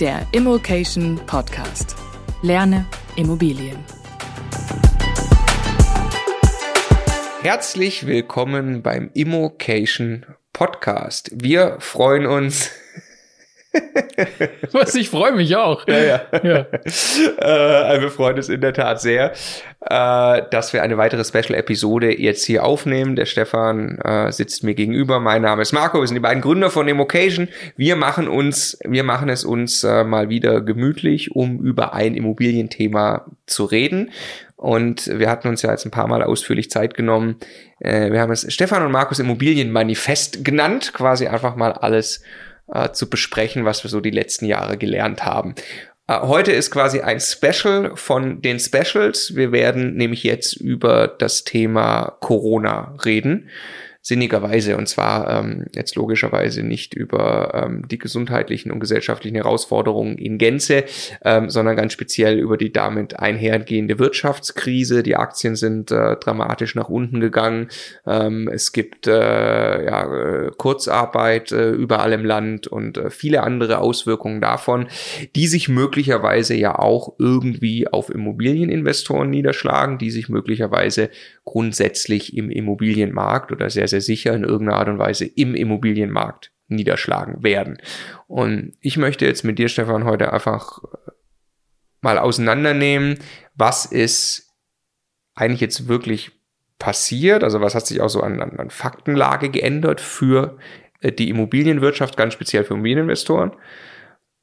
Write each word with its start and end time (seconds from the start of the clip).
der 0.00 0.26
Immokation 0.32 1.16
Podcast. 1.26 1.96
Lerne 2.42 2.84
Immobilien. 3.16 3.78
Herzlich 7.40 8.06
willkommen 8.06 8.82
beim 8.82 9.10
Immokation 9.14 10.26
Podcast. 10.52 11.30
Wir 11.32 11.78
freuen 11.80 12.26
uns. 12.26 12.70
Was, 14.72 14.94
ich 14.94 15.10
freue 15.10 15.32
mich 15.32 15.54
auch. 15.56 15.86
Ja, 15.86 15.98
ja. 15.98 16.20
ja. 16.42 16.66
äh, 17.96 18.00
wir 18.00 18.10
freuen 18.10 18.36
uns 18.36 18.48
in 18.48 18.60
der 18.60 18.72
Tat 18.72 19.00
sehr, 19.00 19.32
äh, 19.80 20.42
dass 20.50 20.72
wir 20.72 20.82
eine 20.82 20.98
weitere 20.98 21.24
Special-Episode 21.24 22.20
jetzt 22.20 22.44
hier 22.44 22.64
aufnehmen. 22.64 23.16
Der 23.16 23.26
Stefan 23.26 23.98
äh, 23.98 24.32
sitzt 24.32 24.64
mir 24.64 24.74
gegenüber. 24.74 25.20
Mein 25.20 25.42
Name 25.42 25.62
ist 25.62 25.72
Marco. 25.72 26.00
Wir 26.00 26.06
sind 26.06 26.16
die 26.16 26.20
beiden 26.20 26.42
Gründer 26.42 26.70
von 26.70 26.88
Immocation. 26.88 27.48
Wir 27.76 27.96
machen 27.96 28.28
uns, 28.28 28.78
wir 28.84 29.04
machen 29.04 29.28
es 29.28 29.44
uns 29.44 29.84
äh, 29.84 30.04
mal 30.04 30.28
wieder 30.28 30.60
gemütlich, 30.60 31.34
um 31.34 31.60
über 31.60 31.94
ein 31.94 32.14
Immobilienthema 32.14 33.26
zu 33.46 33.64
reden. 33.64 34.10
Und 34.56 35.06
wir 35.06 35.28
hatten 35.28 35.48
uns 35.48 35.62
ja 35.62 35.70
jetzt 35.70 35.84
ein 35.84 35.90
paar 35.90 36.08
Mal 36.08 36.22
ausführlich 36.22 36.70
Zeit 36.70 36.94
genommen. 36.94 37.36
Äh, 37.78 38.10
wir 38.10 38.20
haben 38.20 38.32
es 38.32 38.52
Stefan 38.52 38.84
und 38.84 38.90
Markus 38.90 39.18
Immobilienmanifest 39.18 40.44
genannt, 40.44 40.92
quasi 40.94 41.26
einfach 41.26 41.56
mal 41.56 41.72
alles 41.72 42.22
äh, 42.72 42.90
zu 42.92 43.08
besprechen, 43.08 43.64
was 43.64 43.84
wir 43.84 43.90
so 43.90 44.00
die 44.00 44.10
letzten 44.10 44.46
Jahre 44.46 44.76
gelernt 44.76 45.24
haben. 45.24 45.54
Äh, 46.08 46.20
heute 46.20 46.52
ist 46.52 46.70
quasi 46.70 47.00
ein 47.00 47.20
Special 47.20 47.92
von 47.96 48.42
den 48.42 48.58
Specials. 48.60 49.34
Wir 49.34 49.52
werden 49.52 49.94
nämlich 49.94 50.22
jetzt 50.22 50.54
über 50.54 51.08
das 51.08 51.44
Thema 51.44 52.16
Corona 52.20 52.94
reden 53.04 53.48
sinnigerweise 54.06 54.76
und 54.76 54.88
zwar 54.88 55.28
ähm, 55.28 55.64
jetzt 55.74 55.96
logischerweise 55.96 56.62
nicht 56.62 56.94
über 56.94 57.50
ähm, 57.54 57.88
die 57.88 57.98
gesundheitlichen 57.98 58.70
und 58.70 58.78
gesellschaftlichen 58.78 59.34
Herausforderungen 59.34 60.16
in 60.16 60.38
Gänze, 60.38 60.84
ähm, 61.24 61.50
sondern 61.50 61.74
ganz 61.74 61.92
speziell 61.92 62.38
über 62.38 62.56
die 62.56 62.70
damit 62.70 63.18
einhergehende 63.18 63.98
Wirtschaftskrise. 63.98 65.02
Die 65.02 65.16
Aktien 65.16 65.56
sind 65.56 65.90
äh, 65.90 66.14
dramatisch 66.18 66.76
nach 66.76 66.88
unten 66.88 67.18
gegangen. 67.18 67.66
Ähm, 68.06 68.46
es 68.46 68.70
gibt 68.70 69.08
äh, 69.08 69.84
ja, 69.84 70.04
äh, 70.04 70.50
Kurzarbeit 70.56 71.50
äh, 71.50 71.70
überall 71.70 72.12
im 72.12 72.24
Land 72.24 72.68
und 72.68 72.98
äh, 72.98 73.10
viele 73.10 73.42
andere 73.42 73.78
Auswirkungen 73.78 74.40
davon, 74.40 74.86
die 75.34 75.48
sich 75.48 75.68
möglicherweise 75.68 76.54
ja 76.54 76.78
auch 76.78 77.14
irgendwie 77.18 77.88
auf 77.88 78.08
Immobilieninvestoren 78.10 79.28
niederschlagen, 79.30 79.98
die 79.98 80.12
sich 80.12 80.28
möglicherweise 80.28 81.10
grundsätzlich 81.44 82.36
im 82.36 82.50
Immobilienmarkt 82.50 83.50
oder 83.50 83.68
sehr, 83.68 83.88
sehr 83.88 83.95
sicher 84.00 84.34
in 84.34 84.44
irgendeiner 84.44 84.78
Art 84.78 84.88
und 84.88 84.98
Weise 84.98 85.24
im 85.24 85.54
Immobilienmarkt 85.54 86.52
niederschlagen 86.68 87.42
werden. 87.42 87.78
Und 88.26 88.74
ich 88.80 88.96
möchte 88.96 89.24
jetzt 89.24 89.44
mit 89.44 89.58
dir, 89.58 89.68
Stefan, 89.68 90.04
heute 90.04 90.32
einfach 90.32 90.82
äh, 90.82 91.10
mal 92.00 92.18
auseinandernehmen, 92.18 93.18
was 93.54 93.86
ist 93.86 94.54
eigentlich 95.34 95.60
jetzt 95.60 95.88
wirklich 95.88 96.32
passiert, 96.78 97.44
also 97.44 97.60
was 97.60 97.74
hat 97.74 97.86
sich 97.86 98.00
auch 98.00 98.08
so 98.08 98.20
an, 98.20 98.40
an, 98.40 98.58
an 98.58 98.70
Faktenlage 98.70 99.48
geändert 99.48 100.00
für 100.00 100.58
äh, 101.00 101.12
die 101.12 101.30
Immobilienwirtschaft, 101.30 102.16
ganz 102.16 102.34
speziell 102.34 102.64
für 102.64 102.74
Immobilieninvestoren. 102.74 103.52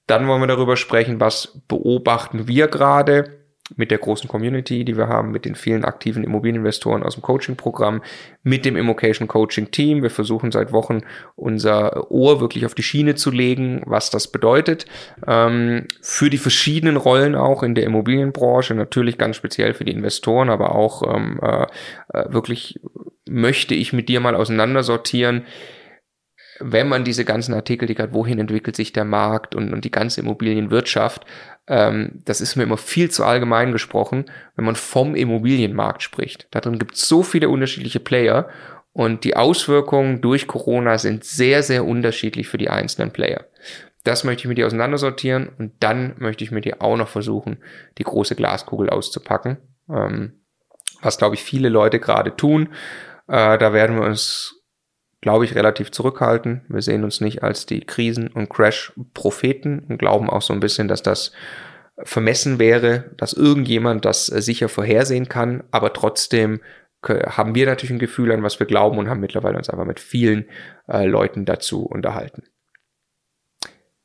Dann 0.07 0.27
wollen 0.27 0.41
wir 0.41 0.47
darüber 0.47 0.75
sprechen, 0.75 1.19
was 1.19 1.61
beobachten 1.67 2.47
wir 2.47 2.67
gerade 2.67 3.42
mit 3.75 3.91
der 3.91 3.97
großen 3.97 4.27
Community, 4.27 4.83
die 4.83 4.97
wir 4.97 5.07
haben, 5.07 5.31
mit 5.31 5.45
den 5.45 5.55
vielen 5.55 5.85
aktiven 5.85 6.23
Immobilieninvestoren 6.23 7.01
aus 7.01 7.15
dem 7.15 7.23
Coaching-Programm, 7.23 8.01
mit 8.43 8.65
dem 8.65 8.75
Immocation 8.75 9.27
Coaching 9.27 9.71
Team. 9.71 10.03
Wir 10.03 10.09
versuchen 10.09 10.51
seit 10.51 10.73
Wochen 10.73 11.01
unser 11.35 12.11
Ohr 12.11 12.41
wirklich 12.41 12.65
auf 12.65 12.75
die 12.75 12.83
Schiene 12.83 13.15
zu 13.15 13.31
legen, 13.31 13.81
was 13.85 14.09
das 14.09 14.27
bedeutet. 14.27 14.85
Ähm, 15.25 15.87
für 16.01 16.29
die 16.29 16.37
verschiedenen 16.37 16.97
Rollen 16.97 17.35
auch 17.35 17.63
in 17.63 17.73
der 17.73 17.85
Immobilienbranche, 17.85 18.75
natürlich 18.75 19.17
ganz 19.17 19.37
speziell 19.37 19.73
für 19.73 19.85
die 19.85 19.93
Investoren, 19.93 20.49
aber 20.49 20.75
auch 20.75 21.15
ähm, 21.15 21.39
äh, 21.41 21.65
äh 22.13 22.33
wirklich 22.33 22.79
möchte 23.29 23.75
ich 23.75 23.93
mit 23.93 24.09
dir 24.09 24.19
mal 24.19 24.35
auseinandersortieren, 24.35 25.45
wenn 26.59 26.87
man 26.87 27.03
diese 27.03 27.25
ganzen 27.25 27.53
Artikel, 27.53 27.87
die 27.87 27.95
gerade 27.95 28.13
wohin 28.13 28.39
entwickelt 28.39 28.75
sich 28.75 28.93
der 28.93 29.05
Markt 29.05 29.55
und, 29.55 29.73
und 29.73 29.85
die 29.85 29.91
ganze 29.91 30.21
Immobilienwirtschaft, 30.21 31.25
ähm, 31.67 32.21
das 32.25 32.41
ist 32.41 32.55
mir 32.55 32.63
immer 32.63 32.77
viel 32.77 33.09
zu 33.09 33.23
allgemein 33.23 33.71
gesprochen, 33.71 34.25
wenn 34.55 34.65
man 34.65 34.75
vom 34.75 35.15
Immobilienmarkt 35.15 36.03
spricht. 36.03 36.47
Da 36.51 36.59
drin 36.59 36.79
gibt 36.79 36.95
es 36.95 37.07
so 37.07 37.23
viele 37.23 37.49
unterschiedliche 37.49 37.99
Player 37.99 38.49
und 38.91 39.23
die 39.23 39.35
Auswirkungen 39.35 40.21
durch 40.21 40.47
Corona 40.47 40.97
sind 40.97 41.23
sehr, 41.23 41.63
sehr 41.63 41.85
unterschiedlich 41.85 42.47
für 42.47 42.57
die 42.57 42.69
einzelnen 42.69 43.11
Player. 43.11 43.45
Das 44.03 44.23
möchte 44.25 44.41
ich 44.41 44.47
mit 44.47 44.57
dir 44.57 44.67
auseinandersortieren 44.67 45.49
und 45.57 45.71
dann 45.79 46.15
möchte 46.17 46.43
ich 46.43 46.51
mit 46.51 46.65
dir 46.65 46.81
auch 46.81 46.97
noch 46.97 47.07
versuchen, 47.07 47.57
die 47.97 48.03
große 48.03 48.35
Glaskugel 48.35 48.89
auszupacken, 48.89 49.57
ähm, 49.89 50.33
was, 51.01 51.17
glaube 51.17 51.35
ich, 51.35 51.43
viele 51.43 51.69
Leute 51.69 51.99
gerade 51.99 52.35
tun. 52.35 52.69
Äh, 53.27 53.57
da 53.57 53.73
werden 53.73 53.95
wir 53.97 54.05
uns 54.05 54.62
glaube 55.23 55.45
ich, 55.45 55.55
relativ 55.55 55.89
zurückhalten. 55.89 56.65
Wir 56.67 56.81
sehen 56.81 57.05
uns 57.05 57.21
nicht 57.21 57.43
als 57.43 57.65
die 57.65 57.79
Krisen- 57.79 58.27
und 58.27 58.49
Crash-Propheten 58.49 59.79
und 59.87 59.97
glauben 59.97 60.29
auch 60.29 60.41
so 60.41 60.51
ein 60.53 60.59
bisschen, 60.59 60.89
dass 60.89 61.01
das 61.01 61.31
vermessen 62.03 62.59
wäre, 62.59 63.11
dass 63.15 63.31
irgendjemand 63.31 64.03
das 64.03 64.25
sicher 64.25 64.67
vorhersehen 64.67 65.29
kann, 65.29 65.63
aber 65.71 65.93
trotzdem 65.93 66.59
haben 67.07 67.55
wir 67.55 67.65
natürlich 67.65 67.91
ein 67.91 67.99
Gefühl 67.99 68.33
an, 68.33 68.43
was 68.43 68.59
wir 68.59 68.67
glauben 68.67 68.97
und 68.97 69.09
haben 69.09 69.21
mittlerweile 69.21 69.57
uns 69.57 69.69
einfach 69.69 69.85
mit 69.85 70.01
vielen 70.01 70.49
äh, 70.89 71.05
Leuten 71.05 71.45
dazu 71.45 71.85
unterhalten. 71.85 72.43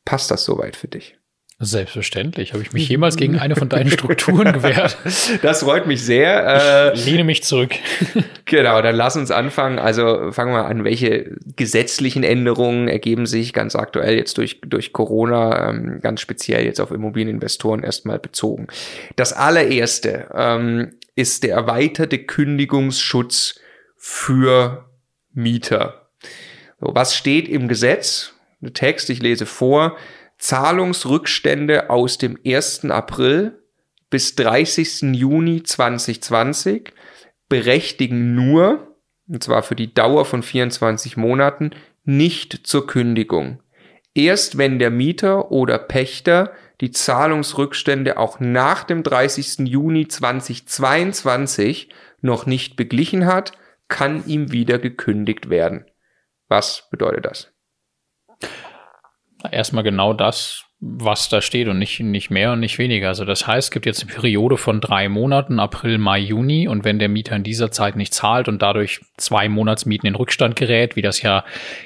Passt 0.04 0.30
das 0.30 0.44
soweit 0.44 0.76
für 0.76 0.88
dich? 0.88 1.17
Selbstverständlich. 1.60 2.52
Habe 2.52 2.62
ich 2.62 2.72
mich 2.72 2.88
jemals 2.88 3.16
gegen 3.16 3.38
eine 3.38 3.56
von 3.56 3.68
deinen 3.68 3.90
Strukturen 3.90 4.52
gewehrt? 4.52 4.96
Das 5.42 5.60
freut 5.60 5.86
mich 5.86 6.02
sehr. 6.02 6.92
Ich 6.94 7.04
lehne 7.04 7.24
mich 7.24 7.42
zurück. 7.42 7.74
Genau, 8.44 8.80
dann 8.80 8.96
lass 8.96 9.14
uns 9.14 9.30
anfangen. 9.30 9.78
Also 9.78 10.32
fangen 10.32 10.54
wir 10.54 10.64
an, 10.64 10.82
welche 10.82 11.36
gesetzlichen 11.56 12.24
Änderungen 12.24 12.88
ergeben 12.88 13.26
sich 13.26 13.52
ganz 13.52 13.76
aktuell 13.76 14.16
jetzt 14.16 14.38
durch, 14.38 14.62
durch 14.62 14.94
Corona, 14.94 15.68
ähm, 15.68 16.00
ganz 16.00 16.22
speziell 16.22 16.64
jetzt 16.64 16.80
auf 16.80 16.90
Immobilieninvestoren 16.90 17.82
erstmal 17.82 18.18
bezogen. 18.18 18.66
Das 19.16 19.34
allererste 19.34 20.28
ähm, 20.34 20.92
ist 21.14 21.42
der 21.42 21.56
erweiterte 21.56 22.18
Kündigungsschutz 22.18 23.60
für 23.98 24.86
Mieter. 25.34 26.08
So, 26.80 26.94
was 26.94 27.14
steht 27.14 27.48
im 27.48 27.68
Gesetz? 27.68 28.32
Der 28.60 28.72
Text, 28.72 29.10
ich 29.10 29.20
lese 29.20 29.44
vor. 29.44 29.98
Zahlungsrückstände 30.38 31.90
aus 31.90 32.18
dem 32.18 32.38
1. 32.44 32.86
April 32.86 33.62
bis 34.10 34.34
30. 34.36 35.14
Juni 35.14 35.62
2020 35.62 36.92
berechtigen 37.48 38.34
nur, 38.34 38.96
und 39.26 39.42
zwar 39.42 39.62
für 39.62 39.74
die 39.74 39.92
Dauer 39.92 40.24
von 40.24 40.42
24 40.42 41.16
Monaten, 41.16 41.72
nicht 42.04 42.66
zur 42.66 42.86
Kündigung. 42.86 43.60
Erst 44.14 44.58
wenn 44.58 44.78
der 44.78 44.90
Mieter 44.90 45.50
oder 45.50 45.78
Pächter 45.78 46.52
die 46.80 46.90
Zahlungsrückstände 46.90 48.18
auch 48.18 48.40
nach 48.40 48.84
dem 48.84 49.02
30. 49.02 49.68
Juni 49.68 50.08
2022 50.08 51.88
noch 52.20 52.46
nicht 52.46 52.76
beglichen 52.76 53.26
hat, 53.26 53.52
kann 53.88 54.24
ihm 54.26 54.52
wieder 54.52 54.78
gekündigt 54.78 55.50
werden. 55.50 55.84
Was 56.48 56.88
bedeutet 56.90 57.26
das? 57.26 57.52
Erstmal 59.50 59.84
genau 59.84 60.12
das, 60.12 60.64
was 60.80 61.28
da 61.28 61.40
steht 61.40 61.66
und 61.66 61.80
nicht, 61.80 61.98
nicht 61.98 62.30
mehr 62.30 62.52
und 62.52 62.60
nicht 62.60 62.78
weniger. 62.78 63.08
Also 63.08 63.24
das 63.24 63.48
heißt, 63.48 63.66
es 63.66 63.70
gibt 63.72 63.84
jetzt 63.84 64.02
eine 64.02 64.12
Periode 64.12 64.56
von 64.56 64.80
drei 64.80 65.08
Monaten, 65.08 65.58
April, 65.58 65.98
Mai, 65.98 66.20
Juni. 66.20 66.68
Und 66.68 66.84
wenn 66.84 67.00
der 67.00 67.08
Mieter 67.08 67.34
in 67.34 67.42
dieser 67.42 67.72
Zeit 67.72 67.96
nicht 67.96 68.14
zahlt 68.14 68.46
und 68.46 68.62
dadurch 68.62 69.00
zwei 69.16 69.48
Monatsmieten 69.48 70.06
in 70.06 70.14
Rückstand 70.14 70.54
gerät, 70.54 70.94
wie 70.94 71.02
das 71.02 71.20
ja 71.20 71.44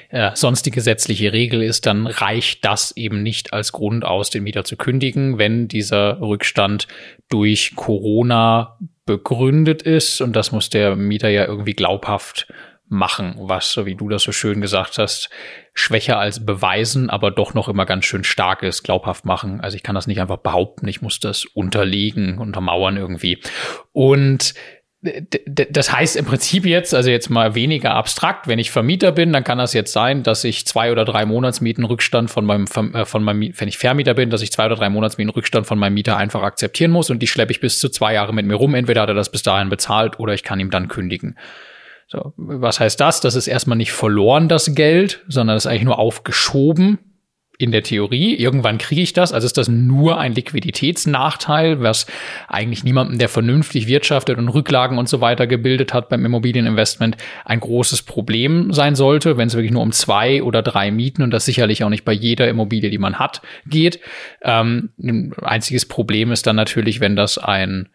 äh, 0.09 0.31
sonst 0.35 0.67
die 0.67 0.71
gesetzliche 0.71 1.33
Regel 1.33 1.63
ist, 1.63 1.87
dann 1.87 2.05
reicht 2.05 2.65
das 2.65 2.95
eben 2.95 3.23
nicht 3.23 3.51
als 3.51 3.71
Grund 3.71 4.05
aus, 4.05 4.29
den 4.29 4.43
Mieter 4.43 4.63
zu 4.63 4.77
kündigen, 4.77 5.39
wenn 5.39 5.67
dieser 5.67 6.21
Rückstand 6.21 6.87
durch 7.29 7.73
Corona 7.75 8.77
begründet 9.07 9.81
ist. 9.81 10.21
Und 10.21 10.35
das 10.35 10.51
muss 10.51 10.69
der 10.69 10.95
Mieter 10.95 11.29
ja 11.29 11.45
irgendwie 11.45 11.73
glaubhaft 11.73 12.47
machen, 12.93 13.35
was, 13.37 13.71
so 13.71 13.85
wie 13.85 13.95
du 13.95 14.07
das 14.07 14.23
so 14.23 14.31
schön 14.31 14.61
gesagt 14.61 14.97
hast, 14.97 15.29
schwächer 15.73 16.19
als 16.19 16.45
beweisen, 16.45 17.09
aber 17.09 17.31
doch 17.31 17.53
noch 17.53 17.67
immer 17.67 17.85
ganz 17.85 18.05
schön 18.05 18.23
stark 18.23 18.63
ist, 18.63 18.83
glaubhaft 18.83 19.25
machen. 19.25 19.59
Also 19.59 19.75
ich 19.75 19.83
kann 19.83 19.95
das 19.95 20.07
nicht 20.07 20.21
einfach 20.21 20.37
behaupten, 20.37 20.87
ich 20.87 21.01
muss 21.01 21.19
das 21.19 21.45
unterlegen, 21.45 22.37
untermauern 22.37 22.95
irgendwie. 22.95 23.41
Und 23.91 24.53
das 25.47 25.91
heißt 25.91 26.15
im 26.15 26.23
Prinzip 26.23 26.65
jetzt, 26.65 26.95
also 26.95 27.09
jetzt 27.09 27.29
mal 27.29 27.55
weniger 27.55 27.93
abstrakt, 27.93 28.47
wenn 28.47 28.57
ich 28.57 28.71
Vermieter 28.71 29.11
bin, 29.11 29.33
dann 29.33 29.43
kann 29.43 29.57
das 29.57 29.73
jetzt 29.73 29.91
sein, 29.91 30.23
dass 30.23 30.45
ich 30.45 30.65
zwei 30.65 30.93
oder 30.93 31.03
drei 31.03 31.25
Monatsmieten 31.25 31.83
Rückstand 31.83 32.31
von 32.31 32.45
meinem, 32.45 32.65
äh, 32.93 33.05
von 33.05 33.23
meinem, 33.23 33.53
wenn 33.57 33.67
ich 33.67 33.77
Vermieter 33.77 34.13
bin, 34.13 34.29
dass 34.29 34.41
ich 34.41 34.53
zwei 34.53 34.67
oder 34.67 34.75
drei 34.75 34.89
Monatsmieten 34.89 35.31
Rückstand 35.31 35.67
von 35.67 35.77
meinem 35.77 35.95
Mieter 35.95 36.15
einfach 36.15 36.41
akzeptieren 36.41 36.91
muss 36.91 37.09
und 37.09 37.19
die 37.19 37.27
schleppe 37.27 37.51
ich 37.51 37.59
bis 37.59 37.79
zu 37.79 37.89
zwei 37.89 38.13
Jahre 38.13 38.33
mit 38.33 38.45
mir 38.45 38.55
rum. 38.55 38.75
Entweder 38.75 39.01
hat 39.01 39.09
er 39.09 39.15
das 39.15 39.29
bis 39.29 39.43
dahin 39.43 39.69
bezahlt 39.69 40.19
oder 40.19 40.33
ich 40.33 40.43
kann 40.43 40.61
ihm 40.61 40.69
dann 40.69 40.87
kündigen. 40.87 41.37
So, 42.13 42.31
was 42.37 42.79
heißt 42.79 42.99
das? 42.99 43.21
Das 43.21 43.33
ist 43.33 43.47
erstmal 43.47 43.75
nicht 43.75 43.91
verloren, 43.91 44.47
das 44.47 44.75
Geld, 44.75 45.23
sondern 45.27 45.55
das 45.55 45.65
ist 45.65 45.71
eigentlich 45.71 45.85
nur 45.85 45.97
aufgeschoben. 45.97 46.99
in 47.59 47.71
der 47.71 47.83
Theorie. 47.83 48.35
Irgendwann 48.35 48.79
kriege 48.79 49.01
ich 49.01 49.13
das. 49.13 49.31
Also 49.31 49.45
ist 49.45 49.57
das 49.57 49.67
nur 49.67 50.19
ein 50.19 50.33
Liquiditätsnachteil, 50.33 51.81
was 51.81 52.07
eigentlich 52.47 52.83
niemandem, 52.83 53.19
der 53.19 53.29
vernünftig 53.29 53.87
wirtschaftet 53.87 54.39
und 54.39 54.49
Rücklagen 54.49 54.97
und 54.97 55.07
so 55.07 55.21
weiter 55.21 55.45
gebildet 55.45 55.93
hat 55.93 56.09
beim 56.09 56.25
Immobilieninvestment, 56.25 57.15
ein 57.45 57.59
großes 57.59 58.01
Problem 58.01 58.73
sein 58.73 58.95
sollte, 58.95 59.37
wenn 59.37 59.47
es 59.47 59.53
wirklich 59.53 59.71
nur 59.71 59.83
um 59.83 59.91
zwei 59.91 60.41
oder 60.41 60.63
drei 60.63 60.89
Mieten 60.91 61.21
und 61.21 61.31
das 61.31 61.45
sicherlich 61.45 61.83
auch 61.83 61.89
nicht 61.89 62.05
bei 62.05 62.11
jeder 62.11 62.47
Immobilie, 62.47 62.89
die 62.89 62.97
man 62.97 63.19
hat, 63.19 63.41
geht. 63.67 63.99
Ähm, 64.41 64.89
ein 65.01 65.33
einziges 65.41 65.85
Problem 65.85 66.31
ist 66.31 66.47
dann 66.47 66.55
natürlich, 66.55 67.01
wenn 67.01 67.15
das 67.15 67.37
ein 67.37 67.87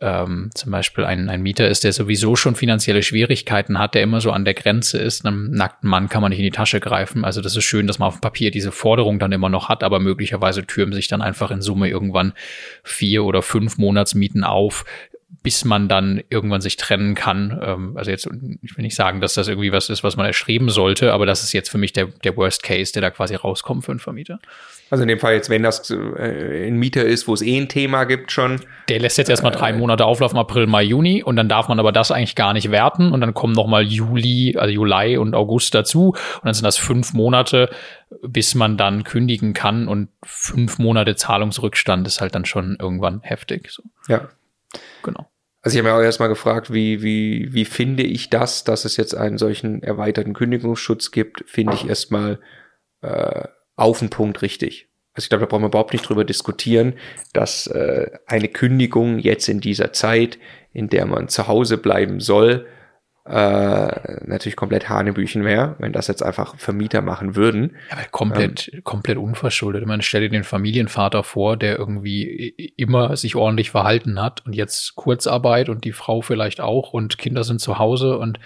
ähm, 0.00 0.50
zum 0.54 0.72
Beispiel 0.72 1.04
ein, 1.04 1.28
ein 1.28 1.42
Mieter 1.42 1.68
ist, 1.68 1.84
der 1.84 1.92
sowieso 1.92 2.34
schon 2.36 2.56
finanzielle 2.56 3.02
Schwierigkeiten 3.02 3.78
hat, 3.78 3.94
der 3.94 4.02
immer 4.02 4.20
so 4.20 4.32
an 4.32 4.44
der 4.44 4.54
Grenze 4.54 4.98
ist, 4.98 5.24
einem 5.24 5.50
nackten 5.52 5.88
Mann 5.88 6.08
kann 6.08 6.20
man 6.20 6.30
nicht 6.30 6.40
in 6.40 6.44
die 6.44 6.50
Tasche 6.50 6.80
greifen. 6.80 7.24
Also 7.24 7.40
das 7.40 7.56
ist 7.56 7.64
schön, 7.64 7.86
dass 7.86 7.98
man 7.98 8.08
auf 8.08 8.16
dem 8.16 8.20
Papier 8.20 8.50
diese 8.50 8.72
Forderung 8.72 9.18
dann 9.18 9.32
immer 9.32 9.48
noch 9.48 9.68
hat, 9.68 9.84
aber 9.84 10.00
möglicherweise 10.00 10.66
türmen 10.66 10.92
sich 10.92 11.06
dann 11.06 11.22
einfach 11.22 11.50
in 11.50 11.62
Summe 11.62 11.88
irgendwann 11.88 12.32
vier 12.82 13.24
oder 13.24 13.42
fünf 13.42 13.78
Monatsmieten 13.78 14.42
auf, 14.42 14.84
bis 15.42 15.64
man 15.64 15.88
dann 15.88 16.22
irgendwann 16.30 16.60
sich 16.60 16.76
trennen 16.76 17.14
kann. 17.14 17.60
Ähm, 17.62 17.96
also 17.96 18.10
jetzt, 18.10 18.28
ich 18.62 18.76
will 18.76 18.82
nicht 18.82 18.96
sagen, 18.96 19.20
dass 19.20 19.34
das 19.34 19.46
irgendwie 19.46 19.72
was 19.72 19.90
ist, 19.90 20.02
was 20.02 20.16
man 20.16 20.26
erschreiben 20.26 20.70
sollte, 20.70 21.12
aber 21.12 21.26
das 21.26 21.44
ist 21.44 21.52
jetzt 21.52 21.68
für 21.68 21.78
mich 21.78 21.92
der, 21.92 22.06
der 22.06 22.36
Worst 22.36 22.62
Case, 22.62 22.92
der 22.92 23.02
da 23.02 23.10
quasi 23.10 23.36
rauskommt 23.36 23.84
für 23.84 23.92
einen 23.92 24.00
Vermieter. 24.00 24.40
Also 24.90 25.02
in 25.02 25.08
dem 25.08 25.18
Fall 25.18 25.34
jetzt, 25.34 25.50
wenn 25.50 25.62
das 25.62 25.90
äh, 25.90 26.66
ein 26.66 26.76
Mieter 26.76 27.04
ist, 27.04 27.26
wo 27.26 27.34
es 27.34 27.42
eh 27.42 27.58
ein 27.58 27.68
Thema 27.68 28.04
gibt 28.04 28.30
schon. 28.30 28.60
Der 28.88 29.00
lässt 29.00 29.18
jetzt 29.18 29.30
erstmal 29.30 29.52
drei 29.52 29.70
äh, 29.70 29.72
Monate 29.72 30.04
auflaufen, 30.04 30.38
April, 30.38 30.66
Mai, 30.66 30.82
Juni 30.82 31.22
und 31.22 31.36
dann 31.36 31.48
darf 31.48 31.68
man 31.68 31.80
aber 31.80 31.90
das 31.90 32.10
eigentlich 32.10 32.36
gar 32.36 32.52
nicht 32.52 32.70
werten 32.70 33.12
und 33.12 33.20
dann 33.20 33.34
kommen 33.34 33.54
nochmal 33.54 33.82
Juli, 33.82 34.56
also 34.58 34.72
Juli 34.72 35.16
und 35.16 35.34
August 35.34 35.74
dazu 35.74 36.10
und 36.10 36.44
dann 36.44 36.54
sind 36.54 36.64
das 36.64 36.76
fünf 36.76 37.12
Monate, 37.14 37.70
bis 38.22 38.54
man 38.54 38.76
dann 38.76 39.04
kündigen 39.04 39.54
kann 39.54 39.88
und 39.88 40.10
fünf 40.22 40.78
Monate 40.78 41.16
Zahlungsrückstand 41.16 42.06
ist 42.06 42.20
halt 42.20 42.34
dann 42.34 42.44
schon 42.44 42.76
irgendwann 42.78 43.20
heftig. 43.22 43.70
So. 43.70 43.82
Ja. 44.08 44.28
Genau. 45.02 45.26
Also 45.62 45.78
ich 45.78 45.82
habe 45.82 45.94
mir 45.94 45.98
auch 45.98 46.04
erstmal 46.04 46.28
gefragt, 46.28 46.74
wie, 46.74 47.02
wie, 47.02 47.48
wie 47.54 47.64
finde 47.64 48.02
ich 48.02 48.28
das, 48.28 48.64
dass 48.64 48.84
es 48.84 48.98
jetzt 48.98 49.14
einen 49.14 49.38
solchen 49.38 49.82
erweiterten 49.82 50.34
Kündigungsschutz 50.34 51.10
gibt, 51.10 51.42
finde 51.46 51.72
ich 51.72 51.88
erstmal 51.88 52.38
äh, 53.00 53.44
auf 53.76 53.98
den 53.98 54.10
Punkt 54.10 54.42
richtig. 54.42 54.88
Also 55.14 55.26
ich 55.26 55.28
glaube, 55.28 55.44
da 55.44 55.46
brauchen 55.46 55.62
wir 55.62 55.68
überhaupt 55.68 55.92
nicht 55.92 56.08
drüber 56.08 56.24
diskutieren, 56.24 56.94
dass 57.32 57.66
äh, 57.68 58.10
eine 58.26 58.48
Kündigung 58.48 59.18
jetzt 59.18 59.48
in 59.48 59.60
dieser 59.60 59.92
Zeit, 59.92 60.38
in 60.72 60.88
der 60.88 61.06
man 61.06 61.28
zu 61.28 61.46
Hause 61.46 61.78
bleiben 61.78 62.18
soll, 62.18 62.66
äh, 63.26 64.26
natürlich 64.26 64.56
komplett 64.56 64.90
Hanebüchen 64.90 65.44
wäre, 65.44 65.76
wenn 65.78 65.92
das 65.92 66.08
jetzt 66.08 66.22
einfach 66.22 66.56
Vermieter 66.56 67.00
machen 67.00 67.36
würden. 67.36 67.76
Ja, 67.88 67.96
aber 67.96 68.04
komplett, 68.10 68.70
ähm, 68.72 68.84
komplett 68.84 69.16
unverschuldet. 69.16 69.86
Man 69.86 70.02
stelle 70.02 70.28
den 70.28 70.44
Familienvater 70.44 71.24
vor, 71.24 71.56
der 71.56 71.78
irgendwie 71.78 72.48
immer 72.76 73.16
sich 73.16 73.34
ordentlich 73.34 73.70
verhalten 73.70 74.20
hat 74.20 74.44
und 74.44 74.52
jetzt 74.52 74.94
Kurzarbeit 74.96 75.70
und 75.70 75.84
die 75.84 75.92
Frau 75.92 76.20
vielleicht 76.20 76.60
auch 76.60 76.92
und 76.92 77.16
Kinder 77.16 77.44
sind 77.44 77.60
zu 77.60 77.78
Hause 77.78 78.18
und 78.18 78.40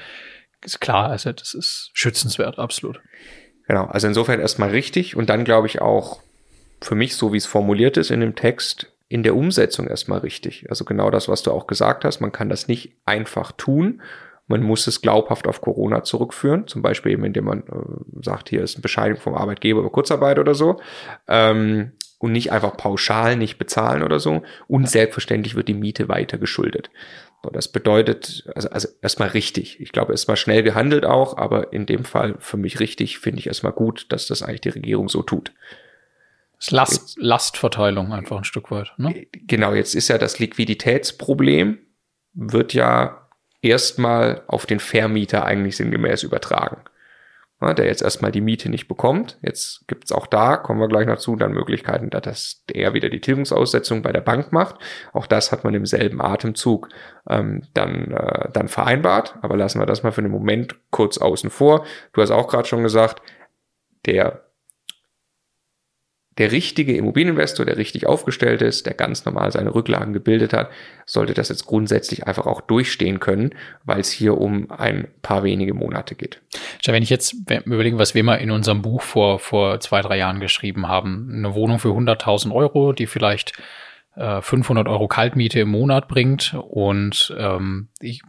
ist 0.65 0.81
klar, 0.81 1.11
also 1.11 1.33
das 1.33 1.55
ist 1.55 1.91
schützenswert, 1.93 2.59
absolut. 2.59 3.01
Genau, 3.69 3.85
also 3.85 4.09
insofern 4.09 4.41
erstmal 4.41 4.71
richtig 4.71 5.15
und 5.15 5.31
dann 5.31 5.45
glaube 5.45 5.67
ich 5.67 5.81
auch 5.81 6.21
für 6.81 6.95
mich, 6.95 7.15
so 7.17 7.33
wie 7.33 7.37
es 7.37 7.47
formuliert 7.47 7.97
ist 7.97 8.11
in 8.11 8.21
dem 8.21 8.35
Text, 8.35 8.91
in 9.09 9.23
der 9.23 9.37
Umsetzung 9.37 9.87
erstmal 9.87 10.21
richtig. 10.21 10.67
Also 10.69 10.85
genau 10.85 11.11
das, 11.11 11.29
was 11.29 11.43
du 11.43 11.53
auch 11.53 11.67
gesagt 11.67 12.05
hast, 12.05 12.21
man 12.21 12.33
kann 12.33 12.49
das 12.49 12.67
nicht 12.69 12.93
einfach 13.05 13.53
tun 13.53 14.03
man 14.49 14.63
muss 14.63 14.87
es 14.87 15.03
glaubhaft 15.03 15.47
auf 15.47 15.61
Corona 15.61 16.03
zurückführen, 16.03 16.67
zum 16.67 16.83
Beispiel 16.83 17.13
eben, 17.13 17.25
indem 17.25 17.45
man 17.45 17.61
äh, 17.61 18.23
sagt, 18.23 18.49
hier 18.49 18.63
ist 18.63 18.77
eine 18.77 18.83
Bescheinigung 18.83 19.21
vom 19.21 19.35
Arbeitgeber 19.35 19.81
über 19.81 19.91
Kurzarbeit 19.91 20.39
oder 20.39 20.55
so. 20.55 20.81
Ähm, 21.29 21.93
und 22.19 22.33
nicht 22.33 22.51
einfach 22.51 22.77
pauschal 22.77 23.37
nicht 23.37 23.59
bezahlen 23.59 24.03
oder 24.03 24.19
so. 24.19 24.43
Und 24.67 24.89
selbstverständlich 24.89 25.55
wird 25.55 25.69
die 25.69 25.75
Miete 25.75 26.09
weiter 26.09 26.37
geschuldet. 26.37 26.91
Das 27.53 27.69
bedeutet, 27.69 28.51
also, 28.55 28.69
also 28.71 28.89
erstmal 29.01 29.29
richtig. 29.29 29.81
Ich 29.81 29.93
glaube, 29.93 30.13
erstmal 30.13 30.37
schnell 30.37 30.63
gehandelt 30.63 31.05
auch, 31.05 31.37
aber 31.37 31.73
in 31.73 31.87
dem 31.87 32.05
Fall 32.05 32.35
für 32.41 32.57
mich 32.57 32.81
richtig, 32.81 33.19
finde 33.19 33.39
ich 33.39 33.47
erstmal 33.47 33.73
gut, 33.73 34.07
dass 34.11 34.27
das 34.27 34.43
eigentlich 34.43 34.63
die 34.63 34.71
Regierung 34.71 35.09
so 35.09 35.23
tut. 35.23 35.53
Last, 36.71 37.17
Lastverteilung 37.19 38.13
einfach 38.13 38.39
ein 38.39 38.45
Stück 38.45 38.71
weit. 38.73 38.93
Ne? 38.97 39.29
Genau, 39.33 39.73
jetzt 39.75 39.95
ist 39.95 40.09
ja 40.09 40.19
das 40.19 40.41
Liquiditätsproblem, 40.41 41.79
wird 42.33 42.75
ja 42.75 43.29
erstmal 43.63 44.43
auf 44.49 44.67
den 44.67 44.81
Vermieter 44.81 45.45
eigentlich 45.45 45.77
sinngemäß 45.77 46.25
übertragen. 46.25 46.83
Der 47.61 47.87
jetzt 47.87 48.03
erstmal 48.03 48.31
die 48.31 48.41
Miete 48.41 48.69
nicht 48.69 48.87
bekommt. 48.87 49.37
Jetzt 49.43 49.89
gibt's 49.89 50.13
auch 50.13 50.29
da, 50.29 50.57
kommen 50.57 50.79
wir 50.79 50.87
gleich 50.87 51.09
noch 51.09 51.19
zu, 51.19 51.35
dann 51.35 51.53
Möglichkeiten, 51.53 52.09
dass 52.09 52.63
er 52.73 52.95
wieder 52.95 53.09
die 53.09 53.21
Tilgungsaussetzung 53.21 54.03
bei 54.03 54.13
der 54.13 54.21
Bank 54.21 54.53
macht. 54.53 54.77
Auch 55.13 55.27
das 55.27 55.51
hat 55.51 55.65
man 55.65 55.75
im 55.75 55.85
selben 55.85 56.21
Atemzug 56.21 56.89
ähm, 57.29 57.63
dann, 57.75 58.13
äh, 58.13 58.51
dann 58.53 58.69
vereinbart. 58.69 59.37
Aber 59.43 59.57
lassen 59.57 59.81
wir 59.81 59.87
das 59.87 60.05
mal 60.05 60.13
für 60.13 60.23
den 60.23 60.31
Moment 60.31 60.77
kurz 60.91 61.19
außen 61.19 61.51
vor. 61.51 61.85
Du 62.13 62.23
hast 62.23 62.31
auch 62.31 62.47
gerade 62.47 62.69
schon 62.69 62.85
gesagt, 62.85 63.23
der 64.07 64.48
der 66.39 66.53
richtige 66.53 66.97
Immobilieninvestor, 66.97 67.67
der 67.67 67.77
richtig 67.77 68.07
aufgestellt 68.07 68.63
ist, 68.63 68.87
der 68.87 68.95
ganz 68.95 69.25
normal 69.25 69.51
seine 69.51 69.75
Rücklagen 69.75 70.13
gebildet 70.13 70.53
hat, 70.53 70.71
sollte 71.05 71.35
das 71.35 71.49
jetzt 71.49 71.67
grundsätzlich 71.67 72.27
einfach 72.27 72.47
auch 72.47 72.61
durchstehen 72.61 73.19
können, 73.19 73.55
weil 73.85 74.01
es 74.01 74.11
hier 74.11 74.39
um 74.39 74.71
ein 74.71 75.09
paar 75.23 75.43
wenige 75.43 75.75
Monate 75.75 76.15
geht. 76.15 76.41
wenn 76.93 77.03
ich 77.03 77.11
jetzt 77.11 77.35
überlege, 77.65 77.99
was 77.99 78.15
wir 78.15 78.23
mal 78.23 78.37
in 78.37 78.51
unserem 78.51 78.83
Buch 78.83 79.03
vor, 79.03 79.39
vor 79.39 79.81
zwei, 79.81 80.01
drei 80.01 80.17
Jahren 80.17 80.41
geschrieben 80.41 80.89
haben, 80.89 81.31
eine 81.33 81.55
Wohnung 81.55 81.79
für 81.79 81.89
100.000 81.89 82.55
Euro, 82.55 82.93
die 82.93 83.07
vielleicht 83.07 83.53
500 84.19 84.87
äh, 84.87 84.91
Euro 84.91 85.07
Kaltmiete 85.07 85.61
im 85.61 85.69
Monat 85.69 86.09
bringt 86.09 86.55
und 86.55 87.35
ähm, 87.39 87.89
ich, 88.01 88.23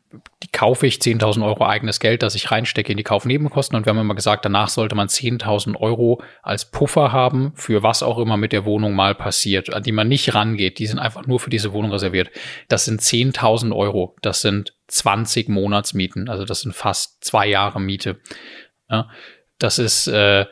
die 0.43 0.51
kaufe 0.51 0.85
ich 0.85 0.97
10.000 0.97 1.43
Euro 1.43 1.65
eigenes 1.65 1.99
Geld, 1.99 2.21
das 2.21 2.35
ich 2.35 2.51
reinstecke 2.51 2.91
in 2.91 2.97
die 2.97 3.03
Kaufnebenkosten 3.03 3.75
und 3.75 3.85
wir 3.85 3.91
haben 3.91 3.99
immer 3.99 4.15
gesagt, 4.15 4.45
danach 4.45 4.67
sollte 4.67 4.95
man 4.95 5.07
10.000 5.07 5.75
Euro 5.77 6.21
als 6.43 6.65
Puffer 6.65 7.11
haben 7.11 7.53
für 7.55 7.81
was 7.81 8.03
auch 8.03 8.19
immer 8.19 8.37
mit 8.37 8.51
der 8.51 8.65
Wohnung 8.65 8.93
mal 8.93 9.15
passiert, 9.15 9.73
an 9.73 9.81
die 9.81 9.91
man 9.91 10.07
nicht 10.07 10.35
rangeht. 10.35 10.77
Die 10.77 10.85
sind 10.85 10.99
einfach 10.99 11.25
nur 11.25 11.39
für 11.39 11.49
diese 11.49 11.73
Wohnung 11.73 11.91
reserviert. 11.91 12.29
Das 12.67 12.85
sind 12.85 13.01
10.000 13.01 13.75
Euro. 13.75 14.15
Das 14.21 14.41
sind 14.41 14.75
20 14.87 15.49
Monatsmieten. 15.49 16.29
Also 16.29 16.45
das 16.45 16.61
sind 16.61 16.75
fast 16.75 17.23
zwei 17.23 17.47
Jahre 17.47 17.81
Miete. 17.81 18.19
Ja, 18.89 19.09
das 19.57 19.79
ist 19.79 20.07
äh, 20.07 20.45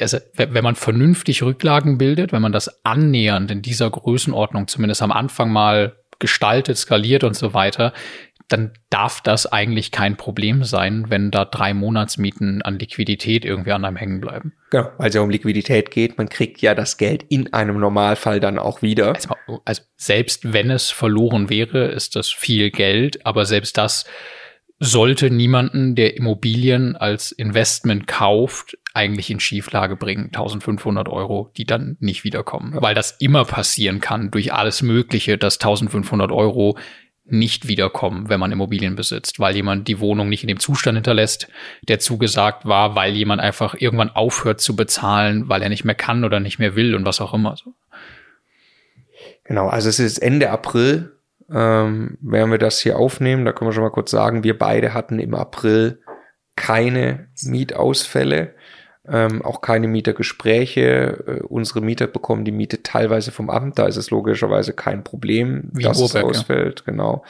also, 0.00 0.18
wenn 0.34 0.64
man 0.64 0.74
vernünftig 0.74 1.42
Rücklagen 1.42 1.98
bildet, 1.98 2.32
wenn 2.32 2.42
man 2.42 2.52
das 2.52 2.84
annähernd 2.84 3.50
in 3.50 3.62
dieser 3.62 3.90
Größenordnung 3.90 4.68
zumindest 4.68 5.02
am 5.02 5.12
Anfang 5.12 5.50
mal 5.50 5.96
gestaltet, 6.18 6.76
skaliert 6.76 7.24
und 7.24 7.36
so 7.36 7.54
weiter, 7.54 7.92
dann 8.48 8.72
darf 8.88 9.20
das 9.20 9.46
eigentlich 9.46 9.92
kein 9.92 10.16
Problem 10.16 10.64
sein, 10.64 11.06
wenn 11.10 11.30
da 11.30 11.44
drei 11.44 11.74
Monatsmieten 11.74 12.62
an 12.62 12.78
Liquidität 12.78 13.44
irgendwie 13.44 13.72
an 13.72 13.84
einem 13.84 13.96
hängen 13.96 14.20
bleiben. 14.20 14.54
Genau, 14.70 14.90
weil 14.96 15.10
es 15.10 15.14
ja 15.14 15.20
um 15.20 15.28
Liquidität 15.28 15.90
geht. 15.90 16.16
Man 16.16 16.30
kriegt 16.30 16.62
ja 16.62 16.74
das 16.74 16.96
Geld 16.96 17.24
in 17.28 17.52
einem 17.52 17.78
Normalfall 17.78 18.40
dann 18.40 18.58
auch 18.58 18.80
wieder. 18.80 19.14
Also, 19.14 19.34
also 19.66 19.82
selbst 19.96 20.52
wenn 20.52 20.70
es 20.70 20.90
verloren 20.90 21.50
wäre, 21.50 21.86
ist 21.88 22.16
das 22.16 22.30
viel 22.30 22.70
Geld, 22.70 23.24
aber 23.26 23.44
selbst 23.44 23.76
das 23.76 24.06
sollte 24.80 25.30
niemanden, 25.30 25.94
der 25.94 26.16
Immobilien 26.16 26.96
als 26.96 27.32
Investment 27.32 28.06
kauft, 28.06 28.78
eigentlich 28.94 29.30
in 29.30 29.40
Schieflage 29.40 29.96
bringen. 29.96 30.26
1500 30.26 31.08
Euro, 31.08 31.52
die 31.56 31.64
dann 31.64 31.96
nicht 32.00 32.24
wiederkommen. 32.24 32.74
Weil 32.80 32.94
das 32.94 33.16
immer 33.18 33.44
passieren 33.44 34.00
kann 34.00 34.30
durch 34.30 34.52
alles 34.52 34.82
Mögliche, 34.82 35.36
dass 35.38 35.56
1500 35.56 36.30
Euro 36.30 36.78
nicht 37.30 37.68
wiederkommen, 37.68 38.28
wenn 38.28 38.40
man 38.40 38.52
Immobilien 38.52 38.96
besitzt, 38.96 39.38
weil 39.38 39.54
jemand 39.54 39.86
die 39.86 40.00
Wohnung 40.00 40.28
nicht 40.28 40.44
in 40.44 40.48
dem 40.48 40.60
Zustand 40.60 40.96
hinterlässt, 40.96 41.48
der 41.86 41.98
zugesagt 41.98 42.64
war, 42.64 42.94
weil 42.94 43.14
jemand 43.14 43.42
einfach 43.42 43.74
irgendwann 43.78 44.10
aufhört 44.10 44.60
zu 44.60 44.74
bezahlen, 44.74 45.48
weil 45.48 45.62
er 45.62 45.68
nicht 45.68 45.84
mehr 45.84 45.94
kann 45.94 46.24
oder 46.24 46.40
nicht 46.40 46.58
mehr 46.58 46.74
will 46.74 46.94
und 46.94 47.04
was 47.04 47.20
auch 47.20 47.34
immer. 47.34 47.54
Genau, 49.44 49.68
also 49.68 49.88
es 49.88 49.98
ist 49.98 50.18
Ende 50.18 50.50
April 50.50 51.17
ähm, 51.50 52.18
werden 52.20 52.50
wir 52.50 52.58
das 52.58 52.80
hier 52.80 52.98
aufnehmen. 52.98 53.44
Da 53.44 53.52
können 53.52 53.68
wir 53.68 53.74
schon 53.74 53.84
mal 53.84 53.90
kurz 53.90 54.10
sagen, 54.10 54.44
wir 54.44 54.58
beide 54.58 54.94
hatten 54.94 55.18
im 55.18 55.34
April 55.34 56.02
keine 56.56 57.28
Mietausfälle 57.44 58.54
ähm, 59.10 59.42
auch 59.42 59.60
keine 59.60 59.88
Mietergespräche. 59.88 61.24
Äh, 61.26 61.42
unsere 61.42 61.80
Mieter 61.80 62.06
bekommen 62.06 62.44
die 62.44 62.52
Miete 62.52 62.82
teilweise 62.82 63.32
vom 63.32 63.50
Amt, 63.50 63.78
da 63.78 63.86
ist 63.86 63.96
es 63.96 64.10
logischerweise 64.10 64.72
kein 64.72 65.04
Problem, 65.04 65.70
Wie 65.72 65.84
dass 65.84 66.00
Urberg, 66.00 66.30
es 66.30 66.38
ausfällt, 66.38 66.80
ja. 66.80 66.92
genau. 66.92 67.24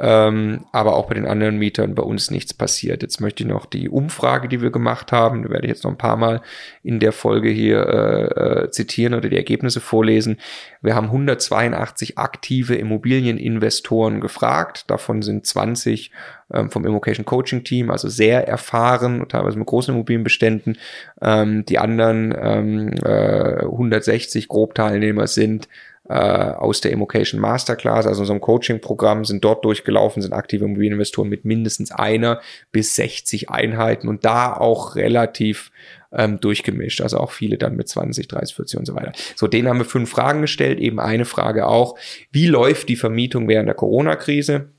Ähm, 0.00 0.64
aber 0.72 0.94
auch 0.96 1.06
bei 1.06 1.14
den 1.14 1.26
anderen 1.26 1.58
Mietern 1.58 1.94
bei 1.94 2.02
uns 2.02 2.30
nichts 2.30 2.54
passiert. 2.54 3.02
Jetzt 3.02 3.20
möchte 3.20 3.42
ich 3.42 3.48
noch 3.48 3.66
die 3.66 3.88
Umfrage, 3.88 4.48
die 4.48 4.62
wir 4.62 4.70
gemacht 4.70 5.10
haben, 5.10 5.42
da 5.42 5.50
werde 5.50 5.66
ich 5.66 5.72
jetzt 5.72 5.84
noch 5.84 5.90
ein 5.90 5.98
paar 5.98 6.16
Mal 6.16 6.40
in 6.82 7.00
der 7.00 7.12
Folge 7.12 7.48
hier 7.48 7.86
äh, 7.86 8.62
äh, 8.64 8.70
zitieren 8.70 9.14
oder 9.14 9.28
die 9.28 9.36
Ergebnisse 9.36 9.80
vorlesen. 9.80 10.38
Wir 10.80 10.94
haben 10.94 11.06
182 11.06 12.16
aktive 12.16 12.76
Immobilieninvestoren 12.76 14.20
gefragt, 14.20 14.84
davon 14.88 15.22
sind 15.22 15.46
20 15.46 16.12
ähm, 16.52 16.70
vom 16.70 16.84
Immocation 16.84 17.24
Coaching 17.24 17.64
Team, 17.64 17.90
also 17.90 18.08
sehr 18.08 18.46
erfahren, 18.48 19.26
teilweise 19.28 19.58
mit 19.58 19.66
großen 19.66 19.94
Immobilienbeständen. 19.94 20.78
Ähm, 21.20 21.64
die 21.66 21.78
anderen 21.78 22.34
ähm, 22.40 22.94
äh, 23.04 23.64
160 23.64 24.48
Grobteilnehmer 24.48 25.26
sind 25.26 25.68
äh, 26.08 26.14
aus 26.14 26.80
der 26.80 26.92
Immocation 26.92 27.40
Masterclass, 27.40 28.06
also 28.06 28.22
unserem 28.22 28.40
Coaching-Programm, 28.40 29.26
sind 29.26 29.44
dort 29.44 29.64
durchgelaufen, 29.64 30.22
sind 30.22 30.32
aktive 30.32 30.64
Immobilieninvestoren 30.64 31.28
mit 31.28 31.44
mindestens 31.44 31.92
einer 31.92 32.40
bis 32.72 32.94
60 32.94 33.50
Einheiten 33.50 34.08
und 34.08 34.24
da 34.24 34.54
auch 34.54 34.96
relativ 34.96 35.70
ähm, 36.10 36.40
durchgemischt, 36.40 37.02
also 37.02 37.18
auch 37.18 37.30
viele 37.30 37.58
dann 37.58 37.76
mit 37.76 37.88
20, 37.88 38.26
30, 38.26 38.56
40 38.56 38.78
und 38.80 38.86
so 38.86 38.94
weiter. 38.94 39.12
So, 39.36 39.46
denen 39.46 39.68
haben 39.68 39.78
wir 39.78 39.84
fünf 39.84 40.08
Fragen 40.08 40.40
gestellt, 40.40 40.78
eben 40.78 40.98
eine 40.98 41.26
Frage 41.26 41.66
auch, 41.66 41.98
wie 42.32 42.46
läuft 42.46 42.88
die 42.88 42.96
Vermietung 42.96 43.46
während 43.46 43.68
der 43.68 43.74
Corona-Krise? 43.74 44.70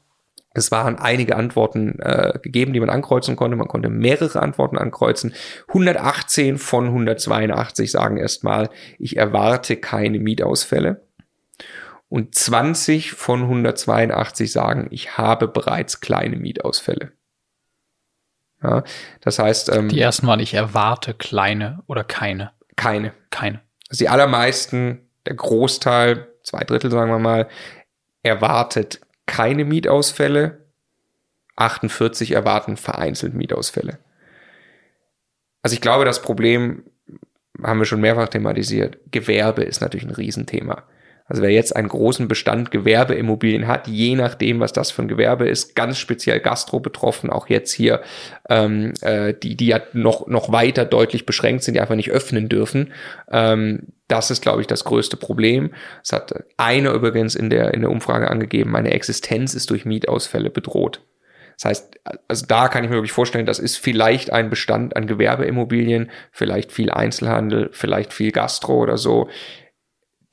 Es 0.53 0.72
waren 0.72 0.98
einige 0.98 1.36
Antworten 1.36 2.00
äh, 2.00 2.39
gegeben, 2.41 2.74
die 2.74 2.79
man 2.79 2.89
ankreuzen 2.89 3.36
konnte. 3.36 3.56
Man 3.56 3.68
konnte 3.68 3.89
mehrere 3.89 4.41
Antworten 4.41 4.77
ankreuzen. 4.77 5.34
118 5.68 6.58
von 6.58 6.86
182 6.88 7.91
sagen 7.91 8.18
erstmal, 8.18 8.70
ich 8.98 9.18
erwarte 9.18 9.75
keine 9.75 10.20
Mietausfälle 10.20 11.01
und 12.10 12.34
20 12.34 13.12
von 13.12 13.44
182 13.44 14.51
sagen, 14.51 14.88
ich 14.89 15.18
habe 15.18 15.48
bereits 15.48 16.01
kleine 16.01 16.38
Mietausfälle. 16.38 17.12
Ja, 18.62 18.84
das 19.22 19.39
heißt, 19.39 19.70
ähm, 19.70 19.88
die 19.88 20.01
ersten 20.01 20.27
waren, 20.27 20.39
ich 20.39 20.56
erwarte 20.56 21.13
kleine 21.13 21.82
oder 21.88 22.03
keine. 22.03 22.51
Keine. 22.75 23.13
Keine. 23.29 23.62
Also 23.89 24.03
die 24.03 24.10
allermeisten, 24.10 25.08
der 25.25 25.36
Großteil, 25.36 26.27
zwei 26.44 26.63
Drittel 26.63 26.91
sagen 26.91 27.12
wir 27.12 27.20
mal, 27.20 27.48
erwartet 28.24 29.00
keine 29.29 29.63
Mietausfälle. 29.63 30.65
48 31.55 32.31
erwarten 32.31 32.77
vereinzelt 32.77 33.36
Mietausfälle. 33.36 34.00
Also 35.62 35.75
ich 35.75 35.81
glaube, 35.81 36.05
das 36.05 36.21
Problem 36.21 36.83
haben 37.62 37.79
wir 37.79 37.86
schon 37.86 38.01
mehrfach 38.01 38.29
thematisiert. 38.29 38.98
Gewerbe 39.12 39.63
ist 39.63 39.81
natürlich 39.81 40.07
ein 40.07 40.13
Riesenthema. 40.13 40.83
Also 41.25 41.43
wer 41.43 41.51
jetzt 41.51 41.75
einen 41.75 41.89
großen 41.89 42.27
Bestand 42.27 42.71
Gewerbeimmobilien 42.71 43.67
hat, 43.67 43.88
je 43.88 44.15
nachdem, 44.15 44.59
was 44.59 44.74
das 44.74 44.89
für 44.89 45.03
ein 45.03 45.07
Gewerbe 45.07 45.48
ist, 45.48 45.75
ganz 45.75 46.00
speziell 46.00 46.39
Gastro 46.39 46.79
betroffen, 46.79 47.29
auch 47.29 47.48
jetzt 47.50 47.71
hier, 47.71 48.01
ähm, 48.50 48.93
äh, 49.01 49.36
die, 49.36 49.55
die 49.55 49.67
ja 49.67 49.79
noch, 49.93 50.25
noch 50.25 50.51
weiter 50.51 50.86
deutlich 50.86 51.27
beschränkt 51.27 51.63
sind, 51.63 51.75
die 51.75 51.81
einfach 51.81 51.95
nicht 51.95 52.09
öffnen 52.09 52.50
dürfen. 52.50 52.93
Ähm, 53.29 53.89
das 54.10 54.32
ist, 54.32 54.42
glaube 54.42 54.62
ich, 54.62 54.68
das 54.68 54.84
größte 54.84 55.16
Problem. 55.16 55.74
Es 56.04 56.12
hat 56.12 56.34
einer 56.58 56.92
übrigens 56.92 57.36
in 57.36 57.50
der, 57.50 57.74
in 57.74 57.82
der 57.82 57.92
Umfrage 57.92 58.30
angegeben, 58.30 58.72
meine 58.72 58.92
Existenz 58.92 59.54
ist 59.54 59.70
durch 59.70 59.86
Mietausfälle 59.86 60.50
bedroht. 60.50 61.01
Das 61.58 61.66
heißt, 61.66 62.00
also 62.28 62.46
da 62.46 62.70
kann 62.70 62.84
ich 62.84 62.89
mir 62.89 62.96
wirklich 62.98 63.12
vorstellen, 63.12 63.46
das 63.46 63.60
ist 63.60 63.78
vielleicht 63.78 64.32
ein 64.32 64.50
Bestand 64.50 64.96
an 64.96 65.08
Gewerbeimmobilien, 65.08 66.10
vielleicht 66.32 66.72
viel 66.72 66.89
Einzelhandel, 66.89 67.70
vielleicht 67.72 68.13
viel 68.13 68.32
Gastro 68.32 68.78
oder 68.80 68.98
so 68.98 69.30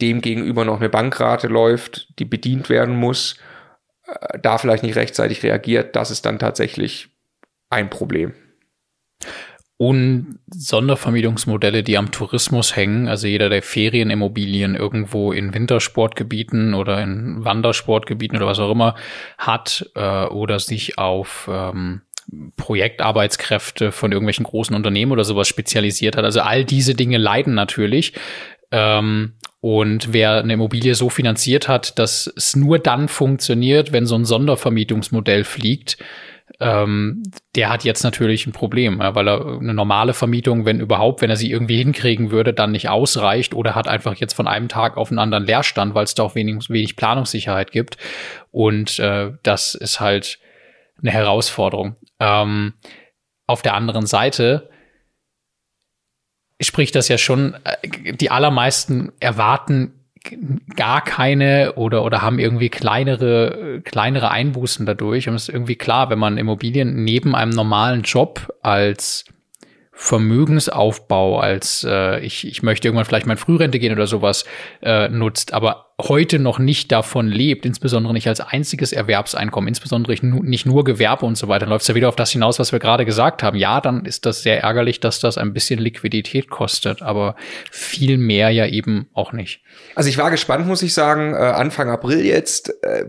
dem 0.00 0.20
gegenüber 0.20 0.64
noch 0.64 0.76
eine 0.76 0.88
Bankrate 0.88 1.48
läuft, 1.48 2.18
die 2.18 2.24
bedient 2.24 2.68
werden 2.68 2.96
muss, 2.96 3.38
äh, 4.06 4.38
da 4.38 4.58
vielleicht 4.58 4.82
nicht 4.82 4.96
rechtzeitig 4.96 5.42
reagiert, 5.42 5.96
das 5.96 6.10
ist 6.10 6.26
dann 6.26 6.38
tatsächlich 6.38 7.08
ein 7.70 7.90
Problem. 7.90 8.34
Und 9.78 10.38
Sondervermietungsmodelle, 10.54 11.82
die 11.82 11.98
am 11.98 12.10
Tourismus 12.10 12.76
hängen, 12.76 13.08
also 13.08 13.26
jeder, 13.26 13.50
der 13.50 13.62
Ferienimmobilien 13.62 14.74
irgendwo 14.74 15.32
in 15.32 15.52
Wintersportgebieten 15.52 16.72
oder 16.72 17.02
in 17.02 17.44
Wandersportgebieten 17.44 18.38
oder 18.38 18.46
was 18.46 18.58
auch 18.58 18.70
immer 18.70 18.94
hat 19.36 19.90
äh, 19.94 20.24
oder 20.26 20.60
sich 20.60 20.96
auf 20.96 21.50
ähm, 21.52 22.00
Projektarbeitskräfte 22.56 23.92
von 23.92 24.12
irgendwelchen 24.12 24.44
großen 24.44 24.74
Unternehmen 24.74 25.12
oder 25.12 25.24
sowas 25.24 25.46
spezialisiert 25.46 26.16
hat. 26.16 26.24
Also 26.24 26.40
all 26.40 26.64
diese 26.64 26.94
Dinge 26.94 27.18
leiden 27.18 27.54
natürlich. 27.54 28.14
Ähm, 28.72 29.34
und 29.60 30.12
wer 30.12 30.38
eine 30.38 30.54
Immobilie 30.54 30.94
so 30.94 31.10
finanziert 31.10 31.68
hat, 31.68 31.98
dass 31.98 32.32
es 32.34 32.56
nur 32.56 32.78
dann 32.78 33.08
funktioniert, 33.08 33.92
wenn 33.92 34.06
so 34.06 34.14
ein 34.14 34.24
Sondervermietungsmodell 34.24 35.44
fliegt, 35.44 35.98
ähm, 36.58 37.22
der 37.54 37.68
hat 37.68 37.84
jetzt 37.84 38.02
natürlich 38.02 38.46
ein 38.46 38.52
Problem, 38.52 39.00
ja, 39.00 39.14
weil 39.14 39.28
er 39.28 39.58
eine 39.58 39.74
normale 39.74 40.14
Vermietung, 40.14 40.64
wenn 40.64 40.80
überhaupt, 40.80 41.20
wenn 41.20 41.30
er 41.30 41.36
sie 41.36 41.50
irgendwie 41.50 41.76
hinkriegen 41.76 42.30
würde, 42.30 42.54
dann 42.54 42.72
nicht 42.72 42.88
ausreicht 42.88 43.54
oder 43.54 43.74
hat 43.74 43.88
einfach 43.88 44.14
jetzt 44.16 44.34
von 44.34 44.48
einem 44.48 44.68
Tag 44.68 44.96
auf 44.96 45.10
den 45.10 45.18
anderen 45.18 45.44
Leerstand, 45.44 45.94
weil 45.94 46.04
es 46.04 46.14
da 46.14 46.22
auch 46.22 46.34
wenig, 46.34 46.70
wenig 46.70 46.96
Planungssicherheit 46.96 47.72
gibt. 47.72 47.98
Und 48.50 48.98
äh, 48.98 49.32
das 49.42 49.74
ist 49.74 50.00
halt 50.00 50.38
eine 51.02 51.10
Herausforderung. 51.10 51.96
Ähm, 52.20 52.74
auf 53.46 53.62
der 53.62 53.74
anderen 53.74 54.06
Seite 54.06 54.70
spricht 56.60 56.94
das 56.94 57.08
ja 57.08 57.18
schon, 57.18 57.54
äh, 57.64 58.14
die 58.14 58.30
allermeisten 58.30 59.12
erwarten 59.20 60.05
gar 60.74 61.02
keine 61.02 61.74
oder, 61.74 62.04
oder 62.04 62.22
haben 62.22 62.38
irgendwie 62.38 62.68
kleinere, 62.68 63.80
kleinere 63.84 64.30
Einbußen 64.30 64.86
dadurch. 64.86 65.28
Und 65.28 65.34
es 65.34 65.48
ist 65.48 65.54
irgendwie 65.54 65.76
klar, 65.76 66.10
wenn 66.10 66.18
man 66.18 66.38
Immobilien 66.38 67.04
neben 67.04 67.34
einem 67.34 67.52
normalen 67.52 68.02
Job 68.02 68.52
als 68.62 69.24
Vermögensaufbau, 69.92 71.38
als 71.38 71.86
äh, 71.88 72.20
ich, 72.20 72.46
ich 72.46 72.62
möchte 72.62 72.88
irgendwann 72.88 73.06
vielleicht 73.06 73.26
mal 73.26 73.32
in 73.32 73.38
Frührente 73.38 73.78
gehen 73.78 73.92
oder 73.92 74.06
sowas 74.06 74.44
äh, 74.82 75.08
nutzt, 75.08 75.54
aber 75.54 75.85
heute 76.00 76.38
noch 76.38 76.58
nicht 76.58 76.92
davon 76.92 77.26
lebt, 77.28 77.64
insbesondere 77.64 78.12
nicht 78.12 78.28
als 78.28 78.40
einziges 78.40 78.92
Erwerbseinkommen, 78.92 79.68
insbesondere 79.68 80.14
nicht 80.22 80.66
nur 80.66 80.84
Gewerbe 80.84 81.24
und 81.24 81.38
so 81.38 81.48
weiter, 81.48 81.66
läuft 81.66 81.82
es 81.82 81.88
ja 81.88 81.94
wieder 81.94 82.08
auf 82.08 82.16
das 82.16 82.30
hinaus, 82.30 82.58
was 82.58 82.72
wir 82.72 82.78
gerade 82.78 83.06
gesagt 83.06 83.42
haben. 83.42 83.56
Ja, 83.56 83.80
dann 83.80 84.04
ist 84.04 84.26
das 84.26 84.42
sehr 84.42 84.62
ärgerlich, 84.62 85.00
dass 85.00 85.20
das 85.20 85.38
ein 85.38 85.54
bisschen 85.54 85.80
Liquidität 85.80 86.50
kostet, 86.50 87.00
aber 87.00 87.34
viel 87.70 88.18
mehr 88.18 88.50
ja 88.50 88.66
eben 88.66 89.08
auch 89.14 89.32
nicht. 89.32 89.62
Also 89.94 90.10
ich 90.10 90.18
war 90.18 90.30
gespannt, 90.30 90.66
muss 90.66 90.82
ich 90.82 90.92
sagen, 90.92 91.32
äh, 91.32 91.36
Anfang 91.36 91.88
April 91.88 92.24
jetzt, 92.24 92.74
äh, 92.82 93.04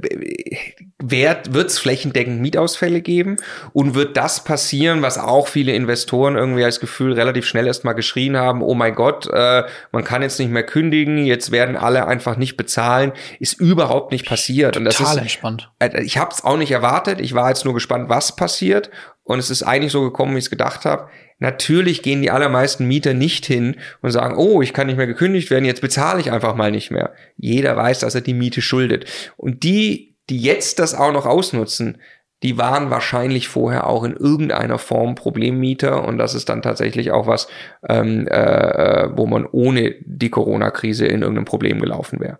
wird 1.00 1.48
es 1.56 1.78
flächendeckend 1.78 2.42
Mietausfälle 2.42 3.02
geben 3.02 3.38
und 3.74 3.94
wird 3.94 4.18
das 4.18 4.44
passieren, 4.44 5.02
was 5.02 5.20
auch 5.20 5.48
viele 5.48 5.74
Investoren 5.74 6.36
irgendwie 6.36 6.64
als 6.64 6.80
Gefühl 6.80 7.14
relativ 7.14 7.46
schnell 7.46 7.68
erstmal 7.68 7.94
geschrien 7.94 8.38
haben, 8.38 8.64
oh 8.64 8.74
mein 8.74 8.96
Gott, 8.96 9.28
äh, 9.32 9.64
man 9.92 10.04
kann 10.04 10.24
jetzt 10.24 10.40
nicht 10.40 10.50
mehr 10.50 10.64
kündigen, 10.64 11.26
jetzt 11.26 11.52
werden 11.52 11.76
alle 11.76 12.08
einfach 12.08 12.38
nicht 12.38 12.58
bezahlt 12.58 12.78
Zahlen 12.78 13.12
ist 13.40 13.60
überhaupt 13.60 14.12
nicht 14.12 14.28
passiert. 14.28 14.78
Und 14.78 14.86
das 14.86 14.98
Total 14.98 15.16
ist, 15.16 15.22
entspannt. 15.24 15.72
Äh, 15.80 16.04
ich 16.04 16.20
habe 16.20 16.32
es 16.32 16.44
auch 16.44 16.58
nicht 16.58 16.72
erwartet. 16.72 17.20
Ich 17.20 17.34
war 17.34 17.50
jetzt 17.50 17.66
nur 17.66 17.74
gespannt, 17.74 18.08
was 18.08 18.36
passiert. 18.36 18.92
Und 19.24 19.40
es 19.40 19.50
ist 19.50 19.64
eigentlich 19.64 19.92
so 19.92 20.04
gekommen, 20.04 20.36
wie 20.36 20.40
ich 20.40 20.46
es 20.46 20.50
gedacht 20.52 20.86
habe. 20.86 21.10
Natürlich 21.40 22.04
gehen 22.04 22.22
die 22.22 22.32
allermeisten 22.32 22.88
Mieter 22.88 23.14
nicht 23.14 23.46
hin 23.46 23.76
und 24.02 24.12
sagen, 24.12 24.38
oh, 24.38 24.62
ich 24.62 24.74
kann 24.74 24.88
nicht 24.88 24.96
mehr 24.96 25.08
gekündigt 25.08 25.50
werden, 25.50 25.66
jetzt 25.66 25.82
bezahle 25.82 26.20
ich 26.20 26.32
einfach 26.32 26.56
mal 26.56 26.72
nicht 26.72 26.92
mehr. 26.92 27.14
Jeder 27.36 27.76
weiß, 27.76 28.00
dass 28.00 28.16
er 28.16 28.22
die 28.22 28.34
Miete 28.34 28.62
schuldet. 28.62 29.06
Und 29.36 29.64
die, 29.64 30.07
die 30.30 30.42
jetzt 30.42 30.80
das 30.80 30.94
auch 30.94 31.12
noch 31.12 31.26
ausnutzen, 31.26 31.98
die 32.44 32.58
waren 32.58 32.92
wahrscheinlich 32.92 33.48
vorher 33.48 33.88
auch 33.88 34.04
in 34.04 34.16
irgendeiner 34.16 34.78
Form 34.78 35.16
Problemmieter 35.16 36.04
und 36.04 36.18
das 36.18 36.36
ist 36.36 36.50
dann 36.50 36.62
tatsächlich 36.62 37.12
auch 37.12 37.26
was, 37.26 37.48
ähm, 37.88 38.28
äh, 38.28 39.10
wo 39.18 39.26
man 39.26 39.46
ohne 39.46 39.96
die 40.02 40.30
Corona-Krise 40.30 41.08
in 41.08 41.22
irgendeinem 41.22 41.46
Problem 41.46 41.80
gelaufen 41.80 42.20
wäre. 42.20 42.40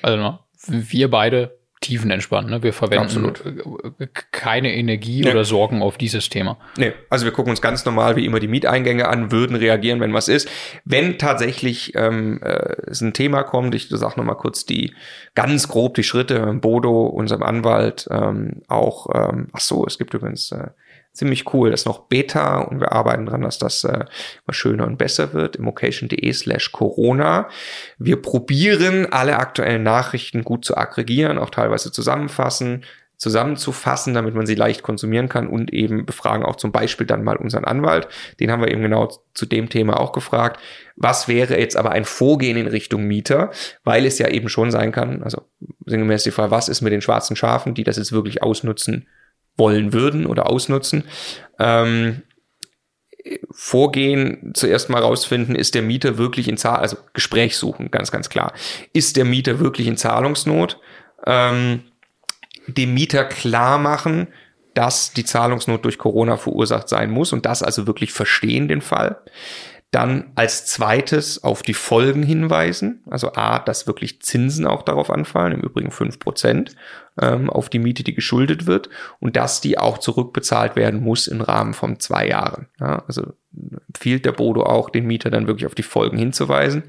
Also 0.00 0.38
wir 0.66 1.10
beide 1.10 1.58
tiefenentspannt. 1.84 2.48
Ne? 2.48 2.62
Wir 2.62 2.72
verwenden 2.72 3.04
Absolut. 3.04 3.42
keine 4.32 4.74
Energie 4.74 5.20
nee. 5.20 5.30
oder 5.30 5.44
Sorgen 5.44 5.82
auf 5.82 5.98
dieses 5.98 6.30
Thema. 6.30 6.56
Nee, 6.78 6.92
also 7.10 7.26
wir 7.26 7.32
gucken 7.32 7.50
uns 7.50 7.60
ganz 7.60 7.84
normal 7.84 8.16
wie 8.16 8.24
immer 8.24 8.40
die 8.40 8.48
Mieteingänge 8.48 9.06
an, 9.06 9.30
würden 9.30 9.54
reagieren, 9.54 10.00
wenn 10.00 10.14
was 10.14 10.28
ist. 10.28 10.48
Wenn 10.84 11.18
tatsächlich 11.18 11.94
ähm, 11.94 12.40
äh, 12.42 12.76
es 12.86 13.02
ein 13.02 13.12
Thema 13.12 13.42
kommt, 13.42 13.74
ich 13.74 13.88
sage 13.90 14.14
nochmal 14.16 14.36
kurz 14.36 14.64
die 14.64 14.94
ganz 15.34 15.68
grob 15.68 15.94
die 15.94 16.04
Schritte, 16.04 16.40
Bodo, 16.54 17.04
unserem 17.06 17.42
Anwalt, 17.42 18.08
ähm, 18.10 18.62
auch, 18.66 19.08
ähm, 19.14 19.48
ach 19.52 19.60
so, 19.60 19.84
es 19.86 19.98
gibt 19.98 20.14
übrigens 20.14 20.52
äh, 20.52 20.68
ziemlich 21.14 21.54
cool. 21.54 21.70
Das 21.70 21.82
ist 21.82 21.86
noch 21.86 22.00
Beta 22.00 22.58
und 22.58 22.80
wir 22.80 22.92
arbeiten 22.92 23.24
dran, 23.24 23.42
dass 23.42 23.58
das 23.58 23.84
äh, 23.84 24.04
immer 24.46 24.52
schöner 24.52 24.86
und 24.86 24.98
besser 24.98 25.32
wird. 25.32 25.56
Immocation.de 25.56 26.32
slash 26.32 26.72
Corona. 26.72 27.48
Wir 27.98 28.20
probieren 28.20 29.06
alle 29.10 29.38
aktuellen 29.38 29.84
Nachrichten 29.84 30.44
gut 30.44 30.64
zu 30.64 30.76
aggregieren, 30.76 31.38
auch 31.38 31.50
teilweise 31.50 31.90
zusammenfassen 31.92 32.84
zusammenzufassen, 33.16 34.12
damit 34.12 34.34
man 34.34 34.44
sie 34.44 34.56
leicht 34.56 34.82
konsumieren 34.82 35.28
kann 35.28 35.46
und 35.46 35.72
eben 35.72 36.04
befragen 36.04 36.44
auch 36.44 36.56
zum 36.56 36.72
Beispiel 36.72 37.06
dann 37.06 37.22
mal 37.22 37.36
unseren 37.36 37.64
Anwalt. 37.64 38.08
Den 38.40 38.50
haben 38.50 38.60
wir 38.60 38.70
eben 38.70 38.82
genau 38.82 39.08
zu 39.34 39.46
dem 39.46 39.68
Thema 39.68 40.00
auch 40.00 40.12
gefragt. 40.12 40.60
Was 40.96 41.28
wäre 41.28 41.58
jetzt 41.58 41.76
aber 41.76 41.92
ein 41.92 42.04
Vorgehen 42.04 42.56
in 42.56 42.66
Richtung 42.66 43.04
Mieter? 43.04 43.50
Weil 43.84 44.04
es 44.04 44.18
ja 44.18 44.28
eben 44.28 44.48
schon 44.48 44.70
sein 44.70 44.92
kann, 44.92 45.22
also 45.22 45.42
sinngemäß 45.86 46.24
die 46.24 46.32
Frage, 46.32 46.50
was 46.50 46.68
ist 46.68 46.82
mit 46.82 46.92
den 46.92 47.02
schwarzen 47.02 47.36
Schafen, 47.36 47.74
die 47.74 47.84
das 47.84 47.96
jetzt 47.96 48.12
wirklich 48.12 48.42
ausnutzen 48.42 49.06
wollen 49.56 49.92
würden 49.92 50.26
oder 50.26 50.48
ausnutzen. 50.48 51.04
Ähm, 51.58 52.22
Vorgehen 53.50 54.52
zuerst 54.54 54.90
mal 54.90 55.00
rausfinden, 55.00 55.54
ist 55.54 55.74
der 55.74 55.80
Mieter 55.80 56.18
wirklich 56.18 56.46
in 56.46 56.58
Zahl, 56.58 56.80
also 56.80 56.98
Gespräch 57.14 57.56
suchen, 57.56 57.90
ganz, 57.90 58.12
ganz 58.12 58.28
klar. 58.28 58.52
Ist 58.92 59.16
der 59.16 59.24
Mieter 59.24 59.60
wirklich 59.60 59.86
in 59.86 59.96
Zahlungsnot? 59.96 60.78
Ähm, 61.24 61.84
dem 62.66 62.92
Mieter 62.92 63.24
klar 63.24 63.78
machen, 63.78 64.28
dass 64.74 65.12
die 65.12 65.24
Zahlungsnot 65.24 65.84
durch 65.84 65.98
Corona 65.98 66.36
verursacht 66.36 66.88
sein 66.88 67.10
muss 67.10 67.32
und 67.32 67.46
das 67.46 67.62
also 67.62 67.86
wirklich 67.86 68.12
verstehen 68.12 68.68
den 68.68 68.82
Fall. 68.82 69.18
Dann 69.94 70.32
als 70.34 70.66
zweites 70.66 71.44
auf 71.44 71.62
die 71.62 71.72
Folgen 71.72 72.24
hinweisen. 72.24 73.04
Also 73.08 73.34
A, 73.34 73.60
dass 73.60 73.86
wirklich 73.86 74.20
Zinsen 74.22 74.66
auch 74.66 74.82
darauf 74.82 75.08
anfallen, 75.08 75.52
im 75.52 75.60
Übrigen 75.60 75.92
fünf 75.92 76.18
Prozent 76.18 76.74
ähm, 77.22 77.48
auf 77.48 77.68
die 77.68 77.78
Miete, 77.78 78.02
die 78.02 78.12
geschuldet 78.12 78.66
wird 78.66 78.88
und 79.20 79.36
dass 79.36 79.60
die 79.60 79.78
auch 79.78 79.98
zurückbezahlt 79.98 80.74
werden 80.74 81.00
muss 81.00 81.28
im 81.28 81.40
Rahmen 81.40 81.74
von 81.74 82.00
zwei 82.00 82.26
Jahren. 82.26 82.66
Ja, 82.80 83.04
also 83.06 83.34
empfiehlt 83.86 84.24
der 84.24 84.32
Bodo 84.32 84.64
auch, 84.64 84.90
den 84.90 85.06
Mieter 85.06 85.30
dann 85.30 85.46
wirklich 85.46 85.66
auf 85.66 85.76
die 85.76 85.84
Folgen 85.84 86.18
hinzuweisen. 86.18 86.82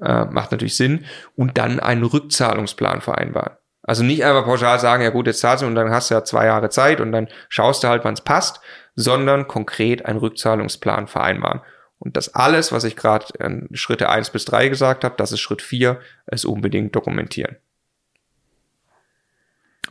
Äh, 0.00 0.24
macht 0.24 0.50
natürlich 0.50 0.76
Sinn. 0.76 1.04
Und 1.34 1.58
dann 1.58 1.78
einen 1.78 2.04
Rückzahlungsplan 2.04 3.02
vereinbaren. 3.02 3.58
Also 3.82 4.02
nicht 4.02 4.24
einfach 4.24 4.46
pauschal 4.46 4.78
sagen, 4.78 5.02
ja 5.02 5.10
gut, 5.10 5.26
jetzt 5.26 5.40
zahlst 5.40 5.62
du 5.62 5.66
und 5.66 5.74
dann 5.74 5.90
hast 5.90 6.10
du 6.10 6.14
ja 6.14 6.24
zwei 6.24 6.46
Jahre 6.46 6.70
Zeit 6.70 7.02
und 7.02 7.12
dann 7.12 7.28
schaust 7.50 7.84
du 7.84 7.88
halt, 7.88 8.02
wann 8.02 8.14
es 8.14 8.22
passt, 8.22 8.62
sondern 8.94 9.46
konkret 9.46 10.06
einen 10.06 10.18
Rückzahlungsplan 10.18 11.06
vereinbaren. 11.06 11.60
Und 11.98 12.16
das 12.16 12.34
alles, 12.34 12.72
was 12.72 12.84
ich 12.84 12.96
gerade 12.96 13.26
in 13.38 13.68
Schritte 13.72 14.08
eins 14.08 14.30
bis 14.30 14.44
drei 14.44 14.68
gesagt 14.68 15.04
habe, 15.04 15.14
das 15.16 15.32
ist 15.32 15.40
Schritt 15.40 15.62
vier, 15.62 16.00
es 16.26 16.44
unbedingt 16.44 16.94
dokumentieren. 16.94 17.56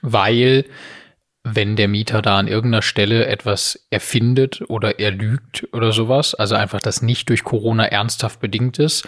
Weil 0.02 0.66
wenn 1.44 1.76
der 1.76 1.88
Mieter 1.88 2.22
da 2.22 2.40
an 2.40 2.48
irgendeiner 2.48 2.82
Stelle 2.82 3.28
etwas 3.28 3.88
erfindet 3.92 4.64
oder 4.68 5.00
er 5.00 5.12
lügt 5.12 5.68
oder 5.74 5.92
sowas, 5.92 6.34
also 6.34 6.56
einfach 6.56 6.82
das 6.82 7.02
nicht 7.02 7.30
durch 7.30 7.44
Corona 7.44 7.86
ernsthaft 7.86 8.40
bedingt 8.40 8.80
ist, 8.80 9.08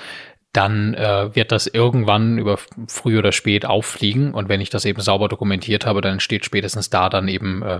dann 0.53 0.93
äh, 0.93 1.35
wird 1.35 1.51
das 1.51 1.67
irgendwann 1.67 2.37
über 2.37 2.57
früh 2.87 3.17
oder 3.17 3.31
spät 3.31 3.65
auffliegen. 3.65 4.33
Und 4.33 4.49
wenn 4.49 4.61
ich 4.61 4.69
das 4.69 4.85
eben 4.85 5.01
sauber 5.01 5.29
dokumentiert 5.29 5.85
habe, 5.85 6.01
dann 6.01 6.19
steht 6.19 6.45
spätestens 6.45 6.89
da 6.89 7.09
dann 7.09 7.27
eben 7.27 7.61
äh, 7.63 7.79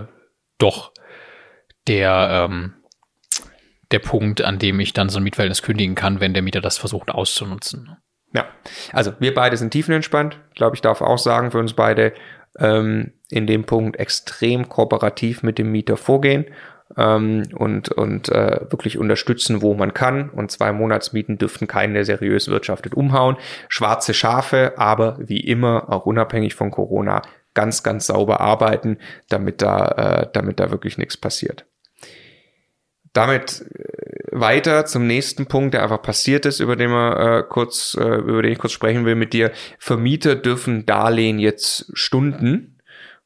doch 0.58 0.92
der, 1.86 2.48
ähm, 2.50 2.74
der 3.90 4.00
Punkt, 4.00 4.42
an 4.42 4.58
dem 4.58 4.80
ich 4.80 4.92
dann 4.92 5.08
so 5.08 5.18
ein 5.18 5.22
Mietverhältnis 5.22 5.62
kündigen 5.62 5.94
kann, 5.94 6.20
wenn 6.20 6.34
der 6.34 6.42
Mieter 6.42 6.60
das 6.60 6.78
versucht 6.78 7.10
auszunutzen. 7.10 7.96
Ja, 8.34 8.46
also 8.92 9.12
wir 9.20 9.32
beide 9.32 9.56
sind 9.56 9.70
tiefenentspannt. 9.70 10.38
Ich 10.50 10.56
glaube, 10.56 10.76
ich 10.76 10.82
darf 10.82 11.00
auch 11.00 11.18
sagen, 11.18 11.50
für 11.50 11.58
uns 11.58 11.72
beide 11.72 12.12
ähm, 12.58 13.12
in 13.30 13.46
dem 13.46 13.64
Punkt 13.64 13.98
extrem 13.98 14.68
kooperativ 14.68 15.42
mit 15.42 15.58
dem 15.58 15.72
Mieter 15.72 15.96
vorgehen 15.96 16.44
ähm, 16.96 17.44
und, 17.56 17.90
und 17.90 18.28
äh, 18.28 18.60
wirklich 18.70 18.98
unterstützen, 18.98 19.62
wo 19.62 19.74
man 19.74 19.94
kann. 19.94 20.28
Und 20.30 20.50
zwei 20.50 20.72
Monatsmieten 20.72 21.38
dürften 21.38 21.66
keinen, 21.66 21.94
der 21.94 22.04
seriös 22.04 22.48
wirtschaftet, 22.48 22.94
umhauen. 22.94 23.36
Schwarze 23.68 24.12
Schafe, 24.12 24.74
aber 24.76 25.16
wie 25.18 25.40
immer, 25.40 25.90
auch 25.90 26.06
unabhängig 26.06 26.54
von 26.54 26.70
Corona, 26.70 27.22
ganz, 27.54 27.82
ganz 27.82 28.06
sauber 28.06 28.40
arbeiten, 28.40 28.98
damit 29.28 29.62
da, 29.62 29.88
äh, 29.88 30.28
damit 30.32 30.60
da 30.60 30.70
wirklich 30.70 30.98
nichts 30.98 31.16
passiert. 31.16 31.66
Damit 33.12 33.64
äh, 33.74 34.40
weiter 34.40 34.86
zum 34.86 35.06
nächsten 35.06 35.46
Punkt, 35.46 35.74
der 35.74 35.82
einfach 35.82 36.02
passiert 36.02 36.46
ist, 36.46 36.60
über 36.60 36.76
den 36.76 36.90
wir 36.90 37.16
äh, 37.18 37.42
kurz, 37.48 37.96
äh, 37.98 38.04
über 38.04 38.42
den 38.42 38.52
ich 38.52 38.58
kurz 38.58 38.72
sprechen 38.72 39.04
will 39.04 39.14
mit 39.14 39.32
dir. 39.32 39.52
Vermieter 39.78 40.36
dürfen 40.36 40.86
Darlehen 40.86 41.38
jetzt 41.38 41.90
stunden. 41.94 42.74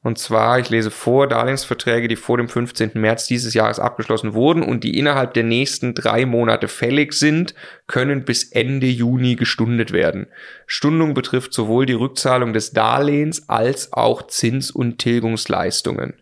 Und 0.05 0.19
zwar, 0.19 0.59
ich 0.59 0.69
lese 0.69 0.91
vor, 0.91 1.29
Darlehensverträge, 1.29 2.09
die 2.09 2.17
vor 2.17 2.37
dem 2.37 2.49
15. 2.49 2.91
März 2.95 3.29
dieses 3.29 3.55
Jahres 3.55 3.79
abgeschlossen 3.79 4.35
wurden 4.35 4.65
und 4.65 4.83
die 4.83 4.99
innerhalb 4.99 5.33
der 5.33 5.45
nächsten 5.45 5.95
drei 5.95 6.27
Monate 6.27 6.67
fällig 6.67 7.12
sind, 7.12 7.55
können 7.87 8.25
bis 8.25 8.51
Ende 8.51 8.89
Juni 8.89 9.37
gestundet 9.37 9.93
werden. 9.93 10.27
Stundung 10.67 11.15
betrifft 11.15 11.55
sowohl 11.55 11.87
die 11.87 11.93
Rückzahlung 11.93 12.53
des 12.53 12.73
Darlehens 12.73 13.49
als 13.49 13.93
auch 13.93 14.27
Zins- 14.27 14.73
und 14.73 14.99
Tilgungsleistungen. 14.99 16.15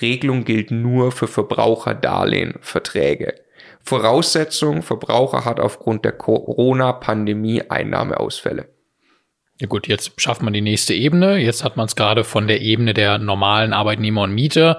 Regelung 0.00 0.44
gilt 0.44 0.70
nur 0.70 1.12
für 1.12 1.26
Verbraucherdarlehenverträge. 1.26 3.34
Voraussetzung, 3.82 4.82
Verbraucher 4.82 5.44
hat 5.44 5.60
aufgrund 5.60 6.04
der 6.04 6.12
Corona-Pandemie 6.12 7.62
Einnahmeausfälle. 7.68 8.68
Ja 9.60 9.66
gut, 9.66 9.88
jetzt 9.88 10.18
schafft 10.18 10.42
man 10.42 10.54
die 10.54 10.62
nächste 10.62 10.94
Ebene. 10.94 11.36
Jetzt 11.36 11.64
hat 11.64 11.76
man 11.76 11.86
es 11.86 11.94
gerade 11.94 12.24
von 12.24 12.48
der 12.48 12.62
Ebene 12.62 12.94
der 12.94 13.18
normalen 13.18 13.74
Arbeitnehmer 13.74 14.22
und 14.22 14.32
Mieter 14.32 14.78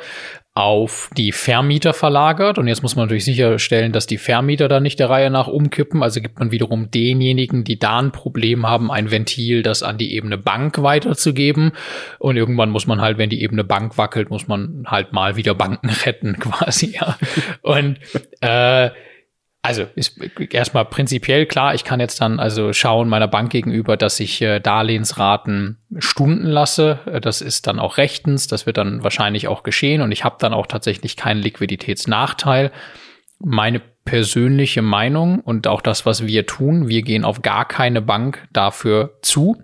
auf 0.54 1.10
die 1.16 1.32
Vermieter 1.32 1.94
verlagert. 1.94 2.58
Und 2.58 2.68
jetzt 2.68 2.82
muss 2.82 2.96
man 2.96 3.06
natürlich 3.06 3.24
sicherstellen, 3.24 3.94
dass 3.94 4.06
die 4.06 4.18
Vermieter 4.18 4.68
da 4.68 4.82
nicht 4.82 5.00
der 5.00 5.10
Reihe 5.10 5.30
nach 5.30 5.48
umkippen. 5.48 6.04
Also 6.04 6.20
gibt 6.20 6.40
man 6.40 6.52
wiederum 6.52 6.92
denjenigen, 6.92 7.64
die 7.64 7.80
da 7.80 8.00
ein 8.00 8.12
Problem 8.12 8.68
haben, 8.68 8.92
ein 8.92 9.12
Ventil, 9.12 9.64
das 9.64 9.82
an 9.82 9.98
die 9.98 10.14
Ebene 10.14 10.38
Bank 10.38 10.82
weiterzugeben. 10.84 11.72
Und 12.20 12.36
irgendwann 12.36 12.70
muss 12.70 12.86
man 12.86 13.00
halt, 13.00 13.18
wenn 13.18 13.30
die 13.30 13.42
Ebene 13.42 13.64
Bank 13.64 13.98
wackelt, 13.98 14.30
muss 14.30 14.48
man 14.48 14.84
halt 14.88 15.14
mal 15.14 15.38
wieder 15.38 15.56
Banken 15.56 15.90
retten, 16.06 16.38
quasi. 16.38 16.96
Ja. 16.96 17.18
Und 17.62 18.00
äh, 18.42 18.90
also 19.64 19.86
ist 19.96 20.20
erstmal 20.52 20.86
prinzipiell 20.86 21.46
klar, 21.46 21.76
ich 21.76 21.84
kann 21.84 22.00
jetzt 22.00 22.20
dann 22.20 22.40
also 22.40 22.74
schauen 22.74 23.08
meiner 23.08 23.28
Bank 23.28 23.52
gegenüber, 23.52 23.96
dass 23.96 24.20
ich 24.20 24.42
äh, 24.42 24.60
Darlehensraten 24.60 25.78
stunden 26.00 26.48
lasse. 26.48 27.00
Äh, 27.06 27.22
das 27.22 27.42
ist 27.42 27.68
dann 27.68 27.80
auch 27.80 27.98
rechtens, 27.98 28.48
das 28.48 28.66
wird 28.66 28.78
dann 28.78 29.04
wahrscheinlich 29.04 29.48
auch 29.48 29.62
geschehen 29.62 30.02
und 30.02 30.12
ich 30.12 30.24
habe 30.24 30.38
dann 30.40 30.54
auch 30.54 30.66
tatsächlich 30.66 31.16
keinen 31.16 31.42
Liquiditätsnachteil. 31.42 32.72
Meine 33.40 33.82
persönliche 34.04 34.82
Meinung 34.82 35.40
und 35.40 35.68
auch 35.68 35.82
das, 35.82 36.08
was 36.08 36.26
wir 36.26 36.48
tun, 36.48 36.88
wir 36.88 37.04
gehen 37.04 37.24
auf 37.24 37.44
gar 37.44 37.68
keine 37.68 38.02
Bank 38.02 38.48
dafür 38.52 39.20
zu, 39.22 39.64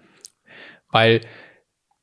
weil 0.92 1.22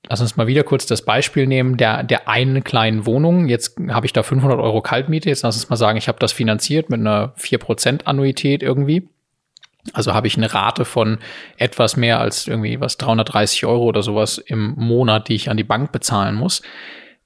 Lass 0.08 0.20
uns 0.20 0.36
mal 0.36 0.46
wieder 0.46 0.64
kurz 0.64 0.84
das 0.86 1.02
Beispiel 1.02 1.46
nehmen 1.46 1.76
der, 1.76 2.02
der 2.02 2.28
einen 2.28 2.62
kleinen 2.62 3.06
Wohnung. 3.06 3.48
Jetzt 3.48 3.78
habe 3.88 4.06
ich 4.06 4.12
da 4.12 4.22
500 4.22 4.60
Euro 4.60 4.82
Kaltmiete. 4.82 5.30
Jetzt 5.30 5.42
lass 5.42 5.56
uns 5.56 5.70
mal 5.70 5.76
sagen, 5.76 5.96
ich 5.96 6.08
habe 6.08 6.18
das 6.18 6.32
finanziert 6.32 6.90
mit 6.90 7.00
einer 7.00 7.34
4% 7.38 8.04
Annuität 8.04 8.62
irgendwie. 8.62 9.08
Also 9.92 10.14
habe 10.14 10.26
ich 10.26 10.36
eine 10.36 10.52
Rate 10.52 10.84
von 10.84 11.18
etwas 11.56 11.96
mehr 11.96 12.20
als 12.20 12.46
irgendwie 12.46 12.80
was 12.80 12.96
330 12.98 13.66
Euro 13.66 13.84
oder 13.84 14.02
sowas 14.02 14.38
im 14.38 14.74
Monat, 14.76 15.28
die 15.28 15.34
ich 15.34 15.50
an 15.50 15.56
die 15.56 15.64
Bank 15.64 15.92
bezahlen 15.92 16.34
muss. 16.34 16.62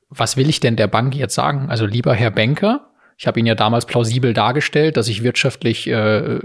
Was 0.08 0.36
will 0.36 0.48
ich 0.48 0.60
denn 0.60 0.76
der 0.76 0.88
Bank 0.88 1.14
jetzt 1.14 1.34
sagen? 1.34 1.68
Also 1.70 1.84
lieber 1.86 2.14
Herr 2.14 2.30
Banker, 2.30 2.87
ich 3.18 3.26
habe 3.26 3.40
ihn 3.40 3.46
ja 3.46 3.56
damals 3.56 3.84
plausibel 3.84 4.32
dargestellt, 4.32 4.96
dass 4.96 5.08
ich 5.08 5.24
wirtschaftlich 5.24 5.88
äh, 5.88 6.38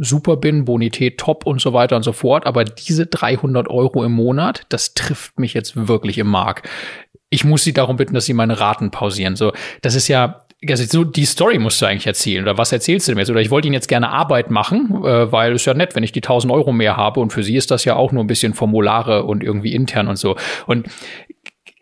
super 0.00 0.36
bin, 0.36 0.64
Bonität 0.64 1.18
top 1.18 1.44
und 1.44 1.60
so 1.60 1.72
weiter 1.72 1.96
und 1.96 2.04
so 2.04 2.12
fort. 2.12 2.46
Aber 2.46 2.62
diese 2.62 3.06
300 3.06 3.68
Euro 3.68 4.04
im 4.04 4.12
Monat, 4.12 4.62
das 4.68 4.94
trifft 4.94 5.40
mich 5.40 5.54
jetzt 5.54 5.88
wirklich 5.88 6.18
im 6.18 6.28
Mark. 6.28 6.68
Ich 7.30 7.44
muss 7.44 7.64
Sie 7.64 7.72
darum 7.72 7.96
bitten, 7.96 8.14
dass 8.14 8.26
Sie 8.26 8.32
meine 8.32 8.60
Raten 8.60 8.92
pausieren. 8.92 9.34
So, 9.34 9.52
das 9.82 9.96
ist 9.96 10.06
ja 10.06 10.44
also 10.68 10.84
so 10.84 11.04
die 11.04 11.24
Story 11.24 11.58
musst 11.58 11.80
du 11.80 11.86
eigentlich 11.86 12.06
erzählen 12.06 12.42
oder 12.42 12.58
was 12.58 12.70
erzählst 12.70 13.08
du 13.08 13.12
denn 13.12 13.18
jetzt? 13.18 13.30
Oder 13.30 13.40
ich 13.40 13.50
wollte 13.50 13.66
Ihnen 13.66 13.74
jetzt 13.74 13.88
gerne 13.88 14.10
Arbeit 14.10 14.50
machen, 14.50 15.02
äh, 15.04 15.32
weil 15.32 15.54
es 15.54 15.64
ja 15.64 15.74
nett, 15.74 15.96
wenn 15.96 16.02
ich 16.02 16.12
die 16.12 16.20
1000 16.20 16.52
Euro 16.52 16.70
mehr 16.70 16.96
habe 16.96 17.20
und 17.20 17.32
für 17.32 17.42
Sie 17.42 17.56
ist 17.56 17.70
das 17.70 17.84
ja 17.84 17.96
auch 17.96 18.12
nur 18.12 18.22
ein 18.22 18.26
bisschen 18.26 18.54
Formulare 18.54 19.24
und 19.24 19.42
irgendwie 19.42 19.74
intern 19.74 20.06
und 20.06 20.16
so. 20.16 20.36
Und 20.66 20.86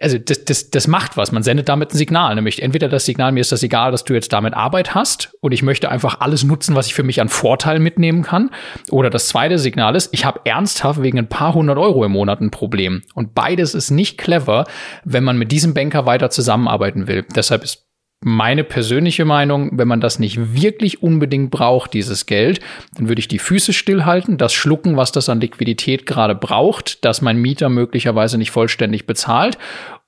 also 0.00 0.18
das, 0.18 0.44
das, 0.44 0.70
das 0.70 0.86
macht 0.86 1.16
was. 1.16 1.32
Man 1.32 1.42
sendet 1.42 1.68
damit 1.68 1.92
ein 1.92 1.96
Signal, 1.96 2.34
nämlich 2.34 2.62
entweder 2.62 2.88
das 2.88 3.04
Signal, 3.04 3.32
mir 3.32 3.40
ist 3.40 3.52
das 3.52 3.62
egal, 3.62 3.90
dass 3.90 4.04
du 4.04 4.14
jetzt 4.14 4.32
damit 4.32 4.54
Arbeit 4.54 4.94
hast 4.94 5.34
und 5.40 5.52
ich 5.52 5.62
möchte 5.62 5.90
einfach 5.90 6.20
alles 6.20 6.44
nutzen, 6.44 6.74
was 6.74 6.86
ich 6.86 6.94
für 6.94 7.02
mich 7.02 7.20
an 7.20 7.28
Vorteil 7.28 7.80
mitnehmen 7.80 8.22
kann. 8.22 8.50
Oder 8.90 9.10
das 9.10 9.28
zweite 9.28 9.58
Signal 9.58 9.96
ist, 9.96 10.10
ich 10.12 10.24
habe 10.24 10.40
ernsthaft 10.44 11.02
wegen 11.02 11.18
ein 11.18 11.28
paar 11.28 11.54
hundert 11.54 11.78
Euro 11.78 12.04
im 12.04 12.12
Monat 12.12 12.40
ein 12.40 12.50
Problem. 12.50 13.02
Und 13.14 13.34
beides 13.34 13.74
ist 13.74 13.90
nicht 13.90 14.18
clever, 14.18 14.66
wenn 15.04 15.24
man 15.24 15.36
mit 15.36 15.50
diesem 15.50 15.74
Banker 15.74 16.06
weiter 16.06 16.30
zusammenarbeiten 16.30 17.08
will. 17.08 17.24
Deshalb 17.34 17.64
ist 17.64 17.87
meine 18.20 18.64
persönliche 18.64 19.24
Meinung, 19.24 19.70
wenn 19.78 19.86
man 19.86 20.00
das 20.00 20.18
nicht 20.18 20.60
wirklich 20.60 21.02
unbedingt 21.02 21.50
braucht, 21.50 21.94
dieses 21.94 22.26
Geld, 22.26 22.60
dann 22.96 23.08
würde 23.08 23.20
ich 23.20 23.28
die 23.28 23.38
Füße 23.38 23.72
stillhalten, 23.72 24.38
das 24.38 24.52
schlucken, 24.52 24.96
was 24.96 25.12
das 25.12 25.28
an 25.28 25.40
Liquidität 25.40 26.04
gerade 26.04 26.34
braucht, 26.34 27.04
dass 27.04 27.22
mein 27.22 27.38
Mieter 27.38 27.68
möglicherweise 27.68 28.36
nicht 28.36 28.50
vollständig 28.50 29.06
bezahlt 29.06 29.56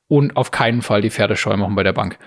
und 0.09 0.37
auf 0.37 0.51
keinen 0.51 0.83
Fall 0.83 1.03
die 1.03 1.11
Pferde 1.11 1.37
scheu 1.37 1.57
machen 1.57 1.77
bei 1.77 1.85
der 1.85 1.93
Bank. 1.93 2.19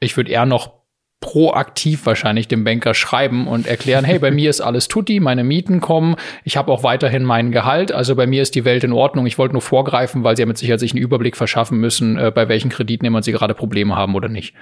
Ich 0.00 0.16
würde 0.16 0.30
eher 0.30 0.46
noch 0.46 0.84
proaktiv 1.20 2.04
wahrscheinlich 2.04 2.48
dem 2.48 2.64
Banker 2.64 2.92
schreiben 2.92 3.46
und 3.46 3.66
erklären, 3.66 4.04
hey, 4.04 4.18
bei 4.18 4.30
mir 4.30 4.50
ist 4.50 4.60
alles 4.60 4.88
tutti, 4.88 5.20
meine 5.20 5.44
Mieten 5.44 5.80
kommen, 5.80 6.16
ich 6.44 6.56
habe 6.56 6.70
auch 6.70 6.82
weiterhin 6.82 7.24
mein 7.24 7.50
Gehalt, 7.50 7.92
also 7.92 8.14
bei 8.14 8.26
mir 8.26 8.42
ist 8.42 8.54
die 8.54 8.64
Welt 8.64 8.84
in 8.84 8.92
Ordnung. 8.92 9.24
Ich 9.26 9.38
wollte 9.38 9.54
nur 9.54 9.62
vorgreifen, 9.62 10.22
weil 10.22 10.36
sie 10.36 10.42
ja 10.42 10.46
mit 10.46 10.58
Sicherheit 10.58 10.80
sich 10.80 10.92
einen 10.92 11.02
Überblick 11.02 11.36
verschaffen 11.36 11.78
müssen, 11.78 12.18
äh, 12.18 12.30
bei 12.34 12.48
welchen 12.48 12.70
Kreditnehmern 12.70 13.22
sie 13.22 13.32
gerade 13.32 13.54
Probleme 13.54 13.96
haben 13.96 14.14
oder 14.14 14.28
nicht 14.28 14.54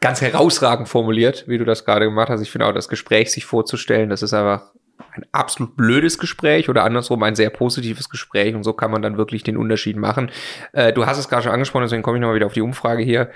ganz 0.00 0.20
herausragend 0.20 0.88
formuliert, 0.88 1.44
wie 1.46 1.58
du 1.58 1.64
das 1.64 1.84
gerade 1.84 2.06
gemacht 2.06 2.30
hast. 2.30 2.40
Ich 2.40 2.50
finde 2.50 2.66
auch 2.66 2.72
das 2.72 2.88
Gespräch 2.88 3.30
sich 3.30 3.44
vorzustellen, 3.44 4.08
das 4.08 4.22
ist 4.22 4.32
einfach 4.32 4.72
ein 5.14 5.24
absolut 5.32 5.76
blödes 5.76 6.18
Gespräch 6.18 6.68
oder 6.68 6.84
andersrum 6.84 7.22
ein 7.22 7.34
sehr 7.34 7.50
positives 7.50 8.08
Gespräch 8.08 8.54
und 8.54 8.64
so 8.64 8.72
kann 8.72 8.90
man 8.90 9.02
dann 9.02 9.16
wirklich 9.16 9.42
den 9.42 9.56
Unterschied 9.56 9.96
machen. 9.96 10.30
Äh, 10.72 10.92
du 10.92 11.06
hast 11.06 11.18
es 11.18 11.28
gerade 11.28 11.44
schon 11.44 11.52
angesprochen, 11.52 11.84
deswegen 11.84 12.02
komme 12.02 12.18
ich 12.18 12.20
nochmal 12.20 12.36
wieder 12.36 12.46
auf 12.46 12.52
die 12.52 12.62
Umfrage 12.62 13.02
hier. 13.02 13.30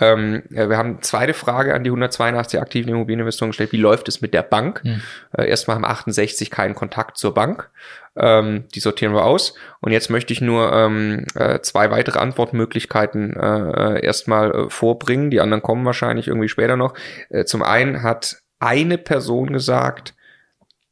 Ähm, 0.00 0.42
wir 0.48 0.76
haben 0.76 0.90
eine 0.90 1.00
zweite 1.00 1.34
Frage 1.34 1.74
an 1.74 1.82
die 1.82 1.90
182 1.90 2.60
aktiven 2.60 2.90
Immobilieninvestoren 2.90 3.50
gestellt. 3.50 3.72
Wie 3.72 3.78
läuft 3.78 4.08
es 4.08 4.20
mit 4.20 4.32
der 4.32 4.42
Bank? 4.42 4.82
Hm. 4.84 5.00
Äh, 5.36 5.48
erstmal 5.48 5.76
haben 5.76 5.84
68 5.84 6.50
keinen 6.50 6.74
Kontakt 6.74 7.18
zur 7.18 7.34
Bank. 7.34 7.70
Ähm, 8.16 8.64
die 8.74 8.80
sortieren 8.80 9.14
wir 9.14 9.24
aus. 9.24 9.54
Und 9.80 9.92
jetzt 9.92 10.10
möchte 10.10 10.32
ich 10.32 10.40
nur 10.40 10.72
ähm, 10.72 11.24
äh, 11.34 11.60
zwei 11.60 11.90
weitere 11.90 12.18
Antwortmöglichkeiten 12.18 13.34
äh, 13.34 13.96
äh 13.96 14.04
erstmal 14.04 14.50
äh, 14.50 14.70
vorbringen. 14.70 15.30
Die 15.30 15.40
anderen 15.40 15.62
kommen 15.62 15.84
wahrscheinlich 15.84 16.28
irgendwie 16.28 16.48
später 16.48 16.76
noch. 16.76 16.94
Äh, 17.30 17.44
zum 17.44 17.62
einen 17.62 18.02
hat 18.02 18.38
eine 18.60 18.98
Person 18.98 19.52
gesagt, 19.52 20.14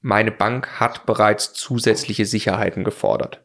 meine 0.06 0.30
Bank 0.30 0.78
hat 0.78 1.04
bereits 1.04 1.52
zusätzliche 1.52 2.26
Sicherheiten 2.26 2.84
gefordert. 2.84 3.44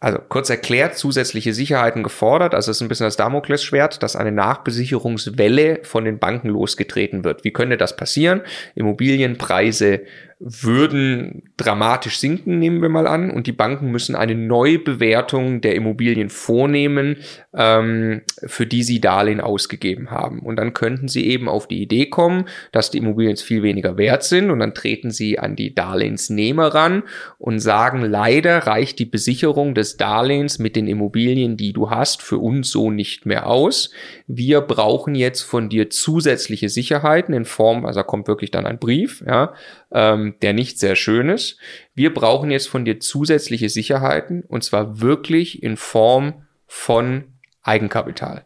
Also 0.00 0.18
kurz 0.28 0.48
erklärt, 0.48 0.96
zusätzliche 0.96 1.52
Sicherheiten 1.52 2.04
gefordert. 2.04 2.54
Also 2.54 2.70
es 2.70 2.76
ist 2.76 2.82
ein 2.82 2.88
bisschen 2.88 3.06
das 3.06 3.16
Damoklesschwert, 3.16 4.00
dass 4.02 4.14
eine 4.14 4.30
Nachbesicherungswelle 4.30 5.80
von 5.82 6.04
den 6.04 6.20
Banken 6.20 6.48
losgetreten 6.48 7.24
wird. 7.24 7.42
Wie 7.42 7.52
könnte 7.52 7.76
das 7.76 7.96
passieren? 7.96 8.42
Immobilienpreise 8.76 10.02
würden 10.40 11.42
dramatisch 11.56 12.18
sinken, 12.18 12.60
nehmen 12.60 12.80
wir 12.80 12.88
mal 12.88 13.08
an, 13.08 13.30
und 13.30 13.48
die 13.48 13.52
Banken 13.52 13.90
müssen 13.90 14.14
eine 14.14 14.36
Neubewertung 14.36 15.60
der 15.60 15.74
Immobilien 15.74 16.30
vornehmen, 16.30 17.16
ähm, 17.54 18.22
für 18.46 18.64
die 18.64 18.84
sie 18.84 19.00
Darlehen 19.00 19.40
ausgegeben 19.40 20.12
haben. 20.12 20.38
Und 20.40 20.56
dann 20.56 20.74
könnten 20.74 21.08
sie 21.08 21.26
eben 21.26 21.48
auf 21.48 21.66
die 21.66 21.82
Idee 21.82 22.06
kommen, 22.06 22.44
dass 22.70 22.92
die 22.92 22.98
Immobilien 22.98 23.36
viel 23.36 23.64
weniger 23.64 23.98
wert 23.98 24.22
sind 24.22 24.50
und 24.50 24.60
dann 24.60 24.74
treten 24.74 25.10
sie 25.10 25.40
an 25.40 25.56
die 25.56 25.74
Darlehensnehmer 25.74 26.68
ran 26.68 27.02
und 27.38 27.58
sagen, 27.58 28.02
leider 28.02 28.58
reicht 28.58 29.00
die 29.00 29.06
Besicherung 29.06 29.74
des 29.74 29.87
Darlehens 29.96 30.58
mit 30.58 30.76
den 30.76 30.86
Immobilien, 30.86 31.56
die 31.56 31.72
du 31.72 31.90
hast, 31.90 32.22
für 32.22 32.38
uns 32.38 32.70
so 32.70 32.90
nicht 32.90 33.26
mehr 33.26 33.46
aus. 33.46 33.90
Wir 34.26 34.60
brauchen 34.60 35.14
jetzt 35.14 35.42
von 35.42 35.68
dir 35.68 35.90
zusätzliche 35.90 36.68
Sicherheiten 36.68 37.34
in 37.34 37.44
Form, 37.44 37.86
also 37.86 38.00
da 38.00 38.04
kommt 38.04 38.28
wirklich 38.28 38.50
dann 38.50 38.66
ein 38.66 38.78
Brief, 38.78 39.24
ja, 39.26 39.54
ähm, 39.90 40.34
der 40.42 40.52
nicht 40.52 40.78
sehr 40.78 40.96
schön 40.96 41.28
ist. 41.28 41.58
Wir 41.94 42.12
brauchen 42.12 42.50
jetzt 42.50 42.68
von 42.68 42.84
dir 42.84 43.00
zusätzliche 43.00 43.68
Sicherheiten 43.68 44.42
und 44.42 44.62
zwar 44.64 45.00
wirklich 45.00 45.62
in 45.62 45.76
Form 45.76 46.46
von 46.66 47.24
Eigenkapital. 47.62 48.44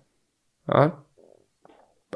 Ja. 0.69 1.05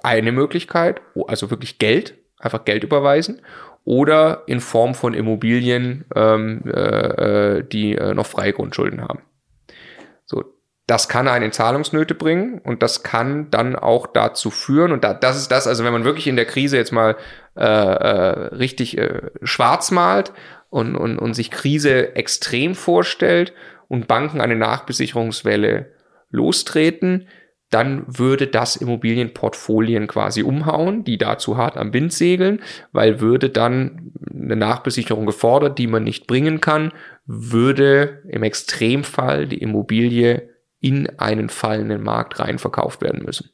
Eine 0.03 0.33
Möglichkeit, 0.33 1.01
also 1.27 1.51
wirklich 1.51 1.79
Geld, 1.79 2.19
einfach 2.39 2.65
Geld 2.65 2.85
überweisen 2.85 3.43
oder 3.87 4.43
in 4.47 4.61
Form 4.61 4.95
von 4.95 5.15
Immobilien, 5.15 6.05
ähm, 6.15 6.65
äh, 6.67 7.59
äh 7.59 7.63
die 7.63 7.95
äh, 7.95 8.15
noch 8.15 8.27
freie 8.27 8.53
Grundschulden 8.53 9.01
haben. 9.01 9.21
So, 10.25 10.45
das 10.89 11.09
kann 11.09 11.29
einen 11.29 11.47
in 11.47 11.53
Zahlungsnöte 11.53 12.17
bringen 12.17 12.59
und 12.59 12.83
das 12.83 13.05
kann 13.05 13.49
dann 13.51 13.77
auch 13.77 14.09
dazu 14.09 14.51
führen, 14.51 14.91
und 14.91 15.05
da, 15.05 15.15
das 15.15 15.39
ist 15.39 15.53
das, 15.53 15.69
also 15.69 15.85
wenn 15.85 15.93
man 15.93 16.05
wirklich 16.05 16.27
in 16.27 16.37
der 16.37 16.47
Krise 16.47 16.77
jetzt 16.77 16.93
mal 16.93 17.17
äh, 17.57 17.63
äh, 17.63 18.55
richtig 18.57 18.99
äh, 18.99 19.31
schwarz 19.43 19.93
malt 19.93 20.33
und, 20.69 20.97
und, 20.97 21.19
und 21.19 21.35
sich 21.35 21.53
Krise 21.53 22.17
extrem 22.17 22.75
vorstellt 22.75 23.53
und 23.87 24.09
Banken 24.09 24.41
eine 24.41 24.57
Nachbesicherungswelle 24.57 25.93
lostreten, 26.31 27.29
dann 27.77 28.05
würde 28.07 28.47
das 28.47 28.77
Immobilienportfolien 28.77 30.07
quasi 30.07 30.43
umhauen, 30.43 31.05
die 31.05 31.19
dazu 31.19 31.59
hart 31.59 31.77
am 31.77 31.93
Wind 31.93 32.11
segeln, 32.11 32.63
weil 32.91 33.21
würde 33.21 33.51
dann 33.51 34.13
eine 34.35 34.57
Nachbesicherung 34.57 35.27
gefordert, 35.27 35.79
die 35.79 35.87
man 35.87 36.03
nicht 36.03 36.27
bringen 36.27 36.63
kann, 36.63 36.91
würde 37.27 38.23
im 38.29 38.43
Extremfall 38.43 39.47
die 39.47 39.59
Immobilie 39.59 40.49
in 40.81 41.07
einen 41.19 41.51
fallenden 41.51 42.03
Markt 42.03 42.41
rein 42.41 42.59
verkauft 42.59 43.03
werden 43.03 43.27
müssen. 43.27 43.51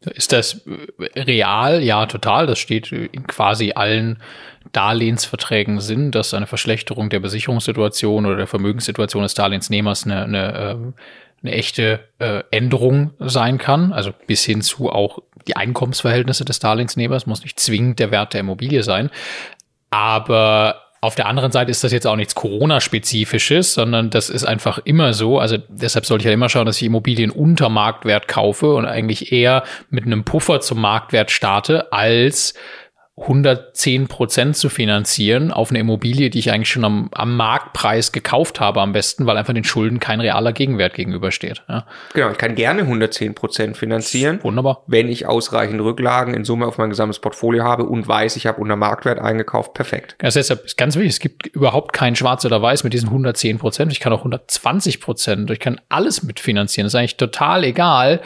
Ist 0.00 0.32
das 0.32 0.60
real? 1.16 1.82
Ja, 1.82 2.04
total. 2.04 2.46
Das 2.46 2.58
steht 2.58 2.92
in 2.92 3.26
quasi 3.26 3.72
allen 3.74 4.18
Darlehensverträgen 4.72 5.80
Sinn, 5.80 6.10
dass 6.10 6.34
eine 6.34 6.46
Verschlechterung 6.46 7.08
der 7.08 7.20
Besicherungssituation 7.20 8.26
oder 8.26 8.36
der 8.36 8.46
Vermögenssituation 8.46 9.22
des 9.22 9.32
Darlehensnehmers 9.32 10.04
eine, 10.04 10.24
eine, 10.24 10.58
ähm, 10.58 10.94
eine 11.44 11.52
echte 11.52 12.00
äh, 12.18 12.42
Änderung 12.50 13.12
sein 13.20 13.58
kann. 13.58 13.92
Also 13.92 14.12
bis 14.26 14.44
hin 14.44 14.62
zu 14.62 14.90
auch 14.90 15.20
die 15.46 15.56
Einkommensverhältnisse 15.56 16.44
des 16.44 16.58
Darlehensnehmers 16.58 17.26
muss 17.26 17.42
nicht 17.42 17.60
zwingend 17.60 17.98
der 17.98 18.10
Wert 18.10 18.32
der 18.32 18.40
Immobilie 18.40 18.82
sein. 18.82 19.10
Aber 19.90 20.80
auf 21.04 21.14
der 21.14 21.26
anderen 21.26 21.52
Seite 21.52 21.70
ist 21.70 21.84
das 21.84 21.92
jetzt 21.92 22.06
auch 22.06 22.16
nichts 22.16 22.34
Corona-spezifisches, 22.34 23.74
sondern 23.74 24.08
das 24.08 24.30
ist 24.30 24.44
einfach 24.44 24.78
immer 24.84 25.12
so. 25.12 25.38
Also 25.38 25.58
deshalb 25.68 26.06
sollte 26.06 26.22
ich 26.22 26.26
ja 26.26 26.32
immer 26.32 26.48
schauen, 26.48 26.64
dass 26.64 26.78
ich 26.78 26.86
Immobilien 26.86 27.30
unter 27.30 27.68
Marktwert 27.68 28.26
kaufe 28.26 28.72
und 28.72 28.86
eigentlich 28.86 29.30
eher 29.30 29.64
mit 29.90 30.06
einem 30.06 30.24
Puffer 30.24 30.60
zum 30.60 30.80
Marktwert 30.80 31.30
starte, 31.30 31.92
als 31.92 32.54
110 33.16 34.08
Prozent 34.08 34.56
zu 34.56 34.68
finanzieren 34.68 35.52
auf 35.52 35.70
eine 35.70 35.78
Immobilie, 35.78 36.30
die 36.30 36.40
ich 36.40 36.50
eigentlich 36.50 36.68
schon 36.68 36.84
am, 36.84 37.10
am, 37.12 37.36
Marktpreis 37.36 38.10
gekauft 38.10 38.58
habe 38.58 38.80
am 38.80 38.92
besten, 38.92 39.24
weil 39.24 39.36
einfach 39.36 39.54
den 39.54 39.62
Schulden 39.62 40.00
kein 40.00 40.20
realer 40.20 40.52
Gegenwert 40.52 40.94
gegenübersteht. 40.94 41.62
Ja. 41.68 41.86
Genau, 42.12 42.30
ich 42.30 42.38
kann 42.38 42.56
gerne 42.56 42.82
110 42.82 43.36
Prozent 43.36 43.76
finanzieren. 43.76 44.42
Wunderbar. 44.42 44.82
Wenn 44.88 45.08
ich 45.08 45.26
ausreichend 45.26 45.80
Rücklagen 45.80 46.34
in 46.34 46.44
Summe 46.44 46.66
auf 46.66 46.76
mein 46.76 46.90
gesamtes 46.90 47.20
Portfolio 47.20 47.62
habe 47.62 47.84
und 47.84 48.08
weiß, 48.08 48.34
ich 48.34 48.48
habe 48.48 48.60
unter 48.60 48.74
Marktwert 48.74 49.20
eingekauft, 49.20 49.74
perfekt. 49.74 50.16
Das 50.18 50.34
ist 50.34 50.50
deshalb 50.50 50.76
ganz 50.76 50.96
wichtig, 50.96 51.12
es 51.12 51.20
gibt 51.20 51.46
überhaupt 51.46 51.92
kein 51.92 52.16
Schwarz 52.16 52.44
oder 52.44 52.60
Weiß 52.62 52.82
mit 52.82 52.94
diesen 52.94 53.10
110 53.10 53.58
Prozent. 53.58 53.92
Ich 53.92 54.00
kann 54.00 54.12
auch 54.12 54.18
120 54.18 55.00
Prozent, 55.00 55.50
ich 55.52 55.60
kann 55.60 55.80
alles 55.88 56.24
mitfinanzieren. 56.24 56.86
Das 56.86 56.94
ist 56.94 56.98
eigentlich 56.98 57.16
total 57.16 57.62
egal 57.62 58.20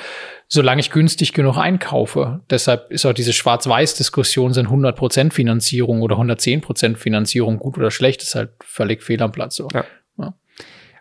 solange 0.49 0.81
ich 0.81 0.91
günstig 0.91 1.35
genug 1.35 1.59
einkaufe. 1.59 2.41
Deshalb 2.51 2.91
ist 2.91 3.05
auch 3.05 3.13
diese 3.13 3.35
Schwarz-Weiß-Diskussion, 3.35 4.55
sind 4.55 4.69
100% 4.69 5.33
Finanzierung 5.33 6.01
oder 6.01 6.17
110% 6.17 6.97
Finanzierung 6.97 7.59
gut 7.59 7.77
oder 7.77 7.91
schlecht, 7.91 8.23
ist 8.23 8.35
halt 8.35 8.51
völlig 8.65 9.03
fehl 9.03 9.23
am 9.23 9.31
Platz. 9.31 9.57
So. 9.57 9.69
Ja. 9.73 9.85
Ja. 10.17 10.35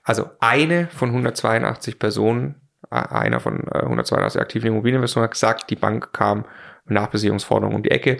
Also 0.03 0.29
eine 0.39 0.87
von 0.87 1.09
182 1.09 1.97
Personen, 1.97 2.55
äh, 2.91 2.95
einer 2.95 3.39
von 3.39 3.67
182 3.69 4.37
äh, 4.37 4.41
aktiven 4.41 4.67
Immobilieninvestoren 4.67 5.23
hat 5.23 5.31
gesagt, 5.31 5.69
die 5.69 5.75
Bank 5.77 6.11
kam 6.11 6.45
mit 6.85 6.95
Nachbesicherungsforderungen 6.95 7.77
um 7.77 7.83
die 7.83 7.91
Ecke. 7.91 8.17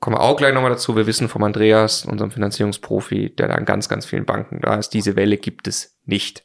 Kommen 0.00 0.16
wir 0.16 0.20
auch 0.20 0.36
gleich 0.36 0.52
nochmal 0.52 0.70
dazu. 0.70 0.96
Wir 0.96 1.06
wissen 1.06 1.28
vom 1.28 1.42
Andreas, 1.42 2.04
unserem 2.04 2.30
Finanzierungsprofi, 2.30 3.34
der 3.34 3.48
da 3.48 3.54
an 3.54 3.64
ganz, 3.64 3.88
ganz 3.88 4.04
vielen 4.04 4.26
Banken 4.26 4.60
da 4.60 4.74
ist, 4.74 4.90
diese 4.90 5.16
Welle 5.16 5.38
gibt 5.38 5.68
es 5.68 5.98
nicht. 6.04 6.44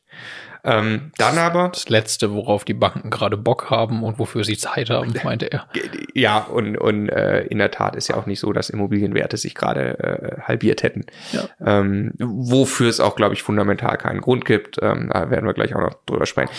Ähm, 0.63 1.11
dann 1.17 1.37
aber. 1.37 1.69
Das 1.69 1.89
Letzte, 1.89 2.33
worauf 2.33 2.65
die 2.65 2.73
Banken 2.73 3.09
gerade 3.09 3.37
Bock 3.37 3.69
haben 3.69 4.03
und 4.03 4.19
wofür 4.19 4.43
sie 4.43 4.57
Zeit 4.57 4.89
haben, 4.89 5.13
meinte 5.23 5.51
er. 5.51 5.67
Ja, 6.13 6.39
und, 6.39 6.77
und 6.77 7.09
äh, 7.09 7.43
in 7.45 7.57
der 7.57 7.71
Tat 7.71 7.95
ist 7.95 8.07
ja 8.07 8.15
auch 8.15 8.25
nicht 8.25 8.39
so, 8.39 8.53
dass 8.53 8.69
Immobilienwerte 8.69 9.37
sich 9.37 9.55
gerade 9.55 9.99
äh, 9.99 10.41
halbiert 10.41 10.83
hätten. 10.83 11.05
Ja. 11.31 11.49
Ähm, 11.65 12.13
wofür 12.19 12.89
es 12.89 12.99
auch, 12.99 13.15
glaube 13.15 13.33
ich, 13.33 13.43
fundamental 13.43 13.97
keinen 13.97 14.21
Grund 14.21 14.45
gibt. 14.45 14.77
Ähm, 14.81 15.09
da 15.11 15.29
werden 15.29 15.45
wir 15.45 15.53
gleich 15.53 15.75
auch 15.75 15.81
noch 15.81 15.95
drüber 16.05 16.25
sprechen. 16.25 16.51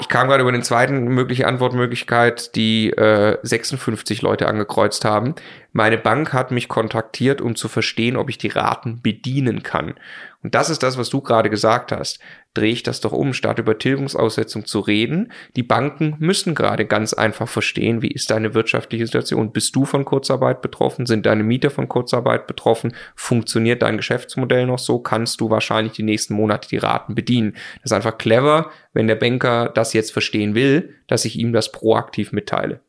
Ich 0.00 0.08
kam 0.08 0.28
gerade 0.28 0.40
über 0.40 0.52
den 0.52 0.62
zweiten 0.62 1.04
mögliche 1.08 1.46
Antwortmöglichkeit, 1.46 2.56
die 2.56 2.88
äh, 2.90 3.36
56 3.42 4.22
Leute 4.22 4.48
angekreuzt 4.48 5.04
haben. 5.04 5.34
Meine 5.72 5.98
Bank 5.98 6.32
hat 6.32 6.52
mich 6.52 6.68
kontaktiert, 6.68 7.42
um 7.42 7.54
zu 7.54 7.68
verstehen, 7.68 8.16
ob 8.16 8.30
ich 8.30 8.38
die 8.38 8.48
Raten 8.48 9.02
bedienen 9.02 9.62
kann. 9.62 9.94
Und 10.42 10.54
das 10.54 10.70
ist 10.70 10.82
das, 10.82 10.96
was 10.96 11.10
du 11.10 11.20
gerade 11.20 11.50
gesagt 11.50 11.92
hast. 11.92 12.18
Drehe 12.54 12.72
ich 12.72 12.82
das 12.82 13.00
doch 13.00 13.12
um, 13.12 13.34
statt 13.34 13.58
über 13.58 13.76
Tilgungsaussetzung 13.78 14.64
zu 14.64 14.80
reden. 14.80 15.32
Die 15.54 15.62
Banken 15.62 16.16
müssen 16.18 16.54
gerade 16.54 16.86
ganz 16.86 17.12
einfach 17.12 17.48
verstehen, 17.48 18.00
wie 18.00 18.10
ist 18.10 18.30
deine 18.30 18.54
wirtschaftliche 18.54 19.06
Situation. 19.06 19.52
Bist 19.52 19.76
du 19.76 19.84
von 19.84 20.04
Kurzarbeit 20.04 20.62
betroffen? 20.62 21.04
Sind 21.04 21.26
deine 21.26 21.42
Mieter 21.42 21.70
von 21.70 21.88
Kurzarbeit 21.88 22.46
betroffen? 22.46 22.94
Funktioniert 23.14 23.82
dein 23.82 23.98
Geschäftsmodell 23.98 24.66
noch 24.66 24.78
so? 24.78 24.98
Kannst 25.00 25.40
du 25.40 25.50
wahrscheinlich 25.50 25.92
die 25.92 26.02
nächsten 26.02 26.34
Monate 26.34 26.68
die 26.68 26.78
Raten 26.78 27.14
bedienen? 27.14 27.52
Das 27.82 27.90
ist 27.90 27.92
einfach 27.92 28.16
clever, 28.16 28.70
wenn 28.94 29.08
der 29.08 29.16
Banker 29.16 29.68
das 29.68 29.92
jetzt 29.92 30.12
verstehen 30.12 30.54
will, 30.54 30.94
dass 31.06 31.26
ich 31.26 31.38
ihm 31.38 31.52
das 31.52 31.70
proaktiv 31.70 32.32
mitteile. 32.32 32.80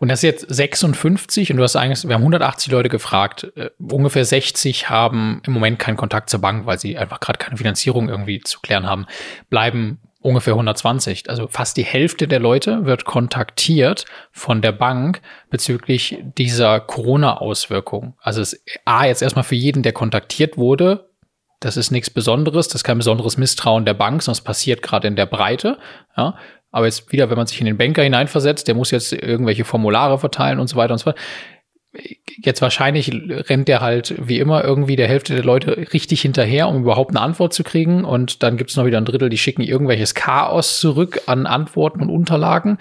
Und 0.00 0.08
das 0.08 0.20
ist 0.20 0.22
jetzt 0.22 0.54
56 0.54 1.50
und 1.50 1.56
du 1.56 1.62
hast 1.62 1.76
eigentlich, 1.76 2.06
wir 2.06 2.14
haben 2.14 2.22
180 2.22 2.72
Leute 2.72 2.88
gefragt, 2.88 3.52
äh, 3.56 3.70
ungefähr 3.78 4.24
60 4.24 4.90
haben 4.90 5.40
im 5.46 5.52
Moment 5.52 5.78
keinen 5.78 5.96
Kontakt 5.96 6.30
zur 6.30 6.40
Bank, 6.40 6.66
weil 6.66 6.78
sie 6.78 6.98
einfach 6.98 7.20
gerade 7.20 7.38
keine 7.38 7.56
Finanzierung 7.56 8.08
irgendwie 8.08 8.40
zu 8.40 8.60
klären 8.60 8.86
haben, 8.86 9.06
bleiben 9.50 10.00
ungefähr 10.20 10.54
120. 10.54 11.28
Also 11.28 11.48
fast 11.48 11.76
die 11.76 11.84
Hälfte 11.84 12.28
der 12.28 12.40
Leute 12.40 12.84
wird 12.86 13.04
kontaktiert 13.04 14.04
von 14.30 14.62
der 14.62 14.72
Bank 14.72 15.20
bezüglich 15.50 16.18
dieser 16.38 16.80
Corona-Auswirkung. 16.80 18.14
Also 18.20 18.40
es 18.40 18.64
A, 18.84 19.04
jetzt 19.06 19.22
erstmal 19.22 19.44
für 19.44 19.56
jeden, 19.56 19.82
der 19.82 19.92
kontaktiert 19.92 20.56
wurde, 20.56 21.10
das 21.60 21.76
ist 21.76 21.92
nichts 21.92 22.10
Besonderes, 22.10 22.68
das 22.68 22.76
ist 22.76 22.84
kein 22.84 22.98
besonderes 22.98 23.36
Misstrauen 23.36 23.84
der 23.84 23.94
Bank, 23.94 24.22
sondern 24.22 24.38
es 24.38 24.44
passiert 24.44 24.82
gerade 24.82 25.06
in 25.06 25.16
der 25.16 25.26
Breite. 25.26 25.78
Ja. 26.16 26.36
Aber 26.72 26.86
jetzt 26.86 27.12
wieder, 27.12 27.30
wenn 27.30 27.36
man 27.36 27.46
sich 27.46 27.60
in 27.60 27.66
den 27.66 27.76
Banker 27.76 28.02
hineinversetzt, 28.02 28.66
der 28.66 28.74
muss 28.74 28.90
jetzt 28.90 29.12
irgendwelche 29.12 29.64
Formulare 29.64 30.18
verteilen 30.18 30.58
und 30.58 30.68
so 30.68 30.76
weiter 30.76 30.94
und 30.94 30.98
so 30.98 31.04
fort. 31.04 31.18
jetzt 32.42 32.62
wahrscheinlich 32.62 33.12
rennt 33.12 33.68
der 33.68 33.82
halt 33.82 34.14
wie 34.26 34.38
immer 34.38 34.64
irgendwie 34.64 34.96
der 34.96 35.08
Hälfte 35.08 35.34
der 35.34 35.44
Leute 35.44 35.92
richtig 35.92 36.22
hinterher, 36.22 36.68
um 36.68 36.82
überhaupt 36.82 37.10
eine 37.10 37.20
Antwort 37.20 37.52
zu 37.52 37.62
kriegen. 37.62 38.04
Und 38.04 38.42
dann 38.42 38.56
gibt's 38.56 38.76
noch 38.76 38.86
wieder 38.86 38.98
ein 38.98 39.04
Drittel, 39.04 39.28
die 39.28 39.38
schicken 39.38 39.62
irgendwelches 39.62 40.14
Chaos 40.14 40.80
zurück 40.80 41.20
an 41.26 41.46
Antworten 41.46 42.00
und 42.00 42.10
Unterlagen. 42.10 42.78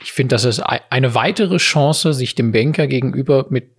Ich 0.00 0.12
finde, 0.12 0.34
das 0.34 0.44
ist 0.44 0.60
eine 0.60 1.14
weitere 1.14 1.56
Chance, 1.56 2.12
sich 2.12 2.34
dem 2.34 2.52
Banker 2.52 2.86
gegenüber 2.86 3.46
mit 3.50 3.76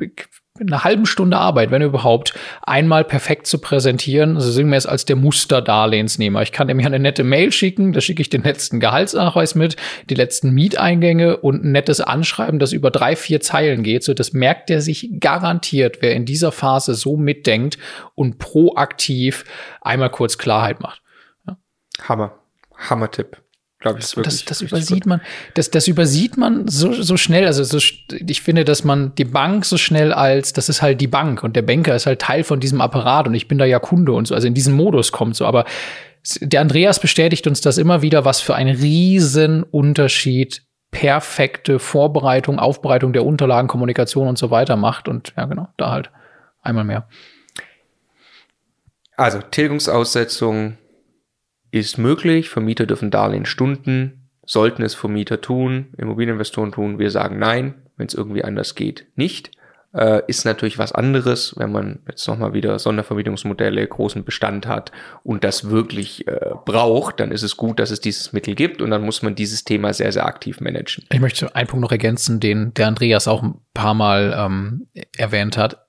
einer 0.67 0.83
halben 0.83 1.05
Stunde 1.05 1.37
Arbeit, 1.37 1.71
wenn 1.71 1.81
überhaupt, 1.81 2.33
einmal 2.61 3.03
perfekt 3.03 3.47
zu 3.47 3.59
präsentieren. 3.59 4.35
Also 4.35 4.49
es 4.77 4.85
als 4.85 5.05
der 5.05 5.15
Musterdarlehensnehmer. 5.15 6.41
Ich 6.41 6.51
kann 6.51 6.67
dem 6.67 6.79
ja 6.79 6.85
eine 6.85 6.99
nette 6.99 7.23
Mail 7.23 7.51
schicken, 7.51 7.93
da 7.93 8.01
schicke 8.01 8.21
ich 8.21 8.29
den 8.29 8.43
letzten 8.43 8.79
Gehaltsnachweis 8.79 9.55
mit, 9.55 9.75
die 10.09 10.15
letzten 10.15 10.51
Mieteingänge 10.51 11.37
und 11.37 11.63
ein 11.63 11.71
nettes 11.71 12.01
Anschreiben, 12.01 12.59
das 12.59 12.73
über 12.73 12.91
drei, 12.91 13.15
vier 13.15 13.41
Zeilen 13.41 13.83
geht. 13.83 14.03
So, 14.03 14.13
das 14.13 14.33
merkt 14.33 14.69
er 14.69 14.81
sich 14.81 15.09
garantiert, 15.19 16.01
wer 16.01 16.13
in 16.13 16.25
dieser 16.25 16.51
Phase 16.51 16.95
so 16.95 17.17
mitdenkt 17.17 17.77
und 18.15 18.39
proaktiv 18.39 19.45
einmal 19.81 20.09
kurz 20.09 20.37
Klarheit 20.37 20.81
macht. 20.81 21.01
Ja. 21.47 21.57
Hammer. 22.07 22.33
Hammer-Tipp 22.77 23.37
glaube 23.79 23.99
ich. 23.99 24.05
Das, 24.05 24.17
wirklich, 24.17 24.45
das, 24.45 24.59
das 24.59 24.61
übersieht 24.61 25.03
gut. 25.03 25.05
man, 25.07 25.21
das, 25.53 25.71
das 25.71 25.87
übersieht 25.87 26.37
man 26.37 26.67
so, 26.67 26.93
so 26.93 27.17
schnell. 27.17 27.45
Also 27.45 27.63
so, 27.63 27.77
ich 27.77 28.41
finde, 28.41 28.65
dass 28.65 28.83
man 28.83 29.15
die 29.15 29.25
Bank 29.25 29.65
so 29.65 29.77
schnell 29.77 30.13
als, 30.13 30.53
das 30.53 30.69
ist 30.69 30.81
halt 30.81 31.01
die 31.01 31.07
Bank 31.07 31.43
und 31.43 31.55
der 31.55 31.61
Banker 31.61 31.95
ist 31.95 32.05
halt 32.05 32.21
Teil 32.21 32.43
von 32.43 32.59
diesem 32.59 32.81
Apparat 32.81 33.27
und 33.27 33.33
ich 33.33 33.47
bin 33.47 33.57
da 33.57 33.65
ja 33.65 33.79
Kunde 33.79 34.11
und 34.11 34.27
so, 34.27 34.35
also 34.35 34.47
in 34.47 34.53
diesem 34.53 34.75
Modus 34.75 35.11
kommt 35.11 35.35
so. 35.35 35.45
Aber 35.45 35.65
der 36.41 36.61
Andreas 36.61 36.99
bestätigt 36.99 37.47
uns 37.47 37.61
das 37.61 37.77
immer 37.77 38.01
wieder, 38.01 38.25
was 38.25 38.41
für 38.41 38.55
ein 38.55 38.67
riesen 38.67 39.63
Unterschied 39.63 40.63
perfekte 40.91 41.79
Vorbereitung, 41.79 42.59
Aufbereitung 42.59 43.13
der 43.13 43.25
Unterlagen, 43.25 43.67
Kommunikation 43.67 44.27
und 44.27 44.37
so 44.37 44.51
weiter 44.51 44.75
macht. 44.75 45.07
Und 45.07 45.33
ja, 45.37 45.45
genau, 45.45 45.69
da 45.77 45.91
halt 45.91 46.09
einmal 46.61 46.83
mehr. 46.83 47.07
Also 49.15 49.39
Tilgungsaussetzung, 49.39 50.77
ist 51.71 51.97
möglich. 51.97 52.49
Vermieter 52.49 52.85
dürfen 52.85 53.11
Darlehen 53.11 53.45
stunden, 53.45 54.29
sollten 54.45 54.83
es 54.83 54.95
Vermieter 54.95 55.41
tun, 55.41 55.93
Immobilieninvestoren 55.97 56.71
tun. 56.71 56.99
Wir 56.99 57.11
sagen 57.11 57.39
nein, 57.39 57.75
wenn 57.97 58.07
es 58.07 58.13
irgendwie 58.13 58.43
anders 58.43 58.75
geht, 58.75 59.07
nicht. 59.15 59.51
Äh, 59.91 60.21
ist 60.27 60.45
natürlich 60.45 60.77
was 60.77 60.91
anderes, 60.91 61.55
wenn 61.57 61.71
man 61.71 61.99
jetzt 62.07 62.27
nochmal 62.27 62.53
wieder 62.53 62.77
Sondervermietungsmodelle, 62.77 63.87
großen 63.87 64.23
Bestand 64.23 64.67
hat 64.67 64.91
und 65.23 65.43
das 65.43 65.71
wirklich 65.71 66.27
äh, 66.27 66.51
braucht, 66.63 67.19
dann 67.19 67.31
ist 67.31 67.41
es 67.41 67.57
gut, 67.57 67.79
dass 67.79 67.89
es 67.89 67.99
dieses 67.99 68.31
Mittel 68.31 68.53
gibt 68.53 68.83
und 68.83 68.91
dann 68.91 69.03
muss 69.03 69.23
man 69.23 69.33
dieses 69.33 69.63
Thema 69.63 69.91
sehr, 69.91 70.11
sehr 70.11 70.27
aktiv 70.27 70.61
managen. 70.61 71.05
Ich 71.11 71.19
möchte 71.19 71.55
einen 71.55 71.67
Punkt 71.67 71.81
noch 71.81 71.91
ergänzen, 71.91 72.39
den 72.39 72.71
der 72.75 72.87
Andreas 72.87 73.27
auch 73.27 73.41
ein 73.41 73.55
paar 73.73 73.95
Mal 73.95 74.35
ähm, 74.37 74.87
erwähnt 75.17 75.57
hat. 75.57 75.87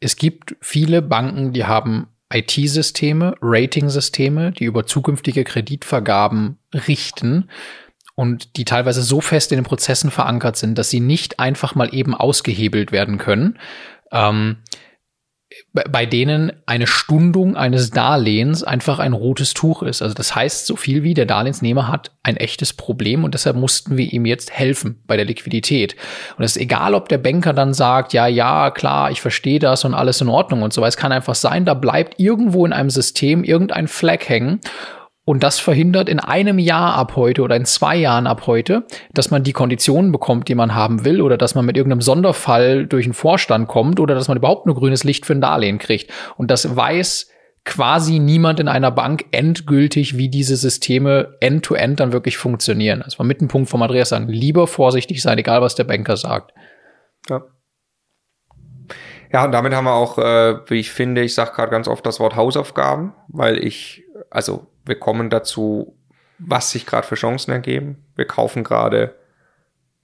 Es 0.00 0.16
gibt 0.16 0.56
viele 0.60 1.00
Banken, 1.00 1.54
die 1.54 1.64
haben 1.64 2.08
IT-Systeme, 2.32 3.34
Rating-Systeme, 3.40 4.52
die 4.52 4.64
über 4.64 4.86
zukünftige 4.86 5.44
Kreditvergaben 5.44 6.58
richten 6.86 7.48
und 8.14 8.56
die 8.56 8.64
teilweise 8.64 9.02
so 9.02 9.20
fest 9.20 9.52
in 9.52 9.58
den 9.58 9.64
Prozessen 9.64 10.10
verankert 10.10 10.56
sind, 10.56 10.76
dass 10.78 10.90
sie 10.90 11.00
nicht 11.00 11.40
einfach 11.40 11.74
mal 11.74 11.94
eben 11.94 12.14
ausgehebelt 12.14 12.92
werden 12.92 13.18
können. 13.18 13.58
Ähm, 14.12 14.58
bei 15.72 16.04
denen 16.04 16.52
eine 16.66 16.86
Stundung 16.86 17.56
eines 17.56 17.90
Darlehens 17.90 18.64
einfach 18.64 18.98
ein 18.98 19.12
rotes 19.12 19.54
Tuch 19.54 19.82
ist. 19.82 20.02
Also 20.02 20.14
das 20.14 20.34
heißt 20.34 20.66
so 20.66 20.76
viel 20.76 21.02
wie 21.02 21.14
der 21.14 21.26
Darlehensnehmer 21.26 21.88
hat 21.88 22.10
ein 22.22 22.36
echtes 22.36 22.72
Problem 22.72 23.24
und 23.24 23.34
deshalb 23.34 23.56
mussten 23.56 23.96
wir 23.96 24.12
ihm 24.12 24.26
jetzt 24.26 24.50
helfen 24.50 25.00
bei 25.06 25.16
der 25.16 25.24
Liquidität. 25.24 25.94
Und 26.36 26.44
es 26.44 26.56
ist 26.56 26.62
egal, 26.62 26.94
ob 26.94 27.08
der 27.08 27.18
Banker 27.18 27.52
dann 27.52 27.72
sagt, 27.72 28.12
ja, 28.12 28.26
ja, 28.26 28.70
klar, 28.70 29.10
ich 29.10 29.20
verstehe 29.20 29.58
das 29.58 29.84
und 29.84 29.94
alles 29.94 30.20
in 30.20 30.28
Ordnung 30.28 30.62
und 30.62 30.72
so. 30.72 30.84
Es 30.84 30.96
kann 30.96 31.12
einfach 31.12 31.34
sein, 31.34 31.64
da 31.64 31.74
bleibt 31.74 32.18
irgendwo 32.18 32.66
in 32.66 32.72
einem 32.72 32.90
System 32.90 33.44
irgendein 33.44 33.88
Flag 33.88 34.28
hängen 34.28 34.60
und 35.24 35.42
das 35.42 35.58
verhindert 35.58 36.08
in 36.08 36.18
einem 36.18 36.58
Jahr 36.58 36.94
ab 36.94 37.14
heute 37.14 37.42
oder 37.42 37.54
in 37.54 37.64
zwei 37.64 37.96
Jahren 37.96 38.26
ab 38.26 38.46
heute, 38.46 38.86
dass 39.12 39.30
man 39.30 39.42
die 39.42 39.52
Konditionen 39.52 40.12
bekommt, 40.12 40.48
die 40.48 40.54
man 40.54 40.74
haben 40.74 41.04
will, 41.04 41.20
oder 41.20 41.36
dass 41.36 41.54
man 41.54 41.66
mit 41.66 41.76
irgendeinem 41.76 42.00
Sonderfall 42.00 42.86
durch 42.86 43.04
einen 43.04 43.14
Vorstand 43.14 43.68
kommt 43.68 44.00
oder 44.00 44.14
dass 44.14 44.28
man 44.28 44.38
überhaupt 44.38 44.66
nur 44.66 44.74
grünes 44.74 45.04
Licht 45.04 45.26
für 45.26 45.34
ein 45.34 45.40
Darlehen 45.40 45.78
kriegt. 45.78 46.10
Und 46.36 46.50
das 46.50 46.74
weiß 46.74 47.30
quasi 47.64 48.18
niemand 48.18 48.58
in 48.58 48.68
einer 48.68 48.90
Bank 48.90 49.26
endgültig, 49.32 50.16
wie 50.16 50.30
diese 50.30 50.56
Systeme 50.56 51.36
end-to-end 51.40 51.92
-end 51.92 51.96
dann 51.96 52.12
wirklich 52.12 52.38
funktionieren. 52.38 53.02
Das 53.04 53.18
war 53.18 53.26
mit 53.26 53.40
dem 53.40 53.48
Punkt 53.48 53.68
von 53.68 53.82
Andreas 53.82 54.08
sagen, 54.08 54.28
lieber 54.28 54.66
vorsichtig 54.66 55.20
sein, 55.22 55.38
egal 55.38 55.60
was 55.60 55.74
der 55.74 55.84
Banker 55.84 56.16
sagt. 56.16 56.52
Ja. 57.28 57.42
Ja, 59.32 59.44
und 59.44 59.52
damit 59.52 59.72
haben 59.74 59.84
wir 59.84 59.94
auch, 59.94 60.18
äh, 60.18 60.58
wie 60.68 60.80
ich 60.80 60.90
finde, 60.90 61.22
ich 61.22 61.34
sage 61.34 61.52
gerade 61.52 61.70
ganz 61.70 61.86
oft 61.86 62.04
das 62.04 62.18
Wort 62.18 62.34
Hausaufgaben, 62.34 63.14
weil 63.28 63.62
ich, 63.62 64.02
also 64.28 64.66
wir 64.90 64.98
kommen 64.98 65.30
dazu, 65.30 65.96
was 66.38 66.70
sich 66.72 66.84
gerade 66.84 67.06
für 67.06 67.14
Chancen 67.14 67.52
ergeben. 67.52 68.04
Wir 68.16 68.26
kaufen 68.26 68.64
gerade 68.64 69.14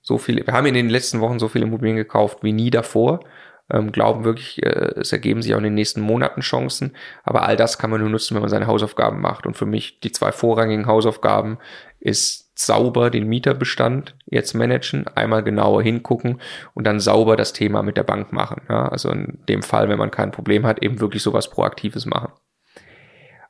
so 0.00 0.16
viele, 0.16 0.46
wir 0.46 0.54
haben 0.54 0.66
in 0.66 0.74
den 0.74 0.88
letzten 0.88 1.20
Wochen 1.20 1.38
so 1.38 1.48
viele 1.48 1.66
Immobilien 1.66 1.96
gekauft 1.96 2.38
wie 2.42 2.52
nie 2.52 2.70
davor. 2.70 3.20
Ähm, 3.68 3.90
glauben 3.90 4.24
wirklich, 4.24 4.62
äh, 4.62 4.92
es 5.00 5.12
ergeben 5.12 5.42
sich 5.42 5.52
auch 5.52 5.58
in 5.58 5.64
den 5.64 5.74
nächsten 5.74 6.00
Monaten 6.00 6.40
Chancen. 6.40 6.92
Aber 7.24 7.42
all 7.42 7.56
das 7.56 7.78
kann 7.78 7.90
man 7.90 8.00
nur 8.00 8.08
nutzen, 8.08 8.36
wenn 8.36 8.42
man 8.42 8.48
seine 8.48 8.68
Hausaufgaben 8.68 9.20
macht. 9.20 9.44
Und 9.44 9.56
für 9.56 9.66
mich 9.66 9.98
die 9.98 10.12
zwei 10.12 10.30
vorrangigen 10.30 10.86
Hausaufgaben 10.86 11.58
ist 11.98 12.56
sauber 12.56 13.10
den 13.10 13.26
Mieterbestand 13.26 14.16
jetzt 14.26 14.54
managen, 14.54 15.08
einmal 15.08 15.42
genauer 15.42 15.82
hingucken 15.82 16.40
und 16.74 16.86
dann 16.86 17.00
sauber 17.00 17.36
das 17.36 17.52
Thema 17.52 17.82
mit 17.82 17.96
der 17.96 18.04
Bank 18.04 18.32
machen. 18.32 18.62
Ja, 18.68 18.88
also 18.88 19.10
in 19.10 19.40
dem 19.48 19.62
Fall, 19.62 19.88
wenn 19.88 19.98
man 19.98 20.12
kein 20.12 20.30
Problem 20.30 20.64
hat, 20.64 20.82
eben 20.82 21.00
wirklich 21.00 21.22
sowas 21.22 21.50
Proaktives 21.50 22.06
machen. 22.06 22.32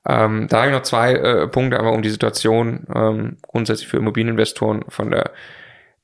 Ähm, 0.08 0.46
da 0.48 0.58
habe 0.58 0.68
ich 0.68 0.72
noch 0.72 0.82
zwei 0.82 1.14
äh, 1.14 1.48
Punkte, 1.48 1.78
aber 1.78 1.92
um 1.92 2.02
die 2.02 2.10
Situation 2.10 2.86
ähm, 2.94 3.38
grundsätzlich 3.42 3.88
für 3.88 3.96
Immobilieninvestoren 3.96 4.84
von 4.88 5.10
der 5.10 5.32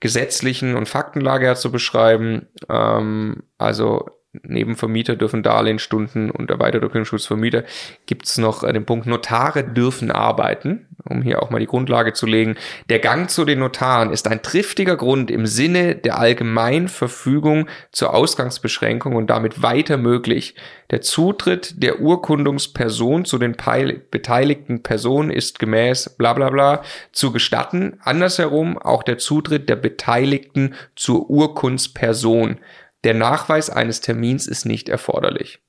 gesetzlichen 0.01 0.75
und 0.75 0.89
Faktenlage 0.89 1.47
her 1.47 1.55
zu 1.55 1.71
beschreiben. 1.71 2.49
Ähm, 2.69 3.45
also 3.59 4.07
neben 4.33 4.77
Vermieter 4.77 5.15
dürfen 5.15 5.43
Darlehensstunden 5.43 6.31
und 6.31 6.51
erweiterter 6.51 6.87
Kündigungsschutz 6.87 7.27
Vermieter 7.27 7.65
gibt 8.07 8.27
es 8.27 8.39
noch 8.39 8.63
den 8.63 8.87
Punkt, 8.87 9.07
Notare 9.07 9.63
dürfen 9.63 10.11
arbeiten, 10.11 10.87
um 11.05 11.21
hier 11.21 11.43
auch 11.43 11.51
mal 11.51 11.59
die 11.59 11.67
Grundlage 11.67 12.15
zu 12.15 12.27
legen. 12.27 12.57
Der 12.89 12.99
Gang 12.99 13.29
zu 13.29 13.45
den 13.45 13.59
Notaren 13.59 14.11
ist 14.11 14.29
ein 14.29 14.43
triftiger 14.43 14.97
Grund 14.97 15.31
im 15.31 15.47
Sinne 15.47 15.95
der 15.97 16.19
Allgemeinverfügung 16.19 17.69
zur 17.91 18.15
Ausgangsbeschränkung 18.15 19.17
und 19.17 19.29
damit 19.29 19.63
weiter 19.63 19.99
möglich. 19.99 20.55
Der 20.91 21.03
Zutritt 21.03 21.83
der 21.83 22.01
Urkundungsperson 22.01 23.27
zu 23.27 23.39
den 23.39 23.55
beteiligten 24.11 24.83
Personen 24.83 25.31
ist 25.31 25.59
gemäß 25.59 26.11
bla 26.17 26.33
bla 26.33 26.49
bla 26.49 26.83
zu 27.13 27.33
gestatten. 27.33 27.99
Andersherum 28.03 28.79
auch 28.79 29.03
der 29.03 29.19
Zutritt 29.19 29.69
der 29.69 29.77
Beteiligten 29.77 30.75
zur 30.97 31.29
Urkundsperson. 31.29 32.59
Der 33.05 33.15
Nachweis 33.15 33.71
eines 33.71 34.01
Termins 34.01 34.47
ist 34.47 34.65
nicht 34.65 34.89
erforderlich. 34.89 35.61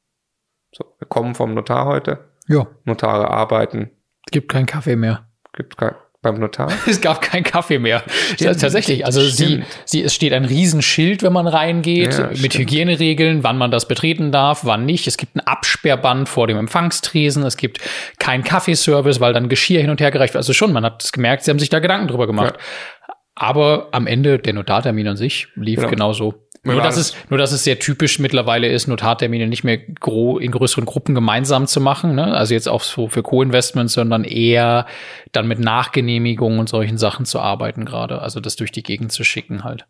So, 0.72 0.86
wir 1.00 1.08
kommen 1.08 1.36
vom 1.36 1.54
Notar 1.54 1.86
heute. 1.86 2.30
Ja. 2.48 2.68
Notare 2.86 3.30
arbeiten. 3.30 3.92
Gibt 4.32 4.52
keinen 4.52 4.66
Kaffee 4.66 4.96
mehr. 4.96 5.28
Gibt 5.54 5.78
kein, 5.78 5.94
beim 6.22 6.40
Notar? 6.40 6.72
es 6.88 7.02
gab 7.02 7.22
keinen 7.22 7.44
Kaffee 7.44 7.80
mehr. 7.80 8.04
Stimmt. 8.34 8.60
Tatsächlich. 8.60 9.06
Also 9.06 9.22
sie, 9.22 9.64
sie, 9.86 10.04
es 10.04 10.14
steht 10.14 10.34
ein 10.34 10.46
Riesenschild, 10.46 11.22
wenn 11.22 11.34
man 11.34 11.48
reingeht, 11.48 12.14
ja, 12.14 12.28
mit 12.28 12.38
stimmt. 12.38 12.56
Hygieneregeln, 12.56 13.44
wann 13.44 13.58
man 13.58 13.72
das 13.72 13.88
betreten 13.88 14.32
darf, 14.32 14.66
wann 14.66 14.86
nicht. 14.86 15.08
Es 15.08 15.18
gibt 15.18 15.36
ein 15.36 15.42
Absperrband 15.42 16.28
vor 16.28 16.48
dem 16.48 16.58
Empfangstresen. 16.58 17.44
Es 17.44 17.58
gibt 17.58 17.80
keinen 18.20 18.44
Kaffeeservice, 18.44 19.20
weil 19.20 19.34
dann 19.34 19.50
Geschirr 19.50 19.82
hin 19.82 19.90
und 19.90 20.02
her 20.02 20.12
gereicht 20.12 20.34
wird. 20.34 20.40
Also 20.40 20.54
schon, 20.54 20.74
man 20.74 20.86
hat 20.86 21.04
es 21.04 21.12
gemerkt, 21.12 21.44
sie 21.44 21.52
haben 21.52 21.60
sich 21.60 21.70
da 21.70 21.80
Gedanken 21.80 22.08
drüber 22.08 22.28
gemacht. 22.28 22.56
Ja. 22.58 23.16
Aber 23.36 23.90
am 23.92 24.08
Ende, 24.08 24.40
der 24.40 24.54
Notartermin 24.54 25.08
an 25.08 25.18
sich 25.18 25.48
lief 25.56 25.80
genau. 25.80 25.90
genauso. 25.90 26.43
Nur 26.66 26.82
dass, 26.82 26.96
es, 26.96 27.14
nur, 27.30 27.38
dass 27.38 27.52
es 27.52 27.66
sehr 27.66 27.78
typisch 27.78 28.20
mittlerweile 28.20 28.70
ist, 28.70 28.88
Notartermine 28.88 29.48
nicht 29.48 29.66
mehr 29.66 29.78
gro 29.78 30.38
in 30.38 30.52
größeren 30.52 30.86
Gruppen 30.86 31.14
gemeinsam 31.14 31.68
zu 31.68 31.82
machen. 31.82 32.16
Ne? 32.16 32.34
Also 32.34 32.54
jetzt 32.54 32.70
auch 32.70 32.84
so 32.84 33.10
für 33.10 33.22
Co-Investments, 33.22 33.94
sondern 33.94 34.24
eher 34.24 34.86
dann 35.34 35.48
mit 35.50 35.60
Nachgenehmigungen 35.60 36.60
und 36.60 36.70
solchen 36.70 36.98
Sachen 36.98 37.26
zu 37.26 37.42
arbeiten 37.42 37.84
gerade. 37.84 38.22
Also 38.22 38.40
das 38.40 38.56
durch 38.56 38.72
die 38.72 38.84
Gegend 38.84 39.12
zu 39.12 39.26
schicken 39.26 39.66
halt. 39.66 39.86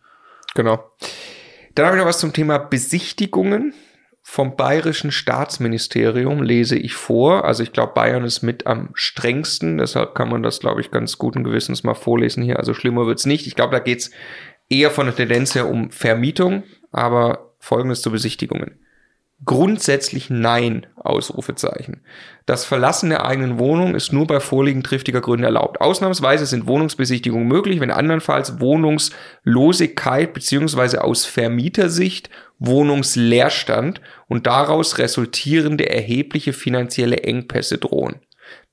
Genau. 0.55 0.83
Dann 1.75 1.85
habe 1.85 1.95
ich 1.95 2.01
noch 2.01 2.09
was 2.09 2.19
zum 2.19 2.33
Thema 2.33 2.57
Besichtigungen. 2.57 3.75
Vom 4.25 4.55
Bayerischen 4.55 5.11
Staatsministerium 5.11 6.41
lese 6.41 6.77
ich 6.77 6.93
vor. 6.93 7.43
Also 7.43 7.61
ich 7.61 7.73
glaube, 7.73 7.93
Bayern 7.93 8.23
ist 8.23 8.41
mit 8.41 8.65
am 8.65 8.89
strengsten. 8.93 9.77
Deshalb 9.77 10.15
kann 10.15 10.29
man 10.29 10.41
das, 10.41 10.59
glaube 10.59 10.81
ich, 10.81 10.91
ganz 10.91 11.17
guten 11.17 11.43
Gewissens 11.43 11.83
mal 11.83 11.93
vorlesen 11.93 12.41
hier. 12.41 12.57
Also 12.57 12.73
schlimmer 12.73 13.05
wird's 13.05 13.25
nicht. 13.25 13.45
Ich 13.47 13.55
glaube, 13.55 13.73
da 13.73 13.79
geht's 13.79 14.11
eher 14.69 14.91
von 14.91 15.05
der 15.05 15.15
Tendenz 15.15 15.55
her 15.55 15.69
um 15.69 15.91
Vermietung, 15.91 16.63
aber 16.91 17.53
folgendes 17.59 18.01
zu 18.01 18.11
Besichtigungen. 18.11 18.79
Grundsätzlich 19.45 20.29
nein, 20.29 20.85
Ausrufezeichen. 20.95 22.01
Das 22.45 22.63
Verlassen 22.63 23.09
der 23.09 23.25
eigenen 23.25 23.59
Wohnung 23.59 23.93
ist 23.93 24.13
nur 24.13 24.25
bei 24.25 24.39
Vorliegen 24.39 24.83
triftiger 24.83 25.19
Gründe 25.19 25.45
erlaubt. 25.45 25.81
Ausnahmsweise 25.81 26.45
sind 26.45 26.65
Wohnungsbesichtigungen 26.67 27.47
möglich, 27.47 27.81
wenn 27.81 27.91
andernfalls 27.91 28.61
Wohnungslosigkeit 28.61 30.33
beziehungsweise 30.33 31.03
aus 31.03 31.25
Vermietersicht 31.25 32.29
Wohnungsleerstand 32.59 33.99
und 34.29 34.47
daraus 34.47 34.97
resultierende 34.97 35.89
erhebliche 35.89 36.53
finanzielle 36.53 37.23
Engpässe 37.23 37.77
drohen. 37.77 38.21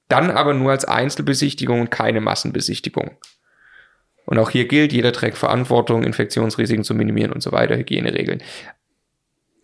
Dann 0.09 0.31
aber 0.31 0.55
nur 0.55 0.71
als 0.71 0.85
Einzelbesichtigung 0.85 1.81
und 1.81 1.91
keine 1.91 2.21
Massenbesichtigung. 2.21 3.13
Und 4.31 4.39
auch 4.39 4.51
hier 4.51 4.69
gilt, 4.69 4.93
jeder 4.93 5.13
trägt 5.13 5.37
Verantwortung, 5.37 6.05
Infektionsrisiken 6.05 6.85
zu 6.85 6.95
minimieren 6.95 7.33
und 7.33 7.43
so 7.43 7.51
weiter, 7.51 7.77
Hygieneregeln. 7.77 8.41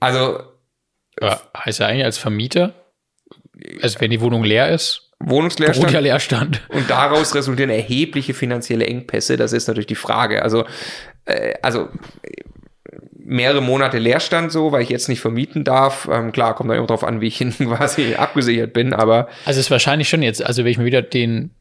Also 0.01 0.41
ja, 1.21 1.41
heißt 1.57 1.79
ja 1.79 1.87
eigentlich 1.87 2.05
als 2.05 2.19
Vermieter, 2.19 2.75
also 3.81 4.01
wenn 4.01 4.11
die 4.11 4.21
Wohnung 4.21 4.43
leer 4.43 4.69
ist, 4.71 5.13
Wohnungsleerstand. 5.21 5.93
Ja 5.93 6.01
Leerstand. 6.01 6.63
Und 6.69 6.91
daraus 6.91 7.35
resultieren 7.35 7.71
erhebliche 7.71 8.35
finanzielle 8.35 8.87
Engpässe. 8.87 9.37
Das 9.37 9.53
ist 9.53 9.69
natürlich 9.69 9.87
die 9.87 9.95
Frage. 9.95 10.43
Also, 10.43 10.67
äh, 11.25 11.55
also 11.63 11.89
mehrere 13.13 13.63
Monate 13.63 13.99
Leerstand 13.99 14.53
so, 14.53 14.73
weil 14.73 14.83
ich 14.83 14.91
jetzt 14.91 15.09
nicht 15.09 15.21
vermieten 15.21 15.63
darf. 15.63 16.09
Ähm, 16.11 16.33
klar, 16.33 16.55
kommt 16.55 16.71
dann 16.71 16.77
immer 16.77 16.89
drauf 16.89 17.05
an, 17.05 17.21
wie 17.21 17.29
ich 17.29 17.39
hinten 17.39 17.67
quasi 17.75 18.17
abgesichert 18.17 18.73
bin, 18.73 18.93
aber. 18.93 19.29
Also 19.45 19.61
es 19.61 19.67
ist 19.67 19.71
wahrscheinlich 19.71 20.09
schon 20.09 20.23
jetzt, 20.23 20.45
also 20.45 20.65
wenn 20.65 20.73
ich 20.73 20.79
mir 20.79 20.85
wieder 20.85 21.03
den 21.03 21.53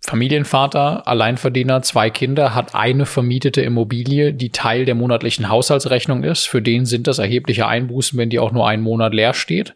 Familienvater, 0.00 1.06
Alleinverdiener, 1.06 1.82
zwei 1.82 2.08
Kinder, 2.08 2.54
hat 2.54 2.74
eine 2.74 3.04
vermietete 3.04 3.60
Immobilie, 3.60 4.32
die 4.32 4.50
Teil 4.50 4.84
der 4.84 4.94
monatlichen 4.94 5.48
Haushaltsrechnung 5.48 6.24
ist. 6.24 6.46
Für 6.46 6.62
den 6.62 6.86
sind 6.86 7.06
das 7.06 7.18
erhebliche 7.18 7.66
Einbußen, 7.66 8.18
wenn 8.18 8.30
die 8.30 8.38
auch 8.38 8.52
nur 8.52 8.66
einen 8.66 8.82
Monat 8.82 9.12
leer 9.12 9.34
steht. 9.34 9.74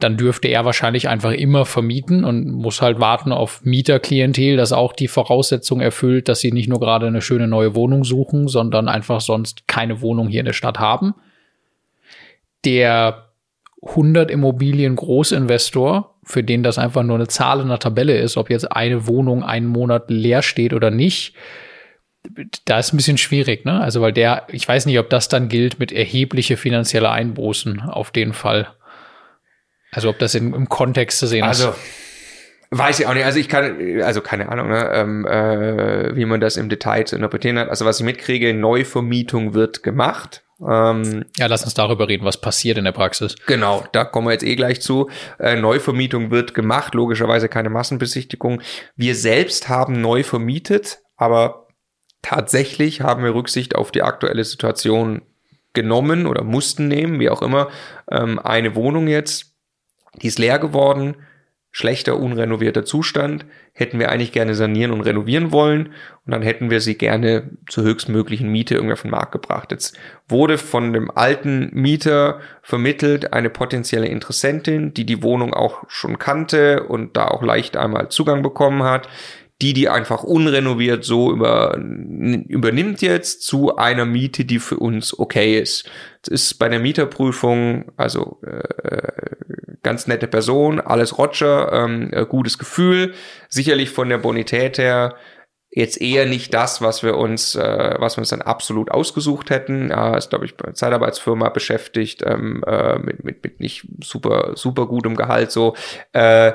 Dann 0.00 0.16
dürfte 0.16 0.48
er 0.48 0.64
wahrscheinlich 0.64 1.08
einfach 1.08 1.32
immer 1.32 1.64
vermieten 1.64 2.24
und 2.24 2.50
muss 2.50 2.82
halt 2.82 3.00
warten 3.00 3.32
auf 3.32 3.64
Mieterklientel, 3.64 4.56
das 4.56 4.72
auch 4.72 4.92
die 4.92 5.08
Voraussetzung 5.08 5.80
erfüllt, 5.80 6.28
dass 6.28 6.40
sie 6.40 6.52
nicht 6.52 6.68
nur 6.68 6.80
gerade 6.80 7.06
eine 7.06 7.22
schöne 7.22 7.48
neue 7.48 7.74
Wohnung 7.74 8.04
suchen, 8.04 8.48
sondern 8.48 8.88
einfach 8.88 9.20
sonst 9.20 9.66
keine 9.66 10.02
Wohnung 10.02 10.28
hier 10.28 10.40
in 10.40 10.46
der 10.46 10.52
Stadt 10.52 10.78
haben. 10.78 11.14
Der 12.64 13.30
100 13.82 14.30
Immobilien 14.30 14.96
Großinvestor, 14.96 16.13
für 16.24 16.42
den 16.42 16.62
das 16.62 16.78
einfach 16.78 17.02
nur 17.02 17.16
eine 17.16 17.28
Zahl 17.28 17.60
in 17.60 17.68
der 17.68 17.78
Tabelle 17.78 18.18
ist, 18.18 18.36
ob 18.36 18.50
jetzt 18.50 18.70
eine 18.70 19.06
Wohnung 19.06 19.42
einen 19.42 19.66
Monat 19.66 20.04
leer 20.08 20.42
steht 20.42 20.72
oder 20.72 20.90
nicht, 20.90 21.34
da 22.64 22.78
ist 22.78 22.92
ein 22.92 22.96
bisschen 22.96 23.18
schwierig, 23.18 23.64
ne? 23.64 23.80
Also, 23.80 24.00
weil 24.00 24.12
der, 24.12 24.46
ich 24.50 24.66
weiß 24.66 24.86
nicht, 24.86 24.98
ob 24.98 25.10
das 25.10 25.28
dann 25.28 25.48
gilt 25.48 25.78
mit 25.78 25.92
erhebliche 25.92 26.56
finanzielle 26.56 27.10
Einbußen 27.10 27.80
auf 27.80 28.10
den 28.10 28.32
Fall. 28.32 28.68
Also, 29.92 30.08
ob 30.08 30.18
das 30.18 30.34
in, 30.34 30.54
im 30.54 30.68
Kontext 30.68 31.18
zu 31.18 31.26
sehen 31.26 31.44
also, 31.44 31.70
ist. 31.70 31.78
Weiß 32.70 32.98
ich 32.98 33.06
auch 33.06 33.14
nicht. 33.14 33.24
Also 33.24 33.38
ich 33.38 33.48
kann, 33.48 34.02
also 34.02 34.20
keine 34.20 34.48
Ahnung, 34.48 34.68
ne, 34.68 34.90
ähm, 34.92 35.24
äh, 35.26 36.16
wie 36.16 36.24
man 36.24 36.40
das 36.40 36.56
im 36.56 36.68
Detail 36.68 37.04
zu 37.04 37.14
interpretieren 37.14 37.56
hat. 37.58 37.68
Also 37.68 37.84
was 37.84 38.00
ich 38.00 38.04
mitkriege, 38.04 38.52
Neuvermietung 38.52 39.54
wird 39.54 39.84
gemacht. 39.84 40.43
Ähm, 40.66 41.24
ja, 41.36 41.46
lass 41.46 41.64
uns 41.64 41.74
darüber 41.74 42.08
reden, 42.08 42.24
was 42.24 42.40
passiert 42.40 42.78
in 42.78 42.84
der 42.84 42.92
Praxis. 42.92 43.36
Genau, 43.46 43.84
da 43.92 44.04
kommen 44.04 44.28
wir 44.28 44.32
jetzt 44.32 44.44
eh 44.44 44.56
gleich 44.56 44.80
zu. 44.80 45.10
Äh, 45.38 45.56
Neuvermietung 45.56 46.30
wird 46.30 46.54
gemacht, 46.54 46.94
logischerweise 46.94 47.48
keine 47.48 47.70
Massenbesichtigung. 47.70 48.62
Wir 48.96 49.14
selbst 49.14 49.68
haben 49.68 50.00
neu 50.00 50.22
vermietet, 50.22 51.00
aber 51.16 51.68
tatsächlich 52.22 53.02
haben 53.02 53.24
wir 53.24 53.34
Rücksicht 53.34 53.76
auf 53.76 53.90
die 53.90 54.02
aktuelle 54.02 54.44
Situation 54.44 55.22
genommen 55.74 56.26
oder 56.26 56.44
mussten 56.44 56.88
nehmen, 56.88 57.20
wie 57.20 57.30
auch 57.30 57.42
immer. 57.42 57.68
Ähm, 58.10 58.38
eine 58.38 58.74
Wohnung 58.74 59.08
jetzt, 59.08 59.54
die 60.22 60.28
ist 60.28 60.38
leer 60.38 60.58
geworden 60.58 61.16
schlechter, 61.76 62.20
unrenovierter 62.20 62.84
Zustand, 62.84 63.46
hätten 63.72 63.98
wir 63.98 64.12
eigentlich 64.12 64.30
gerne 64.30 64.54
sanieren 64.54 64.92
und 64.92 65.00
renovieren 65.00 65.50
wollen 65.50 65.86
und 66.24 66.30
dann 66.30 66.40
hätten 66.40 66.70
wir 66.70 66.80
sie 66.80 66.96
gerne 66.96 67.50
zur 67.68 67.82
höchstmöglichen 67.82 68.48
Miete 68.48 68.76
irgendwie 68.76 68.92
auf 68.92 69.02
den 69.02 69.10
Markt 69.10 69.32
gebracht. 69.32 69.72
Jetzt 69.72 69.98
wurde 70.28 70.56
von 70.56 70.92
dem 70.92 71.10
alten 71.10 71.70
Mieter 71.72 72.38
vermittelt 72.62 73.32
eine 73.32 73.50
potenzielle 73.50 74.06
Interessentin, 74.06 74.94
die 74.94 75.04
die 75.04 75.24
Wohnung 75.24 75.52
auch 75.52 75.82
schon 75.88 76.20
kannte 76.20 76.84
und 76.84 77.16
da 77.16 77.26
auch 77.26 77.42
leicht 77.42 77.76
einmal 77.76 78.08
Zugang 78.08 78.42
bekommen 78.42 78.84
hat 78.84 79.08
die, 79.62 79.72
die 79.72 79.88
einfach 79.88 80.24
unrenoviert 80.24 81.04
so 81.04 81.30
über, 81.30 81.76
übernimmt 81.78 83.02
jetzt 83.02 83.42
zu 83.42 83.76
einer 83.76 84.04
Miete, 84.04 84.44
die 84.44 84.58
für 84.58 84.76
uns 84.76 85.16
okay 85.18 85.60
ist. 85.60 85.88
Ist 86.28 86.58
bei 86.58 86.68
der 86.68 86.80
Mieterprüfung, 86.80 87.92
also 87.96 88.40
äh, 88.46 89.08
ganz 89.82 90.06
nette 90.06 90.26
Person, 90.26 90.80
alles 90.80 91.18
Roger, 91.18 91.72
ähm, 91.72 92.10
äh, 92.12 92.24
gutes 92.26 92.58
Gefühl, 92.58 93.14
sicherlich 93.48 93.90
von 93.90 94.08
der 94.08 94.18
Bonität 94.18 94.78
her 94.78 95.16
jetzt 95.74 96.00
eher 96.00 96.24
nicht 96.24 96.54
das, 96.54 96.82
was 96.82 97.02
wir 97.02 97.16
uns, 97.16 97.56
äh, 97.56 97.94
was 97.98 98.16
wir 98.16 98.20
uns 98.20 98.28
dann 98.28 98.42
absolut 98.42 98.90
ausgesucht 98.92 99.50
hätten. 99.50 99.90
Ja, 99.90 100.16
ist, 100.16 100.30
glaube 100.30 100.44
ich, 100.44 100.56
bei 100.56 100.72
Zeitarbeitsfirma 100.72 101.48
beschäftigt, 101.48 102.22
ähm, 102.24 102.62
äh, 102.64 102.98
mit, 102.98 103.24
mit, 103.24 103.44
mit 103.44 103.60
nicht 103.60 103.86
super, 104.02 104.52
super 104.54 104.86
gutem 104.86 105.16
Gehalt 105.16 105.50
so. 105.50 105.74
Äh, 106.12 106.52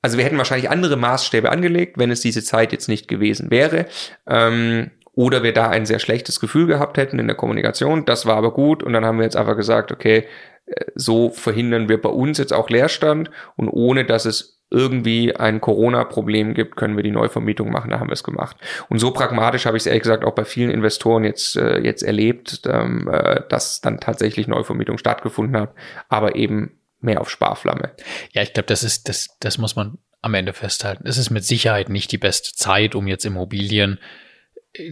also 0.00 0.16
wir 0.16 0.24
hätten 0.24 0.38
wahrscheinlich 0.38 0.70
andere 0.70 0.96
Maßstäbe 0.96 1.50
angelegt, 1.52 1.98
wenn 1.98 2.10
es 2.10 2.20
diese 2.20 2.42
Zeit 2.42 2.72
jetzt 2.72 2.88
nicht 2.88 3.08
gewesen 3.08 3.50
wäre. 3.50 3.86
Ähm, 4.26 4.90
oder 5.14 5.42
wir 5.42 5.52
da 5.52 5.68
ein 5.68 5.86
sehr 5.86 5.98
schlechtes 5.98 6.40
Gefühl 6.40 6.66
gehabt 6.66 6.96
hätten 6.96 7.18
in 7.18 7.26
der 7.26 7.36
Kommunikation. 7.36 8.04
Das 8.04 8.26
war 8.26 8.36
aber 8.36 8.52
gut 8.52 8.82
und 8.82 8.92
dann 8.92 9.04
haben 9.04 9.18
wir 9.18 9.24
jetzt 9.24 9.36
einfach 9.36 9.56
gesagt, 9.56 9.92
okay, 9.92 10.26
äh, 10.66 10.84
so 10.94 11.30
verhindern 11.30 11.88
wir 11.88 12.00
bei 12.00 12.08
uns 12.08 12.38
jetzt 12.38 12.52
auch 12.52 12.70
Leerstand 12.70 13.30
und 13.56 13.68
ohne 13.68 14.04
dass 14.04 14.24
es 14.24 14.60
irgendwie 14.70 15.36
ein 15.36 15.60
Corona-Problem 15.60 16.54
gibt, 16.54 16.76
können 16.76 16.96
wir 16.96 17.02
die 17.02 17.10
Neuvermietung 17.10 17.70
machen, 17.70 17.90
da 17.90 18.00
haben 18.00 18.08
wir 18.08 18.14
es 18.14 18.24
gemacht. 18.24 18.56
Und 18.88 19.00
so 19.00 19.10
pragmatisch 19.10 19.66
habe 19.66 19.76
ich 19.76 19.82
es 19.82 19.86
ehrlich 19.86 20.02
gesagt 20.02 20.24
auch 20.24 20.34
bei 20.34 20.46
vielen 20.46 20.70
Investoren 20.70 21.24
jetzt, 21.24 21.56
äh, 21.56 21.78
jetzt 21.80 22.02
erlebt, 22.02 22.62
ähm, 22.64 23.06
äh, 23.12 23.42
dass 23.50 23.82
dann 23.82 24.00
tatsächlich 24.00 24.48
Neuvermietung 24.48 24.96
stattgefunden 24.96 25.60
hat, 25.60 25.74
aber 26.08 26.36
eben 26.36 26.78
mehr 27.00 27.20
auf 27.20 27.28
Sparflamme. 27.28 27.90
Ja, 28.30 28.40
ich 28.40 28.54
glaube, 28.54 28.68
das 28.68 28.82
ist, 28.82 29.10
das, 29.10 29.36
das 29.40 29.58
muss 29.58 29.76
man 29.76 29.98
am 30.22 30.32
Ende 30.32 30.54
festhalten. 30.54 31.06
Es 31.06 31.18
ist 31.18 31.28
mit 31.28 31.44
Sicherheit 31.44 31.90
nicht 31.90 32.10
die 32.10 32.18
beste 32.18 32.54
Zeit, 32.54 32.94
um 32.94 33.06
jetzt 33.06 33.26
Immobilien 33.26 33.98
äh, 33.98 34.31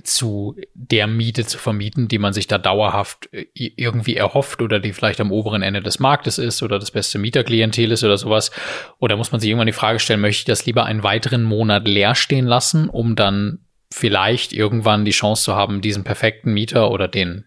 zu 0.05 0.57
der 0.75 1.07
Miete 1.07 1.47
zu 1.47 1.57
vermieten, 1.57 2.07
die 2.09 2.19
man 2.19 2.33
sich 2.33 2.47
da 2.47 2.59
dauerhaft 2.59 3.33
äh, 3.33 3.47
irgendwie 3.55 4.17
erhofft 4.17 4.61
oder 4.61 4.79
die 4.79 4.93
vielleicht 4.93 5.21
am 5.21 5.33
oberen 5.33 5.63
Ende 5.63 5.81
des 5.81 5.99
Marktes 5.99 6.39
ist 6.39 6.63
oder 6.63 6.79
das 6.79 6.91
beste 6.91 7.19
Mieterklientel 7.19 7.91
ist 7.93 8.05
oder 8.05 8.19
sowas. 8.19 8.51
Oder 8.99 9.17
muss 9.17 9.33
man 9.33 9.41
sich 9.41 9.49
irgendwann 9.49 9.67
die 9.67 9.73
Frage 9.73 9.99
stellen, 9.99 10.21
möchte 10.21 10.41
ich 10.41 10.45
das 10.45 10.67
lieber 10.67 10.85
einen 10.85 11.03
weiteren 11.03 11.45
Monat 11.45 11.89
leer 11.89 12.15
stehen 12.15 12.47
lassen, 12.47 12.89
um 12.89 13.17
dann 13.17 13.61
vielleicht 13.93 14.53
irgendwann 14.53 15.05
die 15.05 15.11
Chance 15.13 15.45
zu 15.45 15.55
haben, 15.55 15.81
diesen 15.81 16.05
perfekten 16.05 16.53
Mieter 16.53 16.91
oder 16.91 17.09
den 17.09 17.47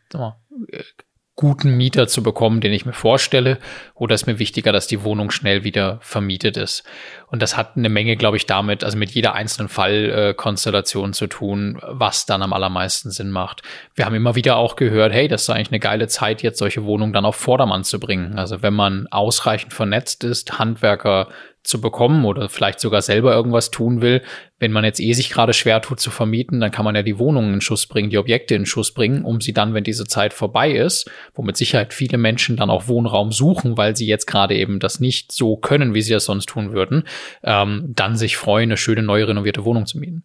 guten 1.44 1.76
Mieter 1.76 2.08
zu 2.08 2.24
bekommen, 2.24 2.62
den 2.62 2.72
ich 2.72 2.86
mir 2.86 2.94
vorstelle, 2.94 3.58
oder 3.96 4.16
ist 4.16 4.28
mir 4.28 4.40
wichtiger, 4.40 4.72
dass 4.72 4.88
die 4.88 5.04
Wohnung 5.04 5.30
schnell 5.30 5.66
wieder 5.66 6.00
vermietet 6.00 6.56
ist. 6.56 6.86
Und 7.28 7.42
das 7.42 7.58
hat 7.58 7.76
eine 7.76 7.90
Menge, 7.90 8.16
glaube 8.16 8.38
ich, 8.38 8.46
damit, 8.46 8.82
also 8.82 8.98
mit 8.98 9.12
jeder 9.12 9.36
einzelnen 9.36 9.68
Fallkonstellation 9.68 11.12
zu 11.12 11.28
tun, 11.28 11.82
was 11.82 12.26
dann 12.26 12.44
am 12.44 12.54
allermeisten 12.54 13.12
Sinn 13.12 13.30
macht. 13.30 13.62
Wir 13.94 14.06
haben 14.06 14.16
immer 14.16 14.36
wieder 14.36 14.56
auch 14.56 14.78
gehört, 14.78 15.12
hey, 15.12 15.28
das 15.28 15.42
ist 15.42 15.50
eigentlich 15.50 15.72
eine 15.72 15.82
geile 15.82 16.08
Zeit, 16.08 16.44
jetzt 16.44 16.60
solche 16.60 16.86
Wohnungen 16.86 17.12
dann 17.12 17.26
auf 17.26 17.36
Vordermann 17.36 17.84
zu 17.84 18.00
bringen. 18.00 18.40
Also 18.40 18.62
wenn 18.62 18.74
man 18.74 19.08
ausreichend 19.12 19.74
vernetzt 19.74 20.24
ist, 20.24 20.60
Handwerker 20.60 21.28
zu 21.64 21.80
bekommen 21.80 22.26
oder 22.26 22.50
vielleicht 22.50 22.82
sogar 22.82 23.02
selber 23.02 23.34
irgendwas 23.34 23.72
tun 23.72 24.02
will. 24.02 24.22
Wenn 24.60 24.74
man 24.74 24.84
jetzt 24.84 25.00
eh 25.00 25.14
sich 25.14 25.30
gerade 25.30 25.54
schwer 25.54 25.82
tut 25.82 26.00
zu 26.00 26.12
vermieten, 26.12 26.60
dann 26.60 26.72
kann 26.72 26.84
man 26.84 26.96
ja 26.96 27.04
die 27.04 27.18
Wohnungen 27.18 27.54
in 27.54 27.62
Schuss 27.62 27.88
bringen, 27.88 28.10
die 28.10 28.18
Objekte 28.18 28.56
in 28.56 28.66
Schuss 28.66 28.94
bringen, 28.94 29.24
um 29.24 29.40
sie 29.40 29.54
dann, 29.54 29.74
wenn 29.74 29.86
diese 29.86 30.06
Zeit 30.06 30.34
vorbei 30.34 30.72
ist, 30.72 31.10
wo 31.34 31.42
mit 31.42 31.56
Sicherheit 31.56 31.94
viele 31.94 32.18
Menschen 32.18 32.58
dann 32.58 32.70
auch 32.70 32.88
Wohnraum 32.88 33.32
suchen, 33.32 33.78
weil 33.78 33.96
sie 33.96 34.06
jetzt 34.06 34.28
gerade 34.28 34.56
eben 34.56 34.80
das 34.80 35.00
nicht 35.00 35.32
so 35.32 35.56
können, 35.56 35.94
wie 35.94 36.02
sie 36.02 36.14
das 36.14 36.26
sonst 36.26 36.48
tun 36.48 36.74
würden, 36.74 37.04
ähm, 37.44 37.94
dann 37.96 38.18
sich 38.18 38.36
freuen, 38.36 38.70
eine 38.70 38.78
schöne 38.78 39.02
neu 39.02 39.24
renovierte 39.24 39.64
Wohnung 39.64 39.86
zu 39.86 40.00
mieten. 40.00 40.24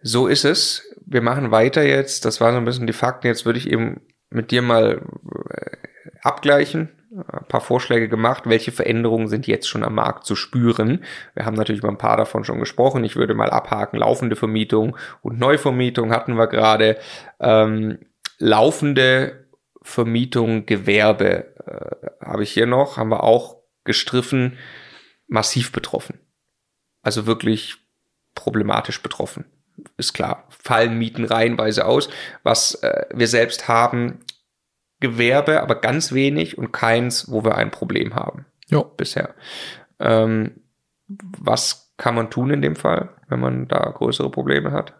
So 0.00 0.28
ist 0.28 0.44
es. 0.44 0.94
Wir 1.06 1.22
machen 1.22 1.50
weiter 1.50 1.82
jetzt. 1.82 2.24
Das 2.24 2.40
waren 2.40 2.54
so 2.54 2.58
ein 2.58 2.64
bisschen 2.64 2.86
die 2.86 2.92
Fakten. 2.92 3.26
Jetzt 3.26 3.46
würde 3.46 3.58
ich 3.58 3.68
eben 3.68 4.00
mit 4.30 4.50
dir 4.50 4.62
mal 4.62 5.02
äh, 5.50 5.76
abgleichen 6.22 6.90
ein 7.14 7.46
paar 7.48 7.60
Vorschläge 7.60 8.08
gemacht, 8.08 8.44
welche 8.46 8.72
Veränderungen 8.72 9.28
sind 9.28 9.46
jetzt 9.46 9.68
schon 9.68 9.84
am 9.84 9.94
Markt 9.94 10.26
zu 10.26 10.34
spüren. 10.34 11.04
Wir 11.34 11.44
haben 11.44 11.54
natürlich 11.54 11.80
über 11.80 11.90
ein 11.90 11.98
paar 11.98 12.16
davon 12.16 12.44
schon 12.44 12.58
gesprochen. 12.58 13.04
Ich 13.04 13.16
würde 13.16 13.34
mal 13.34 13.50
abhaken, 13.50 13.98
laufende 13.98 14.36
Vermietung 14.36 14.96
und 15.22 15.38
Neuvermietung 15.38 16.12
hatten 16.12 16.36
wir 16.36 16.48
gerade. 16.48 16.98
Ähm, 17.40 17.98
laufende 18.38 19.46
Vermietung, 19.82 20.66
Gewerbe 20.66 21.54
äh, 21.66 22.24
habe 22.24 22.42
ich 22.42 22.52
hier 22.52 22.66
noch, 22.66 22.96
haben 22.96 23.10
wir 23.10 23.22
auch 23.22 23.58
gestriffen, 23.84 24.58
massiv 25.28 25.72
betroffen. 25.72 26.18
Also 27.02 27.26
wirklich 27.26 27.76
problematisch 28.34 29.02
betroffen. 29.02 29.44
Ist 29.96 30.14
klar, 30.14 30.48
fallen 30.48 30.98
Mieten 30.98 31.24
reihenweise 31.24 31.84
aus. 31.86 32.08
Was 32.42 32.76
äh, 32.76 33.06
wir 33.12 33.28
selbst 33.28 33.68
haben, 33.68 34.20
Gewerbe, 35.04 35.60
aber 35.60 35.74
ganz 35.74 36.12
wenig 36.12 36.56
und 36.56 36.72
keins, 36.72 37.30
wo 37.30 37.44
wir 37.44 37.56
ein 37.56 37.70
Problem 37.70 38.14
haben. 38.14 38.46
Ja. 38.68 38.82
Bisher. 38.82 39.34
Ähm, 39.98 40.62
was 41.06 41.92
kann 41.98 42.14
man 42.14 42.30
tun 42.30 42.50
in 42.50 42.62
dem 42.62 42.74
Fall, 42.74 43.10
wenn 43.28 43.38
man 43.38 43.68
da 43.68 43.78
größere 43.78 44.30
Probleme 44.30 44.72
hat? 44.72 44.94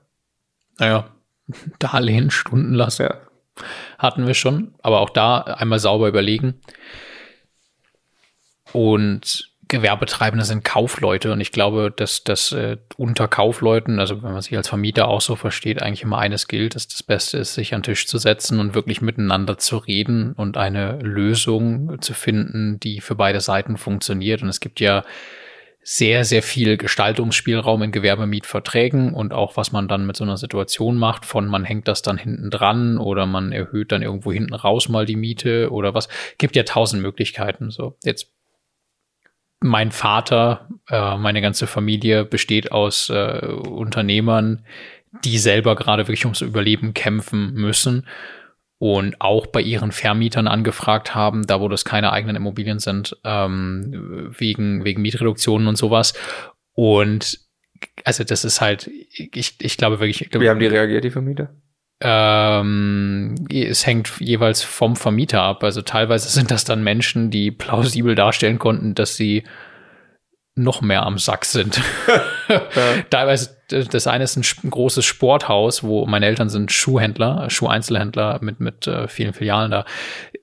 Naja, 0.79 1.09
Darlehen 1.79 2.31
Stunden 2.31 2.75
lassen. 2.75 3.05
Ja. 3.05 3.17
Hatten 3.99 4.27
wir 4.27 4.35
schon, 4.35 4.75
aber 4.83 5.01
auch 5.01 5.11
da 5.11 5.41
einmal 5.41 5.79
sauber 5.79 6.09
überlegen. 6.09 6.61
Und 8.73 9.54
Gewerbetreibende 9.69 10.45
sind 10.45 10.65
Kaufleute 10.65 11.33
und 11.33 11.41
ich 11.41 11.53
glaube, 11.53 11.93
dass 11.95 12.25
das 12.25 12.53
äh, 12.53 12.77
unter 12.97 13.29
Kaufleuten, 13.29 13.99
also 13.99 14.23
wenn 14.23 14.33
man 14.33 14.43
sich 14.43 14.57
als 14.57 14.69
Vermieter 14.69 15.09
auch 15.09 15.21
so 15.21 15.37
versteht, 15.37 15.83
eigentlich 15.83 16.03
immer 16.03 16.19
eines 16.19 16.49
gilt, 16.49 16.75
dass 16.75 16.89
das 16.89 17.03
Beste 17.03 17.39
ist, 17.39 17.55
sich 17.55 17.75
an 17.75 17.81
den 17.81 17.85
Tisch 17.85 18.07
zu 18.07 18.19
setzen 18.19 18.61
und 18.61 18.75
wirklich 18.75 19.01
miteinander 19.01 19.59
zu 19.59 19.79
reden 19.79 20.33
und 20.33 20.57
eine 20.57 20.99
Lösung 21.01 22.01
zu 22.01 22.15
finden, 22.15 22.81
die 22.81 23.01
für 23.01 23.15
beide 23.15 23.41
Seiten 23.41 23.77
funktioniert. 23.77 24.43
Und 24.43 24.49
es 24.49 24.61
gibt 24.61 24.81
ja 24.81 25.05
sehr, 25.85 26.25
sehr 26.25 26.43
viel 26.43 26.79
Gestaltungsspielraum 26.79 27.83
in 27.83 27.93
Gewerbemietverträgen 27.93 29.13
und 29.13 29.35
auch 29.35 29.59
was 29.59 29.71
man 29.71 29.87
dann 29.87 30.07
mit 30.07 30.17
so 30.17 30.25
einer 30.25 30.39
Situation 30.39 30.97
macht, 30.97 31.27
von 31.27 31.47
man 31.47 31.63
hängt 31.63 31.89
das 31.89 32.01
dann 32.01 32.17
hinten 32.17 32.51
dran 32.51 32.97
oder 32.97 33.27
man 33.27 33.53
erhöht 33.53 33.93
dann 33.93 34.01
irgendwo 34.01 34.33
hinten 34.33 34.55
raus 34.55 34.89
mal 34.89 35.05
die 35.05 35.17
Miete 35.17 35.71
oder 35.71 35.93
was. 35.95 36.09
Gibt 36.39 36.57
ja 36.57 36.63
tausend 36.63 37.03
Möglichkeiten. 37.03 37.71
So, 37.71 37.99
jetzt 38.03 38.33
mein 39.65 39.93
Vater, 39.93 40.69
äh, 40.91 41.17
meine 41.17 41.41
ganze 41.41 41.67
Familie 41.67 42.27
besteht 42.27 42.71
aus 42.71 43.09
äh, 43.09 43.47
Unternehmern, 43.47 44.67
die 45.25 45.39
selber 45.39 45.75
gerade 45.75 46.07
wirklich 46.07 46.27
ums 46.27 46.43
Überleben 46.43 46.93
kämpfen 46.93 47.55
müssen 47.55 48.07
und 48.79 49.19
auch 49.23 49.47
bei 49.47 49.63
ihren 49.63 49.91
Vermietern 49.91 50.49
angefragt 50.49 51.15
haben, 51.15 51.47
da 51.47 51.63
wo 51.63 51.69
das 51.69 51.87
keine 51.87 52.13
eigenen 52.13 52.37
Immobilien 52.37 52.79
sind, 52.79 53.17
ähm, 53.25 54.35
wegen, 54.37 54.85
wegen 54.85 55.01
Mietreduktionen 55.01 55.67
und 55.67 55.77
sowas. 55.77 56.13
Und 56.75 57.39
also 58.05 58.23
das 58.23 58.45
ist 58.45 58.61
halt, 58.61 58.91
ich, 59.09 59.55
ich 59.59 59.77
glaube 59.79 59.99
wirklich. 59.99 60.21
Ich 60.21 60.31
glaube, 60.31 60.45
Wie 60.45 60.51
haben 60.51 60.61
die 60.61 60.67
reagiert, 60.67 61.05
die 61.05 61.11
Vermieter? 61.11 61.55
Ähm, 62.07 63.35
es 63.51 63.87
hängt 63.87 64.21
jeweils 64.21 64.63
vom 64.63 64.95
Vermieter 64.95 65.43
ab. 65.43 65.65
Also 65.65 65.81
teilweise 65.81 66.29
sind 66.31 66.51
das 66.51 66.65
dann 66.65 66.85
Menschen, 66.85 67.31
die 67.31 67.51
plausibel 67.51 68.15
darstellen 68.15 68.59
konnten, 68.59 68.95
dass 68.95 69.17
sie 69.17 69.45
noch 70.57 70.83
mehr 70.83 71.05
am 71.05 71.19
Sack 71.19 71.45
sind. 71.45 71.81
ja. 72.49 72.61
Teilweise, 73.11 73.57
das 73.69 74.07
eine 74.07 74.25
ist 74.25 74.37
ein 74.37 74.71
großes 74.71 75.05
Sporthaus, 75.05 75.83
wo 75.83 76.07
meine 76.07 76.27
Eltern 76.27 76.49
sind 76.49 76.71
Schuhhändler, 76.71 77.51
Schuheinzelhändler 77.51 78.39
mit, 78.41 78.61
mit 78.61 78.87
äh, 78.87 79.09
vielen 79.09 79.33
Filialen 79.33 79.71
da, 79.71 79.85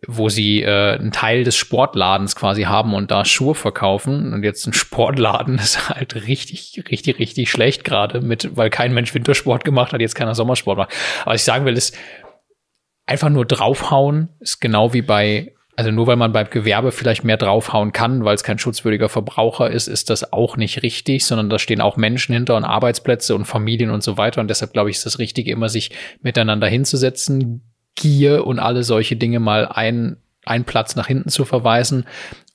wo 0.08 0.28
sie 0.28 0.64
äh, 0.64 0.98
einen 0.98 1.12
Teil 1.12 1.44
des 1.44 1.56
Sportladens 1.56 2.36
quasi 2.36 2.64
haben 2.64 2.94
und 2.94 3.10
da 3.10 3.24
Schuhe 3.24 3.56
verkaufen. 3.56 4.34
Und 4.34 4.44
jetzt 4.44 4.68
ein 4.68 4.74
Sportladen 4.74 5.56
ist 5.60 5.90
halt 5.90 6.16
richtig, 6.28 6.84
richtig, 6.90 7.20
richtig 7.20 7.50
schlecht 7.50 7.86
gerade 7.86 8.20
mit, 8.20 8.58
weil 8.58 8.70
kein 8.70 8.94
Mensch 8.94 9.14
Wintersport 9.14 9.64
gemacht 9.64 9.94
hat, 9.94 10.02
jetzt 10.02 10.16
keiner 10.16 10.36
Sommersport 10.36 10.78
macht. 10.78 10.94
Aber 11.22 11.32
was 11.32 11.42
ich 11.42 11.46
sagen 11.46 11.66
will, 11.66 11.78
ist, 11.78 11.96
einfach 13.06 13.30
nur 13.30 13.46
draufhauen 13.46 14.30
ist 14.40 14.60
genau 14.60 14.94
wie 14.94 15.02
bei 15.02 15.54
also 15.76 15.92
nur 15.92 16.08
weil 16.08 16.16
man 16.16 16.34
beim 16.34 16.50
Gewerbe 16.50 16.92
vielleicht 16.92 17.24
mehr 17.24 17.38
draufhauen 17.38 17.92
kann, 17.92 18.26
weil 18.26 18.36
es 18.36 18.44
kein 18.44 18.60
schutzwürdiger 18.60 19.10
Verbraucher 19.10 19.70
ist, 19.70 19.88
ist 19.88 20.10
das 20.10 20.34
auch 20.34 20.58
nicht 20.58 20.84
richtig, 20.84 21.26
sondern 21.26 21.50
da 21.50 21.60
stehen 21.60 21.82
auch 21.82 21.98
Menschen 21.98 22.34
hinter 22.34 22.56
und 22.56 22.66
Arbeitsplätze 22.66 23.36
und 23.36 23.46
Familien 23.46 23.90
und 23.90 24.04
so 24.04 24.18
weiter. 24.18 24.42
Und 24.42 24.50
deshalb 24.50 24.74
glaube 24.74 24.90
ich, 24.90 24.98
ist 24.98 25.06
das 25.06 25.20
Richtige, 25.20 25.52
immer 25.52 25.70
sich 25.70 25.92
miteinander 26.22 26.68
hinzusetzen, 26.68 27.62
Gier 27.96 28.48
und 28.48 28.60
alle 28.60 28.84
solche 28.84 29.16
Dinge 29.16 29.40
mal 29.40 29.68
ein, 29.68 30.18
einen 30.46 30.64
Platz 30.64 30.96
nach 30.96 31.08
hinten 31.08 31.30
zu 31.30 31.46
verweisen 31.46 32.06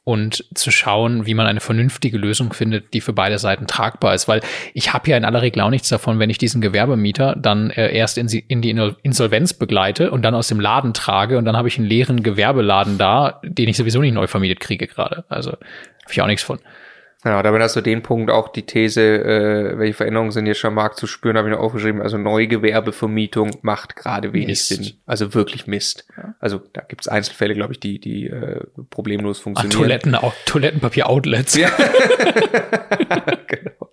und 0.07 0.45
zu 0.55 0.71
schauen, 0.71 1.27
wie 1.27 1.35
man 1.35 1.49
eine 1.49 1.59
vernünftige 1.59 2.17
Lösung 2.17 2.53
findet, 2.53 2.95
die 2.95 3.01
für 3.01 3.13
beide 3.13 3.41
Seiten 3.41 3.67
tragbar 3.67 4.15
ist. 4.15 4.29
Weil 4.29 4.41
ich 4.73 4.93
habe 4.93 5.11
ja 5.11 5.17
in 5.17 5.25
aller 5.25 5.43
Regel 5.43 5.61
auch 5.63 5.71
nichts 5.71 5.89
davon, 5.89 6.21
wenn 6.21 6.31
ich 6.31 6.39
diesen 6.39 6.61
Gewerbemieter 6.61 7.35
dann 7.37 7.71
äh, 7.71 7.93
erst 7.93 8.17
in, 8.17 8.29
in, 8.29 8.63
die 8.63 8.71
Insolvenz 9.03 9.53
begleite 9.55 10.13
und 10.13 10.23
dann 10.23 10.37
aus 10.37 10.47
dem 10.47 10.61
Laden 10.61 10.95
trage 10.95 11.39
und 11.39 11.45
dann 11.45 11.57
habe 11.57 11.67
ich 11.67 11.77
einen 11.77 11.89
leeren 11.89 12.23
Gewerbeladen 12.23 12.99
da, 12.99 13.41
den 13.43 13.69
ich 13.69 13.77
sowieso 13.77 14.01
nicht 14.01 14.15
neu 14.15 14.29
vermietet 14.29 14.61
kriege 14.61 14.87
gerade. 14.87 15.25
Also 15.29 15.51
habe 15.51 16.13
ich 16.13 16.23
auch 16.23 16.29
nichts 16.29 16.45
von. 16.45 16.61
Genau, 17.23 17.43
damit 17.43 17.63
hast 17.63 17.75
du 17.75 17.81
den 17.81 18.03
Punkt 18.03 18.31
auch 18.31 18.49
die 18.49 18.67
These, 18.67 19.01
äh, 19.03 19.79
welche 19.79 19.95
Veränderungen 19.95 20.31
sind 20.31 20.47
jetzt 20.47 20.59
schon 20.59 20.69
am 20.69 20.75
Markt 20.75 20.99
zu 20.99 21.07
spüren, 21.07 21.37
habe 21.37 21.49
ich 21.49 21.55
noch 21.55 21.63
aufgeschrieben. 21.63 22.03
Also 22.03 22.19
Neugewerbevermietung 22.19 23.59
macht 23.63 23.97
gerade 23.97 24.33
wenig 24.33 24.49
Mist. 24.49 24.69
Sinn. 24.69 24.93
Also 25.07 25.35
wirklich 25.35 25.67
Mist. 25.67 26.07
Ja. 26.17 26.35
Also 26.41 26.61
da 26.73 26.83
gibt 26.83 27.01
es 27.01 27.09
Einzelfälle, 27.09 27.55
glaube 27.55 27.73
ich, 27.73 27.81
die, 27.81 27.99
die 27.99 28.27
äh, 28.27 28.61
problemlos 28.91 29.41
funktionieren. 29.41 29.77
Ah, 29.77 29.83
Toiletten, 29.83 30.15
auch 30.15 30.35
Toilettenpapier-Outlets. 30.45 31.57
Ja. 31.57 31.71
genau. 33.49 33.91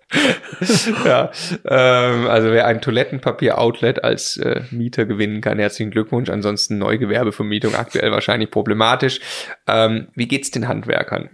ja, 1.04 1.30
ähm, 1.64 2.28
also 2.28 2.52
wer 2.52 2.66
ein 2.66 2.80
Toilettenpapier-Outlet 2.82 4.04
als 4.04 4.36
äh, 4.36 4.62
Mieter 4.70 5.06
gewinnen 5.06 5.40
kann, 5.40 5.58
herzlichen 5.58 5.90
Glückwunsch. 5.90 6.28
Ansonsten 6.28 6.78
Neugewerbevermietung 6.78 7.74
aktuell 7.74 8.12
wahrscheinlich 8.12 8.50
problematisch. 8.50 9.20
Ähm, 9.66 10.08
wie 10.14 10.28
geht's 10.28 10.50
den 10.50 10.68
Handwerkern? 10.68 11.30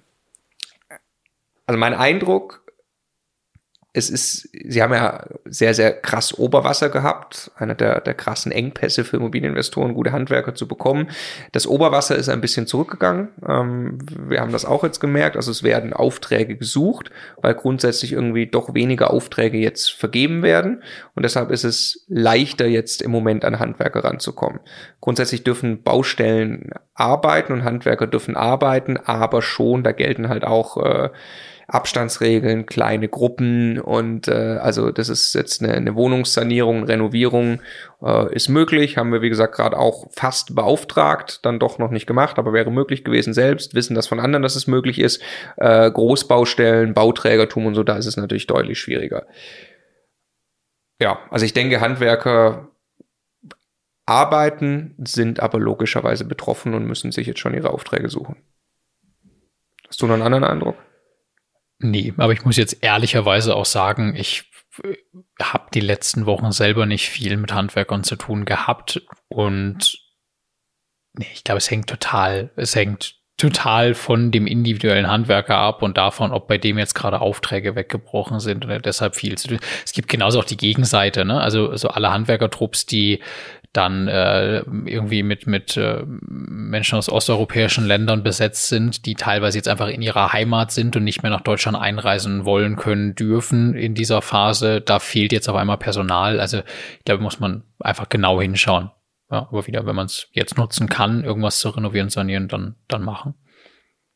Also 1.71 1.79
mein 1.79 1.95
Eindruck, 1.95 2.64
es 3.93 4.11
ist, 4.11 4.49
sie 4.53 4.83
haben 4.83 4.93
ja 4.93 5.25
sehr, 5.45 5.73
sehr 5.73 5.93
krass 5.93 6.37
Oberwasser 6.37 6.89
gehabt. 6.89 7.53
Einer 7.55 7.77
der, 7.77 8.01
der 8.01 8.14
krassen 8.14 8.51
Engpässe 8.51 9.05
für 9.05 9.18
Immobilieninvestoren, 9.18 9.95
gute 9.95 10.11
Handwerker 10.11 10.57
zu 10.57 10.66
bekommen. 10.66 11.11
Das 11.53 11.68
Oberwasser 11.68 12.16
ist 12.16 12.29
ein 12.29 12.41
bisschen 12.41 12.66
zurückgegangen. 12.66 13.29
Ähm, 13.49 13.99
wir 14.29 14.41
haben 14.41 14.51
das 14.51 14.64
auch 14.64 14.83
jetzt 14.83 14.99
gemerkt. 14.99 15.37
Also 15.37 15.53
es 15.53 15.62
werden 15.62 15.93
Aufträge 15.93 16.57
gesucht, 16.57 17.12
weil 17.41 17.55
grundsätzlich 17.55 18.12
irgendwie 18.12 18.49
doch 18.49 18.75
weniger 18.75 19.12
Aufträge 19.12 19.59
jetzt 19.59 19.93
vergeben 19.93 20.43
werden. 20.43 20.83
Und 21.14 21.23
deshalb 21.23 21.53
ist 21.53 21.64
es 21.64 22.05
leichter 22.09 22.66
jetzt 22.66 23.01
im 23.01 23.12
Moment 23.12 23.45
an 23.45 23.61
Handwerker 23.61 24.03
ranzukommen. 24.03 24.59
Grundsätzlich 25.01 25.45
dürfen 25.45 25.85
Baustellen 25.85 26.73
arbeiten 26.95 27.53
und 27.53 27.62
Handwerker 27.62 28.09
dürfen 28.09 28.37
arbeiten, 28.37 28.97
aber 28.97 29.41
schon, 29.41 29.85
da 29.85 29.93
gelten 29.93 30.29
halt 30.29 30.45
auch, 30.45 30.77
äh, 30.77 31.11
Abstandsregeln, 31.71 32.66
kleine 32.66 33.09
Gruppen 33.09 33.81
und 33.81 34.27
äh, 34.27 34.59
also 34.61 34.91
das 34.91 35.09
ist 35.09 35.35
jetzt 35.35 35.62
eine, 35.62 35.73
eine 35.73 35.95
Wohnungssanierung, 35.95 36.83
Renovierung 36.85 37.61
äh, 38.03 38.35
ist 38.35 38.49
möglich, 38.49 38.97
haben 38.97 39.12
wir 39.12 39.23
wie 39.23 39.29
gesagt 39.29 39.55
gerade 39.55 39.79
auch 39.79 40.11
fast 40.11 40.55
beauftragt, 40.57 41.45
dann 41.45 41.61
doch 41.61 41.79
noch 41.79 41.91
nicht 41.91 42.07
gemacht, 42.07 42.39
aber 42.39 42.53
wäre 42.53 42.73
möglich 42.73 43.05
gewesen 43.05 43.35
selbst, 43.35 43.75
wissen 43.75 43.95
das 43.95 44.09
von 44.09 44.18
anderen, 44.18 44.43
dass 44.43 44.57
es 44.57 44.66
möglich 44.66 44.99
ist. 44.99 45.23
Äh, 45.59 45.91
Großbaustellen, 45.91 46.93
Bauträgertum 46.93 47.66
und 47.66 47.75
so, 47.75 47.85
da 47.85 47.97
ist 47.97 48.07
es 48.07 48.16
natürlich 48.16 48.49
deutlich 48.49 48.81
schwieriger. 48.81 49.27
Ja, 51.01 51.21
also 51.31 51.45
ich 51.47 51.53
denke, 51.53 51.81
Handwerker 51.81 52.68
arbeiten, 54.07 54.97
sind 54.99 55.39
aber 55.39 55.61
logischerweise 55.61 56.25
betroffen 56.25 56.75
und 56.75 56.85
müssen 56.85 57.12
sich 57.12 57.29
jetzt 57.29 57.39
schon 57.39 57.55
ihre 57.55 57.71
Aufträge 57.71 58.09
suchen. 58.09 58.37
Hast 59.87 60.03
du 60.03 60.07
noch 60.07 60.14
einen 60.14 60.25
anderen 60.25 60.45
Eindruck? 60.45 60.77
Nee, 61.83 62.12
aber 62.18 62.33
ich 62.33 62.45
muss 62.45 62.59
jetzt 62.59 62.83
ehrlicherweise 62.83 63.57
auch 63.57 63.64
sagen, 63.64 64.14
ich 64.14 64.45
äh, 64.85 64.95
habe 65.43 65.68
die 65.72 65.81
letzten 65.81 66.26
Wochen 66.26 66.53
selber 66.53 66.87
nicht 66.87 67.09
viel 67.09 67.37
mit 67.39 67.53
Handwerkern 67.53 68.05
zu 68.05 68.16
tun 68.16 68.45
gehabt 68.45 69.03
und 69.28 69.99
nee, 71.14 71.26
ich 71.33 71.43
glaube, 71.43 71.59
es 71.59 71.70
hängt 71.70 71.89
total, 71.89 72.51
es 72.57 72.76
hängt 72.76 73.20
total 73.39 73.95
von 73.95 74.31
dem 74.31 74.47
individuellen 74.47 75.09
Handwerker 75.09 75.57
ab 75.57 75.83
und 75.83 75.97
davon, 75.97 76.31
ob 76.33 76.47
bei 76.47 76.59
dem 76.59 76.76
jetzt 76.76 76.95
gerade 76.95 77.22
Aufträge 77.22 77.74
weggebrochen 77.74 78.39
sind 78.39 78.66
und 78.66 78.85
deshalb 78.85 79.16
viel 79.16 79.39
zu 79.39 79.49
tun. 79.49 79.61
Es 79.83 79.95
gibt 79.95 80.11
genauso 80.11 80.39
auch 80.39 80.45
die 80.45 80.59
Gegenseite, 80.59 81.24
ne? 81.24 81.41
Also 81.41 81.74
so 81.76 81.89
alle 81.89 82.12
Handwerkertrupps, 82.12 82.85
die 82.85 83.20
dann 83.73 84.09
äh, 84.09 84.59
irgendwie 84.87 85.23
mit, 85.23 85.47
mit 85.47 85.77
äh, 85.77 86.03
Menschen 86.07 86.99
aus 86.99 87.09
osteuropäischen 87.09 87.87
Ländern 87.87 88.25
besetzt 88.25 88.68
sind, 88.68 89.07
die 89.07 89.14
teilweise 89.14 89.59
jetzt 89.59 89.68
einfach 89.68 89.89
in 89.89 90.03
ihrer 90.03 90.33
Heimat 90.33 90.73
sind 90.73 90.97
und 90.97 91.05
nicht 91.05 91.23
mehr 91.23 91.31
nach 91.31 91.43
Deutschland 91.43 91.79
einreisen 91.79 92.45
wollen 92.45 92.75
können, 92.75 93.14
dürfen 93.14 93.75
in 93.75 93.95
dieser 93.95 94.23
Phase. 94.23 94.81
Da 94.81 94.99
fehlt 94.99 95.33
jetzt 95.33 95.49
auf 95.49 95.55
einmal 95.55 95.79
Personal. 95.79 96.41
Also 96.41 96.59
ich 96.59 97.05
glaube, 97.05 97.23
muss 97.23 97.39
man 97.39 97.62
einfach 97.79 98.09
genau 98.09 98.41
hinschauen. 98.41 98.91
Ja, 99.31 99.47
aber 99.51 99.66
wieder, 99.68 99.87
wenn 99.87 99.95
man 99.95 100.07
es 100.07 100.27
jetzt 100.33 100.59
nutzen 100.59 100.89
kann, 100.89 101.23
irgendwas 101.23 101.61
zu 101.61 101.68
renovieren, 101.68 102.11
sanieren, 102.11 102.49
dann, 102.49 102.75
dann 102.89 103.03
machen. 103.03 103.35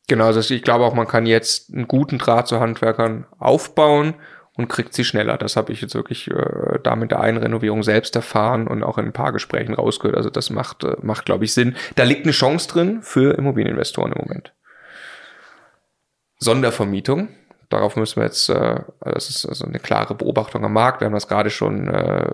Genau, 0.09 0.27
also 0.27 0.41
ich 0.55 0.63
glaube 0.63 0.85
auch, 0.85 0.95
man 0.95 1.07
kann 1.07 1.27
jetzt 1.27 1.73
einen 1.73 1.87
guten 1.87 2.19
Draht 2.19 2.49
zu 2.49 2.59
Handwerkern 2.59 3.27
aufbauen 3.39 4.15
und 4.57 4.69
kriegt 4.69 4.95
sie 4.95 5.05
schneller. 5.05 5.37
Das 5.37 5.57
habe 5.57 5.73
ich 5.73 5.81
jetzt 5.81 5.95
wirklich 5.95 6.31
äh, 6.31 6.79
da 6.83 6.97
mit 6.97 7.11
der 7.11 7.21
Einrenovierung 7.21 7.83
selbst 7.83 8.15
erfahren 8.15 8.67
und 8.69 8.83
auch 8.83 8.99
in 8.99 9.07
ein 9.07 9.13
paar 9.13 9.33
Gesprächen 9.33 9.75
rausgehört. 9.75 10.17
Also 10.17 10.31
das 10.31 10.51
macht, 10.51 10.85
äh, 10.85 10.97
macht 11.03 11.27
glaube 11.27 11.45
ich, 11.45 11.53
Sinn. 11.53 11.77
Da 11.97 12.05
liegt 12.05 12.25
eine 12.25 12.33
Chance 12.33 12.69
drin 12.69 13.03
für 13.03 13.37
Immobilieninvestoren 13.37 14.13
im 14.13 14.23
Moment. 14.23 14.53
Sondervermietung. 16.39 17.29
darauf 17.71 17.97
müssen 17.97 18.17
wir 18.17 18.25
jetzt, 18.25 18.49
äh, 18.51 18.81
das 19.01 19.31
ist 19.31 19.47
also 19.47 19.67
eine 19.67 19.81
klare 19.81 20.15
Beobachtung 20.15 20.65
am 20.65 20.75
Markt. 20.75 21.01
Wir 21.01 21.07
haben 21.07 21.15
das 21.15 21.27
gerade 21.27 21.51
schon, 21.51 21.89
äh, 21.89 22.29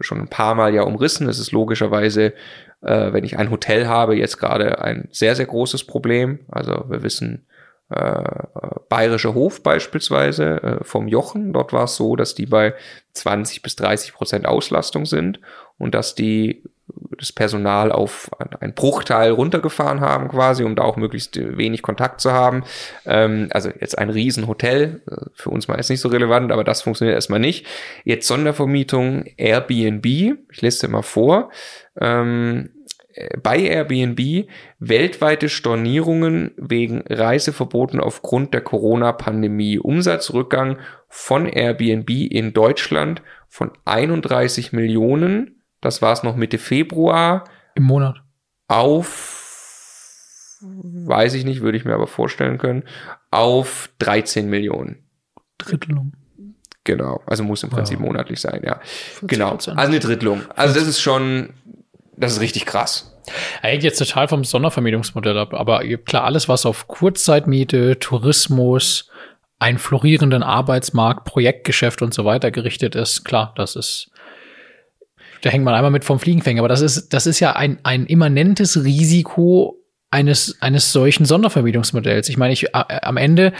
schon 0.00 0.20
ein 0.20 0.28
paar 0.28 0.54
Mal 0.54 0.74
ja 0.74 0.82
umrissen. 0.82 1.28
Es 1.28 1.38
ist 1.38 1.52
logischerweise, 1.52 2.34
äh, 2.82 3.12
wenn 3.12 3.24
ich 3.24 3.38
ein 3.38 3.50
Hotel 3.50 3.86
habe, 3.86 4.16
jetzt 4.16 4.36
gerade 4.36 4.82
ein 4.82 5.08
sehr, 5.12 5.34
sehr 5.34 5.46
großes 5.46 5.84
Problem. 5.84 6.40
Also 6.50 6.84
wir 6.88 7.02
wissen, 7.02 7.46
äh, 7.90 8.22
Bayerischer 8.88 9.34
Hof 9.34 9.62
beispielsweise 9.62 10.62
äh, 10.62 10.84
vom 10.84 11.08
Jochen. 11.08 11.52
Dort 11.52 11.72
war 11.72 11.84
es 11.84 11.96
so, 11.96 12.16
dass 12.16 12.34
die 12.34 12.46
bei 12.46 12.74
20 13.12 13.62
bis 13.62 13.76
30 13.76 14.14
Prozent 14.14 14.46
Auslastung 14.46 15.06
sind 15.06 15.40
und 15.78 15.94
dass 15.94 16.14
die 16.14 16.62
das 17.18 17.32
Personal 17.32 17.92
auf 17.92 18.30
einen 18.60 18.74
Bruchteil 18.74 19.30
runtergefahren 19.30 20.00
haben 20.00 20.28
quasi, 20.28 20.64
um 20.64 20.76
da 20.76 20.82
auch 20.82 20.96
möglichst 20.96 21.36
wenig 21.36 21.82
Kontakt 21.82 22.20
zu 22.20 22.32
haben. 22.32 22.64
Ähm, 23.06 23.48
also 23.52 23.70
jetzt 23.80 23.98
ein 23.98 24.10
Riesenhotel, 24.10 25.02
äh, 25.10 25.26
für 25.34 25.50
uns 25.50 25.68
mal 25.68 25.76
ist 25.76 25.90
nicht 25.90 26.00
so 26.00 26.08
relevant, 26.08 26.52
aber 26.52 26.64
das 26.64 26.82
funktioniert 26.82 27.14
erstmal 27.14 27.40
nicht. 27.40 27.66
Jetzt 28.04 28.26
Sondervermietung 28.26 29.24
Airbnb, 29.36 30.04
ich 30.06 30.60
lese 30.60 30.86
dir 30.86 30.92
mal 30.92 31.02
vor. 31.02 31.50
Ähm, 32.00 32.70
bei 33.42 33.60
Airbnb 33.60 34.48
weltweite 34.78 35.48
Stornierungen 35.48 36.52
wegen 36.56 37.02
Reiseverboten 37.08 38.00
aufgrund 38.00 38.54
der 38.54 38.60
Corona-Pandemie. 38.60 39.78
Umsatzrückgang 39.78 40.78
von 41.08 41.46
Airbnb 41.46 42.10
in 42.10 42.52
Deutschland 42.52 43.22
von 43.48 43.70
31 43.84 44.72
Millionen, 44.72 45.62
das 45.80 46.02
war 46.02 46.12
es 46.12 46.22
noch 46.22 46.34
Mitte 46.34 46.58
Februar. 46.58 47.44
Im 47.74 47.84
Monat. 47.84 48.22
Auf, 48.66 50.58
weiß 50.62 51.34
ich 51.34 51.44
nicht, 51.44 51.60
würde 51.60 51.78
ich 51.78 51.84
mir 51.84 51.94
aber 51.94 52.06
vorstellen 52.08 52.58
können, 52.58 52.84
auf 53.30 53.90
13 53.98 54.48
Millionen. 54.48 55.04
Drittelung. 55.58 56.14
Genau, 56.84 57.22
also 57.26 57.44
muss 57.44 57.62
im 57.62 57.70
Prinzip 57.70 57.98
ja. 57.98 58.04
monatlich 58.04 58.40
sein, 58.40 58.60
ja. 58.62 58.78
Genau, 59.22 59.52
also 59.52 59.72
eine 59.72 60.00
Drittelung. 60.00 60.42
Also 60.54 60.74
das 60.74 60.86
ist 60.86 61.00
schon 61.00 61.54
das 62.16 62.32
ist 62.32 62.40
richtig 62.40 62.66
krass. 62.66 63.10
Er 63.62 63.70
hängt 63.70 63.84
jetzt 63.84 63.98
total 63.98 64.28
vom 64.28 64.44
Sondervermietungsmodell 64.44 65.38
ab, 65.38 65.54
aber 65.54 65.82
klar, 65.98 66.24
alles, 66.24 66.48
was 66.48 66.66
auf 66.66 66.88
Kurzzeitmiete, 66.88 67.98
Tourismus, 67.98 69.10
einen 69.58 69.78
florierenden 69.78 70.42
Arbeitsmarkt, 70.42 71.24
Projektgeschäft 71.24 72.02
und 72.02 72.12
so 72.12 72.24
weiter 72.24 72.50
gerichtet 72.50 72.94
ist, 72.94 73.24
klar, 73.24 73.54
das 73.56 73.76
ist, 73.76 74.10
da 75.42 75.50
hängt 75.50 75.64
man 75.64 75.74
einmal 75.74 75.90
mit 75.90 76.04
vom 76.04 76.18
Fliegenfänger, 76.18 76.60
aber 76.60 76.68
das 76.68 76.82
ist, 76.82 77.14
das 77.14 77.26
ist 77.26 77.40
ja 77.40 77.56
ein, 77.56 77.78
ein 77.82 78.06
immanentes 78.06 78.84
Risiko 78.84 79.83
eines, 80.14 80.56
eines 80.62 80.92
solchen 80.92 81.24
Sondervermietungsmodells. 81.24 82.28
Ich 82.28 82.36
meine, 82.36 82.52
ich, 82.52 82.66
äh, 82.66 83.00
am 83.02 83.16
Ende 83.16 83.52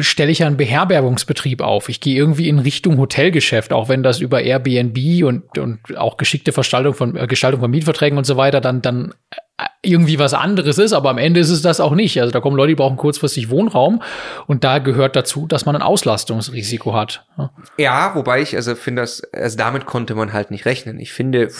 stelle 0.00 0.30
ich 0.30 0.38
ja 0.38 0.46
einen 0.46 0.56
Beherbergungsbetrieb 0.56 1.60
auf. 1.60 1.90
Ich 1.90 2.00
gehe 2.00 2.16
irgendwie 2.16 2.48
in 2.48 2.58
Richtung 2.58 2.96
Hotelgeschäft, 2.96 3.74
auch 3.74 3.90
wenn 3.90 4.02
das 4.02 4.20
über 4.20 4.40
Airbnb 4.40 5.24
und, 5.24 5.58
und 5.58 5.98
auch 5.98 6.16
geschickte 6.16 6.50
Gestaltung 6.52 6.94
von, 6.94 7.14
äh, 7.14 7.26
Gestaltung 7.26 7.60
von 7.60 7.70
Mietverträgen 7.70 8.16
und 8.16 8.24
so 8.24 8.38
weiter 8.38 8.62
dann, 8.62 8.80
dann 8.80 9.12
äh, 9.58 9.66
irgendwie 9.82 10.18
was 10.18 10.32
anderes 10.32 10.78
ist, 10.78 10.94
aber 10.94 11.10
am 11.10 11.18
Ende 11.18 11.40
ist 11.40 11.50
es 11.50 11.60
das 11.60 11.78
auch 11.78 11.94
nicht. 11.94 12.18
Also 12.22 12.32
da 12.32 12.40
kommen 12.40 12.56
Leute, 12.56 12.68
die 12.68 12.76
brauchen 12.76 12.96
kurzfristig 12.96 13.50
Wohnraum 13.50 14.02
und 14.46 14.64
da 14.64 14.78
gehört 14.78 15.14
dazu, 15.14 15.46
dass 15.46 15.66
man 15.66 15.76
ein 15.76 15.82
Auslastungsrisiko 15.82 16.94
hat. 16.94 17.26
Ja, 17.36 17.50
ja 17.76 18.14
wobei 18.14 18.40
ich 18.40 18.56
also 18.56 18.74
finde, 18.74 19.02
dass 19.02 19.22
also 19.34 19.58
damit 19.58 19.84
konnte 19.84 20.14
man 20.14 20.32
halt 20.32 20.50
nicht 20.50 20.64
rechnen. 20.64 20.98
Ich 20.98 21.12
finde, 21.12 21.50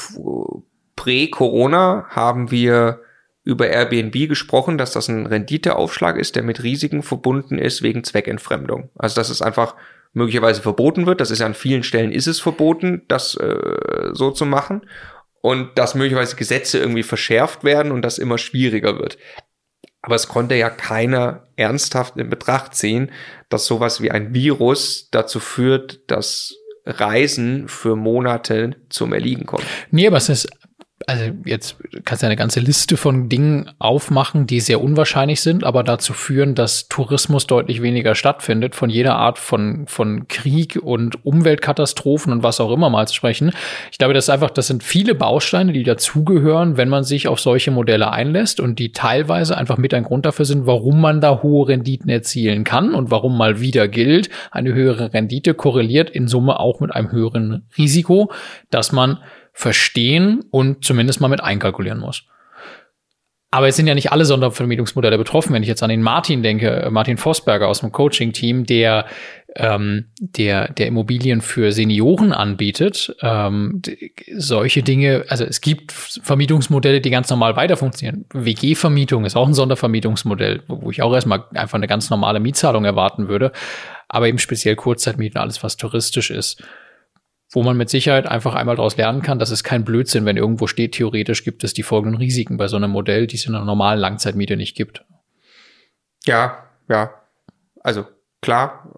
prä-Corona 0.96 2.06
haben 2.08 2.50
wir 2.50 3.00
über 3.48 3.66
Airbnb 3.66 4.28
gesprochen, 4.28 4.76
dass 4.76 4.92
das 4.92 5.08
ein 5.08 5.24
Renditeaufschlag 5.24 6.18
ist, 6.18 6.36
der 6.36 6.42
mit 6.42 6.62
Risiken 6.62 7.02
verbunden 7.02 7.58
ist 7.58 7.82
wegen 7.82 8.04
Zweckentfremdung. 8.04 8.90
Also 8.94 9.14
dass 9.14 9.30
es 9.30 9.40
einfach 9.40 9.74
möglicherweise 10.12 10.60
verboten 10.60 11.06
wird. 11.06 11.22
Das 11.22 11.30
ist 11.30 11.38
ja 11.38 11.46
an 11.46 11.54
vielen 11.54 11.82
Stellen 11.82 12.12
ist 12.12 12.26
es 12.26 12.40
verboten, 12.40 13.06
das 13.08 13.36
äh, 13.36 14.10
so 14.12 14.32
zu 14.32 14.44
machen. 14.44 14.82
Und 15.40 15.78
dass 15.78 15.94
möglicherweise 15.94 16.36
Gesetze 16.36 16.78
irgendwie 16.78 17.02
verschärft 17.02 17.64
werden 17.64 17.90
und 17.90 18.02
das 18.02 18.18
immer 18.18 18.36
schwieriger 18.36 18.98
wird. 18.98 19.16
Aber 20.02 20.14
es 20.14 20.28
konnte 20.28 20.54
ja 20.54 20.68
keiner 20.68 21.48
ernsthaft 21.56 22.18
in 22.18 22.28
Betracht 22.28 22.74
ziehen, 22.74 23.12
dass 23.48 23.64
sowas 23.64 24.02
wie 24.02 24.10
ein 24.10 24.34
Virus 24.34 25.08
dazu 25.10 25.40
führt, 25.40 26.10
dass 26.10 26.54
Reisen 26.84 27.66
für 27.68 27.96
Monate 27.96 28.76
zum 28.90 29.14
Erliegen 29.14 29.46
kommen. 29.46 29.64
Nee, 29.90 30.06
aber 30.06 30.18
es 30.18 30.28
ist 30.28 30.50
also 31.08 31.24
jetzt 31.46 31.78
kannst 32.04 32.22
du 32.22 32.26
eine 32.26 32.36
ganze 32.36 32.60
Liste 32.60 32.98
von 32.98 33.30
Dingen 33.30 33.70
aufmachen, 33.78 34.46
die 34.46 34.60
sehr 34.60 34.82
unwahrscheinlich 34.82 35.40
sind, 35.40 35.64
aber 35.64 35.82
dazu 35.82 36.12
führen, 36.12 36.54
dass 36.54 36.86
Tourismus 36.88 37.46
deutlich 37.46 37.80
weniger 37.80 38.14
stattfindet, 38.14 38.74
von 38.74 38.90
jeder 38.90 39.14
Art 39.14 39.38
von, 39.38 39.86
von 39.86 40.28
Krieg 40.28 40.78
und 40.82 41.24
Umweltkatastrophen 41.24 42.30
und 42.30 42.42
was 42.42 42.60
auch 42.60 42.70
immer 42.70 42.90
mal 42.90 43.08
zu 43.08 43.14
sprechen. 43.14 43.52
Ich 43.90 43.96
glaube, 43.96 44.12
das 44.12 44.26
ist 44.26 44.28
einfach, 44.28 44.50
das 44.50 44.66
sind 44.66 44.82
viele 44.82 45.14
Bausteine, 45.14 45.72
die 45.72 45.82
dazugehören, 45.82 46.76
wenn 46.76 46.90
man 46.90 47.04
sich 47.04 47.26
auf 47.26 47.40
solche 47.40 47.70
Modelle 47.70 48.12
einlässt 48.12 48.60
und 48.60 48.78
die 48.78 48.92
teilweise 48.92 49.56
einfach 49.56 49.78
mit 49.78 49.94
ein 49.94 50.04
Grund 50.04 50.26
dafür 50.26 50.44
sind, 50.44 50.66
warum 50.66 51.00
man 51.00 51.22
da 51.22 51.42
hohe 51.42 51.68
Renditen 51.68 52.10
erzielen 52.10 52.64
kann 52.64 52.92
und 52.92 53.10
warum 53.10 53.38
mal 53.38 53.62
wieder 53.62 53.88
gilt, 53.88 54.28
eine 54.50 54.74
höhere 54.74 55.14
Rendite 55.14 55.54
korreliert 55.54 56.10
in 56.10 56.28
Summe 56.28 56.60
auch 56.60 56.80
mit 56.80 56.94
einem 56.94 57.10
höheren 57.10 57.66
Risiko, 57.78 58.30
dass 58.68 58.92
man 58.92 59.20
verstehen 59.58 60.44
und 60.52 60.84
zumindest 60.84 61.20
mal 61.20 61.26
mit 61.26 61.42
einkalkulieren 61.42 61.98
muss. 61.98 62.22
Aber 63.50 63.66
es 63.66 63.74
sind 63.74 63.88
ja 63.88 63.94
nicht 63.96 64.12
alle 64.12 64.24
Sondervermietungsmodelle 64.24 65.18
betroffen. 65.18 65.52
Wenn 65.52 65.64
ich 65.64 65.68
jetzt 65.68 65.82
an 65.82 65.90
den 65.90 66.00
Martin 66.00 66.44
denke, 66.44 66.70
äh, 66.70 66.90
Martin 66.90 67.16
Vosberger 67.16 67.66
aus 67.66 67.80
dem 67.80 67.90
Coaching-Team, 67.90 68.66
der, 68.66 69.06
ähm, 69.56 70.12
der, 70.20 70.72
der 70.72 70.86
Immobilien 70.86 71.40
für 71.40 71.72
Senioren 71.72 72.32
anbietet, 72.32 73.16
ähm, 73.20 73.82
solche 74.36 74.84
Dinge, 74.84 75.24
also 75.26 75.42
es 75.42 75.60
gibt 75.60 75.90
Vermietungsmodelle, 75.90 77.00
die 77.00 77.10
ganz 77.10 77.28
normal 77.28 77.56
weiter 77.56 77.76
funktionieren. 77.76 78.26
WG-Vermietung 78.32 79.24
ist 79.24 79.34
auch 79.34 79.48
ein 79.48 79.54
Sondervermietungsmodell, 79.54 80.62
wo 80.68 80.92
ich 80.92 81.02
auch 81.02 81.12
erstmal 81.12 81.46
einfach 81.54 81.78
eine 81.78 81.88
ganz 81.88 82.10
normale 82.10 82.38
Mietzahlung 82.38 82.84
erwarten 82.84 83.26
würde. 83.26 83.50
Aber 84.06 84.28
eben 84.28 84.38
speziell 84.38 84.76
Kurzzeitmieten, 84.76 85.40
alles 85.40 85.64
was 85.64 85.76
touristisch 85.76 86.30
ist 86.30 86.62
wo 87.50 87.62
man 87.62 87.76
mit 87.76 87.88
Sicherheit 87.88 88.26
einfach 88.26 88.54
einmal 88.54 88.76
daraus 88.76 88.96
lernen 88.96 89.22
kann, 89.22 89.38
dass 89.38 89.50
es 89.50 89.64
kein 89.64 89.84
Blödsinn, 89.84 90.26
wenn 90.26 90.36
irgendwo 90.36 90.66
steht, 90.66 90.92
theoretisch 90.92 91.44
gibt 91.44 91.64
es 91.64 91.72
die 91.72 91.82
folgenden 91.82 92.18
Risiken 92.18 92.56
bei 92.56 92.68
so 92.68 92.76
einem 92.76 92.90
Modell, 92.90 93.26
die 93.26 93.36
es 93.36 93.46
in 93.46 93.54
einer 93.54 93.64
normalen 93.64 93.98
Langzeitmiete 93.98 94.56
nicht 94.56 94.76
gibt. 94.76 95.04
Ja, 96.26 96.64
ja. 96.88 97.14
Also 97.82 98.04
klar, 98.42 98.92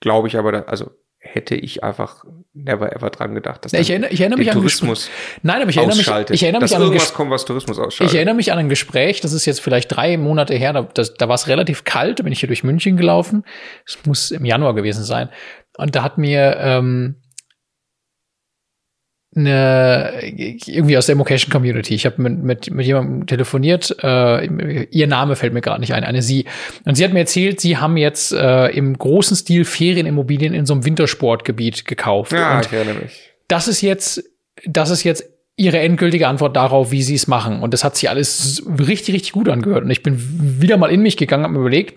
glaube 0.00 0.28
ich 0.28 0.38
aber, 0.38 0.52
da, 0.52 0.60
also 0.62 0.92
hätte 1.18 1.54
ich 1.54 1.82
einfach 1.82 2.24
never 2.52 2.94
ever 2.94 3.10
dran 3.10 3.34
gedacht, 3.34 3.64
dass 3.64 3.72
ich 3.72 3.90
erinnere, 3.90 4.10
ich 4.10 4.20
erinnere 4.20 4.38
mich 4.38 4.50
an 4.50 4.58
Tourismus 4.58 5.10
Nein, 5.42 5.62
aber 5.62 5.70
ich 5.70 5.76
erinnere 5.76 5.96
mich, 5.96 6.30
ich 6.30 6.42
erinnere 6.42 6.62
mich 6.62 6.76
an 6.76 6.82
irgendwas 6.82 7.14
kommt, 7.14 7.30
was 7.30 7.44
Tourismus 7.44 7.78
ausschaltet. 7.78 8.12
Ich 8.12 8.16
erinnere 8.16 8.34
mich 8.34 8.52
an 8.52 8.58
ein 8.58 8.68
Gespräch, 8.68 9.20
das 9.20 9.32
ist 9.32 9.46
jetzt 9.46 9.60
vielleicht 9.60 9.94
drei 9.94 10.16
Monate 10.16 10.54
her, 10.54 10.72
da, 10.72 10.82
das, 10.82 11.14
da 11.14 11.28
war 11.28 11.34
es 11.34 11.48
relativ 11.48 11.84
kalt, 11.84 12.18
da 12.18 12.22
bin 12.22 12.32
ich 12.32 12.40
hier 12.40 12.46
durch 12.46 12.62
München 12.62 12.96
gelaufen. 12.96 13.44
Es 13.86 13.98
muss 14.06 14.30
im 14.30 14.44
Januar 14.44 14.74
gewesen 14.74 15.02
sein. 15.02 15.30
Und 15.76 15.96
da 15.96 16.02
hat 16.02 16.18
mir 16.18 16.56
ähm, 16.60 17.16
eine 19.36 20.12
irgendwie 20.22 20.96
aus 20.96 21.06
der 21.06 21.14
Immocation 21.14 21.52
Community. 21.52 21.94
Ich 21.94 22.06
habe 22.06 22.22
mit, 22.22 22.42
mit, 22.42 22.70
mit 22.70 22.86
jemandem 22.86 23.26
telefoniert, 23.26 23.96
äh, 24.02 24.84
ihr 24.84 25.06
Name 25.06 25.36
fällt 25.36 25.52
mir 25.52 25.60
gerade 25.60 25.80
nicht 25.80 25.94
ein, 25.94 26.04
eine 26.04 26.22
sie. 26.22 26.46
Und 26.84 26.94
sie 26.96 27.04
hat 27.04 27.12
mir 27.12 27.20
erzählt, 27.20 27.60
sie 27.60 27.76
haben 27.76 27.96
jetzt 27.96 28.32
äh, 28.32 28.68
im 28.68 28.96
großen 28.96 29.36
Stil 29.36 29.64
Ferienimmobilien 29.64 30.54
in 30.54 30.66
so 30.66 30.74
einem 30.74 30.84
Wintersportgebiet 30.84 31.84
gekauft. 31.84 32.32
Ja, 32.32 32.56
Und 32.56 32.66
ich 32.66 32.72
erinnere 32.72 33.02
mich. 33.02 33.30
Das 33.48 33.68
ist 33.68 33.80
jetzt, 33.80 34.24
das 34.66 34.90
ist 34.90 35.02
jetzt 35.04 35.24
ihre 35.56 35.78
endgültige 35.78 36.28
Antwort 36.28 36.56
darauf, 36.56 36.90
wie 36.90 37.02
sie 37.02 37.14
es 37.14 37.26
machen. 37.26 37.60
Und 37.60 37.72
das 37.74 37.84
hat 37.84 37.96
sich 37.96 38.10
alles 38.10 38.62
richtig, 38.66 39.14
richtig 39.14 39.32
gut 39.32 39.48
angehört. 39.48 39.84
Und 39.84 39.90
ich 39.90 40.02
bin 40.02 40.60
wieder 40.60 40.76
mal 40.76 40.90
in 40.90 41.00
mich 41.00 41.16
gegangen, 41.16 41.44
habe 41.44 41.54
mir 41.54 41.60
überlegt, 41.60 41.94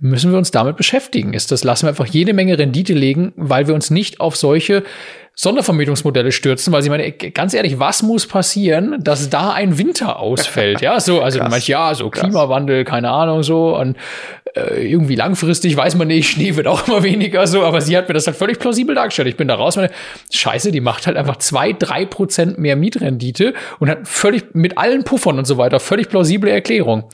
müssen 0.00 0.30
wir 0.30 0.38
uns 0.38 0.50
damit 0.50 0.76
beschäftigen? 0.76 1.34
Ist 1.34 1.50
das, 1.50 1.64
lassen 1.64 1.86
wir 1.86 1.90
einfach 1.90 2.06
jede 2.06 2.32
Menge 2.32 2.58
Rendite 2.58 2.94
legen, 2.94 3.32
weil 3.36 3.66
wir 3.66 3.74
uns 3.74 3.90
nicht 3.90 4.20
auf 4.20 4.36
solche 4.36 4.84
Sondervermietungsmodelle 5.40 6.32
stürzen, 6.32 6.72
weil 6.72 6.82
sie 6.82 6.90
meine, 6.90 7.12
ganz 7.12 7.54
ehrlich, 7.54 7.78
was 7.78 8.02
muss 8.02 8.26
passieren, 8.26 8.96
dass 8.98 9.30
da 9.30 9.52
ein 9.52 9.78
Winter 9.78 10.18
ausfällt? 10.18 10.80
Ja, 10.80 10.98
so, 10.98 11.22
also 11.22 11.38
manch 11.38 11.68
ja, 11.68 11.94
so 11.94 12.10
Krass. 12.10 12.24
Klimawandel, 12.24 12.82
keine 12.82 13.10
Ahnung, 13.10 13.44
so 13.44 13.78
und 13.78 13.96
äh, 14.56 14.84
irgendwie 14.84 15.14
langfristig 15.14 15.76
weiß 15.76 15.94
man 15.94 16.08
nicht, 16.08 16.28
Schnee 16.32 16.56
wird 16.56 16.66
auch 16.66 16.88
immer 16.88 17.04
weniger, 17.04 17.46
so, 17.46 17.62
aber 17.62 17.80
sie 17.80 17.96
hat 17.96 18.08
mir 18.08 18.14
das 18.14 18.26
halt 18.26 18.36
völlig 18.36 18.58
plausibel 18.58 18.96
dargestellt. 18.96 19.28
Ich 19.28 19.36
bin 19.36 19.46
da 19.46 19.54
raus, 19.54 19.76
meine, 19.76 19.92
Scheiße, 20.32 20.72
die 20.72 20.80
macht 20.80 21.06
halt 21.06 21.16
einfach 21.16 21.36
zwei, 21.36 21.72
drei 21.72 22.04
Prozent 22.04 22.58
mehr 22.58 22.74
Mietrendite 22.74 23.54
und 23.78 23.88
hat 23.88 24.08
völlig 24.08 24.56
mit 24.56 24.76
allen 24.76 25.04
Puffern 25.04 25.38
und 25.38 25.44
so 25.44 25.56
weiter 25.56 25.78
völlig 25.78 26.08
plausible 26.08 26.50
Erklärung. 26.50 27.04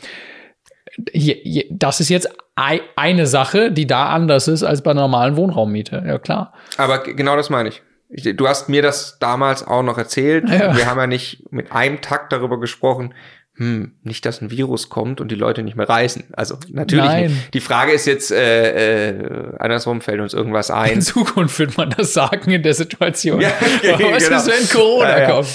Das 1.68 2.00
ist 2.00 2.08
jetzt 2.08 2.30
eine 2.56 3.26
Sache, 3.26 3.70
die 3.70 3.86
da 3.86 4.08
anders 4.08 4.48
ist 4.48 4.62
als 4.62 4.82
bei 4.82 4.94
normalen 4.94 5.36
Wohnraummiete. 5.36 6.02
Ja, 6.06 6.18
klar. 6.18 6.54
Aber 6.78 7.00
genau 7.00 7.36
das 7.36 7.50
meine 7.50 7.68
ich. 7.68 7.82
Du 8.08 8.46
hast 8.46 8.68
mir 8.68 8.82
das 8.82 9.18
damals 9.18 9.66
auch 9.66 9.82
noch 9.82 9.98
erzählt. 9.98 10.48
Ja. 10.48 10.76
Wir 10.76 10.86
haben 10.86 10.98
ja 10.98 11.06
nicht 11.06 11.50
mit 11.50 11.72
einem 11.72 12.00
Takt 12.00 12.32
darüber 12.32 12.60
gesprochen, 12.60 13.14
hm, 13.56 13.92
nicht, 14.02 14.26
dass 14.26 14.40
ein 14.40 14.50
Virus 14.50 14.88
kommt 14.88 15.20
und 15.20 15.30
die 15.30 15.36
Leute 15.36 15.62
nicht 15.62 15.76
mehr 15.76 15.88
reisen. 15.88 16.24
Also 16.32 16.58
natürlich 16.70 17.04
Nein. 17.04 17.26
nicht. 17.26 17.54
Die 17.54 17.60
Frage 17.60 17.92
ist 17.92 18.04
jetzt, 18.04 18.32
äh, 18.32 19.10
äh, 19.10 19.56
andersrum 19.60 20.00
fällt 20.00 20.20
uns 20.20 20.34
irgendwas 20.34 20.70
In 20.70 20.74
ein. 20.74 21.00
Zukunft 21.02 21.56
wird 21.60 21.76
man 21.76 21.90
das 21.96 22.12
sagen 22.12 22.50
in 22.50 22.64
der 22.64 22.74
Situation. 22.74 23.40
Ja, 23.40 23.52
okay, 23.92 24.06
Was 24.12 24.24
genau. 24.24 24.38
ist, 24.38 24.46
wenn 24.48 24.68
Corona 24.76 25.08
Ja, 25.08 25.18
ja. 25.20 25.30
kommt? 25.30 25.48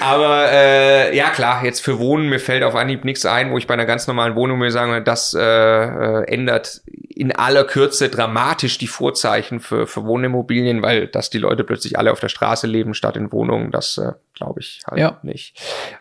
Aber 0.00 0.46
äh, 0.50 1.16
ja 1.16 1.30
klar, 1.30 1.64
jetzt 1.64 1.78
für 1.78 2.00
Wohnen, 2.00 2.28
mir 2.28 2.40
fällt 2.40 2.64
auf 2.64 2.74
Anhieb 2.74 3.04
nichts 3.04 3.24
ein, 3.24 3.52
wo 3.52 3.58
ich 3.58 3.68
bei 3.68 3.74
einer 3.74 3.86
ganz 3.86 4.08
normalen 4.08 4.34
Wohnung 4.34 4.58
mir 4.58 4.72
sagen 4.72 4.90
würde, 4.90 5.04
das 5.04 5.32
äh, 5.32 5.40
äh, 5.40 6.24
ändert 6.24 6.82
in 7.14 7.32
aller 7.32 7.64
Kürze 7.64 8.08
dramatisch 8.08 8.78
die 8.78 8.86
Vorzeichen 8.88 9.60
für, 9.60 9.86
für 9.86 10.04
Wohnimmobilien, 10.04 10.82
weil 10.82 11.06
dass 11.06 11.30
die 11.30 11.38
Leute 11.38 11.62
plötzlich 11.64 11.98
alle 11.98 12.10
auf 12.12 12.20
der 12.20 12.28
Straße 12.28 12.66
leben 12.66 12.94
statt 12.94 13.16
in 13.16 13.30
Wohnungen, 13.32 13.70
das 13.70 13.98
äh, 13.98 14.12
glaube 14.34 14.60
ich 14.60 14.82
halt 14.86 14.98
Ja. 15.00 15.18
nicht. 15.22 15.56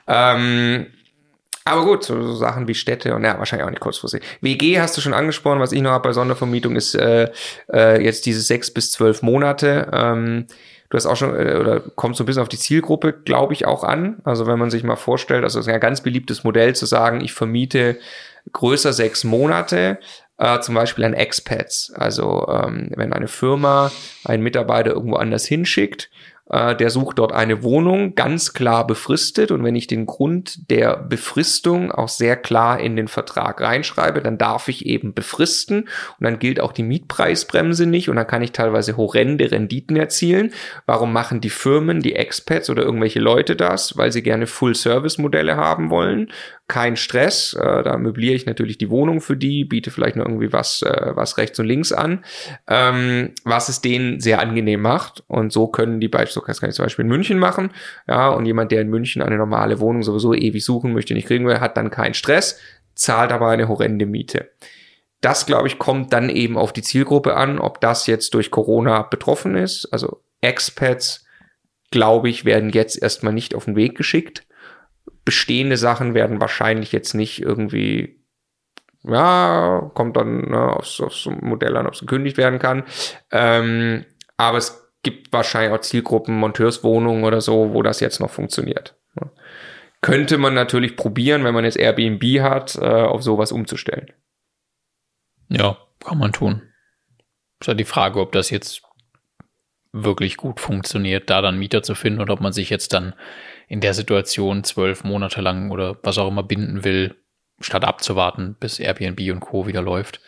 Ähm, 0.08 0.88
aber 1.66 1.86
gut, 1.86 2.04
so, 2.04 2.22
so 2.22 2.36
Sachen 2.36 2.68
wie 2.68 2.76
Städte 2.76 3.16
und 3.16 3.24
ja, 3.24 3.38
wahrscheinlich 3.38 3.66
auch 3.66 3.70
nicht 3.70 3.80
kurzfristig. 3.80 4.22
WG 4.42 4.80
hast 4.82 4.98
du 4.98 5.02
schon 5.02 5.14
angesprochen, 5.14 5.60
was 5.60 5.72
ich 5.72 5.82
noch 5.82 5.92
habe 5.92 6.10
bei 6.10 6.14
Sondervermietung 6.14 6.76
ist 6.76 6.94
äh, 6.96 7.30
äh, 7.72 8.04
jetzt 8.04 8.26
diese 8.26 8.42
sechs 8.42 8.72
bis 8.72 8.92
zwölf 8.92 9.22
Monate. 9.22 9.90
Ähm, 9.94 10.48
du 10.90 10.98
hast 10.98 11.06
auch 11.06 11.16
schon, 11.16 11.34
äh, 11.36 11.56
oder 11.56 11.80
kommt 11.80 12.18
so 12.18 12.24
ein 12.24 12.26
bisschen 12.26 12.42
auf 12.42 12.50
die 12.50 12.58
Zielgruppe, 12.58 13.14
glaube 13.14 13.54
ich, 13.54 13.66
auch 13.66 13.84
an. 13.86 14.18
Also 14.26 14.46
wenn 14.46 14.60
man 14.60 14.72
sich 14.72 14.84
mal 14.84 14.98
vorstellt, 14.98 15.44
also 15.44 15.60
es 15.60 15.66
ist 15.66 15.70
ja 15.70 15.76
ein 15.76 15.80
ganz 15.80 16.02
beliebtes 16.02 16.44
Modell 16.44 16.76
zu 16.76 16.86
sagen, 16.86 17.22
ich 17.22 17.32
vermiete 17.34 17.98
größer 18.52 18.92
sechs 18.92 19.24
Monate, 19.24 20.00
äh, 20.44 20.60
zum 20.60 20.76
Beispiel 20.76 21.06
an 21.06 21.14
Expats. 21.14 21.94
Also 21.96 22.46
ähm, 22.50 22.92
wenn 22.96 23.14
eine 23.14 23.30
Firma 23.30 23.92
einen 24.26 24.44
Mitarbeiter 24.44 24.92
irgendwo 24.92 25.16
anders 25.16 25.46
hinschickt, 25.46 26.10
äh, 26.50 26.76
der 26.76 26.90
sucht 26.90 27.20
dort 27.20 27.32
eine 27.32 27.64
Wohnung, 27.64 28.16
ganz 28.16 28.52
klar 28.52 28.86
befristet. 28.86 29.52
Und 29.52 29.64
wenn 29.64 29.76
ich 29.76 29.88
den 29.88 30.06
Grund 30.06 30.70
der 30.70 30.98
Befristung 30.98 31.94
auch 31.94 32.10
sehr 32.10 32.36
klar 32.36 32.82
in 32.82 32.98
den 32.98 33.08
Vertrag 33.08 33.62
reinschreibe, 33.62 34.22
dann 34.22 34.38
darf 34.38 34.68
ich 34.68 34.86
eben 34.86 35.14
befristen. 35.14 35.84
Und 36.20 36.24
dann 36.24 36.40
gilt 36.40 36.60
auch 36.60 36.74
die 36.74 36.84
Mietpreisbremse 36.84 37.86
nicht. 37.86 38.10
Und 38.10 38.18
dann 38.18 38.28
kann 38.28 38.42
ich 38.42 38.52
teilweise 38.52 38.98
horrende 38.98 39.50
Renditen 39.50 39.96
erzielen. 39.96 40.52
Warum 40.86 41.14
machen 41.14 41.40
die 41.40 41.50
Firmen, 41.50 42.02
die 42.02 42.16
Expats 42.16 42.70
oder 42.70 42.84
irgendwelche 42.84 43.22
Leute 43.22 43.56
das? 43.56 43.96
Weil 43.98 44.12
sie 44.12 44.24
gerne 44.24 44.46
Full-Service-Modelle 44.46 45.56
haben 45.56 45.90
wollen. 45.90 46.32
Kein 46.74 46.96
Stress. 46.96 47.54
Äh, 47.54 47.84
da 47.84 48.00
möbliere 48.00 48.34
ich 48.34 48.48
natürlich 48.48 48.80
die 48.80 48.90
Wohnung 48.90 49.22
für 49.22 49.38
die, 49.38 49.64
biete 49.64 49.92
vielleicht 49.92 50.16
noch 50.16 50.26
irgendwie 50.26 50.52
was, 50.52 50.82
äh, 50.82 51.12
was 51.14 51.38
rechts 51.38 51.60
und 51.60 51.68
links 51.68 51.92
an, 51.92 52.26
ähm, 52.68 53.36
was 53.44 53.70
es 53.70 53.82
denen 53.82 54.20
sehr 54.20 54.40
angenehm 54.40 54.82
macht. 54.82 55.24
Und 55.28 55.54
so 55.54 55.68
können 55.68 56.00
die 56.00 56.08
beispielsweise, 56.08 56.48
das 56.48 56.62
kann 56.62 56.70
ich 56.72 56.76
zum 56.76 56.86
Beispiel 56.86 57.04
in 57.06 57.10
München 57.10 57.38
machen. 57.38 57.70
Ja, 58.08 58.30
und 58.30 58.48
jemand, 58.48 58.72
der 58.72 58.82
in 58.82 58.90
München 58.90 59.22
eine 59.22 59.38
normale 59.38 59.80
Wohnung 59.82 60.02
sowieso 60.02 60.34
ewig 60.34 60.66
suchen 60.66 60.94
möchte, 60.94 61.14
nicht 61.14 61.28
kriegen 61.28 61.46
will, 61.46 61.60
hat 61.60 61.78
dann 61.78 61.92
keinen 61.92 62.16
Stress, 62.16 62.60
zahlt 62.96 63.32
aber 63.32 63.50
eine 63.50 63.68
horrende 63.68 64.08
Miete. 64.08 64.50
Das, 65.22 65.46
glaube 65.46 65.68
ich, 65.68 65.78
kommt 65.78 66.12
dann 66.12 66.28
eben 66.28 66.58
auf 66.58 66.74
die 66.74 66.82
Zielgruppe 66.82 67.36
an, 67.36 67.60
ob 67.60 67.82
das 67.82 68.08
jetzt 68.08 68.34
durch 68.34 68.50
Corona 68.50 69.04
betroffen 69.04 69.56
ist. 69.56 69.86
Also 69.92 70.24
Expats, 70.42 71.24
glaube 71.92 72.30
ich, 72.30 72.46
werden 72.46 72.72
jetzt 72.72 73.00
erstmal 73.00 73.34
nicht 73.34 73.54
auf 73.54 73.66
den 73.66 73.76
Weg 73.76 73.96
geschickt. 73.96 74.48
Bestehende 75.26 75.78
Sachen 75.78 76.14
werden 76.14 76.42
wahrscheinlich 76.42 76.92
jetzt 76.92 77.14
nicht 77.14 77.42
irgendwie, 77.42 78.24
ja, 79.04 79.92
kommt 79.94 80.18
dann 80.18 80.50
ne, 80.50 80.76
aufs, 80.76 81.00
aufs 81.00 81.26
Modell 81.26 81.78
an, 81.78 81.88
ob 81.88 81.94
es 81.94 82.02
gekündigt 82.02 82.38
werden 82.38 82.60
kann. 82.60 82.84
Ähm, 83.32 84.06
aber 84.38 84.58
es 84.58 84.92
gibt 85.04 85.32
wahrscheinlich 85.32 85.74
auch 85.74 85.82
Zielgruppen, 85.82 86.36
Monteurswohnungen 86.36 87.24
oder 87.24 87.42
so, 87.42 87.74
wo 87.74 87.82
das 87.82 88.00
jetzt 88.00 88.20
noch 88.20 88.30
funktioniert. 88.30 88.98
Ja. 89.20 89.30
Könnte 90.02 90.38
man 90.38 90.54
natürlich 90.54 90.98
probieren, 90.98 91.44
wenn 91.44 91.54
man 91.54 91.64
jetzt 91.64 91.78
Airbnb 91.78 92.42
hat, 92.42 92.76
äh, 92.76 92.86
auf 92.86 93.24
sowas 93.24 93.52
umzustellen. 93.52 94.12
Ja, 95.50 95.78
kann 96.04 96.18
man 96.18 96.34
tun. 96.34 96.62
Ist 97.60 97.68
ja 97.68 97.74
die 97.74 97.86
Frage, 97.86 98.20
ob 98.20 98.32
das 98.34 98.50
jetzt 98.50 98.82
wirklich 99.94 100.38
gut 100.38 100.60
funktioniert, 100.60 101.30
da 101.30 101.42
dann 101.42 101.60
Mieter 101.60 101.84
zu 101.84 101.96
finden 101.96 102.20
oder 102.20 102.34
ob 102.34 102.42
man 102.42 102.52
sich 102.52 102.70
jetzt 102.70 102.94
dann 102.94 103.14
in 103.74 103.82
der 103.82 103.96
Situation 103.96 104.64
zwölf 104.64 105.04
Monate 105.04 105.42
lang 105.42 105.72
oder 105.72 105.98
was 106.04 106.20
auch 106.20 106.28
immer 106.28 106.44
binden 106.44 106.84
will, 106.84 107.16
statt 107.60 107.84
abzuwarten, 107.84 108.56
bis 108.60 108.80
Airbnb 108.80 109.20
und 109.32 109.40
Co. 109.40 109.66
wieder 109.66 109.82
läuft. 109.82 110.22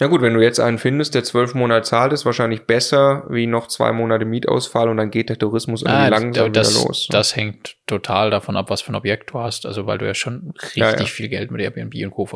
Ja 0.00 0.08
gut, 0.08 0.20
wenn 0.20 0.34
du 0.34 0.40
jetzt 0.42 0.58
einen 0.58 0.78
findest, 0.78 1.14
der 1.14 1.22
zwölf 1.22 1.54
Monate 1.54 1.82
zahlt, 1.82 2.12
ist 2.12 2.26
wahrscheinlich 2.26 2.62
besser 2.66 3.24
wie 3.30 3.46
noch 3.46 3.68
zwei 3.68 3.92
Monate 3.92 4.24
Mietausfall 4.24 4.88
und 4.88 4.96
dann 4.96 5.12
geht 5.12 5.28
der 5.28 5.38
Tourismus 5.38 5.82
irgendwie 5.82 5.96
Ah, 5.96 6.08
langsam 6.08 6.52
das, 6.52 6.74
wieder 6.74 6.86
los. 6.88 7.06
das 7.08 7.36
hängt 7.36 7.76
total 7.86 8.30
davon 8.30 8.56
ab, 8.56 8.68
was 8.68 8.80
für 8.80 8.90
ein 8.90 8.96
Objekt 8.96 9.30
du 9.32 9.38
hast. 9.38 9.64
Also 9.64 9.86
weil 9.86 9.98
du 9.98 10.06
ja 10.06 10.14
schon 10.14 10.52
richtig 10.60 10.76
Ja, 10.82 10.90
ja. 10.98 11.04
viel 11.04 11.28
Geld 11.28 11.52
mit 11.52 11.60
Airbnb 11.60 11.94
und 12.04 12.10
Co. 12.10 12.28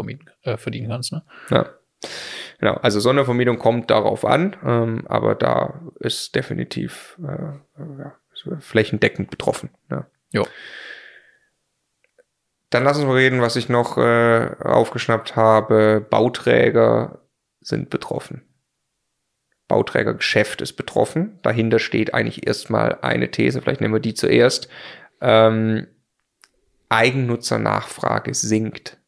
Äh, 0.43 0.57
verdienen 0.59 0.91
kannst. 0.91 1.11
Ne? 1.13 1.25
Ja. 1.51 1.71
Genau, 2.61 2.75
also 2.75 3.01
Sondervermietung 3.01 3.59
kommt 3.59 3.91
darauf 3.91 4.25
an, 4.25 4.55
ähm, 4.65 5.07
aber 5.09 5.35
da 5.35 5.81
ist 5.99 6.37
definitiv 6.37 7.19
äh, 7.27 7.83
ja, 7.99 8.15
flächendeckend 8.61 9.29
betroffen. 9.31 9.71
Ja. 10.33 10.45
Dann 12.71 12.85
lass 12.85 12.97
uns 12.97 13.07
mal 13.07 13.15
reden, 13.15 13.41
was 13.41 13.57
ich 13.57 13.69
noch 13.69 13.97
äh, 13.97 14.55
aufgeschnappt 14.61 15.37
habe. 15.37 16.05
Bauträger 16.09 17.23
sind 17.61 17.91
betroffen. 17.91 18.43
Bauträgergeschäft 19.69 20.61
ist 20.61 20.75
betroffen. 20.75 21.39
Dahinter 21.43 21.79
steht 21.79 22.15
eigentlich 22.15 22.47
erstmal 22.47 22.99
eine 23.01 23.31
These, 23.31 23.63
vielleicht 23.63 23.81
nehmen 23.81 23.95
wir 23.95 24.01
die 24.01 24.15
zuerst. 24.15 24.69
Ähm, 25.21 25.87
Eigennutzernachfrage 26.89 28.35
sinkt. 28.35 28.99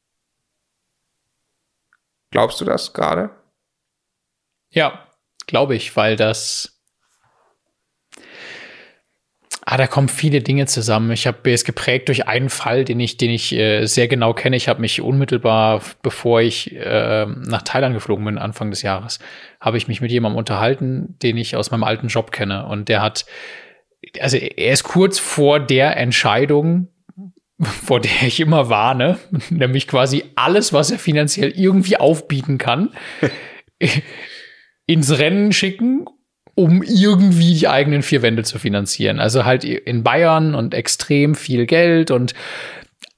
Glaubst 2.31 2.61
du 2.61 2.65
das 2.65 2.93
gerade? 2.93 3.31
Ja, 4.71 5.09
glaube 5.47 5.75
ich, 5.75 5.97
weil 5.97 6.17
das. 6.17 6.78
Ah, 9.71 9.77
da 9.77 9.87
kommen 9.87 10.09
viele 10.09 10.41
Dinge 10.41 10.65
zusammen. 10.65 11.11
Ich 11.13 11.27
habe 11.27 11.53
es 11.53 11.63
geprägt 11.63 12.09
durch 12.09 12.27
einen 12.27 12.49
Fall, 12.49 12.87
den 12.87 12.99
ich, 13.01 13.19
den 13.19 13.29
ich 13.29 13.53
äh, 13.53 13.85
sehr 13.85 14.09
genau 14.09 14.33
kenne. 14.33 14.57
Ich 14.57 14.67
habe 14.67 14.81
mich 14.81 15.03
unmittelbar, 15.03 15.83
bevor 16.01 16.41
ich 16.41 16.75
äh, 16.75 17.27
nach 17.27 17.61
Thailand 17.61 17.95
geflogen 17.95 18.25
bin, 18.25 18.39
Anfang 18.39 18.71
des 18.71 18.81
Jahres, 18.81 19.19
habe 19.61 19.77
ich 19.77 19.87
mich 19.87 20.01
mit 20.01 20.11
jemandem 20.11 20.39
unterhalten, 20.39 21.19
den 21.23 21.37
ich 21.37 21.55
aus 21.55 21.71
meinem 21.71 21.85
alten 21.85 22.09
Job 22.09 22.33
kenne. 22.33 22.65
Und 22.65 22.89
der 22.89 23.03
hat, 23.03 23.27
also 24.21 24.39
er 24.39 24.73
ist 24.73 24.85
kurz 24.85 25.19
vor 25.19 25.61
der 25.61 25.99
Entscheidung, 25.99 26.89
vor 27.61 28.01
der 28.01 28.23
ich 28.23 28.41
immer 28.41 28.71
warne, 28.71 29.19
nämlich 29.51 29.87
quasi 29.87 30.25
alles, 30.35 30.73
was 30.73 30.91
er 30.91 30.99
finanziell 30.99 31.51
irgendwie 31.51 31.99
aufbieten 31.99 32.57
kann, 32.57 32.95
ins 34.87 35.19
Rennen 35.19 35.53
schicken, 35.53 36.07
um 36.59 36.83
irgendwie 36.83 37.55
die 37.55 37.69
eigenen 37.69 38.03
vier 38.03 38.21
Wände 38.21 38.43
zu 38.43 38.59
finanzieren. 38.59 39.21
Also 39.21 39.45
halt 39.45 39.63
in 39.63 40.03
Bayern 40.03 40.57
und 40.57 40.75
extrem 40.75 41.37
viel 41.37 41.67
Geld 41.67 42.11
und 42.11 42.35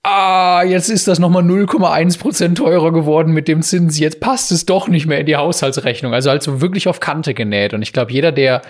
ah, 0.02 0.62
jetzt 0.62 0.90
ist 0.90 1.08
das 1.08 1.18
nochmal 1.18 1.42
0,1 1.42 2.18
Prozent 2.18 2.58
teurer 2.58 2.92
geworden 2.92 3.32
mit 3.32 3.48
dem 3.48 3.62
Zins. 3.62 3.98
Jetzt 3.98 4.20
passt 4.20 4.52
es 4.52 4.66
doch 4.66 4.88
nicht 4.88 5.06
mehr 5.06 5.20
in 5.20 5.24
die 5.24 5.36
Haushaltsrechnung. 5.36 6.12
Also 6.12 6.28
halt 6.28 6.42
so 6.42 6.60
wirklich 6.60 6.86
auf 6.86 7.00
Kante 7.00 7.32
genäht. 7.32 7.72
Und 7.72 7.80
ich 7.80 7.94
glaube, 7.94 8.12
jeder, 8.12 8.30
der, 8.30 8.60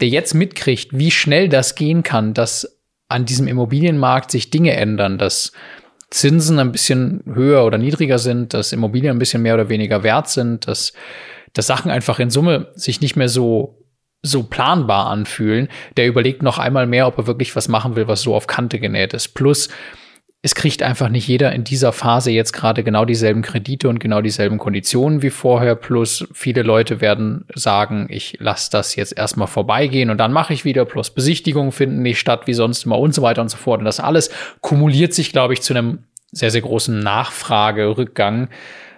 der 0.00 0.08
jetzt 0.08 0.34
mitkriegt, 0.34 0.98
wie 0.98 1.12
schnell 1.12 1.48
das 1.48 1.76
gehen 1.76 2.02
kann, 2.02 2.34
dass 2.34 2.76
an 3.06 3.24
diesem 3.24 3.46
Immobilienmarkt 3.46 4.32
sich 4.32 4.50
Dinge 4.50 4.72
ändern, 4.72 5.18
dass 5.18 5.52
Zinsen 6.10 6.58
ein 6.58 6.72
bisschen 6.72 7.22
höher 7.32 7.64
oder 7.64 7.78
niedriger 7.78 8.18
sind, 8.18 8.52
dass 8.52 8.72
Immobilien 8.72 9.14
ein 9.14 9.20
bisschen 9.20 9.42
mehr 9.42 9.54
oder 9.54 9.68
weniger 9.68 10.02
wert 10.02 10.28
sind, 10.28 10.66
dass, 10.66 10.92
dass 11.52 11.68
Sachen 11.68 11.92
einfach 11.92 12.18
in 12.18 12.30
Summe 12.30 12.72
sich 12.74 13.00
nicht 13.00 13.14
mehr 13.14 13.28
so 13.28 13.78
so 14.22 14.42
planbar 14.42 15.06
anfühlen, 15.06 15.68
der 15.96 16.06
überlegt 16.06 16.42
noch 16.42 16.58
einmal 16.58 16.86
mehr, 16.86 17.06
ob 17.06 17.18
er 17.18 17.26
wirklich 17.26 17.54
was 17.54 17.68
machen 17.68 17.96
will, 17.96 18.08
was 18.08 18.22
so 18.22 18.34
auf 18.34 18.46
Kante 18.46 18.78
genäht 18.78 19.14
ist. 19.14 19.28
Plus, 19.28 19.68
es 20.40 20.54
kriegt 20.54 20.82
einfach 20.82 21.08
nicht 21.08 21.26
jeder 21.26 21.52
in 21.52 21.64
dieser 21.64 21.92
Phase 21.92 22.30
jetzt 22.30 22.52
gerade 22.52 22.84
genau 22.84 23.04
dieselben 23.04 23.42
Kredite 23.42 23.88
und 23.88 23.98
genau 23.98 24.20
dieselben 24.20 24.58
Konditionen 24.58 25.20
wie 25.22 25.30
vorher. 25.30 25.74
Plus, 25.74 26.28
viele 26.32 26.62
Leute 26.62 27.00
werden 27.00 27.44
sagen, 27.54 28.06
ich 28.08 28.36
lasse 28.38 28.70
das 28.70 28.94
jetzt 28.94 29.16
erstmal 29.18 29.48
vorbeigehen 29.48 30.10
und 30.10 30.18
dann 30.18 30.32
mache 30.32 30.52
ich 30.52 30.64
wieder. 30.64 30.84
Plus, 30.84 31.10
Besichtigungen 31.10 31.72
finden 31.72 32.02
nicht 32.02 32.20
statt 32.20 32.42
wie 32.46 32.54
sonst 32.54 32.86
immer 32.86 32.98
und 32.98 33.14
so 33.14 33.22
weiter 33.22 33.42
und 33.42 33.48
so 33.48 33.56
fort. 33.56 33.80
Und 33.80 33.84
das 33.84 33.98
alles 33.98 34.30
kumuliert 34.60 35.12
sich, 35.12 35.32
glaube 35.32 35.54
ich, 35.54 35.62
zu 35.62 35.74
einem 35.74 36.04
sehr, 36.30 36.52
sehr 36.52 36.62
großen 36.62 36.98
Nachfragerückgang, 37.00 38.48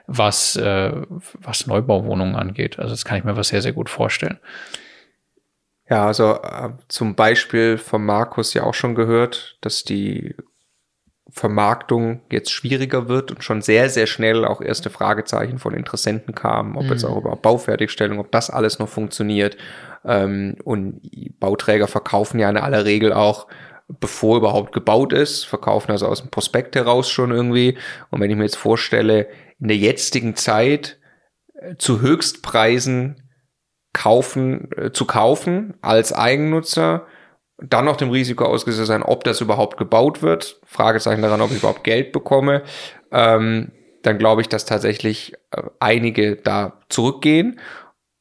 was, 0.07 0.57
äh, 0.57 0.93
was 1.41 1.67
Neubauwohnungen 1.67 2.37
angeht. 2.37 2.79
Also, 2.79 2.91
das 2.91 3.07
kann 3.07 3.17
ich 3.17 3.25
mir 3.25 3.37
was 3.37 3.49
sehr, 3.49 3.63
sehr 3.63 3.73
gut 3.73 3.89
vorstellen. 3.89 4.39
Ja, 5.91 6.07
also 6.07 6.35
äh, 6.35 6.71
zum 6.87 7.17
Beispiel 7.17 7.77
von 7.77 8.05
Markus 8.05 8.55
ja 8.55 8.63
auch 8.63 8.75
schon 8.75 8.95
gehört, 8.95 9.59
dass 9.61 9.83
die 9.83 10.37
Vermarktung 11.29 12.23
jetzt 12.31 12.53
schwieriger 12.53 13.09
wird 13.09 13.33
und 13.33 13.43
schon 13.43 13.61
sehr, 13.61 13.89
sehr 13.89 14.07
schnell 14.07 14.45
auch 14.45 14.61
erste 14.61 14.89
Fragezeichen 14.89 15.59
von 15.59 15.75
Interessenten 15.75 16.35
kamen, 16.35 16.77
ob 16.77 16.85
mhm. 16.85 16.91
jetzt 16.91 17.05
auch 17.05 17.17
über 17.17 17.35
Baufertigstellung, 17.37 18.21
ob 18.21 18.31
das 18.31 18.51
alles 18.51 18.79
noch 18.79 18.89
funktioniert. 18.89 19.57
Ähm, 20.05 20.57
und 20.65 21.01
Bauträger 21.41 21.89
verkaufen 21.89 22.39
ja 22.39 22.49
in 22.49 22.57
aller 22.57 22.85
Regel 22.85 23.13
auch 23.13 23.49
bevor 23.99 24.37
überhaupt 24.37 24.73
gebaut 24.73 25.13
ist, 25.13 25.45
verkaufen 25.45 25.91
also 25.91 26.07
aus 26.07 26.21
dem 26.21 26.31
Prospekt 26.31 26.77
heraus 26.77 27.11
schon 27.11 27.33
irgendwie. 27.33 27.77
Und 28.11 28.21
wenn 28.21 28.31
ich 28.31 28.37
mir 28.37 28.45
jetzt 28.45 28.57
vorstelle, 28.57 29.27
in 29.59 29.67
der 29.67 29.77
jetzigen 29.77 30.37
Zeit 30.37 30.99
äh, 31.55 31.75
zu 31.77 32.01
Höchstpreisen 32.01 33.30
kaufen, 33.93 34.71
äh, 34.77 34.93
zu 34.93 35.05
kaufen 35.05 35.75
als 35.83 36.13
Eigennutzer, 36.13 37.07
dann 37.59 37.85
noch 37.85 37.97
dem 37.97 38.11
Risiko 38.11 38.45
ausgesetzt 38.45 38.87
sein, 38.87 39.03
ob 39.03 39.25
das 39.25 39.41
überhaupt 39.41 39.77
gebaut 39.77 40.23
wird, 40.23 40.61
Fragezeichen 40.65 41.23
daran, 41.23 41.41
ob 41.41 41.51
ich 41.51 41.59
überhaupt 41.59 41.85
Geld 41.85 42.13
bekomme, 42.13 42.63
ähm, 43.13 43.73
dann 44.03 44.19
glaube 44.19 44.41
ich, 44.41 44.49
dass 44.49 44.65
tatsächlich 44.65 45.35
äh, 45.51 45.63
einige 45.79 46.37
da 46.37 46.81
zurückgehen. 46.89 47.61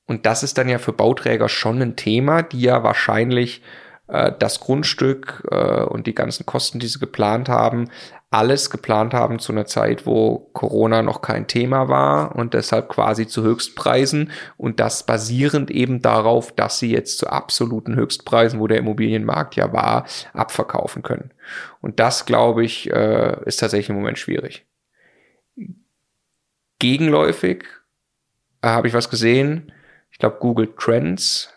Und 0.08 0.26
das 0.26 0.44
ist 0.44 0.58
dann 0.58 0.68
ja 0.68 0.80
für 0.80 0.92
Bauträger 0.92 1.48
schon 1.48 1.82
ein 1.82 1.96
Thema, 1.96 2.42
die 2.42 2.62
ja 2.62 2.84
wahrscheinlich 2.84 3.62
äh, 4.10 4.32
das 4.38 4.60
Grundstück 4.60 5.48
äh, 5.52 5.84
und 5.84 6.08
die 6.08 6.16
ganzen 6.16 6.46
Kosten, 6.46 6.80
die 6.80 6.88
sie 6.88 7.00
geplant 7.00 7.48
haben, 7.48 7.90
alles 8.32 8.70
geplant 8.70 9.14
haben 9.14 9.40
zu 9.40 9.52
einer 9.52 9.66
Zeit, 9.66 10.06
wo 10.06 10.50
Corona 10.54 11.02
noch 11.02 11.22
kein 11.22 11.48
Thema 11.48 11.90
war 11.90 12.36
und 12.36 12.54
deshalb 12.54 12.88
quasi 12.90 13.28
zu 13.28 13.42
Höchstpreisen 13.42 14.32
und 14.56 14.80
das 14.80 15.04
basierend 15.04 15.72
eben 15.72 16.02
darauf, 16.02 16.52
dass 16.52 16.78
sie 16.78 16.92
jetzt 16.92 17.18
zu 17.18 17.28
absoluten 17.28 17.96
Höchstpreisen, 17.96 18.60
wo 18.60 18.68
der 18.68 18.78
Immobilienmarkt 18.78 19.56
ja 19.56 19.74
war, 19.74 20.06
abverkaufen 20.34 21.02
können. 21.02 21.32
Und 21.82 22.00
das, 22.00 22.26
glaube 22.26 22.64
ich, 22.64 22.92
äh, 22.92 23.44
ist 23.46 23.58
tatsächlich 23.58 23.90
im 23.90 23.96
Moment 23.96 24.20
schwierig. 24.20 24.66
Gegenläufig 26.78 27.66
äh, 28.62 28.68
habe 28.68 28.88
ich 28.88 28.94
was 28.94 29.10
gesehen. 29.10 29.72
Ich 30.12 30.20
glaube, 30.20 30.38
Google 30.40 30.74
Trends, 30.78 31.52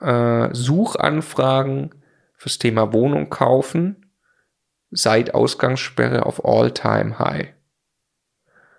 äh, 0.00 0.50
Suchanfragen 0.52 1.94
fürs 2.38 2.56
Thema 2.58 2.92
Wohnung 2.94 3.28
kaufen 3.28 4.14
seit 4.90 5.34
Ausgangssperre 5.34 6.24
auf 6.24 6.44
All-Time-High. 6.44 7.52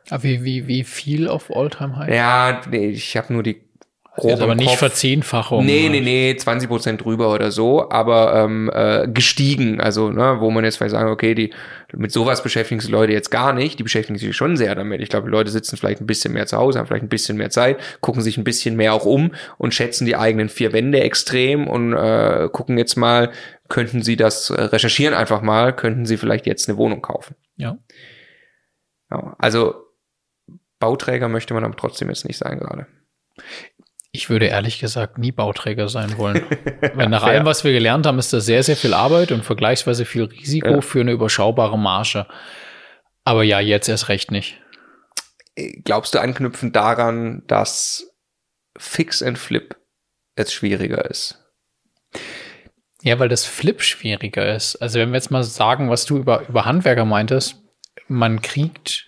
Ah, 0.10 0.24
wie, 0.24 0.44
wie, 0.44 0.66
wie 0.66 0.84
viel 0.84 1.28
auf 1.28 1.56
All-Time-High? 1.56 2.10
Ja, 2.12 2.62
nee, 2.68 2.88
ich 2.88 3.16
habe 3.16 3.32
nur 3.32 3.44
die 3.44 3.69
grobe 4.20 4.44
aber 4.44 4.56
nicht 4.56 4.76
Verzehnfachung. 4.76 5.66
Nee, 5.66 5.90
nee, 5.90 6.02
nee, 6.02 6.36
20 6.36 6.70
Prozent 6.70 7.04
drüber 7.04 7.34
oder 7.34 7.52
so, 7.52 7.90
aber 7.90 8.36
ähm, 8.36 8.70
äh, 8.74 9.08
gestiegen. 9.08 9.80
Also, 9.82 10.12
ne, 10.12 10.38
wo 10.40 10.52
man 10.52 10.64
jetzt 10.64 10.78
vielleicht 10.78 10.92
sagen, 10.92 11.10
okay, 11.10 11.36
die 11.36 11.52
mit 11.94 12.12
sowas 12.12 12.44
beschäftigen 12.44 12.80
sich 12.80 12.90
Leute 12.90 13.14
jetzt 13.14 13.32
gar 13.32 13.54
nicht. 13.54 13.80
Die 13.80 13.84
beschäftigen 13.84 14.18
sich 14.18 14.36
schon 14.36 14.58
sehr 14.58 14.76
damit. 14.76 15.02
Ich 15.02 15.10
glaube, 15.10 15.28
die 15.28 15.32
Leute 15.32 15.50
sitzen 15.50 15.78
vielleicht 15.78 16.02
ein 16.02 16.08
bisschen 16.08 16.34
mehr 16.34 16.46
zu 16.46 16.58
Hause, 16.58 16.80
haben 16.80 16.88
vielleicht 16.88 17.04
ein 17.04 17.10
bisschen 17.10 17.38
mehr 17.38 17.50
Zeit, 17.50 17.80
gucken 18.02 18.22
sich 18.22 18.38
ein 18.38 18.44
bisschen 18.44 18.76
mehr 18.76 18.94
auch 18.94 19.06
um 19.06 19.32
und 19.58 19.74
schätzen 19.74 20.06
die 20.06 20.16
eigenen 20.16 20.50
vier 20.50 20.74
Wände 20.74 21.02
extrem 21.02 21.68
und 21.68 21.94
äh, 21.94 22.50
gucken 22.52 22.78
jetzt 22.78 22.96
mal, 22.96 23.32
könnten 23.70 24.02
sie 24.02 24.16
das 24.16 24.50
äh, 24.50 24.62
recherchieren 24.62 25.14
einfach 25.14 25.42
mal, 25.42 25.76
könnten 25.76 26.06
sie 26.06 26.18
vielleicht 26.18 26.46
jetzt 26.46 26.70
eine 26.70 26.78
Wohnung 26.78 27.02
kaufen. 27.02 27.36
Ja. 27.56 27.78
ja 29.12 29.36
also 29.40 29.76
Bauträger 30.80 31.28
möchte 31.28 31.54
man 31.54 31.64
aber 31.64 31.76
trotzdem 31.76 32.10
jetzt 32.10 32.26
nicht 32.26 32.38
sein 32.38 32.60
gerade. 32.60 32.88
Ich 34.12 34.30
würde 34.30 34.48
ehrlich 34.48 34.80
gesagt 34.80 35.20
nie 35.20 35.32
Bauträger 35.32 35.88
sein 35.88 36.18
wollen. 36.18 36.44
Weil 36.96 37.10
nach 37.10 37.24
allem, 37.24 37.46
was 37.46 37.64
wir 37.64 37.72
gelernt 37.72 38.08
haben, 38.08 38.18
ist 38.18 38.34
das 38.34 38.46
sehr, 38.46 38.64
sehr 38.64 38.76
viel 38.76 38.94
Arbeit 38.94 39.32
und 39.32 39.46
vergleichsweise 39.46 40.06
viel 40.06 40.24
Risiko 40.24 40.76
ja. 40.76 40.82
für 40.82 41.02
eine 41.02 41.12
überschaubare 41.12 41.78
Marge. 41.78 42.26
Aber 43.24 43.44
ja, 43.44 43.60
jetzt 43.60 43.88
erst 43.88 44.10
recht 44.10 44.32
nicht. 44.32 44.60
Glaubst 45.84 46.16
du 46.16 46.20
anknüpfend 46.20 46.76
daran, 46.76 47.44
dass 47.46 48.16
Fix 48.78 49.22
and 49.22 49.38
Flip 49.38 49.76
jetzt 50.38 50.54
schwieriger 50.54 51.06
ist? 51.10 51.46
Ja, 53.02 53.20
weil 53.20 53.30
das 53.30 53.46
Flip 53.46 53.82
schwieriger 53.82 54.56
ist. 54.56 54.76
Also 54.78 55.00
wenn 55.00 55.10
wir 55.10 55.18
jetzt 55.18 55.32
mal 55.32 55.44
sagen, 55.44 55.90
was 55.90 56.06
du 56.06 56.18
über, 56.18 56.48
über 56.48 56.66
Handwerker 56.66 57.06
meintest, 57.06 57.62
man 58.08 58.42
kriegt 58.42 59.08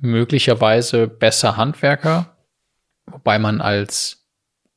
möglicherweise 0.00 1.06
besser 1.06 1.56
Handwerker, 1.56 2.37
wobei 3.12 3.38
man 3.38 3.60
als 3.60 4.26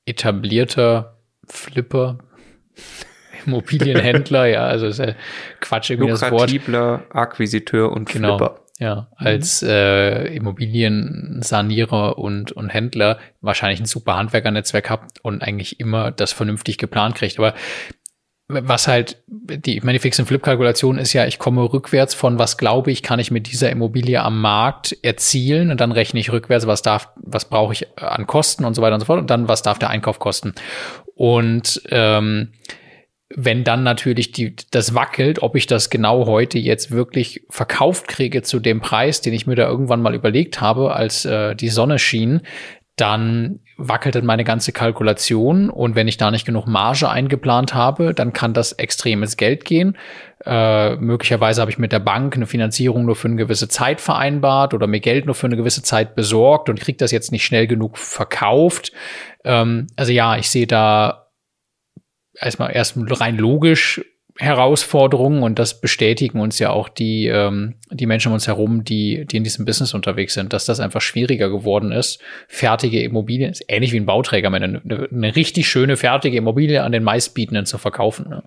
etablierter 0.06 1.18
Flipper, 1.48 2.20
Immobilienhändler, 3.46 4.46
ja, 4.46 4.66
also 4.66 4.88
ist 4.88 5.00
ja 5.00 5.16
Quatsch 5.60 5.90
irgendwie 5.90 6.12
das 6.12 6.22
Wort. 6.32 6.52
Akquisiteur 7.12 7.92
und 7.92 8.10
genau, 8.10 8.38
Flipper. 8.38 8.58
Ja, 8.80 9.10
als 9.16 9.62
äh, 9.62 10.34
Immobiliensanierer 10.36 12.18
und, 12.18 12.52
und 12.52 12.70
Händler 12.70 13.20
wahrscheinlich 13.40 13.80
ein 13.80 13.86
super 13.86 14.16
Handwerkernetzwerk 14.16 14.90
habt 14.90 15.24
und 15.24 15.44
eigentlich 15.44 15.80
immer 15.80 16.10
das 16.10 16.34
vernünftig 16.34 16.80
geplant 16.80 17.14
kriegt. 17.14 17.38
Aber 17.38 17.54
was 18.54 18.88
halt 18.88 19.22
die 19.28 19.82
meine 19.82 20.00
Fix- 20.00 20.20
und 20.20 20.26
Flip-Kalkulation 20.26 20.98
ist 20.98 21.14
ja, 21.14 21.26
ich 21.26 21.40
komme 21.40 21.62
rückwärts 21.62 22.14
von 22.14 22.40
was 22.40 22.58
glaube 22.58 22.92
ich, 22.92 23.04
kann 23.04 23.20
ich 23.20 23.32
mit 23.32 23.52
dieser 23.52 23.70
Immobilie 23.70 24.22
am 24.22 24.42
Markt 24.42 24.96
erzielen 25.02 25.72
und 25.72 25.82
dann 25.82 25.92
rechne 25.92 26.20
ich 26.20 26.32
rückwärts, 26.32 26.68
was 26.68 26.82
darf, 26.82 27.10
was 27.16 27.46
brauche 27.46 27.74
ich 27.74 27.88
an 28.00 28.28
Kosten 28.28 28.66
und 28.66 28.74
so 28.74 28.82
weiter 28.82 28.96
und 28.96 29.02
so 29.02 29.06
fort 29.06 29.20
und 29.20 29.30
dann 29.30 29.48
was 29.48 29.62
darf 29.62 29.80
der 29.80 29.90
Einkauf 29.90 30.20
kosten. 30.20 30.54
Und 31.16 31.82
ähm, 31.90 32.54
wenn 33.36 33.64
dann 33.64 33.84
natürlich 33.84 34.32
die, 34.32 34.56
das 34.72 34.94
wackelt, 34.94 35.42
ob 35.42 35.56
ich 35.56 35.68
das 35.68 35.90
genau 35.90 36.26
heute 36.26 36.60
jetzt 36.60 36.92
wirklich 36.92 37.46
verkauft 37.50 38.08
kriege 38.08 38.42
zu 38.42 38.60
dem 38.60 38.82
Preis, 38.82 39.22
den 39.22 39.34
ich 39.34 39.48
mir 39.48 39.56
da 39.56 39.68
irgendwann 39.68 40.02
mal 40.02 40.16
überlegt 40.16 40.62
habe, 40.62 40.94
als 40.94 41.26
äh, 41.26 41.56
die 41.56 41.70
Sonne 41.70 42.00
schien, 42.00 42.42
dann 43.02 43.60
wackelt 43.78 44.14
dann 44.14 44.26
meine 44.26 44.44
ganze 44.44 44.72
Kalkulation 44.72 45.70
und 45.72 45.96
wenn 45.96 46.08
ich 46.08 46.18
da 46.18 46.30
nicht 46.30 46.46
genug 46.46 46.68
Marge 46.68 47.10
eingeplant 47.10 47.74
habe, 47.74 48.14
dann 48.14 48.32
kann 48.32 48.54
das 48.54 48.74
extremes 48.74 49.38
Geld 49.38 49.66
gehen. 49.66 49.98
Äh, 50.46 50.96
möglicherweise 50.98 51.62
habe 51.62 51.72
ich 51.72 51.80
mit 51.80 51.92
der 51.92 52.00
Bank 52.00 52.36
eine 52.36 52.46
Finanzierung 52.46 53.06
nur 53.06 53.16
für 53.16 53.28
eine 53.28 53.38
gewisse 53.38 53.68
Zeit 53.68 54.02
vereinbart 54.02 54.76
oder 54.76 54.86
mir 54.86 55.00
Geld 55.00 55.26
nur 55.26 55.36
für 55.36 55.48
eine 55.48 55.58
gewisse 55.58 55.82
Zeit 55.82 56.16
besorgt 56.16 56.70
und 56.70 56.80
kriege 56.80 56.98
das 56.98 57.12
jetzt 57.12 57.32
nicht 57.32 57.44
schnell 57.44 57.66
genug 57.66 57.98
verkauft. 57.98 58.92
Ähm, 59.44 59.88
also 59.96 60.12
ja, 60.12 60.38
ich 60.38 60.50
sehe 60.50 60.68
da 60.68 61.32
erstmal 62.40 62.76
erst 62.76 62.96
rein 62.98 63.38
logisch 63.38 64.02
Herausforderungen 64.42 65.44
und 65.44 65.60
das 65.60 65.80
bestätigen 65.80 66.40
uns 66.40 66.58
ja 66.58 66.72
auch 66.72 66.90
die, 66.90 67.28
ähm, 67.28 67.76
die 67.92 68.08
Menschen 68.08 68.30
um 68.30 68.34
uns 68.34 68.48
herum, 68.48 68.84
die, 68.84 69.24
die 69.26 69.38
in 69.38 69.44
diesem 69.44 69.66
Business 69.66 69.94
unterwegs 69.94 70.34
sind, 70.34 70.52
dass 70.52 70.66
das 70.66 70.80
einfach 70.80 71.00
schwieriger 71.00 71.50
geworden 71.50 71.92
ist. 71.92 72.20
Fertige 72.48 73.04
Immobilien, 73.04 73.52
ist 73.52 73.64
ähnlich 73.68 73.94
wie 73.94 74.00
ein 74.00 74.08
Bauträger, 74.08 74.52
eine, 74.52 74.82
eine, 74.84 75.36
richtig 75.36 75.70
schöne 75.70 75.96
fertige 75.96 76.38
Immobilie 76.38 76.82
an 76.82 76.92
den 76.92 77.04
meistbietenden 77.04 77.68
zu 77.68 77.78
verkaufen. 77.78 78.30
Ne? 78.30 78.44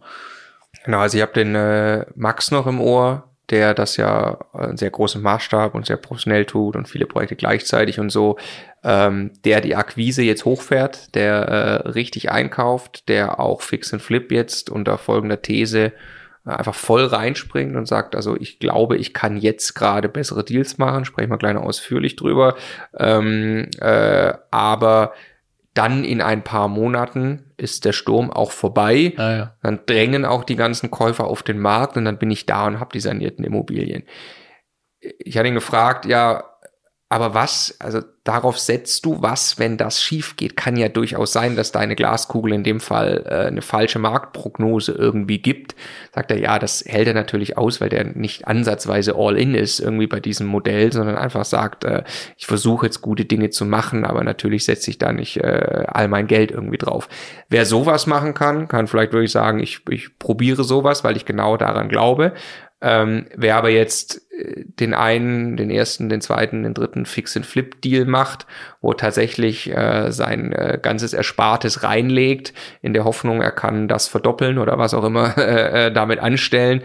Genau, 0.84 0.98
also 0.98 1.16
ich 1.16 1.22
habe 1.22 1.32
den 1.32 1.54
äh, 1.54 2.04
Max 2.16 2.50
noch 2.50 2.66
im 2.66 2.80
Ohr, 2.80 3.30
der 3.50 3.74
das 3.74 3.96
ja 3.96 4.38
einen 4.52 4.76
sehr 4.76 4.90
großen 4.90 5.22
Maßstab 5.22 5.74
und 5.74 5.86
sehr 5.86 5.96
professionell 5.96 6.46
tut 6.46 6.76
und 6.76 6.88
viele 6.88 7.06
Projekte 7.06 7.36
gleichzeitig 7.36 8.00
und 8.00 8.10
so, 8.10 8.38
ähm, 8.82 9.32
der 9.44 9.60
die 9.60 9.76
Akquise 9.76 10.22
jetzt 10.22 10.44
hochfährt, 10.44 11.14
der 11.14 11.34
äh, 11.34 11.88
richtig 11.88 12.30
einkauft, 12.30 13.08
der 13.08 13.40
auch 13.40 13.62
Fix 13.62 13.92
and 13.92 14.02
Flip 14.02 14.30
jetzt 14.32 14.70
unter 14.70 14.98
folgender 14.98 15.42
These 15.42 15.92
äh, 16.46 16.50
einfach 16.50 16.74
voll 16.74 17.04
reinspringt 17.04 17.76
und 17.76 17.86
sagt, 17.86 18.16
also 18.16 18.36
ich 18.36 18.58
glaube, 18.58 18.96
ich 18.96 19.12
kann 19.12 19.36
jetzt 19.36 19.74
gerade 19.74 20.08
bessere 20.08 20.44
Deals 20.44 20.78
machen, 20.78 21.04
sprechen 21.04 21.30
wir 21.30 21.38
gleich 21.38 21.54
noch 21.54 21.64
ausführlich 21.64 22.16
drüber, 22.16 22.56
ähm, 22.98 23.68
äh, 23.80 24.32
aber 24.50 25.12
dann 25.74 26.04
in 26.04 26.22
ein 26.22 26.44
paar 26.44 26.68
Monaten 26.68 27.52
ist 27.56 27.84
der 27.84 27.92
Sturm 27.92 28.30
auch 28.30 28.52
vorbei. 28.52 29.12
Ah, 29.16 29.36
ja. 29.36 29.56
Dann 29.62 29.80
drängen 29.86 30.24
auch 30.24 30.44
die 30.44 30.56
ganzen 30.56 30.90
Käufer 30.90 31.24
auf 31.24 31.42
den 31.42 31.58
Markt 31.58 31.96
und 31.96 32.04
dann 32.04 32.18
bin 32.18 32.30
ich 32.30 32.46
da 32.46 32.66
und 32.66 32.80
habe 32.80 32.92
die 32.92 33.00
sanierten 33.00 33.44
Immobilien. 33.44 34.04
Ich 35.00 35.36
hatte 35.36 35.48
ihn 35.48 35.54
gefragt, 35.54 36.06
ja, 36.06 36.44
aber 37.14 37.32
was, 37.32 37.76
also 37.78 38.00
darauf 38.24 38.58
setzt 38.58 39.06
du 39.06 39.22
was, 39.22 39.56
wenn 39.56 39.76
das 39.76 40.02
schief 40.02 40.34
geht? 40.34 40.56
Kann 40.56 40.76
ja 40.76 40.88
durchaus 40.88 41.32
sein, 41.32 41.54
dass 41.54 41.70
deine 41.70 41.94
Glaskugel 41.94 42.52
in 42.52 42.64
dem 42.64 42.80
Fall 42.80 43.22
äh, 43.24 43.46
eine 43.46 43.62
falsche 43.62 44.00
Marktprognose 44.00 44.90
irgendwie 44.90 45.38
gibt. 45.38 45.76
Sagt 46.12 46.32
er, 46.32 46.38
ja, 46.40 46.58
das 46.58 46.84
hält 46.84 47.06
er 47.06 47.14
natürlich 47.14 47.56
aus, 47.56 47.80
weil 47.80 47.88
der 47.88 48.02
nicht 48.02 48.48
ansatzweise 48.48 49.14
all 49.16 49.38
in 49.38 49.54
ist 49.54 49.78
irgendwie 49.78 50.08
bei 50.08 50.18
diesem 50.18 50.48
Modell, 50.48 50.92
sondern 50.92 51.14
einfach 51.14 51.44
sagt, 51.44 51.84
äh, 51.84 52.02
ich 52.36 52.46
versuche 52.46 52.86
jetzt 52.86 53.00
gute 53.00 53.26
Dinge 53.26 53.50
zu 53.50 53.64
machen, 53.64 54.04
aber 54.04 54.24
natürlich 54.24 54.64
setze 54.64 54.90
ich 54.90 54.98
da 54.98 55.12
nicht 55.12 55.36
äh, 55.36 55.84
all 55.86 56.08
mein 56.08 56.26
Geld 56.26 56.50
irgendwie 56.50 56.78
drauf. 56.78 57.08
Wer 57.48 57.64
sowas 57.64 58.08
machen 58.08 58.34
kann, 58.34 58.66
kann 58.66 58.88
vielleicht 58.88 59.12
wirklich 59.12 59.30
sagen, 59.30 59.60
ich, 59.60 59.82
ich 59.88 60.18
probiere 60.18 60.64
sowas, 60.64 61.04
weil 61.04 61.16
ich 61.16 61.26
genau 61.26 61.56
daran 61.56 61.88
glaube. 61.88 62.32
Ähm, 62.86 63.28
wer 63.34 63.56
aber 63.56 63.70
jetzt 63.70 64.30
äh, 64.30 64.62
den 64.66 64.92
einen, 64.92 65.56
den 65.56 65.70
ersten, 65.70 66.10
den 66.10 66.20
zweiten, 66.20 66.64
den 66.64 66.74
dritten 66.74 67.06
Fix-and-Flip-Deal 67.06 68.04
macht, 68.04 68.46
wo 68.82 68.92
tatsächlich 68.92 69.74
äh, 69.74 70.12
sein 70.12 70.52
äh, 70.52 70.78
ganzes 70.80 71.14
Erspartes 71.14 71.82
reinlegt, 71.82 72.52
in 72.82 72.92
der 72.92 73.04
Hoffnung, 73.04 73.40
er 73.40 73.52
kann 73.52 73.88
das 73.88 74.06
verdoppeln 74.06 74.58
oder 74.58 74.76
was 74.76 74.92
auch 74.92 75.04
immer 75.04 75.38
äh, 75.38 75.86
äh, 75.86 75.92
damit 75.92 76.18
anstellen. 76.18 76.82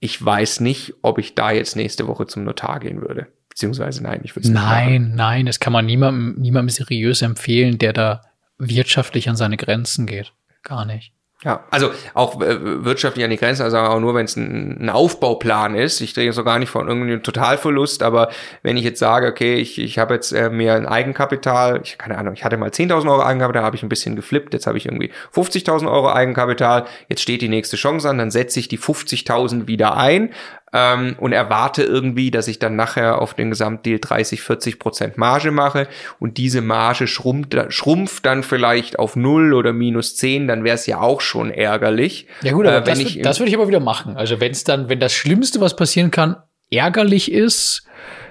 Ich 0.00 0.24
weiß 0.24 0.60
nicht, 0.60 0.94
ob 1.02 1.18
ich 1.18 1.34
da 1.34 1.50
jetzt 1.50 1.76
nächste 1.76 2.06
Woche 2.06 2.26
zum 2.26 2.44
Notar 2.44 2.80
gehen 2.80 3.02
würde. 3.02 3.26
Beziehungsweise 3.50 4.02
nein, 4.02 4.22
ich 4.24 4.34
würde 4.34 4.46
es 4.46 4.48
nicht 4.48 4.58
Nein, 4.62 5.02
machen. 5.02 5.16
nein, 5.16 5.46
das 5.46 5.60
kann 5.60 5.72
man 5.74 5.84
niemandem, 5.84 6.40
niemandem 6.40 6.70
seriös 6.70 7.20
empfehlen, 7.20 7.76
der 7.76 7.92
da 7.92 8.22
wirtschaftlich 8.56 9.28
an 9.28 9.36
seine 9.36 9.58
Grenzen 9.58 10.06
geht. 10.06 10.32
Gar 10.62 10.86
nicht. 10.86 11.12
Ja, 11.44 11.62
also 11.70 11.90
auch 12.14 12.40
äh, 12.40 12.84
wirtschaftlich 12.84 13.22
an 13.22 13.30
die 13.30 13.36
Grenze, 13.36 13.64
also 13.64 13.76
auch 13.76 14.00
nur 14.00 14.14
wenn 14.14 14.24
es 14.24 14.34
ein, 14.34 14.78
ein, 14.80 14.88
Aufbauplan 14.88 15.74
ist. 15.74 16.00
Ich 16.00 16.14
drehe 16.14 16.32
so 16.32 16.42
gar 16.42 16.58
nicht 16.58 16.70
von 16.70 16.88
irgendeinem 16.88 17.22
Totalverlust, 17.22 18.02
aber 18.02 18.30
wenn 18.62 18.78
ich 18.78 18.84
jetzt 18.84 18.98
sage, 18.98 19.26
okay, 19.26 19.56
ich, 19.56 19.78
ich 19.78 19.98
habe 19.98 20.14
jetzt 20.14 20.32
äh, 20.32 20.48
mir 20.48 20.72
ein 20.72 20.86
Eigenkapital, 20.86 21.82
ich 21.84 21.98
keine 21.98 22.16
Ahnung, 22.16 22.32
ich 22.32 22.44
hatte 22.44 22.56
mal 22.56 22.70
10.000 22.70 23.10
Euro 23.10 23.22
Eigenkapital, 23.22 23.62
habe 23.62 23.76
ich 23.76 23.82
ein 23.82 23.90
bisschen 23.90 24.16
geflippt, 24.16 24.54
jetzt 24.54 24.66
habe 24.66 24.78
ich 24.78 24.86
irgendwie 24.86 25.12
50.000 25.34 25.90
Euro 25.90 26.10
Eigenkapital, 26.10 26.86
jetzt 27.10 27.20
steht 27.20 27.42
die 27.42 27.50
nächste 27.50 27.76
Chance 27.76 28.08
an, 28.08 28.16
dann 28.16 28.30
setze 28.30 28.58
ich 28.58 28.68
die 28.68 28.78
50.000 28.78 29.66
wieder 29.66 29.98
ein, 29.98 30.30
ähm, 30.74 31.14
und 31.18 31.32
erwarte 31.32 31.84
irgendwie, 31.84 32.32
dass 32.32 32.48
ich 32.48 32.58
dann 32.58 32.74
nachher 32.74 33.22
auf 33.22 33.32
den 33.32 33.50
Gesamtdeal 33.50 34.00
30, 34.00 34.42
40 34.42 34.78
Prozent 34.80 35.16
Marge 35.16 35.52
mache 35.52 35.86
und 36.18 36.36
diese 36.36 36.60
Marge 36.60 37.06
schrumpft, 37.06 37.56
schrumpft 37.68 38.26
dann 38.26 38.42
vielleicht 38.42 38.98
auf 38.98 39.14
0 39.14 39.54
oder 39.54 39.72
minus 39.72 40.16
10, 40.16 40.48
dann 40.48 40.64
wäre 40.64 40.74
es 40.74 40.86
ja 40.86 41.00
auch 41.00 41.20
schon 41.20 41.50
ärgerlich. 41.50 42.26
Ja 42.42 42.52
gut, 42.52 42.66
aber 42.66 42.78
äh, 42.78 42.82
das, 42.82 42.98
ich, 42.98 43.22
das 43.22 43.38
würde 43.38 43.50
ich 43.50 43.56
aber 43.56 43.68
wieder 43.68 43.80
machen. 43.80 44.16
Also 44.16 44.40
wenn 44.40 44.50
es 44.50 44.64
dann, 44.64 44.88
wenn 44.88 44.98
das 44.98 45.12
Schlimmste, 45.12 45.60
was 45.60 45.76
passieren 45.76 46.10
kann, 46.10 46.36
ärgerlich 46.70 47.30
ist 47.30 47.86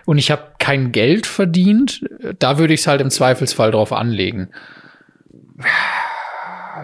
und 0.05 0.17
ich 0.17 0.29
habe 0.29 0.43
kein 0.59 0.91
Geld 0.91 1.25
verdient, 1.25 2.01
da 2.39 2.57
würde 2.57 2.73
ich 2.73 2.81
es 2.81 2.87
halt 2.87 2.99
im 2.99 3.09
Zweifelsfall 3.09 3.71
drauf 3.71 3.93
anlegen 3.93 4.49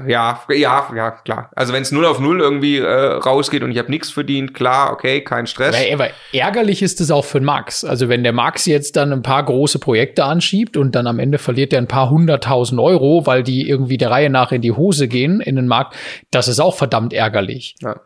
ja, 0.08 0.42
ja, 0.50 0.88
ja, 0.96 1.12
klar. 1.12 1.50
Also 1.56 1.74
wenn 1.74 1.82
es 1.82 1.92
0 1.92 2.06
auf 2.06 2.20
0 2.20 2.40
irgendwie 2.40 2.78
äh, 2.78 2.88
rausgeht 2.88 3.64
und 3.64 3.72
ich 3.72 3.78
habe 3.78 3.90
nichts 3.90 4.10
verdient, 4.12 4.54
klar, 4.54 4.92
okay, 4.92 5.22
kein 5.22 5.48
Stress. 5.48 5.76
Aber, 5.76 6.06
aber 6.06 6.14
ärgerlich 6.34 6.82
ist 6.82 7.02
es 7.02 7.12
auch 7.12 7.26
für 7.26 7.42
Max. 7.42 7.84
Also 7.84 8.10
wenn 8.10 8.24
der 8.24 8.34
Max 8.34 8.66
jetzt 8.66 8.96
dann 8.96 9.12
ein 9.12 9.22
paar 9.22 9.44
große 9.44 9.80
Projekte 9.80 10.24
anschiebt 10.24 10.78
und 10.78 10.96
dann 10.96 11.08
am 11.08 11.20
Ende 11.20 11.38
verliert 11.38 11.74
er 11.74 11.80
ein 11.80 11.88
paar 11.88 12.10
hunderttausend 12.10 12.80
Euro, 12.80 13.26
weil 13.26 13.44
die 13.44 13.68
irgendwie 13.68 13.98
der 13.98 14.12
Reihe 14.12 14.30
nach 14.30 14.52
in 14.52 14.62
die 14.62 14.72
Hose 14.72 15.08
gehen 15.08 15.42
in 15.42 15.56
den 15.56 15.68
Markt, 15.68 15.96
das 16.32 16.48
ist 16.48 16.60
auch 16.60 16.76
verdammt 16.76 17.14
ärgerlich. 17.14 17.76
Ja. 17.82 18.00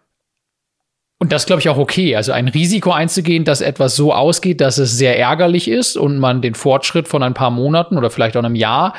Und 1.20 1.32
das 1.32 1.46
glaube 1.46 1.62
ich 1.62 1.70
auch 1.70 1.78
okay. 1.78 2.18
Also 2.18 2.34
ein 2.34 2.50
Risiko 2.50 2.92
einzugehen, 2.92 3.46
dass 3.46 3.62
etwas 3.62 3.96
so 3.96 4.14
ausgeht, 4.14 4.60
dass 4.60 4.78
es 4.78 4.98
sehr 4.98 5.18
ärgerlich 5.18 5.70
ist 5.70 5.96
und 5.96 6.20
man 6.20 6.42
den 6.42 6.54
Fortschritt 6.54 7.08
von 7.08 7.24
ein 7.24 7.34
paar 7.34 7.50
Monaten 7.50 7.98
oder 7.98 8.10
vielleicht 8.10 8.36
auch 8.36 8.44
einem 8.44 8.56
Jahr 8.56 8.94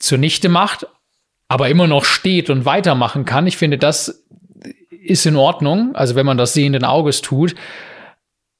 zunichte 0.00 0.48
macht, 0.48 0.86
aber 1.50 1.68
immer 1.68 1.88
noch 1.88 2.04
steht 2.04 2.48
und 2.48 2.64
weitermachen 2.64 3.24
kann. 3.24 3.48
Ich 3.48 3.56
finde, 3.56 3.76
das 3.76 4.24
ist 5.02 5.26
in 5.26 5.34
Ordnung. 5.34 5.96
Also 5.96 6.14
wenn 6.14 6.24
man 6.24 6.38
das 6.38 6.52
sehenden 6.52 6.84
Auges 6.84 7.22
tut, 7.22 7.56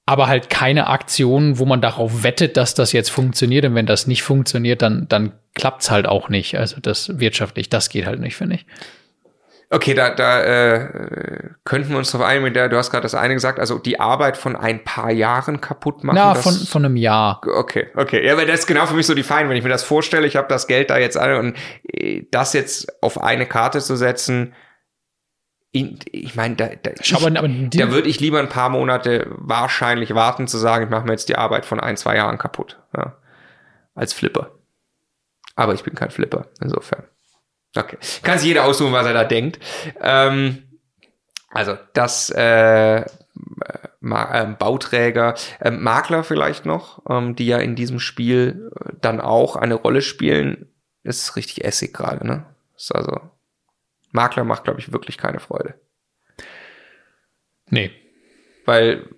aber 0.06 0.26
halt 0.26 0.50
keine 0.50 0.88
Aktion, 0.88 1.60
wo 1.60 1.66
man 1.66 1.80
darauf 1.80 2.24
wettet, 2.24 2.56
dass 2.56 2.74
das 2.74 2.90
jetzt 2.90 3.10
funktioniert. 3.10 3.64
Und 3.64 3.76
wenn 3.76 3.86
das 3.86 4.08
nicht 4.08 4.24
funktioniert, 4.24 4.82
dann, 4.82 5.06
dann 5.08 5.34
klappt's 5.54 5.88
halt 5.88 6.08
auch 6.08 6.30
nicht. 6.30 6.58
Also 6.58 6.80
das 6.82 7.20
wirtschaftlich, 7.20 7.68
das 7.68 7.90
geht 7.90 8.06
halt 8.06 8.18
nicht, 8.18 8.34
finde 8.34 8.56
ich. 8.56 8.66
Okay, 9.72 9.94
da, 9.94 10.10
da 10.10 10.42
äh, 10.42 11.50
könnten 11.64 11.90
wir 11.90 11.98
uns 11.98 12.10
drauf 12.10 12.22
einigen. 12.22 12.52
Du 12.52 12.76
hast 12.76 12.90
gerade 12.90 13.02
das 13.02 13.14
eine 13.14 13.34
gesagt, 13.34 13.60
also 13.60 13.78
die 13.78 14.00
Arbeit 14.00 14.36
von 14.36 14.56
ein 14.56 14.82
paar 14.82 15.12
Jahren 15.12 15.60
kaputt 15.60 16.02
machen. 16.02 16.16
Na, 16.16 16.34
von, 16.34 16.52
von 16.52 16.84
einem 16.84 16.96
Jahr. 16.96 17.40
Okay, 17.46 17.86
okay. 17.94 18.26
Ja, 18.26 18.32
aber 18.32 18.46
das 18.46 18.60
ist 18.60 18.66
genau 18.66 18.86
für 18.86 18.94
mich 18.94 19.06
so 19.06 19.14
die 19.14 19.22
Fein. 19.22 19.48
Wenn 19.48 19.56
ich 19.56 19.62
mir 19.62 19.70
das 19.70 19.84
vorstelle, 19.84 20.26
ich 20.26 20.34
habe 20.34 20.48
das 20.48 20.66
Geld 20.66 20.90
da 20.90 20.98
jetzt 20.98 21.16
an 21.16 21.34
und 21.34 21.56
äh, 21.84 22.24
das 22.32 22.52
jetzt 22.52 23.00
auf 23.00 23.22
eine 23.22 23.46
Karte 23.46 23.78
zu 23.78 23.94
setzen, 23.94 24.54
ich 25.72 26.34
meine, 26.34 26.56
da, 26.56 26.68
da, 26.82 26.90
ich, 27.00 27.14
aber, 27.14 27.26
aber 27.38 27.48
da 27.48 27.92
würde 27.92 28.08
ich 28.08 28.18
lieber 28.18 28.40
ein 28.40 28.48
paar 28.48 28.70
Monate 28.70 29.28
wahrscheinlich 29.36 30.16
warten 30.16 30.48
zu 30.48 30.58
sagen, 30.58 30.84
ich 30.84 30.90
mache 30.90 31.04
mir 31.04 31.12
jetzt 31.12 31.28
die 31.28 31.36
Arbeit 31.36 31.64
von 31.64 31.78
ein, 31.78 31.96
zwei 31.96 32.16
Jahren 32.16 32.38
kaputt. 32.38 32.80
Ja, 32.96 33.18
als 33.94 34.12
Flipper. 34.12 34.50
Aber 35.54 35.74
ich 35.74 35.84
bin 35.84 35.94
kein 35.94 36.10
Flipper, 36.10 36.46
insofern. 36.60 37.04
Okay. 37.76 37.98
Kann 38.22 38.38
sich 38.38 38.48
jeder 38.48 38.64
aussuchen, 38.64 38.92
was 38.92 39.06
er 39.06 39.12
da 39.12 39.24
denkt. 39.24 39.60
Ähm, 40.00 40.64
also 41.50 41.76
das 41.94 42.30
äh, 42.30 43.04
Ma 44.00 44.42
äh, 44.42 44.46
Bauträger, 44.58 45.34
äh, 45.60 45.70
Makler 45.70 46.24
vielleicht 46.24 46.64
noch, 46.66 47.02
ähm, 47.08 47.36
die 47.36 47.46
ja 47.46 47.58
in 47.58 47.76
diesem 47.76 48.00
Spiel 48.00 48.70
äh, 48.74 48.92
dann 49.00 49.20
auch 49.20 49.56
eine 49.56 49.74
Rolle 49.74 50.02
spielen, 50.02 50.72
ist 51.02 51.36
richtig 51.36 51.64
Essig 51.64 51.92
gerade, 51.92 52.26
ne? 52.26 52.46
Ist 52.76 52.94
also 52.94 53.20
Makler 54.12 54.44
macht, 54.44 54.64
glaube 54.64 54.80
ich, 54.80 54.92
wirklich 54.92 55.18
keine 55.18 55.40
Freude. 55.40 55.74
Nee. 57.68 57.90
Weil 58.64 59.08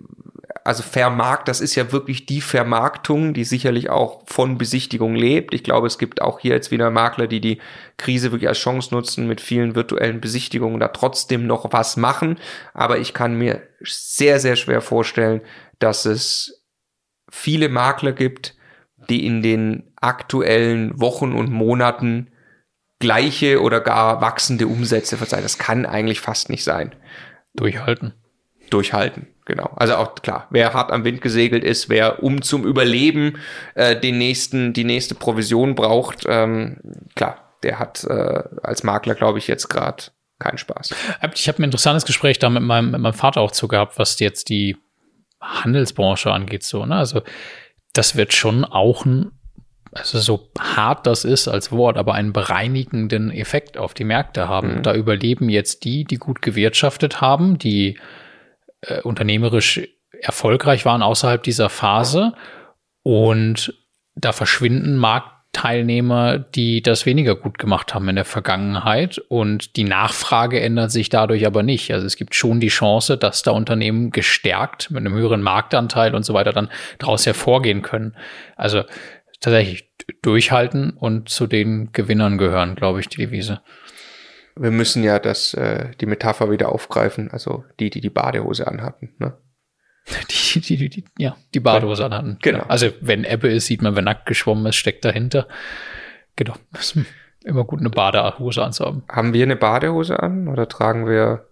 also 0.63 0.81
Vermarkt, 0.81 1.49
das 1.49 1.59
ist 1.59 1.75
ja 1.75 1.91
wirklich 1.91 2.25
die 2.25 2.39
Vermarktung, 2.39 3.33
die 3.33 3.43
sicherlich 3.43 3.89
auch 3.89 4.23
von 4.27 4.57
Besichtigung 4.57 5.13
lebt. 5.13 5.53
Ich 5.53 5.63
glaube, 5.63 5.87
es 5.87 5.97
gibt 5.97 6.21
auch 6.21 6.39
hier 6.39 6.53
jetzt 6.53 6.71
wieder 6.71 6.89
Makler, 6.89 7.27
die 7.27 7.41
die 7.41 7.59
Krise 7.97 8.31
wirklich 8.31 8.47
als 8.47 8.59
Chance 8.59 8.93
nutzen, 8.93 9.27
mit 9.27 9.41
vielen 9.41 9.75
virtuellen 9.75 10.21
Besichtigungen 10.21 10.79
da 10.79 10.87
trotzdem 10.87 11.47
noch 11.47 11.73
was 11.73 11.97
machen. 11.97 12.39
Aber 12.73 12.97
ich 12.99 13.13
kann 13.13 13.37
mir 13.37 13.61
sehr, 13.81 14.39
sehr 14.39 14.55
schwer 14.55 14.79
vorstellen, 14.81 15.41
dass 15.79 16.05
es 16.05 16.63
viele 17.29 17.67
Makler 17.67 18.13
gibt, 18.13 18.55
die 19.09 19.25
in 19.25 19.41
den 19.41 19.91
aktuellen 19.97 20.97
Wochen 20.97 21.33
und 21.33 21.51
Monaten 21.51 22.29
gleiche 22.99 23.61
oder 23.61 23.81
gar 23.81 24.21
wachsende 24.21 24.67
Umsätze 24.67 25.17
verzeihen. 25.17 25.43
Das 25.43 25.57
kann 25.57 25.85
eigentlich 25.85 26.21
fast 26.21 26.49
nicht 26.49 26.63
sein. 26.63 26.95
Durchhalten. 27.53 28.13
Durchhalten. 28.69 29.32
Genau. 29.45 29.71
Also 29.75 29.95
auch 29.95 30.15
klar, 30.15 30.47
wer 30.51 30.73
hart 30.73 30.91
am 30.91 31.03
Wind 31.03 31.21
gesegelt 31.21 31.63
ist, 31.63 31.89
wer 31.89 32.23
um 32.23 32.41
zum 32.41 32.65
Überleben 32.65 33.39
äh, 33.75 33.99
den 33.99 34.17
nächsten, 34.17 34.73
die 34.73 34.85
nächste 34.85 35.15
Provision 35.15 35.75
braucht, 35.75 36.25
ähm, 36.27 36.77
klar, 37.15 37.57
der 37.63 37.79
hat 37.79 38.03
äh, 38.05 38.43
als 38.61 38.83
Makler, 38.83 39.15
glaube 39.15 39.39
ich, 39.39 39.47
jetzt 39.47 39.69
gerade 39.69 40.03
keinen 40.39 40.57
Spaß. 40.57 40.93
Ich 41.35 41.47
habe 41.47 41.59
ein 41.59 41.65
interessantes 41.65 42.05
Gespräch 42.05 42.39
da 42.39 42.49
mit 42.49 42.63
meinem, 42.63 42.91
mit 42.91 43.01
meinem 43.01 43.13
Vater 43.13 43.41
auch 43.41 43.51
zu 43.51 43.67
gehabt, 43.67 43.97
was 43.97 44.19
jetzt 44.19 44.49
die 44.49 44.77
Handelsbranche 45.41 46.31
angeht. 46.31 46.63
So, 46.63 46.85
ne? 46.85 46.95
Also 46.95 47.21
das 47.93 48.15
wird 48.15 48.33
schon 48.33 48.65
auch 48.65 49.05
ein, 49.05 49.31
also 49.91 50.19
so 50.19 50.49
hart 50.59 51.05
das 51.05 51.25
ist 51.25 51.47
als 51.47 51.71
Wort, 51.71 51.97
aber 51.97 52.13
einen 52.13 52.33
bereinigenden 52.33 53.31
Effekt 53.31 53.77
auf 53.77 53.93
die 53.93 54.03
Märkte 54.03 54.47
haben. 54.47 54.77
Mhm. 54.77 54.83
Da 54.83 54.93
überleben 54.93 55.49
jetzt 55.49 55.83
die, 55.83 56.03
die 56.03 56.17
gut 56.17 56.41
gewirtschaftet 56.41 57.21
haben, 57.21 57.57
die 57.57 57.99
äh, 58.87 59.01
unternehmerisch 59.01 59.81
erfolgreich 60.21 60.85
waren 60.85 61.01
außerhalb 61.01 61.43
dieser 61.43 61.69
Phase. 61.69 62.33
Und 63.03 63.73
da 64.15 64.31
verschwinden 64.31 64.95
Marktteilnehmer, 64.97 66.39
die 66.39 66.81
das 66.81 67.05
weniger 67.05 67.35
gut 67.35 67.57
gemacht 67.57 67.93
haben 67.93 68.07
in 68.09 68.15
der 68.15 68.25
Vergangenheit. 68.25 69.17
Und 69.27 69.75
die 69.75 69.83
Nachfrage 69.83 70.59
ändert 70.61 70.91
sich 70.91 71.09
dadurch 71.09 71.45
aber 71.45 71.63
nicht. 71.63 71.91
Also 71.91 72.05
es 72.05 72.15
gibt 72.15 72.35
schon 72.35 72.59
die 72.59 72.67
Chance, 72.67 73.17
dass 73.17 73.43
da 73.43 73.51
Unternehmen 73.51 74.11
gestärkt 74.11 74.91
mit 74.91 74.99
einem 74.99 75.13
höheren 75.13 75.41
Marktanteil 75.41 76.15
und 76.15 76.23
so 76.23 76.33
weiter 76.33 76.53
dann 76.53 76.69
daraus 76.99 77.25
hervorgehen 77.25 77.81
können. 77.81 78.15
Also 78.55 78.83
tatsächlich 79.41 79.89
durchhalten 80.21 80.91
und 80.91 81.29
zu 81.29 81.47
den 81.47 81.91
Gewinnern 81.91 82.37
gehören, 82.37 82.75
glaube 82.75 82.99
ich, 82.99 83.07
die 83.07 83.17
Devise 83.17 83.61
wir 84.55 84.71
müssen 84.71 85.03
ja 85.03 85.19
das, 85.19 85.53
äh, 85.53 85.91
die 85.99 86.05
Metapher 86.05 86.51
wieder 86.51 86.69
aufgreifen, 86.69 87.31
also 87.31 87.63
die, 87.79 87.89
die 87.89 88.01
die 88.01 88.09
Badehose 88.09 88.67
anhatten. 88.67 89.13
Ne? 89.19 89.37
Die, 90.29 90.59
die, 90.59 90.77
die, 90.77 90.89
die, 90.89 91.05
ja, 91.17 91.37
die 91.53 91.61
Badehose 91.61 92.05
anhatten. 92.05 92.37
Genau. 92.41 92.59
genau. 92.59 92.69
Also 92.69 92.89
wenn 92.99 93.23
Ebbe 93.23 93.47
ist, 93.47 93.67
sieht 93.67 93.81
man, 93.81 93.95
wenn 93.95 94.03
nackt 94.03 94.25
geschwommen 94.25 94.65
ist, 94.65 94.75
steckt 94.75 95.05
dahinter. 95.05 95.47
Genau. 96.35 96.53
Ist 96.79 96.99
immer 97.43 97.63
gut, 97.63 97.79
eine 97.79 97.89
Badehose 97.89 98.63
anzuhaben. 98.63 99.03
Haben 99.09 99.33
wir 99.33 99.43
eine 99.43 99.55
Badehose 99.55 100.21
an 100.21 100.47
oder 100.49 100.67
tragen 100.67 101.07
wir 101.07 101.47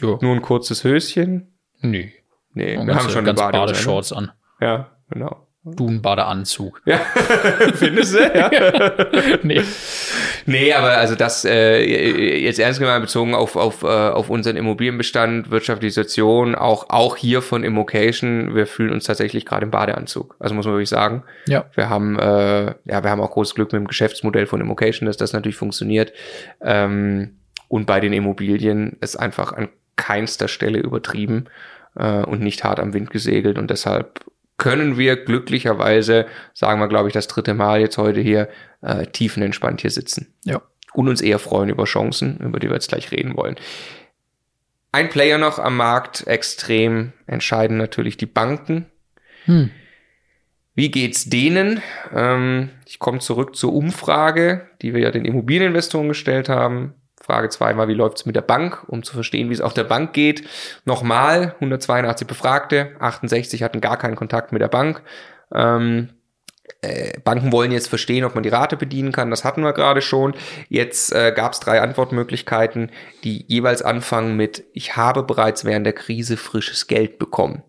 jo. 0.00 0.18
nur 0.20 0.34
ein 0.34 0.42
kurzes 0.42 0.82
Höschen? 0.84 1.56
Nee. 1.80 2.12
Nee, 2.52 2.76
wir 2.76 2.94
haben 2.94 3.08
schon 3.08 3.24
eine 3.24 3.34
Badehose. 3.34 3.72
Ne? 3.72 3.72
Badeshorts 3.72 4.12
an. 4.12 4.32
Ja, 4.60 4.96
genau. 5.08 5.43
Du 5.66 5.88
ein 5.88 6.02
Badeanzug. 6.02 6.82
Ja, 6.84 6.98
findest 7.74 8.14
du? 8.14 8.18
Ja. 8.18 8.50
nee. 9.42 9.62
Nee, 10.44 10.74
aber 10.74 10.98
also 10.98 11.14
das 11.14 11.46
äh, 11.46 12.38
jetzt 12.38 12.58
ernst 12.58 12.80
gemeint 12.80 13.00
bezogen 13.00 13.34
auf, 13.34 13.56
auf, 13.56 13.82
äh, 13.82 13.86
auf 13.86 14.28
unseren 14.28 14.56
Immobilienbestand, 14.56 15.50
wirtschaftliche 15.50 15.94
Situation, 15.94 16.54
auch, 16.54 16.90
auch 16.90 17.16
hier 17.16 17.40
von 17.40 17.64
Immocation, 17.64 18.54
wir 18.54 18.66
fühlen 18.66 18.92
uns 18.92 19.04
tatsächlich 19.04 19.46
gerade 19.46 19.64
im 19.64 19.70
Badeanzug. 19.70 20.36
Also 20.38 20.54
muss 20.54 20.66
man 20.66 20.74
wirklich 20.74 20.90
sagen. 20.90 21.22
Ja. 21.46 21.64
Wir 21.74 21.88
haben, 21.88 22.18
äh, 22.18 22.74
ja, 22.84 23.02
wir 23.02 23.10
haben 23.10 23.22
auch 23.22 23.30
großes 23.30 23.54
Glück 23.54 23.72
mit 23.72 23.80
dem 23.80 23.88
Geschäftsmodell 23.88 24.46
von 24.46 24.60
Immocation, 24.60 25.06
dass 25.06 25.16
das 25.16 25.32
natürlich 25.32 25.56
funktioniert. 25.56 26.12
Ähm, 26.60 27.38
und 27.68 27.86
bei 27.86 28.00
den 28.00 28.12
Immobilien 28.12 28.98
ist 29.00 29.16
einfach 29.16 29.54
an 29.54 29.70
keinster 29.96 30.48
Stelle 30.48 30.80
übertrieben 30.80 31.46
äh, 31.96 32.22
und 32.22 32.42
nicht 32.42 32.64
hart 32.64 32.80
am 32.80 32.92
Wind 32.92 33.08
gesegelt 33.08 33.56
und 33.56 33.70
deshalb 33.70 34.20
können 34.56 34.98
wir 34.98 35.16
glücklicherweise, 35.16 36.26
sagen 36.52 36.80
wir, 36.80 36.88
glaube 36.88 37.08
ich, 37.08 37.14
das 37.14 37.26
dritte 37.26 37.54
Mal 37.54 37.80
jetzt 37.80 37.98
heute 37.98 38.20
hier, 38.20 38.48
äh, 38.82 39.06
tiefenentspannt 39.06 39.80
hier 39.80 39.90
sitzen. 39.90 40.32
Ja. 40.44 40.62
Und 40.92 41.08
uns 41.08 41.20
eher 41.20 41.38
freuen 41.38 41.70
über 41.70 41.84
Chancen, 41.84 42.38
über 42.38 42.60
die 42.60 42.68
wir 42.68 42.74
jetzt 42.74 42.88
gleich 42.88 43.10
reden 43.10 43.36
wollen. 43.36 43.56
Ein 44.92 45.08
Player 45.08 45.38
noch 45.38 45.58
am 45.58 45.76
Markt, 45.76 46.26
extrem 46.28 47.12
entscheidend 47.26 47.78
natürlich 47.78 48.16
die 48.16 48.26
Banken. 48.26 48.86
Hm. 49.46 49.70
Wie 50.76 50.90
geht's 50.90 51.28
denen? 51.28 51.82
Ähm, 52.12 52.70
ich 52.86 53.00
komme 53.00 53.18
zurück 53.18 53.56
zur 53.56 53.72
Umfrage, 53.72 54.68
die 54.82 54.94
wir 54.94 55.00
ja 55.00 55.10
den 55.10 55.24
Immobilieninvestoren 55.24 56.08
gestellt 56.08 56.48
haben. 56.48 56.94
Frage 57.24 57.48
zwei 57.48 57.76
war, 57.76 57.88
wie 57.88 57.94
läuft 57.94 58.18
es 58.18 58.26
mit 58.26 58.36
der 58.36 58.42
Bank, 58.42 58.84
um 58.86 59.02
zu 59.02 59.14
verstehen, 59.14 59.48
wie 59.48 59.54
es 59.54 59.60
auf 59.60 59.74
der 59.74 59.84
Bank 59.84 60.12
geht. 60.12 60.44
Nochmal, 60.84 61.54
182 61.54 62.26
Befragte, 62.26 62.92
68 63.00 63.62
hatten 63.62 63.80
gar 63.80 63.96
keinen 63.96 64.14
Kontakt 64.14 64.52
mit 64.52 64.60
der 64.60 64.68
Bank. 64.68 65.02
Ähm, 65.52 66.10
äh, 66.82 67.18
Banken 67.20 67.50
wollen 67.50 67.72
jetzt 67.72 67.88
verstehen, 67.88 68.24
ob 68.24 68.34
man 68.34 68.42
die 68.42 68.50
Rate 68.50 68.76
bedienen 68.76 69.12
kann. 69.12 69.30
Das 69.30 69.44
hatten 69.44 69.62
wir 69.62 69.72
gerade 69.72 70.02
schon. 70.02 70.34
Jetzt 70.68 71.12
äh, 71.12 71.32
gab 71.34 71.52
es 71.52 71.60
drei 71.60 71.80
Antwortmöglichkeiten, 71.80 72.90
die 73.22 73.44
jeweils 73.48 73.80
anfangen 73.80 74.36
mit, 74.36 74.64
ich 74.74 74.96
habe 74.96 75.22
bereits 75.22 75.64
während 75.64 75.86
der 75.86 75.94
Krise 75.94 76.36
frisches 76.36 76.86
Geld 76.86 77.18
bekommen. 77.18 77.62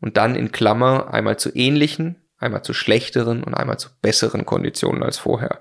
Und 0.00 0.16
dann 0.16 0.34
in 0.34 0.52
Klammer 0.52 1.12
einmal 1.12 1.38
zu 1.38 1.54
ähnlichen, 1.54 2.16
einmal 2.38 2.62
zu 2.62 2.72
schlechteren 2.72 3.42
und 3.42 3.54
einmal 3.54 3.78
zu 3.78 3.90
besseren 4.00 4.46
Konditionen 4.46 5.02
als 5.02 5.18
vorher. 5.18 5.60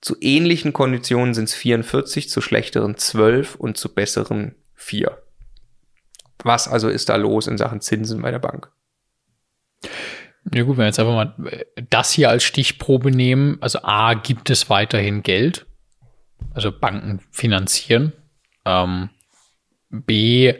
Zu 0.00 0.16
ähnlichen 0.20 0.72
Konditionen 0.72 1.34
sind 1.34 1.44
es 1.44 1.54
44, 1.54 2.28
zu 2.28 2.40
schlechteren 2.40 2.96
12 2.96 3.56
und 3.56 3.76
zu 3.76 3.92
besseren 3.92 4.54
4. 4.74 5.20
Was 6.44 6.68
also 6.68 6.88
ist 6.88 7.08
da 7.08 7.16
los 7.16 7.46
in 7.48 7.58
Sachen 7.58 7.80
Zinsen 7.80 8.22
bei 8.22 8.30
der 8.30 8.38
Bank? 8.38 8.70
Ja 10.54 10.62
gut, 10.62 10.76
wenn 10.76 10.84
wir 10.84 10.86
jetzt 10.86 11.00
einfach 11.00 11.14
mal 11.14 11.64
das 11.90 12.12
hier 12.12 12.30
als 12.30 12.44
Stichprobe 12.44 13.10
nehmen, 13.10 13.58
also 13.60 13.80
A, 13.82 14.14
gibt 14.14 14.50
es 14.50 14.70
weiterhin 14.70 15.22
Geld, 15.22 15.66
also 16.54 16.72
Banken 16.72 17.20
finanzieren. 17.30 18.12
Ähm, 18.64 19.10
B, 19.90 20.54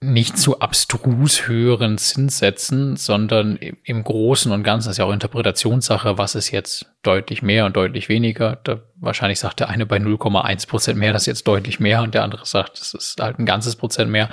nicht 0.00 0.38
zu 0.38 0.60
abstrus 0.60 1.48
höheren 1.48 1.98
Zinssätzen, 1.98 2.96
sondern 2.96 3.56
im 3.56 4.04
Großen 4.04 4.52
und 4.52 4.62
Ganzen, 4.62 4.88
das 4.88 4.94
ist 4.94 4.98
ja 4.98 5.04
auch 5.04 5.12
Interpretationssache, 5.12 6.18
was 6.18 6.36
ist 6.36 6.52
jetzt 6.52 6.86
deutlich 7.02 7.42
mehr 7.42 7.66
und 7.66 7.74
deutlich 7.74 8.08
weniger. 8.08 8.60
Da 8.62 8.80
wahrscheinlich 8.96 9.40
sagt 9.40 9.58
der 9.58 9.70
eine 9.70 9.86
bei 9.86 9.96
0,1 9.96 10.68
Prozent 10.68 10.98
mehr, 10.98 11.12
das 11.12 11.22
ist 11.22 11.26
jetzt 11.26 11.48
deutlich 11.48 11.80
mehr 11.80 12.02
und 12.02 12.14
der 12.14 12.22
andere 12.22 12.46
sagt, 12.46 12.78
das 12.80 12.94
ist 12.94 13.20
halt 13.20 13.40
ein 13.40 13.46
ganzes 13.46 13.74
Prozent 13.74 14.10
mehr. 14.10 14.28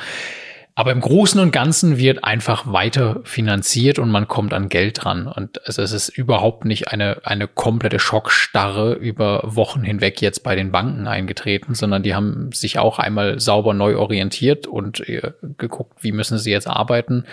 Aber 0.78 0.91
im 0.91 0.99
Großen 0.99 1.39
und 1.39 1.51
Ganzen 1.51 1.97
wird 1.97 2.26
einfach 2.26 2.69
weiter 2.71 3.21
finanziert 3.23 3.97
und 3.97 4.11
man 4.11 4.28
kommt 4.28 4.53
an 4.53 4.67
Geld 4.67 5.05
dran. 5.05 5.26
Und 5.26 5.65
also 5.65 5.82
es 5.82 5.93
ist 5.93 6.09
überhaupt 6.09 6.65
nicht 6.65 6.89
eine, 6.89 7.26
eine 7.26 7.47
komplette 7.47 7.97
Schockstarre 7.97 8.93
über 8.93 9.41
Wochen 9.45 9.84
hinweg 9.84 10.21
jetzt 10.21 10.43
bei 10.43 10.53
den 10.57 10.73
Banken 10.73 11.07
eingetreten, 11.07 11.76
sondern 11.76 12.03
die 12.03 12.13
haben 12.13 12.51
sich 12.51 12.78
auch 12.78 12.99
einmal 12.99 13.39
sauber 13.39 13.73
neu 13.73 13.95
orientiert 13.95 14.67
und 14.67 15.07
äh, 15.07 15.32
geguckt, 15.57 16.03
wie 16.03 16.11
müssen 16.11 16.38
sie 16.38 16.51
jetzt 16.51 16.67
arbeiten 16.67 17.23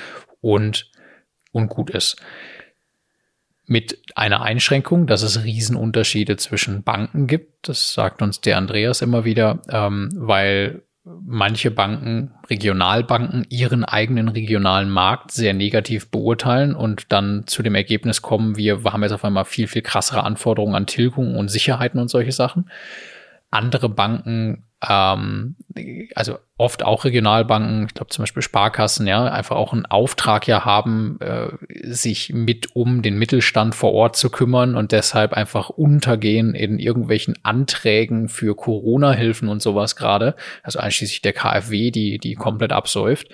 und, 0.41 0.93
und 1.51 1.69
gut 1.69 1.91
ist. 1.91 2.23
Mit 3.67 4.03
einer 4.15 4.43
Einschränkung, 4.43 5.09
dass 5.09 5.23
es 5.23 5.43
Riesenunterschiede 5.43 6.37
zwischen 6.37 6.85
Banken 6.85 7.27
gibt. 7.27 7.69
Das 7.69 7.93
sagt 7.93 8.23
uns 8.23 8.41
der 8.41 8.57
Andreas 8.57 9.03
immer 9.03 9.25
wieder, 9.25 9.63
ähm, 9.69 10.11
weil 10.15 10.83
manche 11.05 11.73
Banken, 11.73 12.33
Regionalbanken, 12.49 13.45
ihren 13.49 13.85
eigenen 13.85 14.29
regionalen 14.29 14.89
Markt 14.89 15.33
sehr 15.33 15.53
negativ 15.53 16.11
beurteilen 16.11 16.77
und 16.77 17.11
dann 17.11 17.45
zu 17.47 17.63
dem 17.63 17.75
Ergebnis 17.75 18.23
kommen, 18.23 18.57
wir 18.57 18.85
haben 18.85 19.03
jetzt 19.03 19.13
auf 19.13 19.25
einmal 19.25 19.45
viel, 19.45 19.67
viel 19.67 19.83
krassere 19.83 20.23
Anforderungen 20.23 20.77
an 20.77 20.87
Tilgung 20.87 21.37
und 21.37 21.49
Sicherheiten 21.49 22.01
und 22.01 22.09
solche 22.09 22.33
Sachen. 22.33 22.67
Andere 23.53 23.89
Banken 23.89 24.65
ähm, 24.89 25.57
also 26.15 26.39
oft 26.59 26.85
auch 26.85 27.05
Regionalbanken, 27.05 27.87
ich 27.87 27.95
glaube 27.95 28.11
zum 28.11 28.23
Beispiel 28.23 28.43
Sparkassen, 28.43 29.07
ja, 29.07 29.25
einfach 29.25 29.57
auch 29.57 29.73
einen 29.73 29.87
Auftrag 29.87 30.47
ja 30.49 30.65
haben, 30.65 31.19
äh, 31.21 31.51
sich 31.85 32.33
mit 32.33 32.75
um 32.75 33.03
den 33.03 33.17
Mittelstand 33.17 33.75
vor 33.75 33.93
Ort 33.93 34.17
zu 34.17 34.31
kümmern 34.31 34.75
und 34.75 34.93
deshalb 34.93 35.35
einfach 35.35 35.71
untergehen 35.71 36.55
in 36.55 36.79
irgendwelchen 36.79 37.37
Anträgen 37.45 38.29
für 38.29 38.57
Corona-Hilfen 38.57 39.49
und 39.49 39.63
sowas 39.63 39.95
gerade, 39.95 40.35
also 40.63 40.81
einschließlich 40.81 41.23
der 41.23 41.33
KfW, 41.33 41.91
die, 41.91 42.19
die 42.19 42.35
komplett 42.35 42.73
absäuft 42.73 43.29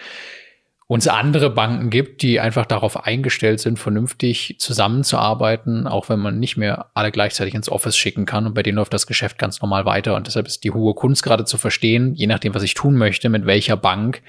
uns 0.89 1.07
andere 1.07 1.51
Banken 1.51 1.91
gibt, 1.91 2.23
die 2.23 2.41
einfach 2.41 2.65
darauf 2.65 3.05
eingestellt 3.05 3.61
sind, 3.61 3.79
vernünftig 3.79 4.57
zusammenzuarbeiten, 4.59 5.87
auch 5.87 6.09
wenn 6.09 6.19
man 6.19 6.39
nicht 6.39 6.57
mehr 6.57 6.87
alle 6.95 7.13
gleichzeitig 7.13 7.55
ins 7.55 7.69
Office 7.69 7.95
schicken 7.95 8.25
kann. 8.25 8.47
Und 8.47 8.55
bei 8.55 8.63
denen 8.63 8.79
läuft 8.79 8.95
das 8.95 9.07
Geschäft 9.07 9.39
ganz 9.39 9.61
normal 9.61 9.85
weiter. 9.85 10.17
Und 10.17 10.27
deshalb 10.27 10.47
ist 10.47 10.65
die 10.65 10.71
hohe 10.71 10.95
Kunst 10.95 11.23
gerade 11.23 11.45
zu 11.45 11.59
verstehen, 11.59 12.15
je 12.15 12.27
nachdem, 12.27 12.55
was 12.55 12.63
ich 12.63 12.73
tun 12.73 12.97
möchte, 12.97 13.29
mit 13.29 13.45
welcher 13.45 13.77
Bank 13.77 14.23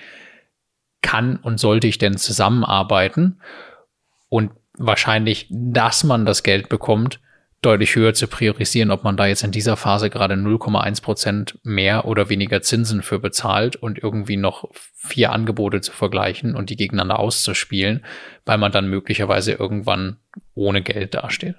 kann 1.02 1.38
und 1.38 1.62
sollte 1.62 1.88
ich 1.88 1.98
denn 1.98 2.18
zusammenarbeiten. 2.18 3.40
Und 4.28 4.52
wahrscheinlich, 4.78 5.48
dass 5.50 6.04
man 6.04 6.26
das 6.26 6.44
Geld 6.44 6.68
bekommt, 6.68 7.22
deutlich 7.62 7.96
höher 7.96 8.14
zu 8.14 8.28
priorisieren, 8.28 8.92
ob 8.92 9.04
man 9.04 9.18
da 9.18 9.26
jetzt 9.26 9.44
in 9.44 9.52
dieser 9.52 9.76
Phase 9.76 10.10
gerade 10.10 10.36
0,1 10.36 11.02
Prozent 11.02 11.60
mehr 11.64 12.06
oder 12.06 12.30
weniger 12.30 12.62
Zinsen 12.62 13.02
für 13.02 13.20
bezahlt 13.20 13.76
und 13.76 14.02
irgendwie 14.02 14.38
noch 14.38 14.70
vier 14.96 15.32
Angebote 15.32 15.82
zu 15.82 15.92
vergleichen 15.92 16.56
und 16.56 16.70
die 16.70 16.78
gegeneinander 16.78 17.20
auszuspielen, 17.20 18.06
weil 18.46 18.58
man 18.58 18.72
dann 18.72 18.90
möglicherweise 18.90 19.54
irgendwann 19.54 20.18
ohne 20.54 20.82
Geld 20.82 21.16
dasteht. 21.16 21.56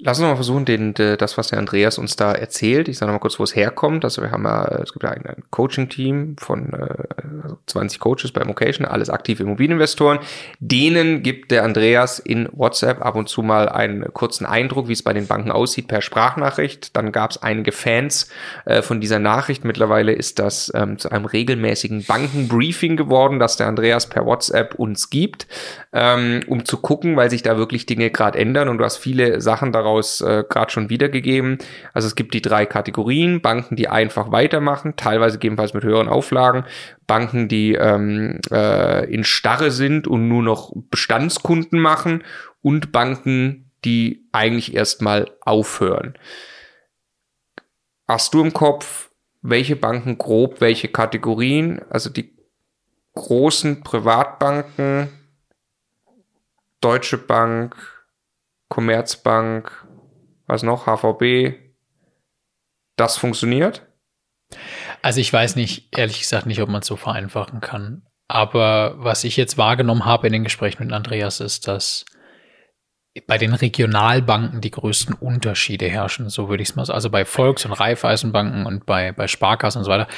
Lass 0.00 0.20
uns 0.20 0.28
mal 0.28 0.36
versuchen, 0.36 0.64
den, 0.64 0.94
das, 0.94 1.36
was 1.38 1.48
der 1.48 1.58
Andreas 1.58 1.98
uns 1.98 2.14
da 2.14 2.30
erzählt. 2.30 2.86
Ich 2.86 2.98
sage 2.98 3.10
noch 3.10 3.16
mal 3.16 3.20
kurz, 3.20 3.40
wo 3.40 3.42
es 3.42 3.56
herkommt. 3.56 4.04
Also 4.04 4.22
wir 4.22 4.30
haben 4.30 4.44
ja, 4.44 4.64
es 4.80 4.92
gibt 4.92 5.02
ja 5.02 5.10
ein, 5.10 5.26
ein 5.26 5.42
Coaching-Team 5.50 6.36
von 6.38 6.72
äh, 6.72 7.04
20 7.66 7.98
Coaches 7.98 8.30
bei 8.30 8.44
Mocation, 8.44 8.86
alles 8.86 9.10
aktive 9.10 9.42
Immobilieninvestoren. 9.42 10.20
Denen 10.60 11.24
gibt 11.24 11.50
der 11.50 11.64
Andreas 11.64 12.20
in 12.20 12.48
WhatsApp 12.52 13.04
ab 13.04 13.16
und 13.16 13.28
zu 13.28 13.42
mal 13.42 13.68
einen 13.68 14.04
kurzen 14.14 14.46
Eindruck, 14.46 14.86
wie 14.86 14.92
es 14.92 15.02
bei 15.02 15.12
den 15.12 15.26
Banken 15.26 15.50
aussieht, 15.50 15.88
per 15.88 16.00
Sprachnachricht. 16.00 16.96
Dann 16.96 17.10
gab 17.10 17.32
es 17.32 17.42
einige 17.42 17.72
Fans 17.72 18.28
äh, 18.66 18.82
von 18.82 19.00
dieser 19.00 19.18
Nachricht. 19.18 19.64
Mittlerweile 19.64 20.12
ist 20.12 20.38
das 20.38 20.70
ähm, 20.76 20.98
zu 20.98 21.10
einem 21.10 21.24
regelmäßigen 21.24 22.04
Bankenbriefing 22.04 22.96
geworden, 22.96 23.40
das 23.40 23.56
der 23.56 23.66
Andreas 23.66 24.08
per 24.08 24.24
WhatsApp 24.24 24.76
uns 24.76 25.10
gibt, 25.10 25.48
ähm, 25.92 26.42
um 26.46 26.64
zu 26.64 26.76
gucken, 26.76 27.16
weil 27.16 27.30
sich 27.30 27.42
da 27.42 27.56
wirklich 27.56 27.86
Dinge 27.86 28.10
gerade 28.10 28.38
ändern 28.38 28.68
und 28.68 28.78
du 28.78 28.84
hast 28.84 28.98
viele 28.98 29.40
Sachen 29.40 29.72
daraus 29.72 29.87
daraus 29.88 30.20
äh, 30.20 30.44
gerade 30.48 30.70
schon 30.70 30.90
wiedergegeben. 30.90 31.58
Also 31.94 32.06
es 32.06 32.14
gibt 32.14 32.34
die 32.34 32.42
drei 32.42 32.66
Kategorien, 32.66 33.40
Banken, 33.40 33.76
die 33.76 33.88
einfach 33.88 34.30
weitermachen, 34.30 34.96
teilweise 34.96 35.38
gegebenenfalls 35.38 35.74
mit 35.74 35.84
höheren 35.84 36.08
Auflagen, 36.08 36.64
Banken, 37.06 37.48
die 37.48 37.74
ähm, 37.74 38.40
äh, 38.50 39.12
in 39.12 39.24
Starre 39.24 39.70
sind 39.70 40.06
und 40.06 40.28
nur 40.28 40.42
noch 40.42 40.72
Bestandskunden 40.90 41.80
machen 41.80 42.22
und 42.60 42.92
Banken, 42.92 43.70
die 43.84 44.26
eigentlich 44.32 44.74
erstmal 44.74 45.30
aufhören. 45.40 46.14
Hast 48.06 48.34
du 48.34 48.42
im 48.42 48.52
Kopf, 48.52 49.10
welche 49.42 49.76
Banken 49.76 50.18
grob, 50.18 50.60
welche 50.60 50.88
Kategorien, 50.88 51.80
also 51.88 52.10
die 52.10 52.36
großen 53.14 53.82
Privatbanken, 53.82 55.08
Deutsche 56.80 57.18
Bank, 57.18 57.97
Commerzbank, 58.68 59.86
was 60.46 60.62
noch, 60.62 60.86
HVB, 60.86 61.54
das 62.96 63.16
funktioniert? 63.16 63.86
Also 65.02 65.20
ich 65.20 65.32
weiß 65.32 65.56
nicht, 65.56 65.96
ehrlich 65.96 66.20
gesagt 66.20 66.46
nicht, 66.46 66.60
ob 66.60 66.68
man 66.68 66.80
es 66.80 66.86
so 66.86 66.96
vereinfachen 66.96 67.60
kann. 67.60 68.02
Aber 68.28 68.94
was 68.98 69.24
ich 69.24 69.36
jetzt 69.36 69.56
wahrgenommen 69.56 70.04
habe 70.04 70.26
in 70.26 70.32
den 70.32 70.44
Gesprächen 70.44 70.84
mit 70.84 70.92
Andreas 70.92 71.40
ist, 71.40 71.66
dass 71.66 72.04
bei 73.26 73.38
den 73.38 73.54
Regionalbanken 73.54 74.60
die 74.60 74.70
größten 74.70 75.14
Unterschiede 75.14 75.88
herrschen, 75.88 76.28
so 76.28 76.48
würde 76.48 76.62
ich 76.62 76.70
es 76.70 76.76
mal 76.76 76.84
sagen. 76.84 76.94
Also 76.94 77.10
bei 77.10 77.24
Volks- 77.24 77.64
und 77.64 77.72
Raiffeisenbanken 77.72 78.66
und 78.66 78.86
bei, 78.86 79.12
bei 79.12 79.26
Sparkassen 79.26 79.78
und 79.78 79.84
so 79.84 79.90
weiter, 79.90 80.08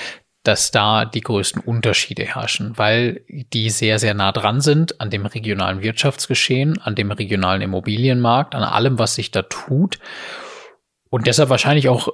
dass 0.43 0.70
da 0.70 1.05
die 1.05 1.20
größten 1.20 1.61
Unterschiede 1.62 2.24
herrschen, 2.24 2.72
weil 2.76 3.22
die 3.28 3.68
sehr, 3.68 3.99
sehr 3.99 4.14
nah 4.14 4.32
dran 4.32 4.61
sind 4.61 5.01
an 5.01 5.11
dem 5.11 5.26
regionalen 5.26 5.82
Wirtschaftsgeschehen, 5.82 6.78
an 6.78 6.95
dem 6.95 7.11
regionalen 7.11 7.62
Immobilienmarkt, 7.62 8.55
an 8.55 8.62
allem, 8.62 8.99
was 8.99 9.14
sich 9.14 9.30
da 9.30 9.43
tut 9.43 9.99
und 11.11 11.26
deshalb 11.26 11.51
wahrscheinlich 11.51 11.88
auch 11.88 12.09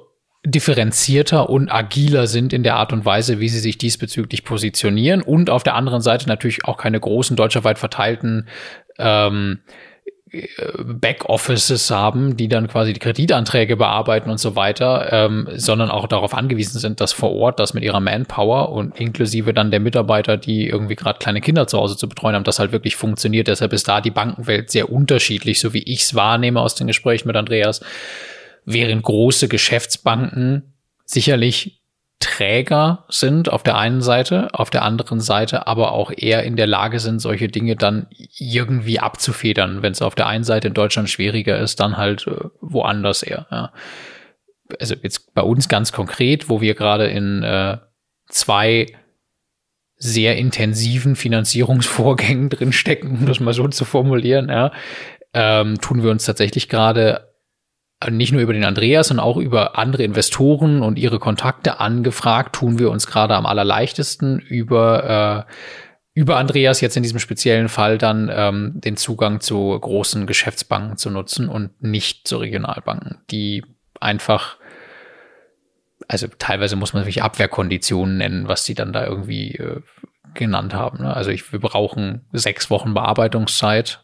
differenzierter 0.45 1.49
und 1.49 1.69
agiler 1.69 2.27
sind 2.27 2.53
in 2.53 2.63
der 2.63 2.75
Art 2.75 2.93
und 2.93 3.05
Weise, 3.05 3.39
wie 3.39 3.49
sie 3.49 3.59
sich 3.59 3.77
diesbezüglich 3.77 4.43
positionieren 4.43 5.21
und 5.21 5.49
auf 5.49 5.63
der 5.63 5.75
anderen 5.75 6.01
Seite 6.01 6.27
natürlich 6.27 6.65
auch 6.65 6.77
keine 6.77 6.99
großen 6.99 7.35
deutschlandweit 7.35 7.79
verteilten 7.79 8.47
ähm, 8.97 9.59
Backoffices 10.83 11.89
haben, 11.89 12.35
die 12.35 12.47
dann 12.47 12.67
quasi 12.67 12.93
die 12.93 12.99
Kreditanträge 12.99 13.77
bearbeiten 13.77 14.29
und 14.29 14.39
so 14.39 14.55
weiter, 14.55 15.07
ähm, 15.11 15.47
sondern 15.55 15.89
auch 15.89 16.07
darauf 16.07 16.33
angewiesen 16.33 16.79
sind, 16.79 16.99
dass 16.99 17.13
vor 17.13 17.33
Ort 17.33 17.59
das 17.59 17.73
mit 17.73 17.83
ihrer 17.83 17.99
Manpower 17.99 18.69
und 18.71 18.99
inklusive 18.99 19.53
dann 19.53 19.71
der 19.71 19.79
Mitarbeiter, 19.79 20.37
die 20.37 20.67
irgendwie 20.67 20.95
gerade 20.95 21.19
kleine 21.19 21.39
Kinder 21.39 21.67
zu 21.67 21.77
Hause 21.77 21.95
zu 21.95 22.09
betreuen 22.09 22.35
haben, 22.35 22.43
das 22.43 22.59
halt 22.59 22.71
wirklich 22.71 22.95
funktioniert. 22.95 23.47
Deshalb 23.47 23.71
ist 23.73 23.87
da 23.87 24.01
die 24.01 24.11
Bankenwelt 24.11 24.69
sehr 24.69 24.91
unterschiedlich, 24.91 25.59
so 25.59 25.73
wie 25.73 25.83
ich 25.83 26.01
es 26.01 26.15
wahrnehme 26.15 26.59
aus 26.59 26.75
den 26.75 26.87
Gesprächen 26.87 27.27
mit 27.27 27.37
Andreas, 27.37 27.81
während 28.65 29.03
große 29.03 29.47
Geschäftsbanken 29.47 30.73
sicherlich 31.05 31.76
Träger 32.19 33.05
sind 33.09 33.51
auf 33.51 33.61
der 33.61 33.77
einen 33.77 34.01
Seite, 34.01 34.47
auf 34.53 34.71
der 34.71 34.81
anderen 34.81 35.19
Seite 35.19 35.67
aber 35.67 35.91
auch 35.91 36.11
eher 36.15 36.43
in 36.43 36.55
der 36.55 36.65
Lage 36.65 36.99
sind, 36.99 37.19
solche 37.19 37.47
Dinge 37.47 37.75
dann 37.75 38.07
irgendwie 38.37 38.99
abzufedern. 38.99 39.83
Wenn 39.83 39.91
es 39.91 40.01
auf 40.01 40.15
der 40.15 40.25
einen 40.27 40.43
Seite 40.43 40.69
in 40.69 40.73
Deutschland 40.73 41.09
schwieriger 41.09 41.59
ist, 41.59 41.79
dann 41.79 41.97
halt 41.97 42.25
äh, 42.25 42.49
woanders 42.59 43.21
eher. 43.21 43.45
Ja. 43.51 43.71
also 44.79 44.95
jetzt 45.01 45.33
bei 45.35 45.43
uns 45.43 45.69
ganz 45.69 45.91
konkret, 45.91 46.49
wo 46.49 46.59
wir 46.59 46.73
gerade 46.73 47.07
in 47.07 47.43
äh, 47.43 47.77
zwei 48.29 48.87
sehr 49.97 50.37
intensiven 50.37 51.15
Finanzierungsvorgängen 51.15 52.49
drinstecken, 52.49 53.11
um 53.11 53.25
das 53.27 53.39
mal 53.39 53.53
so 53.53 53.67
zu 53.67 53.85
formulieren, 53.85 54.49
ja, 54.49 54.71
ähm, 55.33 55.79
tun 55.81 56.01
wir 56.01 56.09
uns 56.09 56.25
tatsächlich 56.25 56.67
gerade 56.67 57.26
nicht 58.09 58.31
nur 58.31 58.41
über 58.41 58.53
den 58.53 58.63
Andreas, 58.63 59.07
sondern 59.07 59.25
auch 59.25 59.37
über 59.37 59.77
andere 59.77 60.03
Investoren 60.03 60.81
und 60.81 60.99
ihre 60.99 61.19
Kontakte 61.19 61.79
angefragt, 61.79 62.55
tun 62.55 62.77
wir 62.79 62.91
uns 62.91 63.07
gerade 63.07 63.35
am 63.35 63.45
allerleichtesten 63.45 64.39
über 64.39 65.45
äh, 65.47 65.51
über 66.13 66.37
Andreas 66.37 66.81
jetzt 66.81 66.97
in 66.97 67.03
diesem 67.03 67.19
speziellen 67.19 67.69
Fall 67.69 67.99
dann 67.99 68.31
ähm, 68.33 68.71
den 68.75 68.97
Zugang 68.97 69.39
zu 69.39 69.79
großen 69.79 70.25
Geschäftsbanken 70.25 70.97
zu 70.97 71.11
nutzen 71.11 71.47
und 71.47 71.83
nicht 71.83 72.27
zu 72.27 72.37
Regionalbanken, 72.37 73.19
die 73.29 73.63
einfach 73.99 74.57
also 76.07 76.27
teilweise 76.39 76.75
muss 76.75 76.93
man 76.93 77.03
wirklich 77.03 77.21
Abwehrkonditionen 77.21 78.17
nennen, 78.17 78.47
was 78.47 78.63
die 78.63 78.73
dann 78.73 78.93
da 78.93 79.05
irgendwie 79.05 79.55
äh, 79.55 79.81
genannt 80.33 80.73
haben. 80.73 81.03
Ne? 81.03 81.13
Also 81.13 81.31
ich, 81.31 81.51
wir 81.51 81.59
brauchen 81.59 82.25
sechs 82.31 82.69
Wochen 82.69 82.93
Bearbeitungszeit, 82.93 84.03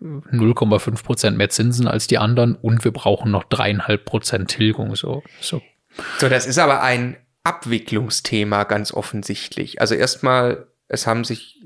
0,5 0.00 1.02
Prozent 1.02 1.38
mehr 1.38 1.48
Zinsen 1.48 1.88
als 1.88 2.06
die 2.06 2.18
anderen 2.18 2.54
und 2.54 2.84
wir 2.84 2.92
brauchen 2.92 3.30
noch 3.30 3.44
dreieinhalb 3.44 4.04
Prozent 4.04 4.50
Tilgung. 4.50 4.94
So, 4.94 5.22
so. 5.40 5.62
so, 6.18 6.28
das 6.28 6.46
ist 6.46 6.58
aber 6.58 6.82
ein 6.82 7.16
Abwicklungsthema 7.44 8.64
ganz 8.64 8.92
offensichtlich. 8.92 9.80
Also 9.80 9.94
erstmal, 9.94 10.66
es 10.88 11.06
haben 11.06 11.24
sich 11.24 11.62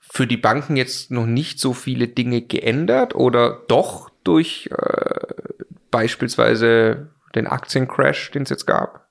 für 0.00 0.26
die 0.26 0.36
Banken 0.36 0.76
jetzt 0.76 1.10
noch 1.10 1.26
nicht 1.26 1.60
so 1.60 1.72
viele 1.72 2.08
Dinge 2.08 2.42
geändert 2.42 3.14
oder 3.14 3.62
doch 3.68 4.10
durch 4.24 4.68
äh, 4.76 5.34
beispielsweise 5.90 7.10
den 7.34 7.46
Aktiencrash, 7.46 8.30
den 8.32 8.42
es 8.42 8.50
jetzt 8.50 8.66
gab. 8.66 9.08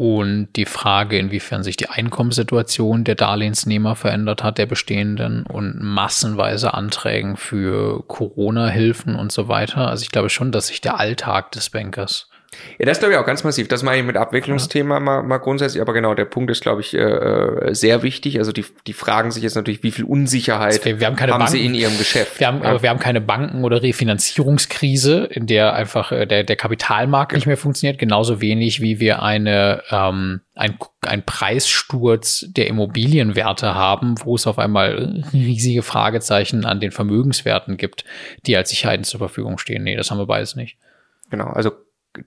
Und 0.00 0.48
die 0.56 0.64
Frage, 0.64 1.18
inwiefern 1.18 1.62
sich 1.62 1.76
die 1.76 1.90
Einkommenssituation 1.90 3.04
der 3.04 3.16
Darlehensnehmer 3.16 3.96
verändert 3.96 4.42
hat, 4.42 4.56
der 4.56 4.64
bestehenden 4.64 5.44
und 5.44 5.78
massenweise 5.78 6.72
Anträgen 6.72 7.36
für 7.36 8.02
Corona-Hilfen 8.08 9.14
und 9.14 9.30
so 9.30 9.48
weiter. 9.48 9.88
Also 9.88 10.04
ich 10.04 10.10
glaube 10.10 10.30
schon, 10.30 10.52
dass 10.52 10.68
sich 10.68 10.80
der 10.80 10.98
Alltag 10.98 11.52
des 11.52 11.68
Bankers 11.68 12.29
ja, 12.78 12.86
das 12.86 12.98
glaube 12.98 13.14
ich 13.14 13.18
auch 13.18 13.26
ganz 13.26 13.44
massiv. 13.44 13.68
Das 13.68 13.82
meine 13.82 13.98
ich 13.98 14.04
mit 14.04 14.16
Abwicklungsthema 14.16 14.94
ja. 14.94 15.00
mal, 15.00 15.22
mal 15.22 15.38
grundsätzlich. 15.38 15.80
Aber 15.80 15.92
genau, 15.92 16.14
der 16.14 16.24
Punkt 16.24 16.50
ist, 16.50 16.62
glaube 16.62 16.80
ich, 16.80 16.94
äh, 16.94 16.98
äh, 16.98 17.74
sehr 17.74 18.02
wichtig. 18.02 18.38
Also 18.38 18.50
die, 18.52 18.64
die 18.86 18.92
fragen 18.92 19.30
sich 19.30 19.42
jetzt 19.42 19.54
natürlich, 19.54 19.82
wie 19.84 19.92
viel 19.92 20.04
Unsicherheit 20.04 20.72
also 20.72 20.84
wir, 20.84 21.00
wir 21.00 21.06
haben, 21.06 21.20
haben 21.20 21.46
sie 21.46 21.64
in 21.64 21.74
ihrem 21.74 21.96
Geschäft. 21.96 22.40
Wir 22.40 22.48
haben, 22.48 22.62
ja. 22.62 22.70
aber 22.70 22.82
wir 22.82 22.90
haben 22.90 22.98
keine 22.98 23.20
Banken- 23.20 23.62
oder 23.62 23.82
Refinanzierungskrise, 23.82 25.28
in 25.30 25.46
der 25.46 25.74
einfach 25.74 26.10
äh, 26.10 26.26
der, 26.26 26.42
der 26.42 26.56
Kapitalmarkt 26.56 27.34
nicht 27.34 27.46
mehr 27.46 27.56
funktioniert. 27.56 27.98
Genauso 27.98 28.40
wenig, 28.40 28.80
wie 28.80 28.98
wir 28.98 29.22
eine, 29.22 29.82
ähm, 29.90 30.40
ein, 30.56 30.76
ein 31.02 31.24
Preissturz 31.24 32.46
der 32.48 32.66
Immobilienwerte 32.66 33.74
haben, 33.74 34.16
wo 34.24 34.34
es 34.34 34.48
auf 34.48 34.58
einmal 34.58 35.24
riesige 35.32 35.82
Fragezeichen 35.82 36.64
an 36.64 36.80
den 36.80 36.90
Vermögenswerten 36.90 37.76
gibt, 37.76 38.04
die 38.46 38.56
als 38.56 38.70
Sicherheiten 38.70 39.04
zur 39.04 39.18
Verfügung 39.18 39.58
stehen. 39.58 39.84
Nee, 39.84 39.96
das 39.96 40.10
haben 40.10 40.18
wir 40.18 40.26
beides 40.26 40.56
nicht. 40.56 40.78
Genau, 41.30 41.46
also 41.46 41.70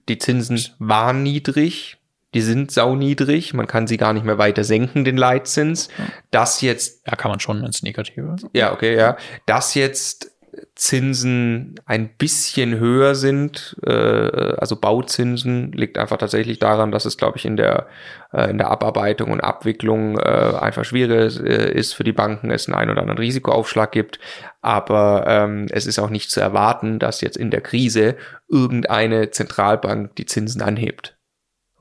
die 0.08 0.18
Zinsen 0.18 0.60
waren 0.78 1.22
niedrig, 1.22 1.98
die 2.34 2.40
sind 2.40 2.72
sauniedrig, 2.72 3.54
man 3.54 3.68
kann 3.68 3.86
sie 3.86 3.96
gar 3.96 4.12
nicht 4.12 4.24
mehr 4.24 4.38
weiter 4.38 4.64
senken, 4.64 5.04
den 5.04 5.16
Leitzins. 5.16 5.88
Das 6.32 6.60
jetzt. 6.62 7.06
Ja, 7.06 7.14
kann 7.14 7.30
man 7.30 7.38
schon 7.38 7.64
ins 7.64 7.82
Negative. 7.84 8.36
Ja, 8.52 8.72
okay, 8.72 8.96
ja. 8.96 9.16
Das 9.46 9.74
jetzt 9.74 10.33
Zinsen 10.74 11.74
ein 11.86 12.08
bisschen 12.16 12.78
höher 12.78 13.14
sind, 13.14 13.76
äh, 13.84 13.90
also 13.90 14.76
Bauzinsen, 14.76 15.72
liegt 15.72 15.98
einfach 15.98 16.16
tatsächlich 16.16 16.58
daran, 16.58 16.90
dass 16.90 17.04
es, 17.04 17.16
glaube 17.16 17.38
ich, 17.38 17.44
in 17.44 17.56
der, 17.56 17.86
äh, 18.32 18.50
in 18.50 18.58
der 18.58 18.70
Abarbeitung 18.70 19.30
und 19.30 19.40
Abwicklung 19.40 20.18
äh, 20.18 20.22
einfach 20.22 20.84
schwierig 20.84 21.40
äh, 21.40 21.72
ist 21.72 21.94
für 21.94 22.04
die 22.04 22.12
Banken, 22.12 22.50
es 22.50 22.66
einen 22.66 22.74
ein 22.74 22.90
oder 22.90 23.00
anderen 23.02 23.18
Risikoaufschlag 23.18 23.92
gibt. 23.92 24.18
Aber 24.60 25.24
ähm, 25.26 25.66
es 25.70 25.86
ist 25.86 25.98
auch 25.98 26.10
nicht 26.10 26.30
zu 26.30 26.40
erwarten, 26.40 26.98
dass 26.98 27.20
jetzt 27.20 27.36
in 27.36 27.50
der 27.50 27.60
Krise 27.60 28.16
irgendeine 28.48 29.30
Zentralbank 29.30 30.16
die 30.16 30.26
Zinsen 30.26 30.62
anhebt. 30.62 31.16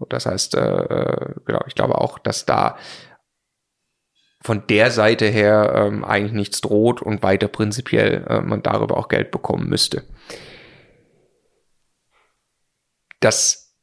Das 0.09 0.25
heißt, 0.25 0.55
äh, 0.55 0.59
äh, 0.59 1.33
genau, 1.45 1.61
ich 1.67 1.75
glaube 1.75 1.99
auch, 1.99 2.19
dass 2.19 2.45
da 2.45 2.77
von 4.43 4.67
der 4.67 4.91
Seite 4.91 5.25
her 5.25 5.73
ähm, 5.73 6.03
eigentlich 6.03 6.33
nichts 6.33 6.59
droht 6.59 7.01
und 7.01 7.23
weiter 7.23 7.47
prinzipiell 7.47 8.25
äh, 8.27 8.41
man 8.41 8.61
darüber 8.61 8.97
auch 8.97 9.07
Geld 9.07 9.31
bekommen 9.31 9.69
müsste. 9.69 10.03
Das, 13.21 13.73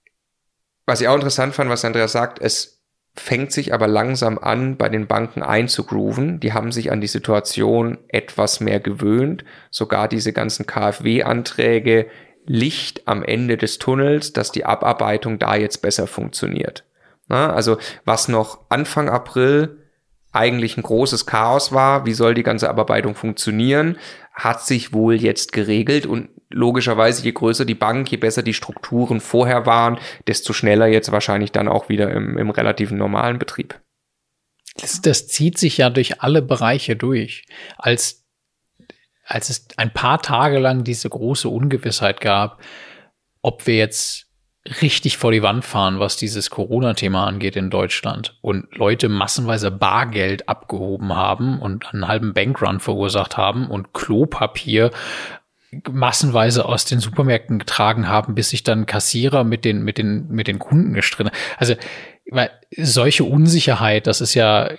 was 0.85 1.01
ich 1.01 1.09
auch 1.09 1.15
interessant 1.15 1.55
fand, 1.55 1.71
was 1.71 1.85
Andreas 1.87 2.13
sagt, 2.13 2.41
es 2.43 2.83
fängt 3.15 3.53
sich 3.53 3.73
aber 3.73 3.89
langsam 3.89 4.39
an, 4.39 4.77
bei 4.77 4.91
den 4.91 5.07
Banken 5.07 5.43
einzugrooven. 5.43 6.41
Die 6.41 6.53
haben 6.53 6.73
sich 6.73 6.93
an 6.93 7.01
die 7.01 7.07
Situation 7.07 7.99
etwas 8.09 8.61
mehr 8.61 8.81
gewöhnt. 8.81 9.45
Sogar 9.71 10.09
diese 10.09 10.35
ganzen 10.35 10.67
KfW-Anträge 10.67 12.07
Licht 12.45 13.09
am 13.09 13.23
Ende 13.23 13.57
des 13.57 13.79
Tunnels, 13.79 14.33
dass 14.33 14.53
die 14.53 14.65
Abarbeitung 14.65 15.39
da 15.39 15.57
jetzt 15.57 15.79
besser 15.79 16.07
funktioniert. 16.07 16.85
Na, 17.29 17.53
also 17.53 17.79
was 18.05 18.29
noch 18.29 18.61
Anfang 18.69 19.09
April 19.09 19.80
eigentlich 20.33 20.77
ein 20.77 20.83
großes 20.83 21.27
Chaos 21.27 21.73
war, 21.73 22.07
wie 22.07 22.13
soll 22.13 22.35
die 22.35 22.43
ganze 22.43 22.69
Abarbeitung 22.69 23.15
funktionieren, 23.15 23.99
hat 24.33 24.65
sich 24.65 24.93
wohl 24.93 25.15
jetzt 25.15 25.53
geregelt 25.53 26.07
und 26.07 26.29
logischerweise, 26.51 27.25
je 27.25 27.33
größer 27.33 27.65
die 27.65 27.75
Bank, 27.75 28.11
je 28.11 28.17
besser 28.17 28.43
die 28.43 28.55
Strukturen 28.55 29.21
vorher 29.21 29.67
waren, 29.67 29.99
desto 30.27 30.53
schneller 30.53 30.87
jetzt 30.87 31.13
wahrscheinlich 31.13 31.53
dann 31.53 31.69
auch 31.69 31.89
wieder 31.89 32.11
im, 32.11 32.37
im 32.39 32.51
relativen 32.51 32.99
normalen 32.99 33.39
Betrieb. 33.39 33.81
Das, 34.77 35.01
das 35.01 35.29
zieht 35.29 35.59
sich 35.59 35.79
ja 35.79 35.91
durch 35.91 36.21
alle 36.23 36.43
Bereiche 36.43 36.97
durch. 36.97 37.45
Als, 37.77 38.25
als 39.25 39.51
es 39.51 39.69
ein 39.77 39.93
paar 39.93 40.23
Tage 40.23 40.59
lang 40.59 40.85
diese 40.85 41.09
große 41.09 41.49
Ungewissheit 41.49 42.21
gab, 42.21 42.61
ob 43.43 43.67
wir 43.67 43.77
jetzt 43.77 44.30
richtig 44.83 45.17
vor 45.17 45.33
die 45.33 45.43
Wand 45.43 45.65
fahren, 45.65 46.01
was 46.01 46.17
dieses 46.17 46.51
Corona-Thema 46.51 47.27
angeht 47.27 47.57
in 47.57 47.71
Deutschland 47.71 48.39
und 48.43 48.67
Leute 48.77 49.09
massenweise 49.09 49.71
Bargeld 49.71 50.49
abgehoben 50.49 51.15
haben 51.15 51.59
und 51.61 51.93
einen 51.93 52.09
halben 52.09 52.35
Bankrun 52.35 52.81
verursacht 52.81 53.37
haben 53.37 53.69
und 53.69 53.95
Klopapier 53.95 54.91
massenweise 55.91 56.67
aus 56.67 56.85
den 56.85 57.01
Supermärkten 57.01 57.59
getragen 57.59 58.09
haben, 58.09 58.35
bis 58.35 58.51
sich 58.51 58.63
dann 58.63 58.87
Kassierer 58.87 59.45
mit 59.45 59.65
den, 59.65 59.83
mit 59.83 59.99
den, 59.99 60.29
mit 60.29 60.47
den 60.47 60.59
Kunden 60.59 60.93
gestritten. 60.95 61.31
Also, 61.57 61.75
solche 62.77 63.25
Unsicherheit, 63.25 64.07
das 64.07 64.21
ist 64.21 64.35
ja, 64.35 64.71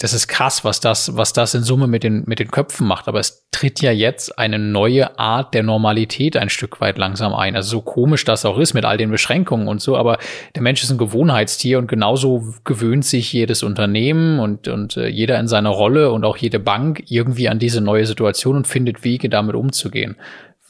das 0.00 0.12
ist 0.12 0.28
krass, 0.28 0.64
was 0.64 0.78
das, 0.78 1.16
was 1.16 1.32
das 1.32 1.54
in 1.54 1.64
Summe 1.64 1.88
mit 1.88 2.04
den, 2.04 2.22
mit 2.26 2.38
den 2.38 2.52
Köpfen 2.52 2.86
macht. 2.86 3.08
Aber 3.08 3.18
es 3.18 3.48
tritt 3.50 3.82
ja 3.82 3.90
jetzt 3.90 4.38
eine 4.38 4.56
neue 4.56 5.18
Art 5.18 5.54
der 5.54 5.64
Normalität 5.64 6.36
ein 6.36 6.50
Stück 6.50 6.80
weit 6.80 6.98
langsam 6.98 7.34
ein. 7.34 7.56
Also 7.56 7.70
so 7.70 7.80
komisch 7.80 8.24
das 8.24 8.44
auch 8.44 8.58
ist 8.58 8.74
mit 8.74 8.84
all 8.84 8.96
den 8.96 9.10
Beschränkungen 9.10 9.66
und 9.66 9.80
so, 9.80 9.96
aber 9.96 10.18
der 10.54 10.62
Mensch 10.62 10.84
ist 10.84 10.90
ein 10.90 10.98
Gewohnheitstier 10.98 11.78
und 11.78 11.88
genauso 11.88 12.54
gewöhnt 12.62 13.04
sich 13.04 13.32
jedes 13.32 13.64
Unternehmen 13.64 14.38
und, 14.38 14.68
und 14.68 14.96
äh, 14.96 15.08
jeder 15.08 15.40
in 15.40 15.48
seiner 15.48 15.70
Rolle 15.70 16.12
und 16.12 16.24
auch 16.24 16.36
jede 16.36 16.60
Bank 16.60 17.02
irgendwie 17.08 17.48
an 17.48 17.58
diese 17.58 17.80
neue 17.80 18.06
Situation 18.06 18.54
und 18.54 18.68
findet 18.68 19.02
Wege, 19.02 19.28
damit 19.28 19.56
umzugehen 19.56 20.16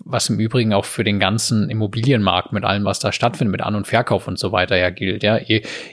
was 0.05 0.29
im 0.29 0.39
Übrigen 0.39 0.73
auch 0.73 0.85
für 0.85 1.05
den 1.05 1.19
ganzen 1.19 1.71
Immobilienmarkt 1.71 2.53
mit 2.53 2.65
allem, 2.65 2.85
was 2.85 2.99
da 2.99 3.13
stattfindet, 3.13 3.53
mit 3.53 3.63
An- 3.63 3.75
und 3.75 3.87
Verkauf 3.87 4.29
und 4.29 4.39
so 4.39 4.53
weiter 4.53 4.77
ja 4.77 4.91
gilt. 4.91 5.23
Ja, 5.23 5.39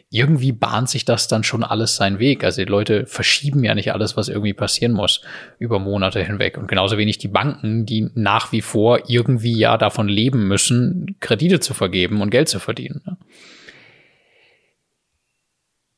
irgendwie 0.10 0.52
bahnt 0.52 0.90
sich 0.90 1.06
das 1.06 1.28
dann 1.28 1.44
schon 1.44 1.64
alles 1.64 1.96
seinen 1.96 2.20
Weg. 2.20 2.44
Also 2.44 2.64
die 2.64 2.70
Leute 2.70 3.06
verschieben 3.06 3.64
ja 3.64 3.76
nicht 3.76 3.94
alles, 3.94 4.16
was 4.18 4.30
irgendwie 4.30 4.54
passieren 4.54 4.94
muss, 4.94 5.22
über 5.60 5.80
Monate 5.80 6.24
hinweg. 6.24 6.58
Und 6.58 6.68
genauso 6.68 6.98
wenig 6.98 7.18
die 7.18 7.28
Banken, 7.28 7.86
die 7.86 8.10
nach 8.14 8.52
wie 8.52 8.62
vor 8.62 9.10
irgendwie 9.10 9.58
ja 9.58 9.78
davon 9.78 10.08
leben 10.08 10.48
müssen, 10.48 11.18
Kredite 11.20 11.60
zu 11.60 11.74
vergeben 11.74 12.22
und 12.22 12.30
Geld 12.30 12.50
zu 12.50 12.60
verdienen. 12.60 13.02
Ja. 13.06 13.18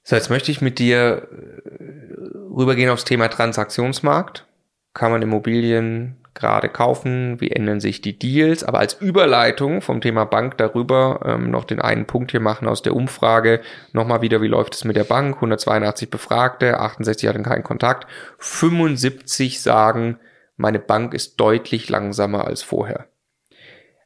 So, 0.10 0.16
jetzt 0.16 0.30
möchte 0.30 0.52
ich 0.52 0.62
mit 0.62 0.80
dir 0.80 1.28
äh, 1.30 2.28
rübergehen 2.56 2.90
aufs 2.90 3.04
Thema 3.04 3.28
Transaktionsmarkt. 3.28 4.46
Kann 4.94 5.12
man 5.12 5.22
Immobilien 5.22 6.16
gerade 6.38 6.70
kaufen, 6.70 7.42
wie 7.42 7.52
ändern 7.52 7.80
sich 7.80 8.02
die 8.02 8.18
Deals, 8.18 8.64
aber 8.64 8.80
als 8.80 8.94
Überleitung 8.94 9.82
vom 9.82 10.02
Thema 10.02 10.26
Bank 10.26 10.58
darüber 10.58 11.20
ähm, 11.26 11.52
noch 11.52 11.66
den 11.66 11.82
einen 11.82 12.06
Punkt 12.06 12.32
hier 12.32 12.40
machen 12.40 12.68
aus 12.68 12.82
der 12.82 12.96
Umfrage, 12.96 13.62
nochmal 13.92 14.22
wieder, 14.22 14.42
wie 14.42 14.48
läuft 14.48 14.76
es 14.76 14.86
mit 14.86 14.96
der 14.96 15.04
Bank, 15.04 15.36
182 15.36 16.10
Befragte, 16.10 16.80
68 16.80 17.28
hatten 17.28 17.44
keinen 17.44 17.64
Kontakt, 17.64 18.08
75 18.40 19.62
sagen, 19.62 20.20
meine 20.56 20.80
Bank 20.80 21.14
ist 21.14 21.40
deutlich 21.40 21.90
langsamer 21.90 22.46
als 22.46 22.64
vorher. 22.64 23.08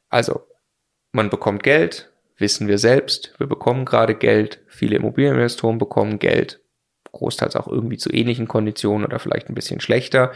Also, 0.08 0.42
man 1.12 1.30
bekommt 1.30 1.62
Geld, 1.62 2.12
wissen 2.36 2.68
wir 2.68 2.78
selbst, 2.78 3.34
wir 3.38 3.46
bekommen 3.46 3.84
gerade 3.84 4.14
Geld, 4.14 4.60
viele 4.66 4.96
Immobilieninvestoren 4.96 5.78
bekommen 5.78 6.18
Geld, 6.18 6.60
großteils 7.12 7.56
auch 7.56 7.68
irgendwie 7.68 7.98
zu 7.98 8.10
ähnlichen 8.12 8.48
Konditionen 8.48 9.06
oder 9.06 9.18
vielleicht 9.18 9.48
ein 9.48 9.54
bisschen 9.54 9.80
schlechter, 9.80 10.32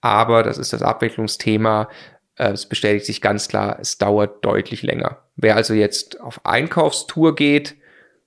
aber 0.00 0.42
das 0.42 0.58
ist 0.58 0.72
das 0.72 0.82
Abwicklungsthema. 0.82 1.88
äh, 2.36 2.50
es 2.50 2.66
bestätigt 2.66 3.06
sich 3.06 3.20
ganz 3.20 3.48
klar, 3.48 3.78
es 3.80 3.98
dauert 3.98 4.44
deutlich 4.44 4.82
länger. 4.82 5.22
Wer 5.36 5.56
also 5.56 5.74
jetzt 5.74 6.20
auf 6.20 6.44
Einkaufstour 6.46 7.34
geht, 7.34 7.76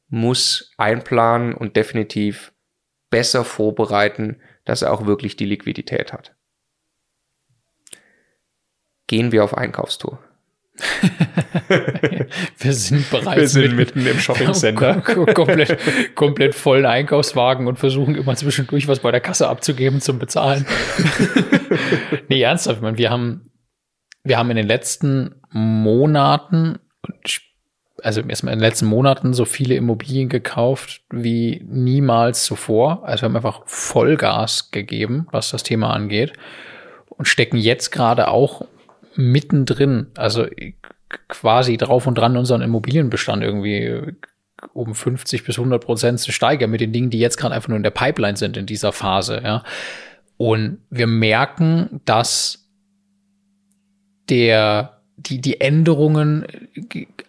muss 0.07 0.73
einplanen 0.77 1.53
und 1.55 1.75
definitiv 1.75 2.53
besser 3.09 3.43
vorbereiten, 3.43 4.41
dass 4.65 4.81
er 4.81 4.93
auch 4.93 5.05
wirklich 5.05 5.35
die 5.35 5.45
Liquidität 5.45 6.13
hat. 6.13 6.35
Gehen 9.07 9.31
wir 9.31 9.43
auf 9.43 9.57
Einkaufstour. 9.57 10.19
wir 12.57 12.73
sind 12.73 13.09
bereits 13.11 13.37
wir 13.37 13.47
sind 13.47 13.75
mitten, 13.75 13.99
mitten 14.03 14.15
im 14.15 14.19
Shoppingcenter. 14.19 15.01
komplett, 15.33 15.77
komplett 16.15 16.55
vollen 16.55 16.85
Einkaufswagen 16.85 17.67
und 17.67 17.77
versuchen 17.77 18.15
immer 18.15 18.35
zwischendurch 18.35 18.87
was 18.87 18.99
bei 18.99 19.11
der 19.11 19.21
Kasse 19.21 19.47
abzugeben 19.47 20.01
zum 20.01 20.17
Bezahlen. 20.17 20.65
nee, 22.29 22.41
ernsthaft, 22.41 22.77
ich 22.77 22.81
meine, 22.81 22.97
wir 22.97 23.11
haben, 23.11 23.51
wir 24.23 24.37
haben 24.37 24.49
in 24.49 24.57
den 24.57 24.67
letzten 24.67 25.35
Monaten, 25.51 26.79
also 28.01 28.21
erstmal 28.21 28.53
in 28.53 28.59
den 28.59 28.65
letzten 28.65 28.87
Monaten 28.87 29.33
so 29.33 29.45
viele 29.45 29.75
Immobilien 29.75 30.27
gekauft 30.27 31.01
wie 31.11 31.63
niemals 31.67 32.45
zuvor. 32.45 33.05
Also 33.05 33.21
wir 33.21 33.25
haben 33.29 33.35
einfach 33.35 33.61
Vollgas 33.67 34.71
gegeben, 34.71 35.27
was 35.31 35.51
das 35.51 35.61
Thema 35.61 35.93
angeht 35.93 36.33
und 37.09 37.25
stecken 37.25 37.57
jetzt 37.57 37.91
gerade 37.91 38.27
auch 38.27 38.65
mittendrin, 39.15 40.07
also 40.15 40.45
quasi 41.27 41.77
drauf 41.77 42.07
und 42.07 42.18
dran, 42.18 42.38
unseren 42.38 42.61
Immobilienbestand 42.61 43.44
irgendwie 43.44 44.02
um 44.73 44.95
50 44.95 45.44
bis 45.44 45.57
100 45.57 45.84
Prozent 45.84 46.19
zu 46.19 46.31
steigern 46.31 46.72
mit 46.72 46.81
den 46.81 46.94
Dingen, 46.94 47.10
die 47.10 47.19
jetzt 47.19 47.38
gerade 47.38 47.53
einfach 47.53 47.69
nur 47.69 47.77
in 47.77 47.84
der 47.84 47.91
Pipeline 47.91 48.38
sind 48.38 48.57
in 48.57 48.65
dieser 48.65 48.91
Phase. 48.91 49.41
Ja. 49.44 49.64
Und 50.38 50.80
wir 50.90 51.07
merken, 51.07 52.02
dass 52.06 52.69
der, 54.30 55.02
die, 55.18 55.41
die 55.41 55.60
Änderungen 55.60 56.45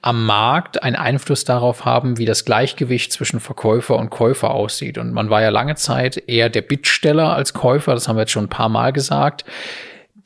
am 0.00 0.26
Markt 0.26 0.82
einen 0.82 0.96
Einfluss 0.96 1.44
darauf 1.44 1.84
haben, 1.84 2.18
wie 2.18 2.24
das 2.24 2.44
Gleichgewicht 2.44 3.12
zwischen 3.12 3.40
Verkäufer 3.40 3.96
und 3.96 4.10
Käufer 4.10 4.52
aussieht. 4.52 4.98
Und 4.98 5.12
man 5.12 5.30
war 5.30 5.42
ja 5.42 5.48
lange 5.48 5.74
Zeit 5.74 6.22
eher 6.28 6.50
der 6.50 6.62
Bittsteller 6.62 7.34
als 7.34 7.52
Käufer, 7.52 7.94
das 7.94 8.06
haben 8.06 8.16
wir 8.16 8.22
jetzt 8.22 8.32
schon 8.32 8.44
ein 8.44 8.50
paar 8.50 8.68
Mal 8.68 8.92
gesagt 8.92 9.44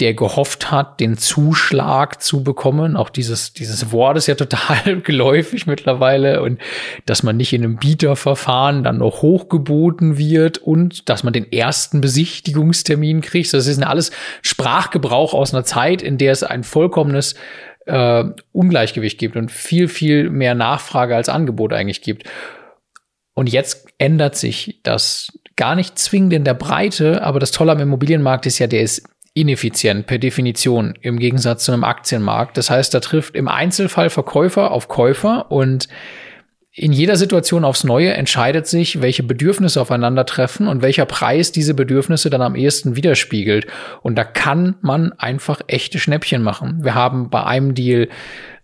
der 0.01 0.15
gehofft 0.15 0.71
hat, 0.71 1.01
den 1.01 1.19
Zuschlag 1.19 2.23
zu 2.23 2.45
bekommen. 2.45 2.97
Auch 2.97 3.11
dieses, 3.11 3.53
dieses 3.53 3.91
Wort 3.91 4.17
ist 4.17 4.29
ja 4.29 4.37
total 4.37 5.01
geläufig 5.03 5.67
mittlerweile 5.67 6.41
und 6.43 6.61
dass 7.05 7.25
man 7.25 7.37
nicht 7.37 7.53
in 7.53 7.65
einem 7.65 7.77
Bieterverfahren 7.79 8.85
dann 8.85 8.99
noch 8.99 9.23
hochgeboten 9.23 10.17
wird 10.17 10.59
und 10.59 11.09
dass 11.09 11.25
man 11.25 11.33
den 11.33 11.51
ersten 11.51 12.01
Besichtigungstermin 12.01 13.23
kriegt. 13.23 13.53
Das 13.53 13.67
ist 13.67 13.83
alles 13.83 14.13
Sprachgebrauch 14.43 15.35
aus 15.35 15.53
einer 15.53 15.65
Zeit, 15.65 16.01
in 16.01 16.17
der 16.17 16.31
es 16.31 16.45
ein 16.45 16.63
vollkommenes 16.63 17.35
äh, 17.87 18.25
Ungleichgewicht 18.53 19.19
gibt 19.19 19.37
und 19.37 19.51
viel, 19.51 19.89
viel 19.89 20.31
mehr 20.31 20.55
Nachfrage 20.55 21.17
als 21.17 21.29
Angebot 21.29 21.73
eigentlich 21.73 22.03
gibt. 22.03 22.25
Und 23.35 23.49
jetzt 23.49 23.87
ändert 23.99 24.37
sich 24.37 24.81
das 24.83 25.33
gar 25.57 25.75
nicht 25.75 25.99
zwingend 25.99 26.33
in 26.33 26.45
der 26.45 26.55
Breite, 26.55 27.23
aber 27.23 27.41
das 27.41 27.51
Tolle 27.51 27.73
am 27.73 27.81
Immobilienmarkt 27.81 28.47
ist 28.47 28.59
ja, 28.59 28.67
der 28.67 28.83
ist 28.83 29.09
ineffizient 29.41 30.07
per 30.07 30.19
Definition 30.19 30.95
im 31.01 31.19
Gegensatz 31.19 31.65
zu 31.65 31.73
einem 31.73 31.85
Aktienmarkt. 31.85 32.57
Das 32.57 32.71
heißt, 32.71 32.93
da 32.93 33.01
trifft 33.01 33.37
im 33.37 33.49
Einzelfall 33.49 34.11
Verkäufer 34.11 34.71
auf 34.71 34.89
Käufer 34.89 35.51
und 35.51 35.89
in 36.73 36.93
jeder 36.93 37.17
Situation 37.17 37.65
aufs 37.65 37.83
Neue 37.83 38.13
entscheidet 38.13 38.67
sich, 38.67 39.01
welche 39.01 39.23
Bedürfnisse 39.23 39.81
aufeinandertreffen 39.81 40.69
und 40.69 40.81
welcher 40.81 41.07
Preis 41.07 41.51
diese 41.51 41.75
Bedürfnisse 41.75 42.31
dann 42.31 42.43
am 42.43 42.55
ehesten 42.55 42.95
widerspiegelt. 42.95 43.67
Und 44.03 44.17
da 44.17 44.23
kann 44.23 44.77
man 44.81 45.13
einfach 45.13 45.61
echte 45.67 45.99
Schnäppchen 45.99 46.43
machen. 46.43 46.85
Wir 46.85 46.95
haben 46.95 47.31
bei 47.31 47.43
einem 47.43 47.75
Deal 47.75 48.09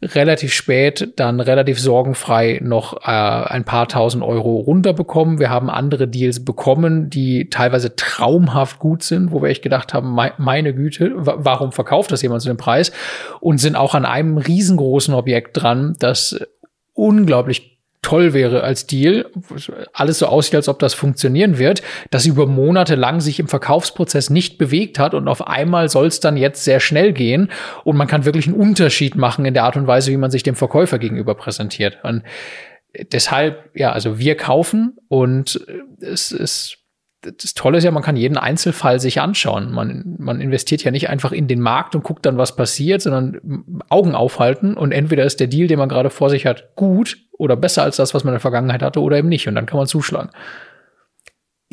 relativ 0.00 0.52
spät 0.52 1.14
dann 1.16 1.40
relativ 1.40 1.80
sorgenfrei 1.80 2.60
noch 2.62 3.02
äh, 3.02 3.10
ein 3.10 3.64
paar 3.64 3.88
tausend 3.88 4.22
Euro 4.22 4.58
runterbekommen. 4.58 5.38
Wir 5.40 5.50
haben 5.50 5.70
andere 5.70 6.06
Deals 6.06 6.44
bekommen, 6.44 7.10
die 7.10 7.48
teilweise 7.48 7.96
traumhaft 7.96 8.78
gut 8.78 9.02
sind, 9.02 9.32
wo 9.32 9.42
wir 9.42 9.48
echt 9.48 9.62
gedacht 9.62 9.94
haben, 9.94 10.14
me 10.14 10.32
meine 10.36 10.74
Güte, 10.74 11.12
warum 11.14 11.72
verkauft 11.72 12.12
das 12.12 12.22
jemand 12.22 12.42
zu 12.42 12.48
dem 12.48 12.58
Preis? 12.58 12.92
Und 13.40 13.58
sind 13.58 13.76
auch 13.76 13.94
an 13.94 14.04
einem 14.04 14.36
riesengroßen 14.36 15.14
Objekt 15.14 15.60
dran, 15.60 15.96
das 15.98 16.38
unglaublich 16.92 17.73
toll 18.04 18.34
wäre 18.34 18.62
als 18.62 18.86
Deal, 18.86 19.26
alles 19.92 20.18
so 20.18 20.26
aussieht, 20.26 20.54
als 20.54 20.68
ob 20.68 20.78
das 20.78 20.92
funktionieren 20.92 21.58
wird, 21.58 21.82
das 22.10 22.26
über 22.26 22.46
Monate 22.46 22.94
lang 22.94 23.20
sich 23.20 23.40
im 23.40 23.48
Verkaufsprozess 23.48 24.28
nicht 24.28 24.58
bewegt 24.58 24.98
hat 24.98 25.14
und 25.14 25.26
auf 25.26 25.46
einmal 25.46 25.88
soll 25.88 26.06
es 26.06 26.20
dann 26.20 26.36
jetzt 26.36 26.64
sehr 26.64 26.80
schnell 26.80 27.12
gehen 27.12 27.50
und 27.82 27.96
man 27.96 28.06
kann 28.06 28.26
wirklich 28.26 28.46
einen 28.46 28.56
Unterschied 28.56 29.16
machen 29.16 29.46
in 29.46 29.54
der 29.54 29.64
Art 29.64 29.76
und 29.76 29.86
Weise, 29.86 30.12
wie 30.12 30.18
man 30.18 30.30
sich 30.30 30.42
dem 30.42 30.54
Verkäufer 30.54 30.98
gegenüber 30.98 31.34
präsentiert. 31.34 31.98
Und 32.04 32.22
deshalb, 33.10 33.70
ja, 33.74 33.92
also 33.92 34.18
wir 34.18 34.36
kaufen 34.36 34.96
und 35.08 35.66
es 36.00 36.30
ist 36.30 36.78
das 37.40 37.54
Tolle 37.54 37.78
ist 37.78 37.84
ja, 37.84 37.90
man 37.90 38.02
kann 38.02 38.16
jeden 38.16 38.36
Einzelfall 38.36 39.00
sich 39.00 39.22
anschauen. 39.22 39.72
Man, 39.72 40.16
man 40.18 40.42
investiert 40.42 40.84
ja 40.84 40.90
nicht 40.90 41.08
einfach 41.08 41.32
in 41.32 41.48
den 41.48 41.58
Markt 41.58 41.94
und 41.94 42.04
guckt 42.04 42.26
dann, 42.26 42.36
was 42.36 42.54
passiert, 42.54 43.00
sondern 43.00 43.80
Augen 43.88 44.14
aufhalten 44.14 44.74
und 44.74 44.92
entweder 44.92 45.24
ist 45.24 45.40
der 45.40 45.46
Deal, 45.46 45.66
den 45.66 45.78
man 45.78 45.88
gerade 45.88 46.10
vor 46.10 46.28
sich 46.28 46.44
hat, 46.44 46.76
gut 46.76 47.23
oder 47.38 47.56
besser 47.56 47.82
als 47.82 47.96
das, 47.96 48.14
was 48.14 48.24
man 48.24 48.32
in 48.32 48.36
der 48.36 48.40
Vergangenheit 48.40 48.82
hatte 48.82 49.00
oder 49.00 49.18
eben 49.18 49.28
nicht 49.28 49.48
und 49.48 49.54
dann 49.54 49.66
kann 49.66 49.78
man 49.78 49.86
zuschlagen 49.86 50.30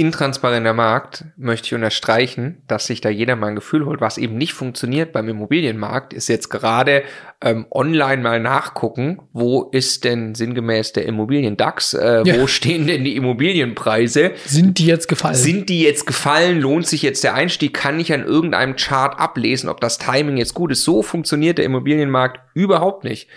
intransparenter 0.02 0.74
Markt 0.74 1.26
möchte 1.38 1.68
ich 1.68 1.74
unterstreichen, 1.76 2.64
dass 2.68 2.88
sich 2.88 3.02
da 3.02 3.10
jeder 3.10 3.36
mal 3.36 3.48
ein 3.48 3.56
Gefühl 3.56 3.86
holt. 3.86 4.02
Was 4.02 4.18
eben 4.18 4.36
nicht 4.36 4.54
funktioniert 4.54 5.12
beim 5.12 5.30
Immobilienmarkt, 5.30 6.14
ist 6.14 6.28
jetzt 6.28 6.50
gerade 6.50 7.04
ähm, 7.40 7.68
online 7.70 8.24
mal 8.24 8.40
nachgucken, 8.40 9.20
wo 9.32 9.70
ist 9.72 10.04
denn 10.04 10.34
sinngemäß 10.34 10.94
der 10.94 11.06
Immobilien-DAX, 11.06 11.94
äh, 11.94 12.24
ja. 12.26 12.42
wo 12.42 12.48
stehen 12.48 12.88
denn 12.88 13.04
die 13.04 13.16
Immobilienpreise? 13.16 14.32
Sind 14.46 14.80
die 14.80 14.88
jetzt 14.88 15.08
gefallen? 15.08 15.36
Sind 15.36 15.70
die 15.70 15.84
jetzt 15.84 16.08
gefallen? 16.08 16.62
Lohnt 16.62 16.88
sich 16.88 17.04
jetzt 17.04 17.24
der 17.24 17.36
Einstieg? 17.36 17.76
Kann 17.76 18.00
ich 18.00 18.12
an 18.12 18.26
irgendeinem 18.26 18.78
Chart 18.78 19.20
ablesen, 19.20 19.70
ob 19.70 19.82
das 19.82 20.00
Timing 20.00 20.38
jetzt 20.38 20.56
gut 20.56 20.72
ist? 20.72 20.84
So 20.84 21.04
funktioniert 21.04 21.60
der 21.60 21.66
Immobilienmarkt 21.66 22.40
überhaupt 22.56 23.04
nicht. 23.04 23.28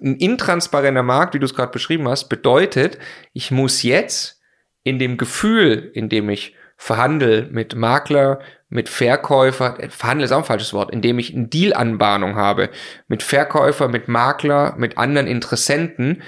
Ein 0.00 0.16
intransparenter 0.16 1.02
Markt, 1.02 1.34
wie 1.34 1.38
du 1.38 1.46
es 1.46 1.54
gerade 1.54 1.72
beschrieben 1.72 2.08
hast, 2.08 2.28
bedeutet, 2.28 2.98
ich 3.32 3.50
muss 3.50 3.82
jetzt 3.82 4.40
in 4.82 4.98
dem 4.98 5.16
Gefühl, 5.16 5.90
in 5.94 6.08
dem 6.08 6.28
ich 6.28 6.54
verhandle 6.76 7.48
mit 7.50 7.74
Makler, 7.74 8.40
mit 8.68 8.88
Verkäufer, 8.88 9.78
äh, 9.80 9.88
verhandle 9.88 10.24
ist 10.24 10.32
auch 10.32 10.38
ein 10.38 10.44
falsches 10.44 10.74
Wort, 10.74 10.92
indem 10.92 11.18
ich 11.18 11.34
eine 11.34 11.46
Dealanbahnung 11.46 12.36
habe 12.36 12.70
mit 13.06 13.22
Verkäufer, 13.22 13.88
mit 13.88 14.08
Makler, 14.08 14.74
mit 14.76 14.98
anderen 14.98 15.26
Interessenten, 15.28 16.22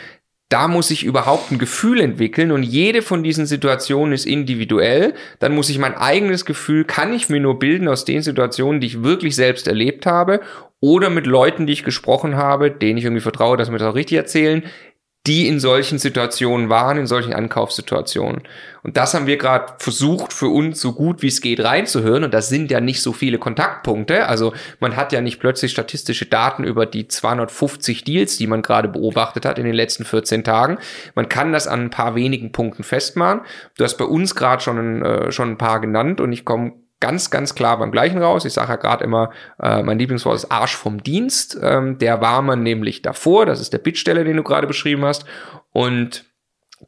da 0.49 0.69
muss 0.69 0.93
ich 0.93 1.03
überhaupt 1.03 1.51
ein 1.51 1.59
Gefühl 1.59 2.01
entwickeln 2.01 2.53
und 2.53 2.63
jede 2.63 3.03
von 3.03 3.25
diesen 3.25 3.47
Situationen 3.47 4.13
ist 4.15 4.27
individuell. 4.27 5.15
Dann 5.41 5.53
muss 5.53 5.71
ich 5.71 5.79
mein 5.79 5.97
eigenes 5.97 6.45
Gefühl, 6.45 6.85
kann 6.85 7.13
ich 7.13 7.29
mir 7.29 7.41
nur 7.41 7.59
bilden 7.59 7.89
aus 7.89 8.05
den 8.05 8.23
Situationen, 8.23 8.81
die 8.81 8.87
ich 8.87 9.03
wirklich 9.03 9.35
selbst 9.35 9.67
erlebt 9.67 10.07
habe 10.07 10.41
oder 10.81 11.11
mit 11.11 11.27
Leuten, 11.27 11.67
die 11.67 11.73
ich 11.73 11.85
gesprochen 11.85 12.37
habe, 12.37 12.71
denen 12.71 12.99
ich 12.99 13.05
irgendwie 13.05 13.23
vertraue, 13.23 13.57
dass 13.57 13.71
mir 13.71 13.79
das 13.79 13.89
auch 13.89 13.95
richtig 13.95 14.19
erzählen, 14.19 14.63
die 15.27 15.49
in 15.49 15.59
solchen 15.59 15.99
Situationen 15.99 16.69
waren, 16.69 16.99
in 16.99 17.07
solchen 17.09 17.33
Ankaufssituationen. 17.33 18.43
Und 18.85 18.97
das 18.97 19.13
haben 19.13 19.27
wir 19.27 19.37
gerade 19.37 19.75
versucht, 19.79 20.33
für 20.33 20.47
uns 20.47 20.81
so 20.81 20.93
gut 20.93 21.21
wie 21.21 21.27
es 21.27 21.41
geht 21.41 21.65
reinzuhören. 21.65 22.23
Und 22.23 22.33
das 22.33 22.49
sind 22.49 22.71
ja 22.71 22.81
nicht 22.81 23.03
so 23.03 23.13
viele 23.13 23.39
Kontaktpunkte. 23.39 24.29
Also 24.29 24.53
man 24.79 24.95
hat 24.95 25.13
ja 25.13 25.21
nicht 25.21 25.41
plötzlich 25.41 25.73
statistische 25.73 26.27
Daten 26.27 26.63
über 26.63 26.87
die 26.87 27.09
250 27.09 28.05
Deals, 28.05 28.37
die 28.37 28.47
man 28.47 28.63
gerade 28.63 28.89
beobachtet 28.89 29.45
hat 29.45 29.59
in 29.59 29.65
den 29.65 29.75
letzten 29.75 30.05
14 30.05 30.45
Tagen. 30.45 30.79
Man 31.17 31.29
kann 31.29 31.53
das 31.53 31.67
an 31.67 31.81
ein 31.81 31.91
paar 31.91 32.15
wenigen 32.15 32.53
Punkten 32.53 32.85
festmachen. 32.85 33.41
Du 33.77 33.83
hast 33.83 33.97
bei 33.97 34.05
uns 34.05 34.37
gerade 34.37 34.63
schon, 34.63 35.03
äh, 35.03 35.33
schon 35.33 35.51
ein 35.51 35.59
paar 35.59 35.81
genannt 35.81 36.21
und 36.21 36.33
ich 36.33 36.45
komme 36.45 36.75
ganz, 37.01 37.31
ganz 37.31 37.55
klar 37.55 37.79
beim 37.79 37.93
gleichen 37.93 38.23
raus. 38.23 38.45
Ich 38.45 38.53
sage 38.53 38.71
ja 38.71 38.77
gerade 38.77 39.05
immer, 39.05 39.31
äh, 39.61 39.83
mein 39.83 39.99
Lieblingswort 39.99 40.37
ist 40.37 40.51
Arsch 40.51 40.77
vom 40.77 41.03
Dienst. 41.03 41.59
Ähm, 41.61 41.99
der 41.99 42.21
war 42.21 42.43
man 42.43 42.63
nämlich 42.63 43.03
davor. 43.03 43.47
Das 43.47 43.61
ist 43.61 43.73
der 43.73 43.79
Bittsteller, 43.79 44.25
den 44.25 44.37
du 44.37 44.43
gerade 44.43 44.67
beschrieben 44.67 45.05
hast. 45.05 45.27
Und 45.73 46.25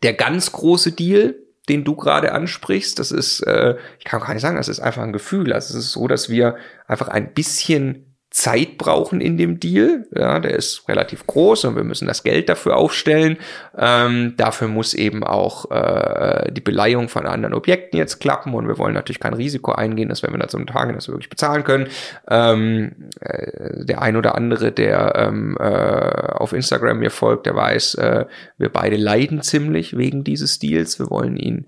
der 0.03 0.15
ganz 0.15 0.53
große 0.53 0.93
Deal, 0.93 1.37
den 1.69 1.85
du 1.85 1.95
gerade 1.95 2.33
ansprichst, 2.33 2.99
das 2.99 3.11
ist, 3.11 3.41
äh, 3.41 3.77
ich 3.99 4.05
kann 4.05 4.21
gar 4.21 4.33
nicht 4.33 4.43
sagen, 4.43 4.57
das 4.57 4.69
ist 4.69 4.81
einfach 4.81 5.03
ein 5.03 5.13
Gefühl. 5.13 5.53
Also 5.53 5.77
es 5.77 5.85
ist 5.85 5.93
so, 5.93 6.09
dass 6.09 6.31
wir 6.31 6.57
einfach 6.87 7.09
ein 7.09 7.35
bisschen 7.35 8.08
Zeit 8.39 8.79
brauchen 8.79 9.21
in 9.21 9.37
dem 9.37 9.59
Deal. 9.59 10.07
Ja, 10.17 10.39
der 10.39 10.53
ist 10.53 10.89
relativ 10.89 11.27
groß 11.27 11.65
und 11.65 11.75
wir 11.75 11.83
müssen 11.83 12.07
das 12.07 12.23
Geld 12.23 12.49
dafür 12.49 12.77
aufstellen. 12.77 13.37
Ähm, 13.77 14.35
dafür 14.37 14.69
muss 14.69 14.95
eben 14.95 15.25
auch 15.25 15.69
äh, 15.73 16.53
die 16.53 16.61
Beleihung 16.61 17.09
von 17.09 17.27
anderen 17.27 17.53
Objekten 17.53 17.99
jetzt 17.99 18.21
klappen 18.21 18.55
und 18.55 18.69
wir 18.69 18.79
wollen 18.79 18.95
natürlich 18.95 19.19
kein 19.19 19.35
Risiko 19.35 19.73
eingehen, 19.73 20.09
dass 20.09 20.23
wenn 20.23 20.31
wir 20.31 20.39
da 20.39 20.47
zum 20.47 20.69
Tage 20.69 20.93
das 20.93 21.09
wirklich 21.09 21.31
bezahlen 21.31 21.65
können. 21.65 21.89
Ähm, 22.31 22.93
äh, 23.19 23.85
der 23.85 24.03
ein 24.03 24.17
oder 24.17 24.37
andere, 24.37 24.71
der 24.71 25.15
ähm, 25.17 25.57
äh, 25.59 25.65
auf 25.65 26.53
Instagram 26.53 27.01
mir 27.01 27.11
folgt, 27.11 27.47
der 27.47 27.57
weiß, 27.57 27.95
äh, 27.97 28.27
wir 28.57 28.69
beide 28.69 28.97
leiden 28.97 29.43
ziemlich 29.43 29.97
wegen 29.97 30.23
dieses 30.23 30.61
Deals. 30.61 31.01
Wir 31.01 31.11
wollen 31.11 31.37
ihn 31.37 31.67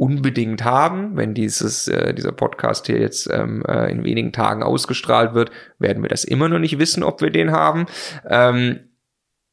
unbedingt 0.00 0.64
haben. 0.64 1.14
Wenn 1.18 1.34
dieses, 1.34 1.86
äh, 1.86 2.14
dieser 2.14 2.32
Podcast 2.32 2.86
hier 2.86 2.98
jetzt 2.98 3.28
ähm, 3.30 3.62
äh, 3.68 3.90
in 3.90 4.02
wenigen 4.02 4.32
Tagen 4.32 4.62
ausgestrahlt 4.62 5.34
wird, 5.34 5.50
werden 5.78 6.02
wir 6.02 6.08
das 6.08 6.24
immer 6.24 6.48
noch 6.48 6.58
nicht 6.58 6.78
wissen, 6.78 7.02
ob 7.02 7.20
wir 7.20 7.30
den 7.30 7.52
haben. 7.52 7.84
Ähm, 8.26 8.80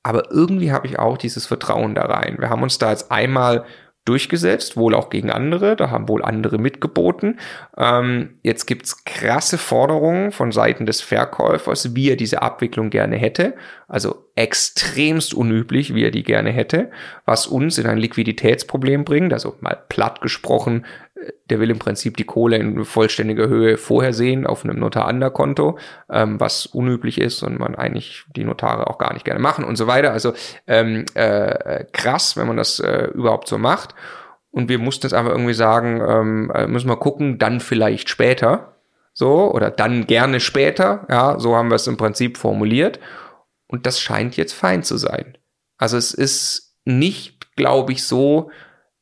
aber 0.03 0.31
irgendwie 0.31 0.71
habe 0.71 0.87
ich 0.87 0.99
auch 0.99 1.17
dieses 1.17 1.45
Vertrauen 1.45 1.95
da 1.95 2.03
rein. 2.03 2.37
Wir 2.39 2.49
haben 2.49 2.63
uns 2.63 2.77
da 2.77 2.91
jetzt 2.91 3.11
einmal 3.11 3.65
durchgesetzt, 4.07 4.77
wohl 4.77 4.95
auch 4.95 5.09
gegen 5.09 5.29
andere, 5.29 5.75
da 5.75 5.89
haben 5.89 6.07
wohl 6.07 6.23
andere 6.23 6.57
mitgeboten. 6.57 7.39
Ähm, 7.77 8.37
jetzt 8.43 8.65
gibt's 8.65 9.03
krasse 9.03 9.57
Forderungen 9.57 10.31
von 10.31 10.51
Seiten 10.51 10.85
des 10.85 11.01
Verkäufers, 11.01 11.95
wie 11.95 12.09
er 12.11 12.15
diese 12.15 12.41
Abwicklung 12.41 12.89
gerne 12.89 13.17
hätte. 13.17 13.55
Also 13.87 14.25
extremst 14.35 15.33
unüblich, 15.33 15.95
wie 15.95 16.03
er 16.03 16.11
die 16.11 16.23
gerne 16.23 16.51
hätte, 16.51 16.91
was 17.25 17.47
uns 17.47 17.77
in 17.77 17.87
ein 17.87 17.97
Liquiditätsproblem 17.97 19.03
bringt. 19.03 19.33
Also 19.33 19.55
mal 19.61 19.77
platt 19.89 20.21
gesprochen, 20.21 20.85
der 21.49 21.59
will 21.59 21.69
im 21.69 21.79
Prinzip 21.79 22.17
die 22.17 22.25
Kohle 22.25 22.57
in 22.57 22.83
vollständiger 22.83 23.47
Höhe 23.47 23.77
vorher 23.77 24.13
sehen 24.13 24.45
auf 24.45 24.63
einem 24.63 24.79
Notar-Ander-Konto, 24.79 25.77
ähm, 26.09 26.39
was 26.39 26.65
unüblich 26.65 27.19
ist 27.19 27.43
und 27.43 27.59
man 27.59 27.75
eigentlich 27.75 28.25
die 28.35 28.43
Notare 28.43 28.87
auch 28.87 28.97
gar 28.97 29.13
nicht 29.13 29.25
gerne 29.25 29.39
machen 29.39 29.63
und 29.63 29.75
so 29.75 29.87
weiter. 29.87 30.11
Also 30.11 30.33
ähm, 30.67 31.05
äh, 31.13 31.85
krass, 31.91 32.37
wenn 32.37 32.47
man 32.47 32.57
das 32.57 32.79
äh, 32.79 33.09
überhaupt 33.13 33.47
so 33.47 33.57
macht. 33.57 33.95
Und 34.51 34.69
wir 34.69 34.79
mussten 34.79 35.05
jetzt 35.05 35.13
einfach 35.13 35.31
irgendwie 35.31 35.53
sagen, 35.53 36.01
ähm, 36.07 36.51
äh, 36.53 36.67
müssen 36.67 36.89
wir 36.89 36.97
gucken, 36.97 37.37
dann 37.37 37.59
vielleicht 37.59 38.09
später. 38.09 38.73
So, 39.13 39.51
oder 39.51 39.71
dann 39.71 40.05
gerne 40.05 40.39
später. 40.39 41.05
Ja, 41.09 41.39
so 41.39 41.55
haben 41.55 41.69
wir 41.69 41.75
es 41.75 41.87
im 41.87 41.97
Prinzip 41.97 42.37
formuliert. 42.37 42.99
Und 43.67 43.85
das 43.85 43.99
scheint 43.99 44.37
jetzt 44.37 44.53
fein 44.53 44.83
zu 44.83 44.97
sein. 44.97 45.37
Also 45.77 45.97
es 45.97 46.13
ist 46.13 46.75
nicht, 46.85 47.55
glaube 47.55 47.91
ich, 47.91 48.03
so, 48.03 48.51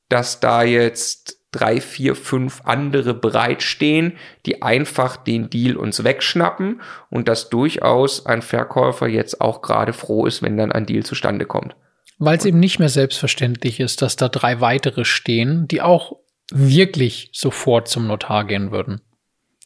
dass 0.10 0.40
da 0.40 0.64
jetzt 0.64 1.35
drei, 1.56 1.80
vier, 1.80 2.16
fünf 2.16 2.62
andere 2.66 3.14
bereitstehen, 3.14 4.14
die 4.46 4.62
einfach 4.62 5.18
den 5.18 5.50
Deal 5.50 5.78
uns 5.78 6.04
wegschnappen 6.04 6.82
und 7.10 7.28
dass 7.28 7.50
durchaus 7.50 8.26
ein 8.26 8.42
Verkäufer 8.42 9.08
jetzt 9.08 9.42
auch 9.42 9.62
gerade 9.62 9.94
froh 9.94 10.26
ist, 10.26 10.42
wenn 10.42 10.58
dann 10.58 10.72
ein 10.72 10.86
Deal 10.86 11.04
zustande 11.04 11.46
kommt. 11.46 11.76
Weil 12.18 12.38
es 12.38 12.46
eben 12.46 12.60
nicht 12.60 12.80
mehr 12.80 12.90
selbstverständlich 12.90 13.80
ist, 13.80 14.02
dass 14.02 14.16
da 14.16 14.30
drei 14.30 14.62
weitere 14.62 15.06
stehen, 15.06 15.68
die 15.68 15.82
auch 15.82 16.18
wirklich 16.52 17.30
sofort 17.34 17.88
zum 17.88 18.08
Notar 18.08 18.46
gehen 18.46 18.72
würden 18.72 19.02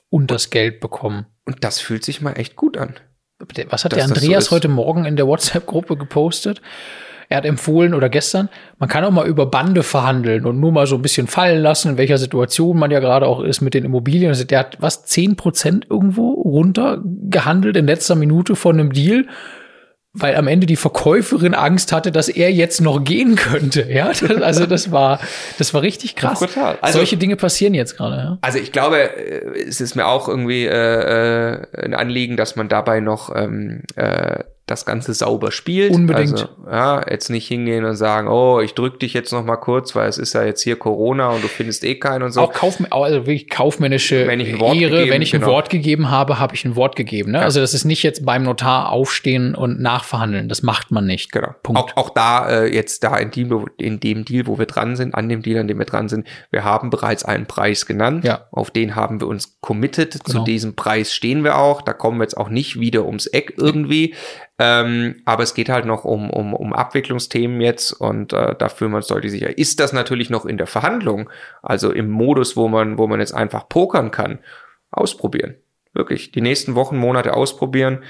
und 0.09 0.31
das 0.31 0.49
Geld 0.49 0.79
bekommen. 0.79 1.25
Und 1.45 1.63
das 1.63 1.79
fühlt 1.79 2.03
sich 2.03 2.21
mal 2.21 2.33
echt 2.33 2.55
gut 2.55 2.77
an. 2.77 2.95
Was 3.69 3.85
hat 3.85 3.93
der 3.93 4.03
Andreas 4.03 4.45
so 4.45 4.51
heute 4.51 4.67
Morgen 4.67 5.05
in 5.05 5.15
der 5.15 5.27
WhatsApp-Gruppe 5.27 5.95
gepostet? 5.95 6.61
Er 7.29 7.37
hat 7.37 7.45
empfohlen 7.45 7.93
oder 7.93 8.09
gestern, 8.09 8.49
man 8.79 8.89
kann 8.89 9.05
auch 9.05 9.11
mal 9.11 9.27
über 9.27 9.45
Bande 9.45 9.83
verhandeln 9.83 10.47
und 10.47 10.59
nur 10.59 10.71
mal 10.71 10.87
so 10.87 10.95
ein 10.95 11.03
bisschen 11.03 11.27
fallen 11.27 11.61
lassen, 11.61 11.91
in 11.91 11.97
welcher 11.97 12.17
Situation 12.17 12.77
man 12.77 12.89
ja 12.89 12.99
gerade 12.99 13.27
auch 13.27 13.41
ist 13.41 13.61
mit 13.61 13.75
den 13.75 13.85
Immobilien. 13.85 14.29
Also 14.29 14.43
der 14.43 14.59
hat 14.59 14.77
was, 14.79 15.05
zehn 15.05 15.35
Prozent 15.35 15.85
irgendwo 15.89 16.31
runtergehandelt 16.31 17.77
in 17.77 17.85
letzter 17.85 18.15
Minute 18.15 18.55
von 18.55 18.79
einem 18.79 18.91
Deal 18.91 19.25
weil 20.13 20.35
am 20.35 20.47
Ende 20.47 20.65
die 20.65 20.75
Verkäuferin 20.75 21.53
Angst 21.53 21.91
hatte, 21.91 22.11
dass 22.11 22.29
er 22.29 22.51
jetzt 22.51 22.81
noch 22.81 23.03
gehen 23.03 23.35
könnte. 23.35 23.91
Ja, 23.91 24.11
also 24.41 24.65
das 24.65 24.91
war, 24.91 25.19
das 25.57 25.73
war 25.73 25.81
richtig 25.81 26.15
krass. 26.15 26.39
Total. 26.39 26.77
Also, 26.81 26.97
Solche 26.97 27.17
Dinge 27.17 27.35
passieren 27.35 27.73
jetzt 27.73 27.95
gerade. 27.95 28.15
Ja? 28.15 28.37
Also 28.41 28.57
ich 28.57 28.71
glaube, 28.71 28.97
äh, 28.97 29.67
es 29.67 29.81
ist 29.81 29.95
mir 29.95 30.07
auch 30.07 30.27
irgendwie 30.27 30.65
äh, 30.65 30.71
äh, 30.71 31.85
ein 31.85 31.93
Anliegen, 31.93 32.37
dass 32.37 32.55
man 32.55 32.69
dabei 32.69 33.01
noch 33.01 33.35
ähm, 33.35 33.83
äh, 33.95 34.43
das 34.69 34.85
Ganze 34.85 35.13
sauber 35.13 35.51
spielt. 35.51 35.93
Unbedingt. 35.93 36.33
Also, 36.33 36.47
ja, 36.69 37.03
jetzt 37.09 37.29
nicht 37.29 37.47
hingehen 37.47 37.85
und 37.85 37.95
sagen, 37.95 38.27
oh, 38.27 38.59
ich 38.59 38.75
drück 38.75 38.99
dich 38.99 39.13
jetzt 39.13 39.31
noch 39.31 39.43
mal 39.43 39.57
kurz, 39.57 39.95
weil 39.95 40.07
es 40.07 40.17
ist 40.17 40.33
ja 40.33 40.43
jetzt 40.43 40.61
hier 40.61 40.77
Corona 40.77 41.29
und 41.29 41.43
du 41.43 41.47
findest 41.47 41.83
eh 41.83 41.95
keinen 41.95 42.23
und 42.23 42.31
so. 42.31 42.41
Auch 42.41 42.53
kauf, 42.53 42.77
also 42.91 43.17
wirklich 43.21 43.49
kaufmännische 43.49 44.27
wenn 44.27 44.39
ich 44.39 44.53
ein 44.53 44.59
Wort 44.59 44.75
Ehre, 44.75 44.91
gegeben, 44.91 45.11
wenn 45.11 45.21
ich 45.21 45.33
ein 45.33 45.41
genau. 45.41 45.53
Wort 45.53 45.69
gegeben 45.69 46.09
habe, 46.11 46.39
habe 46.39 46.55
ich 46.55 46.65
ein 46.65 46.75
Wort 46.75 46.95
gegeben. 46.95 47.31
Ne? 47.31 47.39
Ja. 47.39 47.43
Also 47.43 47.59
das 47.59 47.73
ist 47.73 47.85
nicht 47.85 48.03
jetzt 48.03 48.25
beim 48.25 48.43
Notar 48.43 48.91
aufstehen 48.91 49.55
und 49.55 49.79
nachverhandeln. 49.79 50.49
Das 50.49 50.61
macht 50.61 50.91
man 50.91 51.05
nicht. 51.05 51.31
Genau. 51.31 51.55
Punkt. 51.63 51.81
Auch, 51.81 51.97
auch 51.97 52.09
da 52.11 52.49
äh, 52.49 52.73
jetzt 52.73 53.03
da 53.03 53.17
in 53.17 53.31
dem, 53.31 53.65
in 53.77 53.99
dem 53.99 54.25
Deal, 54.25 54.47
wo 54.47 54.59
wir 54.59 54.65
dran 54.65 54.95
sind, 54.95 55.15
an 55.15 55.29
dem 55.29 55.41
Deal, 55.41 55.59
an 55.59 55.67
dem 55.67 55.79
wir 55.79 55.85
dran 55.85 56.09
sind, 56.09 56.27
wir 56.51 56.63
haben 56.63 56.89
bereits 56.89 57.25
einen 57.25 57.45
Preis 57.47 57.85
genannt. 57.85 58.23
Ja. 58.23 58.47
Auf 58.51 58.71
den 58.71 58.95
haben 58.95 59.19
wir 59.19 59.27
uns 59.27 59.57
committed. 59.61 60.23
Genau. 60.23 60.39
Zu 60.39 60.43
diesem 60.45 60.75
Preis 60.75 61.13
stehen 61.13 61.43
wir 61.43 61.57
auch. 61.57 61.81
Da 61.81 61.93
kommen 61.93 62.19
wir 62.19 62.23
jetzt 62.23 62.37
auch 62.37 62.49
nicht 62.49 62.79
wieder 62.79 63.05
ums 63.05 63.25
Eck 63.25 63.53
irgendwie. 63.57 64.13
Ähm, 64.61 65.21
aber 65.23 65.43
es 65.43 65.53
geht 65.53 65.69
halt 65.69 65.85
noch 65.85 66.03
um, 66.03 66.29
um, 66.29 66.53
um 66.53 66.73
Abwicklungsthemen 66.73 67.61
jetzt 67.61 67.93
und 67.93 68.33
äh, 68.33 68.55
dafür 68.55 68.89
man 68.89 69.01
sollte 69.01 69.29
sicher. 69.29 69.57
Ist 69.57 69.79
das 69.79 69.93
natürlich 69.93 70.29
noch 70.29 70.45
in 70.45 70.57
der 70.57 70.67
Verhandlung, 70.67 71.29
also 71.63 71.91
im 71.91 72.09
Modus, 72.09 72.57
wo 72.57 72.67
man, 72.67 72.97
wo 72.97 73.07
man 73.07 73.21
jetzt 73.21 73.33
einfach 73.33 73.69
pokern 73.69 74.11
kann, 74.11 74.39
ausprobieren. 74.91 75.55
Wirklich, 75.93 76.31
die 76.31 76.41
nächsten 76.41 76.75
Wochen, 76.75 76.97
Monate 76.97 77.35
ausprobieren. 77.35 78.03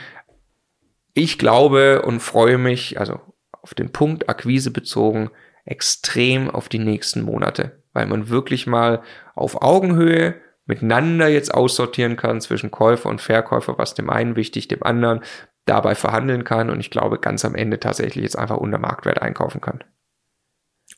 Ich 1.14 1.38
glaube 1.38 2.02
und 2.02 2.20
freue 2.20 2.58
mich, 2.58 3.00
also 3.00 3.20
auf 3.52 3.76
den 3.76 3.92
Punkt 3.92 4.28
Akquise 4.28 4.72
bezogen, 4.72 5.30
extrem 5.66 6.50
auf 6.50 6.68
die 6.68 6.80
nächsten 6.80 7.22
Monate, 7.22 7.84
weil 7.94 8.08
man 8.08 8.30
wirklich 8.30 8.66
mal 8.66 9.04
auf 9.36 9.62
Augenhöhe 9.62 10.36
miteinander 10.66 11.28
jetzt 11.28 11.54
aussortieren 11.54 12.16
kann 12.16 12.42
zwischen 12.42 12.72
Käufer 12.72 13.10
und 13.10 13.22
Verkäufer, 13.22 13.78
was 13.78 13.94
dem 13.94 14.10
einen 14.10 14.36
wichtig, 14.36 14.68
dem 14.68 14.84
anderen, 14.84 15.22
dabei 15.70 15.96
verhandeln 15.96 16.44
kann 16.44 16.70
und 16.70 16.80
ich 16.80 16.90
glaube 16.90 17.20
ganz 17.20 17.46
am 17.46 17.56
Ende 17.56 17.80
tatsächlich 17.80 18.24
jetzt 18.24 18.38
einfach 18.38 18.58
unter 18.58 18.80
Marktwert 18.80 19.22
einkaufen 19.22 19.62
kann. 19.62 19.84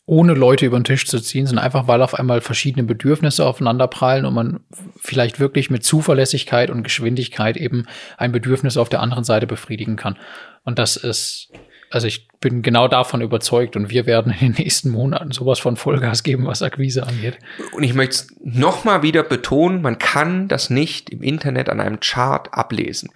Ohne 0.06 0.34
Leute 0.34 0.66
über 0.66 0.80
den 0.80 0.86
Tisch 0.86 1.06
zu 1.06 1.20
ziehen, 1.20 1.46
sondern 1.46 1.66
einfach, 1.66 1.88
weil 1.88 2.02
auf 2.02 2.16
einmal 2.16 2.42
verschiedene 2.42 2.84
Bedürfnisse 2.84 3.46
aufeinander 3.46 3.88
prallen 3.88 4.26
und 4.26 4.34
man 4.34 4.62
vielleicht 4.98 5.40
wirklich 5.40 5.70
mit 5.70 5.84
Zuverlässigkeit 5.84 6.70
und 6.70 6.84
Geschwindigkeit 6.84 7.58
eben 7.58 7.86
ein 8.18 8.32
Bedürfnis 8.32 8.78
auf 8.78 8.90
der 8.90 9.02
anderen 9.02 9.24
Seite 9.24 9.48
befriedigen 9.48 9.98
kann. 9.98 10.18
Und 10.64 10.80
das 10.80 10.96
ist, 10.96 11.52
also 11.90 12.08
ich 12.08 12.30
bin 12.40 12.62
genau 12.62 12.88
davon 12.88 13.22
überzeugt 13.22 13.76
und 13.76 13.90
wir 13.90 14.06
werden 14.06 14.34
in 14.40 14.54
den 14.54 14.64
nächsten 14.64 14.90
Monaten 14.90 15.32
sowas 15.32 15.60
von 15.60 15.76
Vollgas 15.76 16.24
geben, 16.24 16.46
was 16.46 16.64
Akquise 16.64 17.06
angeht. 17.06 17.38
Und 17.74 17.84
ich 17.84 17.94
möchte 17.94 18.16
es 18.16 18.28
nochmal 18.44 19.04
wieder 19.04 19.24
betonen, 19.24 19.82
man 19.82 20.00
kann 20.00 20.48
das 20.48 20.70
nicht 20.70 21.10
im 21.10 21.22
Internet 21.22 21.70
an 21.70 21.82
einem 21.82 22.00
Chart 22.00 22.54
ablesen. 22.54 23.10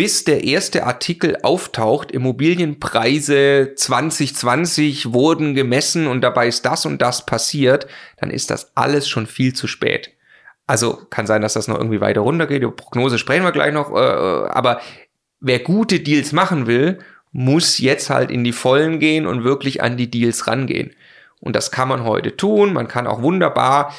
Bis 0.00 0.24
der 0.24 0.44
erste 0.44 0.84
Artikel 0.86 1.36
auftaucht, 1.42 2.10
Immobilienpreise 2.10 3.74
2020 3.76 5.12
wurden 5.12 5.54
gemessen 5.54 6.06
und 6.06 6.22
dabei 6.22 6.48
ist 6.48 6.64
das 6.64 6.86
und 6.86 7.02
das 7.02 7.26
passiert, 7.26 7.86
dann 8.16 8.30
ist 8.30 8.48
das 8.48 8.74
alles 8.74 9.10
schon 9.10 9.26
viel 9.26 9.52
zu 9.52 9.66
spät. 9.66 10.12
Also 10.66 11.02
kann 11.10 11.26
sein, 11.26 11.42
dass 11.42 11.52
das 11.52 11.68
noch 11.68 11.76
irgendwie 11.76 12.00
weiter 12.00 12.22
runtergeht. 12.22 12.62
Über 12.62 12.74
Prognose 12.74 13.18
sprechen 13.18 13.44
wir 13.44 13.52
gleich 13.52 13.74
noch. 13.74 13.94
Äh, 13.94 13.98
aber 14.48 14.80
wer 15.38 15.58
gute 15.58 16.00
Deals 16.00 16.32
machen 16.32 16.66
will, 16.66 17.00
muss 17.30 17.76
jetzt 17.76 18.08
halt 18.08 18.30
in 18.30 18.42
die 18.42 18.52
Vollen 18.52 19.00
gehen 19.00 19.26
und 19.26 19.44
wirklich 19.44 19.82
an 19.82 19.98
die 19.98 20.10
Deals 20.10 20.46
rangehen. 20.46 20.92
Und 21.40 21.54
das 21.54 21.70
kann 21.70 21.88
man 21.88 22.04
heute 22.04 22.38
tun. 22.38 22.72
Man 22.72 22.88
kann 22.88 23.06
auch 23.06 23.20
wunderbar 23.20 23.94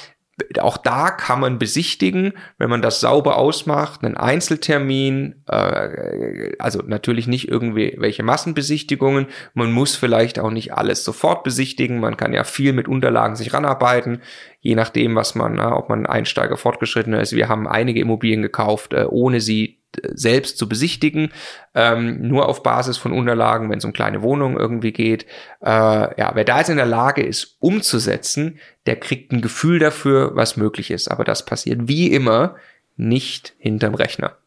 auch 0.59 0.77
da 0.77 1.11
kann 1.11 1.39
man 1.39 1.59
besichtigen, 1.59 2.33
wenn 2.57 2.69
man 2.69 2.81
das 2.81 2.99
sauber 2.99 3.37
ausmacht, 3.37 4.03
einen 4.03 4.17
Einzeltermin, 4.17 5.43
äh, 5.47 6.55
also 6.57 6.81
natürlich 6.85 7.27
nicht 7.27 7.47
irgendwie 7.47 7.95
welche 7.97 8.23
Massenbesichtigungen. 8.23 9.27
Man 9.53 9.71
muss 9.71 9.95
vielleicht 9.95 10.39
auch 10.39 10.51
nicht 10.51 10.73
alles 10.73 11.03
sofort 11.03 11.43
besichtigen. 11.43 11.99
Man 11.99 12.17
kann 12.17 12.33
ja 12.33 12.43
viel 12.43 12.73
mit 12.73 12.87
Unterlagen 12.87 13.35
sich 13.35 13.53
ranarbeiten, 13.53 14.21
je 14.61 14.75
nachdem, 14.75 15.15
was 15.15 15.35
man, 15.35 15.55
na, 15.55 15.75
ob 15.75 15.89
man 15.89 16.05
Einsteiger 16.05 16.57
fortgeschrittener 16.57 17.21
ist. 17.21 17.33
Wir 17.33 17.49
haben 17.49 17.67
einige 17.67 17.99
Immobilien 17.99 18.41
gekauft, 18.41 18.93
äh, 18.93 19.05
ohne 19.09 19.41
sie 19.41 19.80
selbst 20.13 20.57
zu 20.57 20.67
besichtigen, 20.69 21.31
ähm, 21.75 22.27
nur 22.27 22.47
auf 22.47 22.63
Basis 22.63 22.97
von 22.97 23.11
Unterlagen, 23.11 23.69
wenn 23.69 23.79
es 23.79 23.85
um 23.85 23.93
kleine 23.93 24.21
Wohnungen 24.21 24.57
irgendwie 24.57 24.91
geht. 24.91 25.25
Äh, 25.61 25.69
ja, 25.69 26.31
wer 26.33 26.43
da 26.43 26.59
jetzt 26.59 26.69
in 26.69 26.77
der 26.77 26.85
Lage 26.85 27.23
ist, 27.23 27.57
umzusetzen, 27.59 28.59
der 28.85 28.97
kriegt 28.97 29.31
ein 29.31 29.41
Gefühl 29.41 29.79
dafür, 29.79 30.35
was 30.35 30.57
möglich 30.57 30.91
ist. 30.91 31.09
Aber 31.09 31.23
das 31.23 31.45
passiert 31.45 31.87
wie 31.87 32.11
immer 32.11 32.55
nicht 32.97 33.53
hinterm 33.57 33.95
Rechner. 33.95 34.37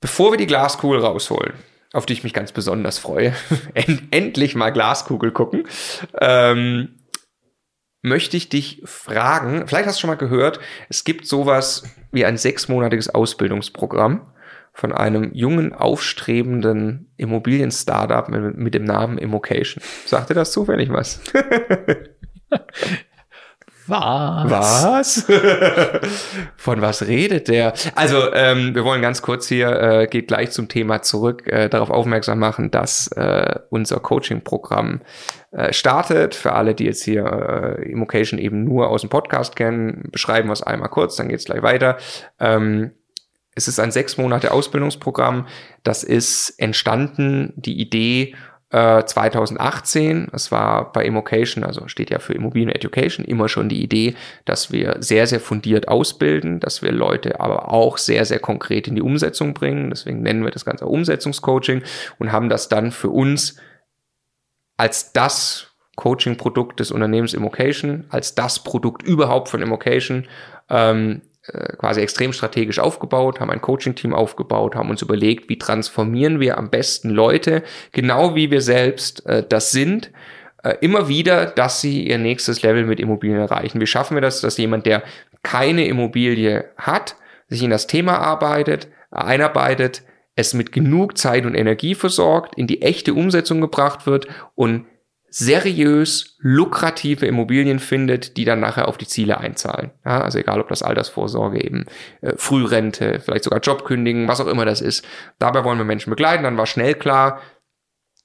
Bevor 0.00 0.32
wir 0.32 0.38
die 0.38 0.46
Glaskugel 0.46 1.00
rausholen, 1.00 1.54
auf 1.92 2.06
die 2.06 2.12
ich 2.12 2.22
mich 2.22 2.34
ganz 2.34 2.52
besonders 2.52 2.98
freue, 2.98 3.34
endlich 4.10 4.54
mal 4.54 4.70
Glaskugel 4.70 5.32
gucken, 5.32 5.66
ähm, 6.20 6.95
möchte 8.06 8.36
ich 8.36 8.48
dich 8.48 8.82
fragen, 8.84 9.66
vielleicht 9.66 9.86
hast 9.86 9.98
du 9.98 10.00
schon 10.02 10.10
mal 10.10 10.14
gehört, 10.14 10.60
es 10.88 11.02
gibt 11.04 11.26
sowas 11.26 11.82
wie 12.12 12.24
ein 12.24 12.36
sechsmonatiges 12.36 13.08
Ausbildungsprogramm 13.08 14.32
von 14.72 14.92
einem 14.92 15.32
jungen, 15.34 15.72
aufstrebenden 15.72 17.10
Immobilien-Startup 17.16 18.28
mit, 18.28 18.56
mit 18.56 18.74
dem 18.74 18.84
Namen 18.84 19.18
Immocation. 19.18 19.82
Sagt 20.06 20.30
dir 20.30 20.34
das 20.34 20.52
zufällig 20.52 20.90
was? 20.90 21.20
Was? 23.88 24.50
Was? 24.50 25.26
Von 26.56 26.80
was 26.80 27.06
redet 27.06 27.48
der? 27.48 27.74
Also, 27.94 28.32
ähm, 28.32 28.74
wir 28.74 28.84
wollen 28.84 29.02
ganz 29.02 29.22
kurz 29.22 29.46
hier, 29.46 29.70
äh, 29.70 30.06
geht 30.06 30.28
gleich 30.28 30.50
zum 30.50 30.68
Thema 30.68 31.02
zurück, 31.02 31.46
äh, 31.46 31.68
darauf 31.68 31.90
aufmerksam 31.90 32.38
machen, 32.38 32.70
dass 32.70 33.08
äh, 33.12 33.60
unser 33.70 34.00
Coaching-Programm 34.00 35.02
äh, 35.52 35.72
startet. 35.72 36.34
Für 36.34 36.52
alle, 36.52 36.74
die 36.74 36.84
jetzt 36.84 37.04
hier 37.04 37.24
äh, 37.78 37.90
Immocation 37.90 38.38
eben 38.38 38.64
nur 38.64 38.88
aus 38.88 39.02
dem 39.02 39.10
Podcast 39.10 39.56
kennen, 39.56 40.08
beschreiben 40.10 40.48
wir 40.48 40.54
es 40.54 40.62
einmal 40.62 40.88
kurz, 40.88 41.16
dann 41.16 41.28
geht's 41.28 41.44
gleich 41.44 41.62
weiter. 41.62 41.98
Ähm, 42.40 42.92
es 43.54 43.68
ist 43.68 43.80
ein 43.80 43.90
sechs 43.90 44.18
Monate 44.18 44.52
Ausbildungsprogramm. 44.52 45.46
Das 45.82 46.04
ist 46.04 46.50
entstanden, 46.58 47.54
die 47.56 47.80
Idee 47.80 48.34
2018. 48.76 50.24
Äh, 50.24 50.28
es 50.32 50.52
war 50.52 50.92
bei 50.92 51.04
Immocation, 51.04 51.64
also 51.64 51.88
steht 51.88 52.10
ja 52.10 52.18
für 52.18 52.34
Immobilien 52.34 52.70
Education, 52.70 53.24
immer 53.24 53.48
schon 53.48 53.68
die 53.68 53.82
Idee, 53.82 54.14
dass 54.44 54.72
wir 54.72 54.96
sehr, 55.00 55.26
sehr 55.26 55.40
fundiert 55.40 55.88
ausbilden, 55.88 56.60
dass 56.60 56.82
wir 56.82 56.92
Leute 56.92 57.40
aber 57.40 57.72
auch 57.72 57.98
sehr, 57.98 58.24
sehr 58.24 58.38
konkret 58.38 58.88
in 58.88 58.94
die 58.94 59.02
Umsetzung 59.02 59.54
bringen. 59.54 59.90
Deswegen 59.90 60.22
nennen 60.22 60.44
wir 60.44 60.50
das 60.50 60.64
Ganze 60.64 60.86
Umsetzungscoaching 60.86 61.82
und 62.18 62.32
haben 62.32 62.48
das 62.48 62.68
dann 62.68 62.92
für 62.92 63.10
uns 63.10 63.56
als 64.76 65.12
das 65.12 65.72
Coaching-Produkt 65.96 66.80
des 66.80 66.90
Unternehmens 66.90 67.32
Immocation, 67.32 68.04
als 68.10 68.34
das 68.34 68.62
Produkt 68.62 69.02
überhaupt 69.02 69.48
von 69.48 69.62
Immocation 69.62 70.26
ähm, 70.68 71.22
äh, 71.22 71.25
quasi 71.78 72.00
extrem 72.00 72.32
strategisch 72.32 72.78
aufgebaut, 72.78 73.40
haben 73.40 73.50
ein 73.50 73.60
Coaching-Team 73.60 74.14
aufgebaut, 74.14 74.74
haben 74.74 74.90
uns 74.90 75.02
überlegt, 75.02 75.48
wie 75.48 75.58
transformieren 75.58 76.40
wir 76.40 76.58
am 76.58 76.70
besten 76.70 77.10
Leute, 77.10 77.62
genau 77.92 78.34
wie 78.34 78.50
wir 78.50 78.60
selbst 78.60 79.24
äh, 79.26 79.44
das 79.48 79.70
sind, 79.70 80.10
äh, 80.62 80.74
immer 80.80 81.08
wieder, 81.08 81.46
dass 81.46 81.80
sie 81.80 82.06
ihr 82.08 82.18
nächstes 82.18 82.62
Level 82.62 82.84
mit 82.84 82.98
Immobilien 82.98 83.38
erreichen. 83.38 83.80
Wie 83.80 83.86
schaffen 83.86 84.16
wir 84.16 84.20
das, 84.20 84.40
dass 84.40 84.58
jemand, 84.58 84.86
der 84.86 85.02
keine 85.42 85.86
Immobilie 85.86 86.64
hat, 86.76 87.16
sich 87.48 87.62
in 87.62 87.70
das 87.70 87.86
Thema 87.86 88.18
arbeitet, 88.18 88.88
einarbeitet, 89.12 90.02
es 90.34 90.52
mit 90.52 90.72
genug 90.72 91.16
Zeit 91.16 91.46
und 91.46 91.54
Energie 91.54 91.94
versorgt, 91.94 92.58
in 92.58 92.66
die 92.66 92.82
echte 92.82 93.14
Umsetzung 93.14 93.60
gebracht 93.60 94.06
wird 94.06 94.26
und 94.54 94.86
seriös 95.28 96.36
lukrative 96.38 97.26
Immobilien 97.26 97.78
findet, 97.78 98.36
die 98.36 98.44
dann 98.44 98.60
nachher 98.60 98.88
auf 98.88 98.96
die 98.96 99.06
Ziele 99.06 99.38
einzahlen. 99.38 99.90
Ja, 100.04 100.20
also 100.22 100.38
egal, 100.38 100.60
ob 100.60 100.68
das 100.68 100.82
Altersvorsorge 100.82 101.62
eben, 101.62 101.86
äh, 102.20 102.32
Frührente, 102.36 103.20
vielleicht 103.20 103.44
sogar 103.44 103.60
Jobkündigen, 103.60 104.28
was 104.28 104.40
auch 104.40 104.46
immer 104.46 104.64
das 104.64 104.80
ist. 104.80 105.04
Dabei 105.38 105.64
wollen 105.64 105.78
wir 105.78 105.84
Menschen 105.84 106.10
begleiten. 106.10 106.44
Dann 106.44 106.56
war 106.56 106.66
schnell 106.66 106.94
klar, 106.94 107.40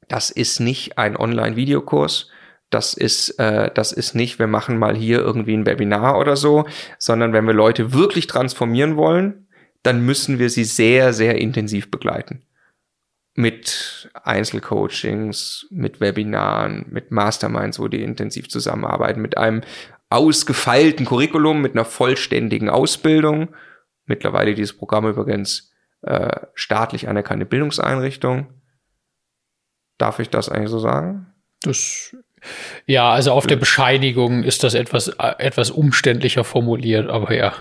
das 0.07 0.29
ist 0.29 0.59
nicht 0.59 0.97
ein 0.97 1.17
Online-Videokurs. 1.17 2.29
Das 2.69 2.93
ist, 2.93 3.31
äh, 3.39 3.69
das 3.73 3.91
ist 3.91 4.15
nicht, 4.15 4.39
wir 4.39 4.47
machen 4.47 4.77
mal 4.77 4.95
hier 4.95 5.19
irgendwie 5.19 5.55
ein 5.55 5.65
Webinar 5.65 6.17
oder 6.17 6.37
so, 6.37 6.65
sondern 6.97 7.33
wenn 7.33 7.45
wir 7.45 7.53
Leute 7.53 7.93
wirklich 7.93 8.27
transformieren 8.27 8.95
wollen, 8.95 9.47
dann 9.83 10.05
müssen 10.05 10.39
wir 10.39 10.49
sie 10.49 10.63
sehr, 10.63 11.11
sehr 11.11 11.39
intensiv 11.39 11.91
begleiten 11.91 12.45
mit 13.33 14.11
Einzelcoachings, 14.13 15.67
mit 15.69 15.99
Webinaren, 16.01 16.85
mit 16.89 17.11
Masterminds, 17.11 17.79
wo 17.79 17.87
die 17.87 18.03
intensiv 18.03 18.49
zusammenarbeiten, 18.49 19.21
mit 19.21 19.37
einem 19.37 19.61
ausgefeilten 20.09 21.05
Curriculum, 21.05 21.61
mit 21.61 21.73
einer 21.73 21.85
vollständigen 21.85 22.69
Ausbildung. 22.69 23.55
Mittlerweile 24.05 24.53
dieses 24.53 24.75
Programm 24.75 25.07
übrigens 25.07 25.71
äh, 26.01 26.41
staatlich 26.53 27.07
anerkannte 27.07 27.45
Bildungseinrichtung. 27.45 28.47
Darf 29.97 30.19
ich 30.19 30.29
das 30.29 30.49
eigentlich 30.49 30.69
so 30.69 30.79
sagen? 30.79 31.27
Das 31.61 32.15
ja, 32.85 33.11
also 33.11 33.31
auf 33.31 33.47
der 33.47 33.55
Bescheinigung 33.55 34.43
ist 34.43 34.63
das 34.63 34.73
etwas, 34.73 35.09
äh, 35.09 35.33
etwas 35.37 35.71
umständlicher 35.71 36.43
formuliert, 36.43 37.09
aber 37.09 37.33
ja. 37.33 37.53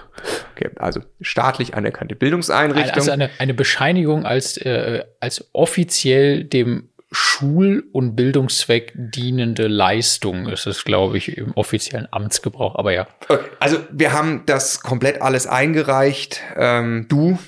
Okay, 0.55 0.71
also 0.77 1.01
staatlich 1.21 1.75
anerkannte 1.75 2.15
Bildungseinrichtung. 2.17 2.95
Also 2.95 3.11
eine, 3.11 3.31
eine 3.39 3.55
Bescheinigung 3.55 4.25
als, 4.25 4.57
äh, 4.57 5.05
als 5.21 5.49
offiziell 5.53 6.45
dem 6.45 6.89
Schul- 7.13 7.85
und 7.93 8.15
Bildungszweck 8.15 8.93
dienende 8.95 9.67
Leistung 9.67 10.49
ist 10.49 10.67
es, 10.67 10.85
glaube 10.85 11.19
ich, 11.19 11.37
im 11.37 11.53
offiziellen 11.55 12.07
Amtsgebrauch, 12.11 12.77
aber 12.77 12.93
ja. 12.93 13.09
Okay, 13.29 13.49
also 13.59 13.79
wir 13.91 14.13
haben 14.13 14.45
das 14.47 14.81
komplett 14.83 15.21
alles 15.21 15.47
eingereicht. 15.47 16.41
Ähm, 16.57 17.07
du, 17.09 17.39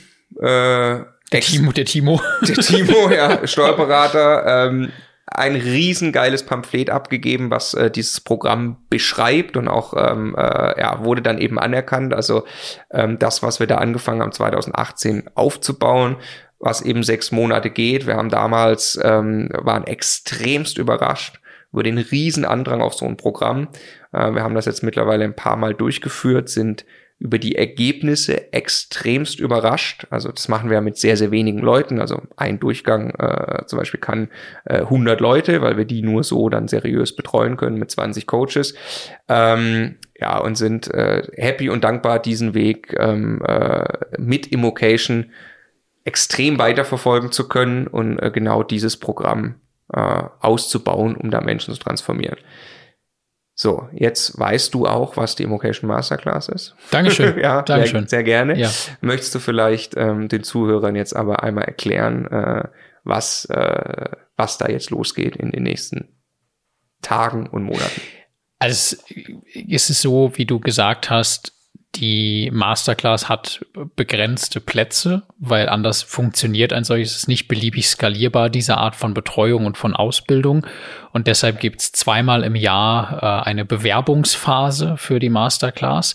äh, 0.41 1.05
der 1.33 1.41
Timo, 1.41 1.73
der 1.73 1.85
Timo. 1.85 2.21
Der 2.47 2.57
Timo, 2.57 3.11
ja, 3.11 3.47
Steuerberater. 3.47 4.69
Ähm, 4.69 4.93
ein 5.27 5.55
riesengeiles 5.55 6.45
Pamphlet 6.45 6.91
abgegeben, 6.91 7.51
was 7.51 7.75
äh, 7.75 7.91
dieses 7.91 8.21
Programm 8.21 8.77
beschreibt 8.91 9.57
und 9.57 9.69
auch 9.69 9.95
ähm, 9.97 10.35
äh, 10.37 10.81
ja, 10.81 11.05
wurde 11.05 11.23
dann 11.23 11.39
eben 11.39 11.59
anerkannt. 11.59 12.13
Also 12.13 12.45
ähm, 12.91 13.19
das, 13.19 13.43
was 13.43 13.61
wir 13.61 13.67
da 13.67 13.77
angefangen 13.77 14.21
haben 14.21 14.33
2018 14.33 15.31
aufzubauen, 15.35 16.17
was 16.59 16.83
eben 16.83 17.03
sechs 17.03 17.33
Monate 17.33 17.71
geht. 17.71 18.07
Wir 18.07 18.17
haben 18.17 18.31
damals 18.31 18.99
ähm, 19.03 19.49
waren 19.53 19.85
extremst 19.85 20.79
überrascht 20.79 21.41
über 21.73 21.83
den 21.83 21.99
riesen 21.99 22.45
Andrang 22.45 22.83
auf 22.83 22.95
so 22.95 23.07
ein 23.07 23.17
Programm. 23.17 23.69
Äh, 24.13 24.35
wir 24.35 24.43
haben 24.43 24.55
das 24.55 24.67
jetzt 24.67 24.83
mittlerweile 24.83 25.25
ein 25.25 25.37
paar 25.37 25.57
Mal 25.57 25.75
durchgeführt, 25.75 26.49
sind 26.49 26.85
über 27.23 27.39
die 27.39 27.55
Ergebnisse 27.55 28.53
extremst 28.53 29.39
überrascht. 29.39 30.09
Also 30.11 30.33
das 30.33 30.49
machen 30.49 30.71
wir 30.71 30.81
mit 30.81 30.97
sehr, 30.97 31.17
sehr 31.17 31.31
wenigen 31.31 31.61
Leuten. 31.61 32.01
Also 32.01 32.21
ein 32.37 32.59
Durchgang 32.59 33.11
äh, 33.11 33.65
zum 33.67 33.79
Beispiel 33.79 34.01
kann 34.01 34.29
äh, 34.65 34.79
100 34.79 35.21
Leute, 35.21 35.63
weil 35.63 35.77
wir 35.77 35.85
die 35.85 36.03
nur 36.03 36.25
so 36.25 36.49
dann 36.49 36.67
seriös 36.67 37.15
betreuen 37.15 37.57
können 37.57 37.79
mit 37.79 37.93
20 37.93 38.27
Coaches. 38.27 38.75
Ähm, 39.29 39.99
ja, 40.19 40.37
und 40.39 40.57
sind 40.57 40.93
äh, 40.93 41.23
happy 41.37 41.71
und 41.71 41.85
dankbar, 41.85 42.19
diesen 42.19 42.55
Weg 42.55 42.97
ähm, 42.99 43.41
äh, 43.47 43.85
mit 44.19 44.49
Immocation 44.49 45.31
extrem 46.05 46.59
weiterverfolgen 46.59 47.31
zu 47.31 47.49
können 47.49 47.87
und 47.87 48.19
äh, 48.19 48.33
genau 48.33 48.65
dieses 48.65 48.97
Programm 48.97 49.55
äh, 49.93 50.23
auszubauen, 50.41 51.15
um 51.15 51.31
da 51.31 51.41
Menschen 51.41 51.73
zu 51.73 51.81
transformieren. 51.81 52.39
So, 53.55 53.89
jetzt 53.93 54.39
weißt 54.39 54.73
du 54.73 54.87
auch, 54.87 55.17
was 55.17 55.37
die 55.37 55.43
Immocation 55.43 55.87
Masterclass 55.87 56.49
ist. 56.49 56.75
Dankeschön. 56.91 57.39
ja, 57.43 57.63
Dankeschön. 57.63 58.03
Sehr, 58.03 58.19
sehr 58.19 58.23
gerne. 58.23 58.59
Ja. 58.59 58.71
Möchtest 59.01 59.35
du 59.35 59.41
vielleicht 59.41 59.97
ähm, 59.97 60.29
den 60.29 60.43
Zuhörern 60.43 60.97
jetzt 60.97 61.15
aber 61.15 61.43
einmal 61.43 61.65
erklären, 61.65 62.27
äh, 62.27 62.69
was, 63.05 63.45
äh, 63.47 64.11
was 64.37 64.59
da 64.59 64.69
jetzt 64.69 64.91
losgeht 64.91 65.37
in 65.37 65.51
den 65.51 65.65
nächsten 65.65 66.09
Tagen 67.03 67.47
und 67.49 67.65
Monaten? 67.65 68.01
Also 68.59 68.97
es 69.55 69.91
ist 69.91 70.01
so, 70.01 70.33
wie 70.37 70.47
du 70.47 70.61
gesagt 70.61 71.11
hast, 71.11 71.53
die 71.95 72.51
Masterclass 72.53 73.29
hat 73.29 73.67
begrenzte 73.97 74.61
Plätze, 74.61 75.25
weil 75.39 75.69
anders 75.69 76.03
funktioniert 76.03 76.73
ein 76.73 76.85
solches 76.85 77.29
nicht 77.29 77.49
beliebig 77.49 77.87
skalierbar, 77.87 78.49
diese 78.49 78.79
Art 78.79 78.97
von 78.97 79.13
Betreuung 79.13 79.67
und 79.67 79.77
von 79.77 79.95
Ausbildung. 79.95 80.67
Und 81.13 81.27
deshalb 81.27 81.61
gibt's 81.61 81.93
zweimal 81.93 82.45
im 82.45 82.55
Jahr 82.55 83.23
äh, 83.23 83.49
eine 83.49 83.67
Bewerbungsphase 83.67 84.97
für 84.97 85.19
die 85.19 85.29
Masterclass. 85.29 86.15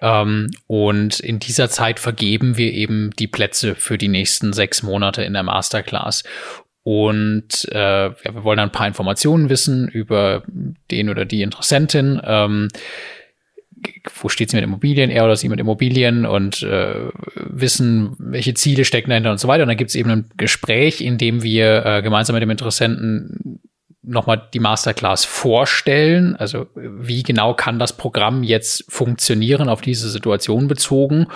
Ähm, 0.00 0.50
und 0.66 1.20
in 1.20 1.38
dieser 1.38 1.68
Zeit 1.68 2.00
vergeben 2.00 2.56
wir 2.56 2.72
eben 2.72 3.10
die 3.18 3.28
Plätze 3.28 3.74
für 3.74 3.98
die 3.98 4.08
nächsten 4.08 4.54
sechs 4.54 4.82
Monate 4.82 5.22
in 5.22 5.34
der 5.34 5.42
Masterclass. 5.42 6.24
Und 6.84 7.68
äh, 7.70 8.06
ja, 8.06 8.14
wir 8.32 8.44
wollen 8.44 8.60
ein 8.60 8.72
paar 8.72 8.86
Informationen 8.86 9.50
wissen 9.50 9.88
über 9.88 10.42
den 10.90 11.10
oder 11.10 11.26
die 11.26 11.42
Interessentin. 11.42 12.18
Ähm, 12.24 12.68
wo 14.20 14.28
steht 14.28 14.50
sie 14.50 14.56
mit 14.56 14.64
Immobilien, 14.64 15.10
er 15.10 15.24
oder 15.24 15.36
sie 15.36 15.48
mit 15.48 15.60
Immobilien 15.60 16.26
und 16.26 16.62
äh, 16.62 17.08
wissen, 17.34 18.14
welche 18.18 18.54
Ziele 18.54 18.84
stecken 18.84 19.10
dahinter 19.10 19.30
und 19.30 19.38
so 19.38 19.48
weiter. 19.48 19.62
Und 19.62 19.68
dann 19.68 19.76
gibt 19.76 19.90
es 19.90 19.94
eben 19.94 20.10
ein 20.10 20.30
Gespräch, 20.36 21.00
in 21.00 21.18
dem 21.18 21.42
wir 21.42 21.84
äh, 21.84 22.02
gemeinsam 22.02 22.34
mit 22.34 22.42
dem 22.42 22.50
Interessenten 22.50 23.60
nochmal 24.02 24.48
die 24.52 24.60
Masterclass 24.60 25.24
vorstellen. 25.24 26.34
Also 26.36 26.66
wie 26.74 27.22
genau 27.22 27.54
kann 27.54 27.78
das 27.78 27.96
Programm 27.96 28.42
jetzt 28.42 28.84
funktionieren 28.88 29.68
auf 29.68 29.80
diese 29.80 30.08
Situation 30.08 30.68
bezogen 30.68 31.26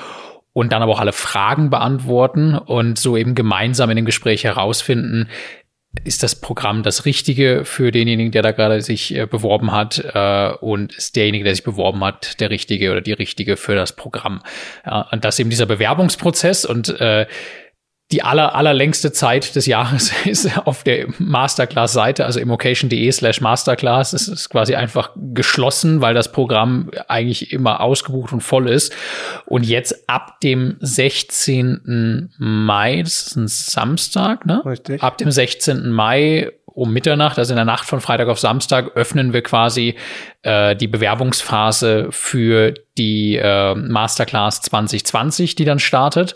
und 0.52 0.72
dann 0.72 0.82
aber 0.82 0.92
auch 0.92 1.00
alle 1.00 1.12
Fragen 1.12 1.70
beantworten 1.70 2.54
und 2.54 2.98
so 2.98 3.16
eben 3.16 3.34
gemeinsam 3.34 3.90
in 3.90 3.96
dem 3.96 4.04
Gespräch 4.04 4.44
herausfinden, 4.44 5.28
ist 6.04 6.22
das 6.22 6.40
Programm 6.40 6.82
das 6.82 7.04
Richtige 7.04 7.64
für 7.64 7.90
denjenigen, 7.90 8.32
der 8.32 8.42
da 8.42 8.52
gerade 8.52 8.80
sich 8.80 9.14
äh, 9.14 9.26
beworben 9.26 9.72
hat 9.72 10.02
äh, 10.14 10.52
und 10.60 10.94
ist 10.94 11.16
derjenige, 11.16 11.44
der 11.44 11.54
sich 11.54 11.64
beworben 11.64 12.02
hat, 12.02 12.40
der 12.40 12.50
Richtige 12.50 12.90
oder 12.90 13.00
die 13.00 13.12
Richtige 13.12 13.56
für 13.56 13.74
das 13.74 13.94
Programm. 13.94 14.42
Ja, 14.86 15.02
und 15.12 15.24
das 15.24 15.38
eben 15.38 15.50
dieser 15.50 15.66
Bewerbungsprozess 15.66 16.64
und 16.64 16.88
äh, 17.00 17.26
die 18.12 18.22
aller, 18.22 18.54
allerlängste 18.54 19.12
Zeit 19.12 19.56
des 19.56 19.66
Jahres 19.66 20.12
ist 20.26 20.58
auf 20.66 20.84
der 20.84 21.06
Masterclass-Seite, 21.18 22.24
also 22.24 22.38
immocation.de 22.38 23.10
slash 23.10 23.40
Masterclass. 23.40 24.12
Es 24.12 24.28
ist 24.28 24.50
quasi 24.50 24.74
einfach 24.74 25.10
geschlossen, 25.16 26.00
weil 26.00 26.14
das 26.14 26.30
Programm 26.30 26.90
eigentlich 27.08 27.52
immer 27.52 27.80
ausgebucht 27.80 28.32
und 28.32 28.42
voll 28.42 28.68
ist. 28.68 28.94
Und 29.46 29.64
jetzt 29.64 30.08
ab 30.08 30.40
dem 30.40 30.76
16. 30.80 32.30
Mai, 32.38 33.02
das 33.02 33.28
ist 33.28 33.36
ein 33.36 33.48
Samstag, 33.48 34.46
ne? 34.46 34.62
Richtig. 34.64 35.02
Ab 35.02 35.18
dem 35.18 35.30
16. 35.30 35.90
Mai 35.90 36.52
um 36.74 36.92
Mitternacht, 36.92 37.38
also 37.38 37.52
in 37.52 37.56
der 37.56 37.64
Nacht 37.64 37.86
von 37.86 38.00
Freitag 38.00 38.28
auf 38.28 38.38
Samstag, 38.38 38.96
öffnen 38.96 39.32
wir 39.32 39.42
quasi 39.42 39.94
äh, 40.42 40.74
die 40.74 40.86
Bewerbungsphase 40.86 42.08
für 42.10 42.72
die 42.96 43.36
äh, 43.36 43.74
Masterclass 43.74 44.62
2020, 44.62 45.54
die 45.54 45.64
dann 45.64 45.78
startet. 45.78 46.34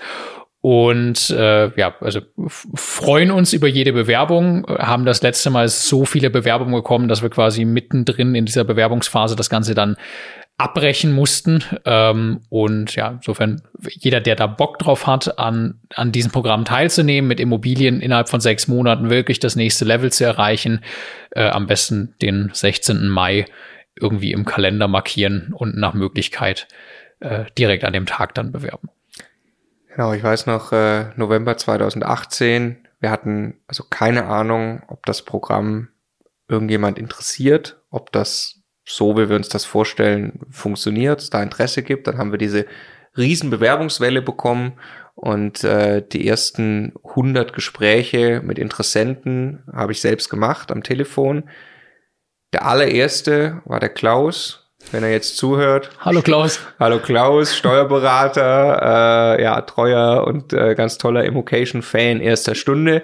Und 0.68 1.30
äh, 1.30 1.70
ja, 1.78 1.94
also 2.00 2.22
freuen 2.74 3.30
uns 3.30 3.52
über 3.52 3.68
jede 3.68 3.92
Bewerbung, 3.92 4.66
haben 4.66 5.04
das 5.04 5.22
letzte 5.22 5.48
Mal 5.48 5.68
so 5.68 6.04
viele 6.04 6.28
Bewerbungen 6.28 6.74
bekommen, 6.74 7.06
dass 7.06 7.22
wir 7.22 7.30
quasi 7.30 7.64
mittendrin 7.64 8.34
in 8.34 8.46
dieser 8.46 8.64
Bewerbungsphase 8.64 9.36
das 9.36 9.48
Ganze 9.48 9.76
dann 9.76 9.94
abbrechen 10.58 11.12
mussten. 11.12 11.62
Ähm, 11.84 12.40
und 12.48 12.96
ja, 12.96 13.10
insofern, 13.10 13.62
jeder, 13.90 14.20
der 14.20 14.34
da 14.34 14.48
Bock 14.48 14.80
drauf 14.80 15.06
hat, 15.06 15.38
an, 15.38 15.78
an 15.94 16.10
diesem 16.10 16.32
Programm 16.32 16.64
teilzunehmen, 16.64 17.28
mit 17.28 17.38
Immobilien 17.38 18.00
innerhalb 18.00 18.28
von 18.28 18.40
sechs 18.40 18.66
Monaten 18.66 19.08
wirklich 19.08 19.38
das 19.38 19.54
nächste 19.54 19.84
Level 19.84 20.10
zu 20.10 20.24
erreichen, 20.24 20.80
äh, 21.30 21.48
am 21.48 21.68
besten 21.68 22.16
den 22.20 22.50
16. 22.52 23.06
Mai 23.06 23.46
irgendwie 23.94 24.32
im 24.32 24.44
Kalender 24.44 24.88
markieren 24.88 25.54
und 25.56 25.76
nach 25.76 25.94
Möglichkeit 25.94 26.66
äh, 27.20 27.44
direkt 27.56 27.84
an 27.84 27.92
dem 27.92 28.06
Tag 28.06 28.34
dann 28.34 28.50
bewerben. 28.50 28.88
Genau, 29.96 30.12
ich 30.12 30.22
weiß 30.22 30.44
noch, 30.44 30.72
äh, 30.72 31.06
November 31.16 31.56
2018, 31.56 32.86
wir 33.00 33.10
hatten 33.10 33.54
also 33.66 33.82
keine 33.88 34.26
Ahnung, 34.26 34.82
ob 34.88 35.06
das 35.06 35.22
Programm 35.22 35.88
irgendjemand 36.48 36.98
interessiert, 36.98 37.80
ob 37.88 38.12
das 38.12 38.60
so, 38.84 39.16
wie 39.16 39.30
wir 39.30 39.36
uns 39.36 39.48
das 39.48 39.64
vorstellen, 39.64 40.40
funktioniert, 40.50 41.32
da 41.32 41.42
Interesse 41.42 41.82
gibt. 41.82 42.06
Dann 42.06 42.18
haben 42.18 42.30
wir 42.30 42.38
diese 42.38 42.66
riesen 43.16 43.48
Bewerbungswelle 43.48 44.20
bekommen 44.20 44.78
und 45.14 45.64
äh, 45.64 46.06
die 46.06 46.28
ersten 46.28 46.92
100 47.02 47.54
Gespräche 47.54 48.42
mit 48.44 48.58
Interessenten 48.58 49.64
habe 49.72 49.92
ich 49.92 50.02
selbst 50.02 50.28
gemacht 50.28 50.70
am 50.70 50.82
Telefon. 50.82 51.48
Der 52.52 52.66
allererste 52.66 53.62
war 53.64 53.80
der 53.80 53.88
Klaus, 53.88 54.65
wenn 54.92 55.02
er 55.02 55.10
jetzt 55.10 55.36
zuhört. 55.36 55.90
Hallo 56.00 56.22
Klaus. 56.22 56.60
Hallo 56.78 56.98
Klaus, 56.98 57.56
Steuerberater, 57.56 59.36
äh, 59.38 59.42
ja, 59.42 59.60
treuer 59.62 60.24
und 60.26 60.52
äh, 60.52 60.74
ganz 60.74 60.98
toller 60.98 61.24
Immocation-Fan 61.24 62.20
erster 62.20 62.54
Stunde. 62.54 63.02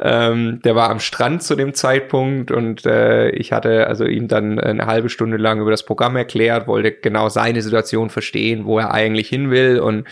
Ähm, 0.00 0.60
der 0.64 0.76
war 0.76 0.90
am 0.90 1.00
Strand 1.00 1.42
zu 1.42 1.56
dem 1.56 1.74
Zeitpunkt 1.74 2.50
und 2.50 2.86
äh, 2.86 3.30
ich 3.30 3.52
hatte 3.52 3.86
also 3.86 4.04
ihm 4.04 4.28
dann 4.28 4.60
eine 4.60 4.86
halbe 4.86 5.08
Stunde 5.08 5.36
lang 5.36 5.60
über 5.60 5.70
das 5.70 5.84
Programm 5.84 6.16
erklärt, 6.16 6.66
wollte 6.66 6.92
genau 6.92 7.28
seine 7.28 7.62
Situation 7.62 8.10
verstehen, 8.10 8.64
wo 8.66 8.78
er 8.78 8.92
eigentlich 8.92 9.28
hin 9.28 9.50
will 9.50 9.80
und 9.80 10.06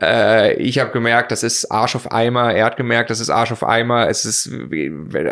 äh, 0.00 0.54
ich 0.54 0.78
habe 0.78 0.90
gemerkt, 0.90 1.30
das 1.30 1.42
ist 1.42 1.70
Arsch 1.70 1.94
auf 1.94 2.10
Eimer. 2.10 2.52
Er 2.52 2.64
hat 2.64 2.76
gemerkt, 2.76 3.10
das 3.10 3.20
ist 3.20 3.30
Arsch 3.30 3.52
auf 3.52 3.64
Eimer. 3.64 4.08
Es 4.08 4.24
ist, 4.24 4.50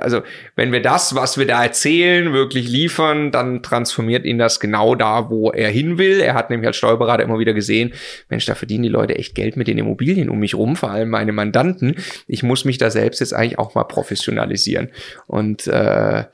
also 0.00 0.22
wenn 0.54 0.72
wir 0.72 0.82
das, 0.82 1.14
was 1.14 1.36
wir 1.36 1.46
da 1.46 1.62
erzählen, 1.62 2.32
wirklich 2.32 2.68
liefern, 2.68 3.32
dann 3.32 3.62
transformiert 3.62 4.24
ihn 4.24 4.38
das 4.38 4.60
genau 4.60 4.94
da, 4.94 5.21
wo 5.30 5.50
er 5.50 5.70
hin 5.70 5.98
will. 5.98 6.20
Er 6.20 6.34
hat 6.34 6.50
nämlich 6.50 6.66
als 6.66 6.76
Steuerberater 6.76 7.22
immer 7.22 7.38
wieder 7.38 7.54
gesehen, 7.54 7.92
Mensch, 8.28 8.46
da 8.46 8.54
verdienen 8.54 8.84
die 8.84 8.88
Leute 8.88 9.16
echt 9.16 9.34
Geld 9.34 9.56
mit 9.56 9.68
den 9.68 9.78
Immobilien 9.78 10.28
um 10.28 10.38
mich 10.38 10.54
rum, 10.54 10.76
vor 10.76 10.90
allem 10.90 11.10
meine 11.10 11.32
Mandanten. 11.32 11.96
Ich 12.26 12.42
muss 12.42 12.64
mich 12.64 12.78
da 12.78 12.90
selbst 12.90 13.20
jetzt 13.20 13.34
eigentlich 13.34 13.58
auch 13.58 13.74
mal 13.74 13.84
professionalisieren. 13.84 14.88
Und 15.26 15.66
äh, 15.66 16.24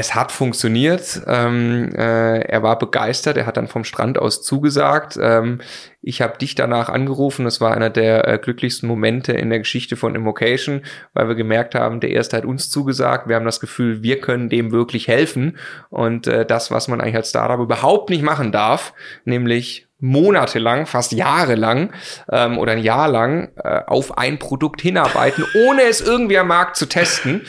es 0.00 0.14
hat 0.14 0.32
funktioniert. 0.32 1.20
Ähm, 1.26 1.90
äh, 1.94 2.40
er 2.40 2.62
war 2.62 2.78
begeistert. 2.78 3.36
Er 3.36 3.46
hat 3.46 3.58
dann 3.58 3.68
vom 3.68 3.84
Strand 3.84 4.18
aus 4.18 4.42
zugesagt. 4.42 5.18
Ähm, 5.20 5.60
ich 6.00 6.22
habe 6.22 6.38
dich 6.38 6.54
danach 6.54 6.88
angerufen. 6.88 7.44
Das 7.44 7.60
war 7.60 7.74
einer 7.74 7.90
der 7.90 8.26
äh, 8.26 8.38
glücklichsten 8.38 8.88
Momente 8.88 9.32
in 9.32 9.50
der 9.50 9.58
Geschichte 9.58 9.96
von 9.96 10.14
Immocation, 10.14 10.82
weil 11.12 11.28
wir 11.28 11.34
gemerkt 11.34 11.74
haben, 11.74 12.00
der 12.00 12.10
erste 12.10 12.38
hat 12.38 12.46
uns 12.46 12.70
zugesagt. 12.70 13.28
Wir 13.28 13.36
haben 13.36 13.44
das 13.44 13.60
Gefühl, 13.60 14.02
wir 14.02 14.20
können 14.20 14.48
dem 14.48 14.72
wirklich 14.72 15.06
helfen. 15.06 15.58
Und 15.90 16.26
äh, 16.26 16.46
das, 16.46 16.70
was 16.70 16.88
man 16.88 17.00
eigentlich 17.00 17.16
als 17.16 17.28
Startup 17.30 17.60
überhaupt 17.60 18.08
nicht 18.08 18.22
machen 18.22 18.50
darf, 18.50 18.94
nämlich 19.24 19.86
monatelang, 20.00 20.86
fast 20.86 21.12
jahrelang 21.12 21.92
ähm, 22.32 22.56
oder 22.56 22.72
ein 22.72 22.78
Jahr 22.78 23.06
lang 23.06 23.50
äh, 23.56 23.82
auf 23.86 24.16
ein 24.16 24.38
Produkt 24.38 24.80
hinarbeiten, 24.80 25.44
ohne 25.66 25.82
es 25.82 26.00
irgendwie 26.00 26.38
am 26.38 26.48
Markt 26.48 26.76
zu 26.76 26.86
testen 26.86 27.42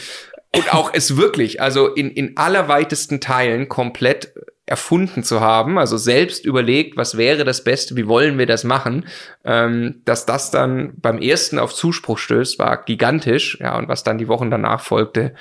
und 0.55 0.73
auch 0.73 0.91
es 0.93 1.17
wirklich, 1.17 1.61
also 1.61 1.87
in, 1.87 2.11
in 2.11 2.37
allerweitesten 2.37 3.21
Teilen 3.21 3.69
komplett 3.69 4.33
erfunden 4.65 5.23
zu 5.23 5.41
haben, 5.41 5.77
also 5.77 5.97
selbst 5.97 6.45
überlegt, 6.45 6.95
was 6.97 7.17
wäre 7.17 7.43
das 7.43 7.63
Beste, 7.63 7.95
wie 7.95 8.07
wollen 8.07 8.37
wir 8.37 8.45
das 8.45 8.63
machen, 8.63 9.05
ähm, 9.43 10.01
dass 10.05 10.25
das 10.25 10.51
dann 10.51 10.93
beim 10.97 11.17
ersten 11.17 11.59
auf 11.59 11.73
Zuspruch 11.73 12.17
stößt, 12.17 12.57
war 12.59 12.83
gigantisch, 12.83 13.57
ja, 13.59 13.77
und 13.77 13.87
was 13.89 14.03
dann 14.03 14.17
die 14.17 14.27
Wochen 14.27 14.49
danach 14.49 14.81
folgte, 14.81 15.33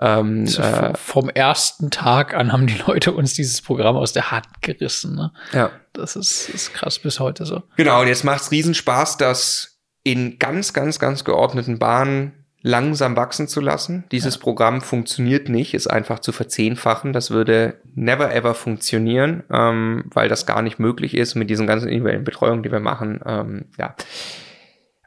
ähm, 0.00 0.44
also 0.46 0.62
äh, 0.62 0.92
vom 0.96 1.28
ersten 1.28 1.90
Tag 1.90 2.34
an 2.34 2.52
haben 2.52 2.66
die 2.66 2.80
Leute 2.86 3.12
uns 3.12 3.34
dieses 3.34 3.62
Programm 3.62 3.96
aus 3.96 4.12
der 4.12 4.30
Hand 4.30 4.46
gerissen. 4.60 5.16
Ne? 5.16 5.32
Ja. 5.52 5.70
Das 5.92 6.14
ist, 6.14 6.48
ist 6.48 6.72
krass 6.72 6.98
bis 6.98 7.20
heute 7.20 7.44
so. 7.44 7.62
Genau, 7.76 8.02
und 8.02 8.08
jetzt 8.08 8.24
macht's 8.24 8.50
Riesenspaß, 8.50 9.16
das 9.16 9.80
in 10.04 10.38
ganz, 10.38 10.72
ganz, 10.72 10.98
ganz 10.98 11.24
geordneten 11.24 11.78
Bahnen 11.78 12.37
langsam 12.62 13.16
wachsen 13.16 13.46
zu 13.46 13.60
lassen. 13.60 14.04
Dieses 14.10 14.34
ja. 14.34 14.40
Programm 14.40 14.80
funktioniert 14.80 15.48
nicht, 15.48 15.74
ist 15.74 15.86
einfach 15.86 16.18
zu 16.18 16.32
verzehnfachen. 16.32 17.12
Das 17.12 17.30
würde 17.30 17.74
never 17.94 18.34
ever 18.34 18.54
funktionieren, 18.54 19.44
ähm, 19.52 20.04
weil 20.12 20.28
das 20.28 20.46
gar 20.46 20.62
nicht 20.62 20.78
möglich 20.78 21.14
ist 21.14 21.34
mit 21.34 21.50
diesen 21.50 21.66
ganzen 21.66 21.88
individuellen 21.88 22.24
Betreuungen, 22.24 22.62
die 22.62 22.72
wir 22.72 22.80
machen. 22.80 23.20
Ähm, 23.24 23.66
ja. 23.78 23.94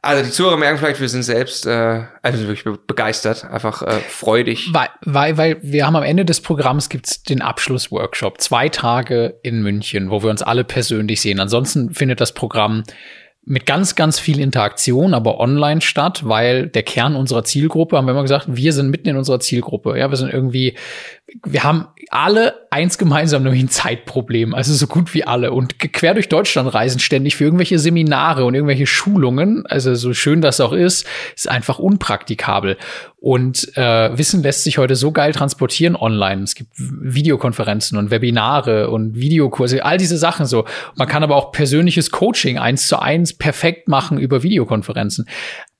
Also 0.04 0.24
die 0.24 0.30
Zuhörer 0.32 0.56
merken 0.56 0.78
vielleicht, 0.78 1.00
wir 1.00 1.08
sind 1.08 1.22
selbst 1.22 1.64
äh, 1.64 2.02
also 2.22 2.48
wirklich 2.48 2.64
begeistert, 2.88 3.44
einfach 3.44 3.82
äh, 3.82 4.00
freudig. 4.00 4.70
Weil, 4.72 4.88
weil, 5.02 5.36
weil 5.38 5.58
wir 5.62 5.86
haben 5.86 5.94
am 5.94 6.02
Ende 6.02 6.24
des 6.24 6.40
Programms 6.40 6.88
gibt's 6.88 7.22
den 7.22 7.40
Abschlussworkshop, 7.40 8.40
zwei 8.40 8.68
Tage 8.68 9.38
in 9.44 9.62
München, 9.62 10.10
wo 10.10 10.24
wir 10.24 10.30
uns 10.30 10.42
alle 10.42 10.64
persönlich 10.64 11.20
sehen. 11.20 11.38
Ansonsten 11.38 11.94
findet 11.94 12.20
das 12.20 12.32
Programm 12.32 12.82
mit 13.44 13.66
ganz, 13.66 13.96
ganz 13.96 14.20
viel 14.20 14.38
Interaktion, 14.38 15.14
aber 15.14 15.40
online 15.40 15.80
statt, 15.80 16.22
weil 16.28 16.68
der 16.68 16.84
Kern 16.84 17.16
unserer 17.16 17.42
Zielgruppe, 17.42 17.96
haben 17.96 18.06
wir 18.06 18.12
immer 18.12 18.22
gesagt, 18.22 18.46
wir 18.48 18.72
sind 18.72 18.90
mitten 18.90 19.08
in 19.08 19.16
unserer 19.16 19.40
Zielgruppe. 19.40 19.98
Ja, 19.98 20.10
wir 20.10 20.16
sind 20.16 20.32
irgendwie, 20.32 20.76
wir 21.44 21.64
haben 21.64 21.88
alle 22.10 22.66
eins 22.70 22.98
gemeinsam, 22.98 23.42
nämlich 23.42 23.62
ein 23.62 23.68
Zeitproblem. 23.68 24.54
Also 24.54 24.74
so 24.74 24.86
gut 24.86 25.14
wie 25.14 25.24
alle. 25.24 25.52
Und 25.52 25.78
quer 25.78 26.14
durch 26.14 26.28
Deutschland 26.28 26.72
reisen 26.72 26.98
ständig 27.00 27.36
für 27.36 27.44
irgendwelche 27.44 27.78
Seminare 27.78 28.44
und 28.44 28.54
irgendwelche 28.54 28.86
Schulungen. 28.86 29.64
Also 29.66 29.94
so 29.94 30.12
schön 30.12 30.40
das 30.40 30.60
auch 30.60 30.72
ist, 30.72 31.06
ist 31.34 31.48
einfach 31.48 31.78
unpraktikabel. 31.78 32.76
Und 33.18 33.76
äh, 33.76 34.16
Wissen 34.18 34.42
lässt 34.42 34.64
sich 34.64 34.78
heute 34.78 34.96
so 34.96 35.12
geil 35.12 35.32
transportieren 35.32 35.96
online. 35.96 36.42
Es 36.42 36.54
gibt 36.54 36.70
Videokonferenzen 36.76 37.96
und 37.96 38.10
Webinare 38.10 38.90
und 38.90 39.14
Videokurse, 39.14 39.84
all 39.84 39.96
diese 39.96 40.18
Sachen 40.18 40.46
so. 40.46 40.64
Man 40.96 41.08
kann 41.08 41.22
aber 41.22 41.36
auch 41.36 41.52
persönliches 41.52 42.10
Coaching 42.10 42.58
eins 42.58 42.88
zu 42.88 42.98
eins 42.98 43.32
perfekt 43.32 43.88
machen 43.88 44.18
über 44.18 44.42
Videokonferenzen. 44.42 45.26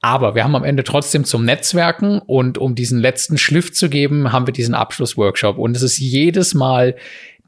Aber 0.04 0.34
wir 0.34 0.42
haben 0.42 0.56
am 0.56 0.64
Ende 0.64 0.82
trotzdem 0.82 1.24
zum 1.24 1.44
Netzwerken 1.44 2.18
und 2.18 2.58
um 2.58 2.74
diesen 2.74 2.98
letzten 2.98 3.38
Schliff 3.38 3.72
zu 3.72 3.88
geben, 3.88 4.32
haben 4.32 4.48
wir 4.48 4.52
diesen 4.52 4.74
Abschlussworkshop. 4.74 5.58
Und 5.58 5.76
es 5.76 5.82
ist 5.82 5.98
jedes 5.98 6.54
Mal 6.54 6.96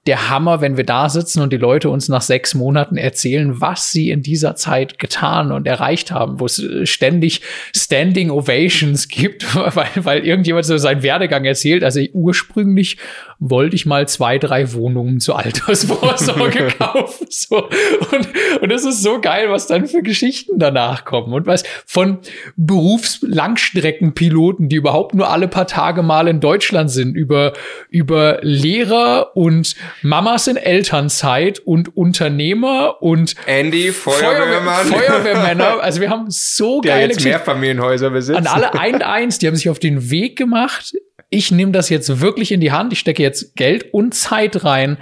der 0.06 0.28
Hammer, 0.28 0.60
wenn 0.60 0.76
wir 0.76 0.85
da 0.85 1.09
sitzen 1.09 1.40
und 1.40 1.51
die 1.52 1.56
Leute 1.56 1.89
uns 1.89 2.10
nach 2.10 2.20
sechs 2.20 2.52
Monaten 2.55 2.98
erzählen, 2.98 3.59
was 3.60 3.90
sie 3.90 4.10
in 4.10 4.20
dieser 4.20 4.55
Zeit 4.55 4.98
getan 4.98 5.51
und 5.51 5.66
erreicht 5.66 6.10
haben, 6.10 6.40
wo 6.40 6.44
es 6.44 6.62
ständig 6.85 7.40
Standing 7.74 8.28
Ovations 8.31 9.09
gibt, 9.14 9.55
weil, 9.55 9.89
weil 9.97 10.26
irgendjemand 10.26 10.66
so 10.66 10.76
seinen 10.76 11.02
Werdegang 11.02 11.47
erzählt. 11.47 11.82
Also 11.82 12.01
ursprünglich 12.12 12.98
wollte 13.39 13.76
ich 13.76 13.86
mal 13.86 14.06
zwei, 14.06 14.36
drei 14.39 14.74
Wohnungen 14.74 15.20
zur 15.20 15.39
Altersvorsorge 15.39 16.68
kaufen. 16.78 17.26
So. 17.31 17.70
Und, 18.12 18.28
und 18.60 18.70
es 18.70 18.85
ist 18.85 19.02
so 19.02 19.18
geil, 19.20 19.51
was 19.51 19.66
dann 19.66 19.86
für 19.86 20.02
Geschichten 20.02 20.59
danach 20.59 21.06
kommen. 21.06 21.32
Und 21.32 21.47
was 21.47 21.62
von 21.86 22.18
Berufslangstreckenpiloten, 22.56 24.68
die 24.68 24.76
überhaupt 24.76 25.14
nur 25.14 25.31
alle 25.31 25.48
paar 25.48 25.66
Tage 25.66 26.02
mal 26.02 26.28
in 26.28 26.40
Deutschland 26.40 26.90
sind, 26.90 27.14
über, 27.14 27.55
über 27.89 28.40
Lehrer 28.43 29.35
und 29.35 29.74
Mamas 30.02 30.46
in 30.46 30.56
Elternzeit 30.56 31.58
und 31.58 31.96
Unternehmer 31.96 33.02
und 33.02 33.34
Andy, 33.46 33.92
Feuerwehrmann. 33.92 34.86
Feuerwehr, 34.86 35.22
Feuerwehrmänner. 35.22 35.78
Also 35.84 36.00
wir 36.00 36.10
haben 36.10 36.26
so 36.28 36.80
Der 36.80 36.96
geile 36.96 37.12
jetzt 37.12 37.24
Mehrfamilienhäuser 37.24 38.10
besitzt. 38.10 38.38
An 38.38 38.46
alle 38.46 38.74
ein 38.74 39.02
eins, 39.02 39.38
die 39.38 39.46
haben 39.46 39.56
sich 39.56 39.68
auf 39.68 39.78
den 39.78 40.10
Weg 40.10 40.36
gemacht 40.36 40.94
ich 41.34 41.50
nehme 41.50 41.72
das 41.72 41.88
jetzt 41.88 42.20
wirklich 42.20 42.52
in 42.52 42.60
die 42.60 42.70
Hand, 42.70 42.92
ich 42.92 43.00
stecke 43.00 43.22
jetzt 43.22 43.56
Geld 43.56 43.92
und 43.92 44.14
Zeit 44.14 44.64
rein, 44.64 44.98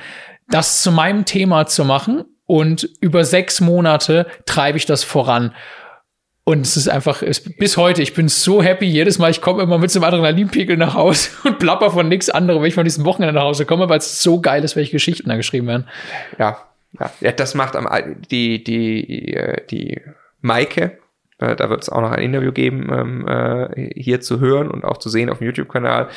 das 0.49 0.83
zu 0.83 0.91
meinem 0.91 1.27
Thema 1.27 1.67
zu 1.67 1.85
machen 1.85 2.25
und 2.47 2.89
über 3.01 3.25
sechs 3.25 3.61
Monate 3.61 4.27
treibe 4.47 4.79
ich 4.79 4.87
das 4.87 5.05
voran. 5.05 5.55
Und 6.45 6.63
es 6.63 6.77
ist 6.77 6.89
einfach, 6.89 7.23
es, 7.23 7.41
bis 7.41 7.77
heute, 7.77 8.03
ich 8.03 8.15
bin 8.15 8.29
so 8.29 8.63
happy. 8.63 8.87
Jedes 8.87 9.19
Mal, 9.19 9.31
ich 9.31 9.41
komme 9.41 9.63
immer 9.63 9.79
mit 9.79 9.93
so 9.93 10.01
einem 10.01 10.13
Adrenalinpegel 10.13 10.77
nach 10.77 10.95
Hause 10.95 11.31
und 11.45 11.59
plapper 11.61 11.91
von 11.91 12.09
nichts 12.09 12.31
anderem, 12.31 12.63
wenn 12.63 12.69
ich 12.69 12.75
von 12.75 12.85
diesem 12.85 13.05
Wochenende 13.05 13.35
nach 13.35 13.45
Hause 13.45 13.65
komme, 13.65 13.89
weil 13.89 13.99
es 13.99 14.23
so 14.23 14.41
geil 14.41 14.65
ist, 14.65 14.75
welche 14.75 14.93
Geschichten 14.93 15.29
da 15.29 15.37
geschrieben 15.37 15.69
werden. 15.69 15.89
Ja, 16.39 16.59
ja, 16.99 17.13
ja 17.21 17.33
das 17.33 17.55
macht 17.55 17.77
am, 17.77 17.89
die, 18.31 18.65
die, 18.65 19.35
äh, 19.35 19.65
die 19.71 20.01
Maike, 20.41 20.99
Äh, 21.43 21.57
da 21.57 21.69
wird 21.69 21.83
es 21.83 21.89
auch 21.89 22.01
noch 22.01 22.13
ein 22.13 22.23
Interview 22.23 22.53
geben, 22.53 22.89
ähm, 22.93 23.27
äh, 23.27 23.91
hier 24.01 24.21
zu 24.21 24.39
hören 24.39 24.71
und 24.71 24.85
auch 24.85 24.99
zu 24.99 25.09
sehen 25.09 25.29
auf 25.29 25.39
dem 25.39 25.47
YouTube-Kanal. 25.47 26.09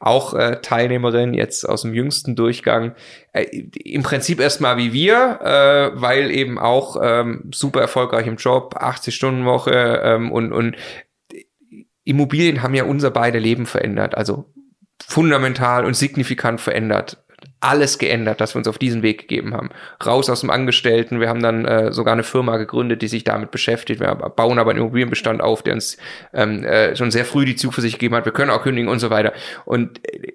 Auch 0.00 0.34
äh, 0.34 0.60
Teilnehmerin 0.60 1.32
jetzt 1.32 1.66
aus 1.68 1.82
dem 1.82 1.94
jüngsten 1.94 2.36
Durchgang. 2.36 2.94
Äh, 3.32 3.44
Im 3.84 4.02
Prinzip 4.02 4.40
erstmal 4.40 4.76
wie 4.76 4.92
wir, 4.92 5.40
äh, 5.42 6.00
weil 6.00 6.30
eben 6.30 6.58
auch 6.58 6.96
ähm, 7.02 7.50
super 7.52 7.80
erfolgreich 7.80 8.26
im 8.26 8.36
Job, 8.36 8.76
80-Stunden-Woche 8.76 10.02
ähm, 10.04 10.30
und, 10.30 10.52
und 10.52 10.76
Immobilien 12.04 12.62
haben 12.62 12.74
ja 12.74 12.84
unser 12.84 13.10
beide 13.10 13.38
Leben 13.38 13.64
verändert. 13.64 14.14
Also 14.14 14.52
fundamental 15.06 15.86
und 15.86 15.94
signifikant 15.94 16.60
verändert 16.60 17.23
alles 17.60 17.98
geändert, 17.98 18.40
dass 18.40 18.54
wir 18.54 18.58
uns 18.58 18.68
auf 18.68 18.78
diesen 18.78 19.02
Weg 19.02 19.22
gegeben 19.22 19.54
haben. 19.54 19.70
Raus 20.04 20.28
aus 20.28 20.40
dem 20.40 20.50
Angestellten. 20.50 21.20
Wir 21.20 21.28
haben 21.28 21.42
dann 21.42 21.64
äh, 21.64 21.92
sogar 21.92 22.12
eine 22.12 22.22
Firma 22.22 22.56
gegründet, 22.56 23.02
die 23.02 23.08
sich 23.08 23.24
damit 23.24 23.50
beschäftigt. 23.50 24.00
Wir 24.00 24.14
bauen 24.14 24.58
aber 24.58 24.70
einen 24.70 24.80
Immobilienbestand 24.80 25.42
auf, 25.42 25.62
der 25.62 25.74
uns 25.74 25.96
ähm, 26.32 26.64
äh, 26.64 26.94
schon 26.96 27.10
sehr 27.10 27.24
früh 27.24 27.44
die 27.44 27.56
Zuversicht 27.56 27.98
gegeben 27.98 28.14
hat. 28.16 28.24
Wir 28.24 28.32
können 28.32 28.50
auch 28.50 28.62
kündigen 28.62 28.88
und 28.88 28.98
so 28.98 29.10
weiter. 29.10 29.32
Und 29.64 30.00
äh, 30.06 30.32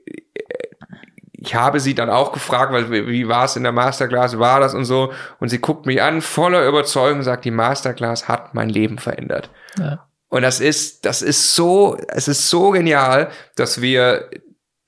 ich 1.41 1.55
habe 1.55 1.79
sie 1.79 1.95
dann 1.95 2.09
auch 2.09 2.33
gefragt, 2.33 2.73
weil 2.73 3.07
wie 3.07 3.27
war 3.27 3.45
es 3.45 3.55
in 3.55 3.63
der 3.63 3.71
Masterclass, 3.71 4.39
war 4.39 4.59
das 4.59 4.73
und 4.73 4.85
so. 4.85 5.13
Und 5.39 5.49
sie 5.49 5.59
guckt 5.59 5.85
mich 5.85 6.01
an, 6.01 6.21
voller 6.21 6.67
Überzeugung, 6.67 7.23
sagt, 7.23 7.45
die 7.45 7.51
Masterclass 7.51 8.27
hat 8.27 8.53
mein 8.53 8.69
Leben 8.69 8.97
verändert. 8.97 9.49
Ja. 9.77 10.05
Und 10.27 10.43
das 10.43 10.59
ist, 10.59 11.05
das 11.05 11.21
ist 11.21 11.55
so, 11.55 11.97
es 12.09 12.27
ist 12.27 12.49
so 12.49 12.71
genial, 12.71 13.29
dass 13.55 13.81
wir 13.81 14.29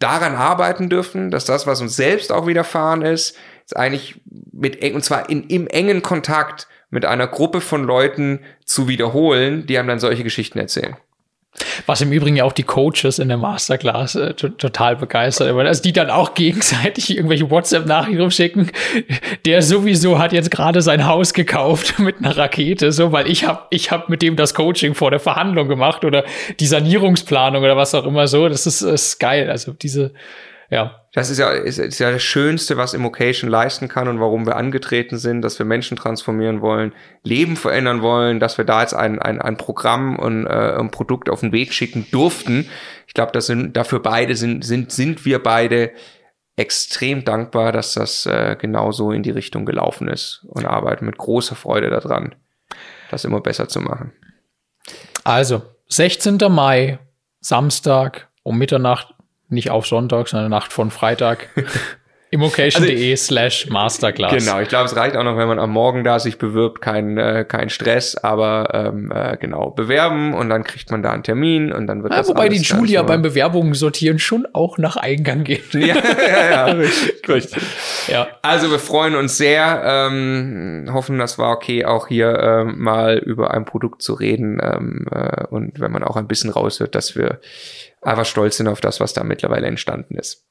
daran 0.01 0.35
arbeiten 0.35 0.89
dürfen, 0.89 1.31
dass 1.31 1.45
das, 1.45 1.67
was 1.67 1.81
uns 1.81 1.95
selbst 1.95 2.31
auch 2.31 2.47
widerfahren 2.47 3.01
ist, 3.01 3.37
ist 3.65 3.77
eigentlich 3.77 4.19
mit 4.51 4.83
und 4.93 5.03
zwar 5.03 5.29
in, 5.29 5.43
im 5.43 5.67
engen 5.67 6.01
Kontakt 6.01 6.67
mit 6.89 7.05
einer 7.05 7.27
Gruppe 7.27 7.61
von 7.61 7.83
Leuten 7.83 8.39
zu 8.65 8.87
wiederholen, 8.87 9.65
die 9.65 9.77
einem 9.77 9.87
dann 9.87 9.99
solche 9.99 10.23
Geschichten 10.23 10.59
erzählen. 10.59 10.97
Was 11.85 12.01
im 12.01 12.11
Übrigen 12.11 12.37
ja 12.37 12.45
auch 12.45 12.53
die 12.53 12.63
Coaches 12.63 13.19
in 13.19 13.27
der 13.27 13.37
Masterclass 13.37 14.15
äh, 14.15 14.33
total 14.33 14.95
begeistert. 14.95 15.53
Also 15.53 15.83
die 15.83 15.91
dann 15.91 16.09
auch 16.09 16.33
gegenseitig 16.33 17.15
irgendwelche 17.15 17.49
WhatsApp-Nachrichten 17.49 18.31
schicken. 18.31 18.71
Der 19.45 19.61
sowieso 19.61 20.17
hat 20.17 20.31
jetzt 20.31 20.49
gerade 20.49 20.81
sein 20.81 21.05
Haus 21.05 21.33
gekauft 21.33 21.99
mit 21.99 22.17
einer 22.19 22.37
Rakete, 22.37 22.91
so, 22.91 23.11
weil 23.11 23.29
ich 23.29 23.45
habe 23.45 23.63
ich 23.69 23.91
hab 23.91 24.09
mit 24.09 24.21
dem 24.21 24.37
das 24.37 24.53
Coaching 24.53 24.95
vor 24.95 25.11
der 25.11 25.19
Verhandlung 25.19 25.67
gemacht 25.67 26.05
oder 26.05 26.23
die 26.59 26.67
Sanierungsplanung 26.67 27.63
oder 27.63 27.75
was 27.75 27.93
auch 27.93 28.05
immer 28.05 28.27
so. 28.27 28.47
Das 28.47 28.65
ist, 28.65 28.81
ist 28.81 29.19
geil. 29.19 29.49
Also 29.49 29.73
diese, 29.73 30.13
ja. 30.71 31.05
Das 31.11 31.29
ist 31.29 31.37
ja, 31.37 31.51
ist, 31.51 31.77
ist 31.77 31.99
ja 31.99 32.09
das 32.11 32.23
Schönste, 32.23 32.77
was 32.77 32.93
Immocation 32.93 33.49
leisten 33.49 33.89
kann 33.89 34.07
und 34.07 34.21
warum 34.21 34.45
wir 34.47 34.55
angetreten 34.55 35.17
sind, 35.17 35.41
dass 35.41 35.59
wir 35.59 35.65
Menschen 35.65 35.97
transformieren 35.97 36.61
wollen, 36.61 36.93
Leben 37.23 37.57
verändern 37.57 38.01
wollen, 38.01 38.39
dass 38.39 38.57
wir 38.57 38.63
da 38.63 38.79
jetzt 38.81 38.93
ein, 38.93 39.19
ein, 39.19 39.41
ein 39.41 39.57
Programm 39.57 40.17
und 40.17 40.47
äh, 40.47 40.77
ein 40.79 40.89
Produkt 40.89 41.29
auf 41.29 41.41
den 41.41 41.51
Weg 41.51 41.73
schicken 41.73 42.07
durften. 42.11 42.69
Ich 43.05 43.13
glaube, 43.13 43.33
das 43.33 43.47
sind 43.47 43.75
dafür 43.75 44.01
beide 44.01 44.37
sind, 44.37 44.63
sind, 44.63 44.93
sind 44.93 45.25
wir 45.25 45.43
beide 45.43 45.91
extrem 46.55 47.25
dankbar, 47.25 47.73
dass 47.73 47.93
das 47.95 48.25
äh, 48.25 48.55
genauso 48.57 49.11
in 49.11 49.23
die 49.23 49.31
Richtung 49.31 49.65
gelaufen 49.65 50.07
ist 50.07 50.45
und 50.47 50.65
arbeiten 50.65 51.05
mit 51.05 51.17
großer 51.17 51.55
Freude 51.55 51.89
daran, 51.89 52.35
das 53.09 53.25
immer 53.25 53.41
besser 53.41 53.67
zu 53.67 53.81
machen. 53.81 54.13
Also, 55.25 55.63
16. 55.89 56.37
Mai, 56.49 56.99
Samstag 57.41 58.29
um 58.43 58.57
Mitternacht 58.57 59.13
nicht 59.51 59.69
auf 59.69 59.85
Sonntag, 59.85 60.27
sondern 60.27 60.49
Nacht 60.49 60.73
von 60.73 60.91
Freitag. 60.91 61.49
Immocation.de 62.33 63.11
also, 63.11 63.23
slash 63.25 63.69
Masterclass. 63.69 64.31
Genau, 64.31 64.61
ich 64.61 64.69
glaube, 64.69 64.85
es 64.85 64.95
reicht 64.95 65.17
auch 65.17 65.23
noch, 65.25 65.35
wenn 65.35 65.49
man 65.49 65.59
am 65.59 65.71
Morgen 65.71 66.05
da 66.05 66.17
sich 66.17 66.37
bewirbt, 66.37 66.79
kein, 66.79 67.17
äh, 67.17 67.43
kein 67.45 67.69
Stress, 67.69 68.15
aber 68.15 68.69
ähm, 68.73 69.11
äh, 69.13 69.35
genau, 69.35 69.71
bewerben 69.71 70.33
und 70.33 70.47
dann 70.47 70.63
kriegt 70.63 70.91
man 70.91 71.03
da 71.03 71.11
einen 71.11 71.23
Termin 71.23 71.73
und 71.73 71.87
dann 71.87 72.03
wird 72.03 72.13
ja, 72.13 72.19
das 72.19 72.29
Wobei 72.29 72.47
die 72.47 72.61
Julia 72.61 73.03
beim 73.03 73.21
Bewerbungen 73.21 73.73
sortieren 73.73 74.17
schon 74.17 74.47
auch 74.53 74.77
nach 74.77 74.95
Eingang 74.95 75.43
geht. 75.43 75.73
ja, 75.73 75.95
ja, 75.95 76.49
ja, 76.49 76.65
richtig, 76.67 77.27
richtig. 77.27 77.63
Ja. 78.07 78.29
Also 78.41 78.71
wir 78.71 78.79
freuen 78.79 79.15
uns 79.15 79.35
sehr, 79.35 79.81
ähm, 79.85 80.89
hoffen, 80.93 81.19
das 81.19 81.37
war 81.37 81.51
okay, 81.51 81.83
auch 81.83 82.07
hier 82.07 82.39
ähm, 82.39 82.75
mal 82.79 83.17
über 83.17 83.51
ein 83.53 83.65
Produkt 83.65 84.01
zu 84.01 84.13
reden 84.13 84.57
ähm, 84.63 85.05
äh, 85.11 85.47
und 85.47 85.81
wenn 85.81 85.91
man 85.91 86.05
auch 86.05 86.15
ein 86.15 86.27
bisschen 86.27 86.49
raushört, 86.49 86.95
dass 86.95 87.17
wir 87.17 87.41
einfach 88.01 88.25
stolz 88.25 88.55
sind 88.55 88.69
auf 88.69 88.79
das, 88.79 89.01
was 89.01 89.11
da 89.11 89.25
mittlerweile 89.25 89.67
entstanden 89.67 90.15
ist. 90.15 90.45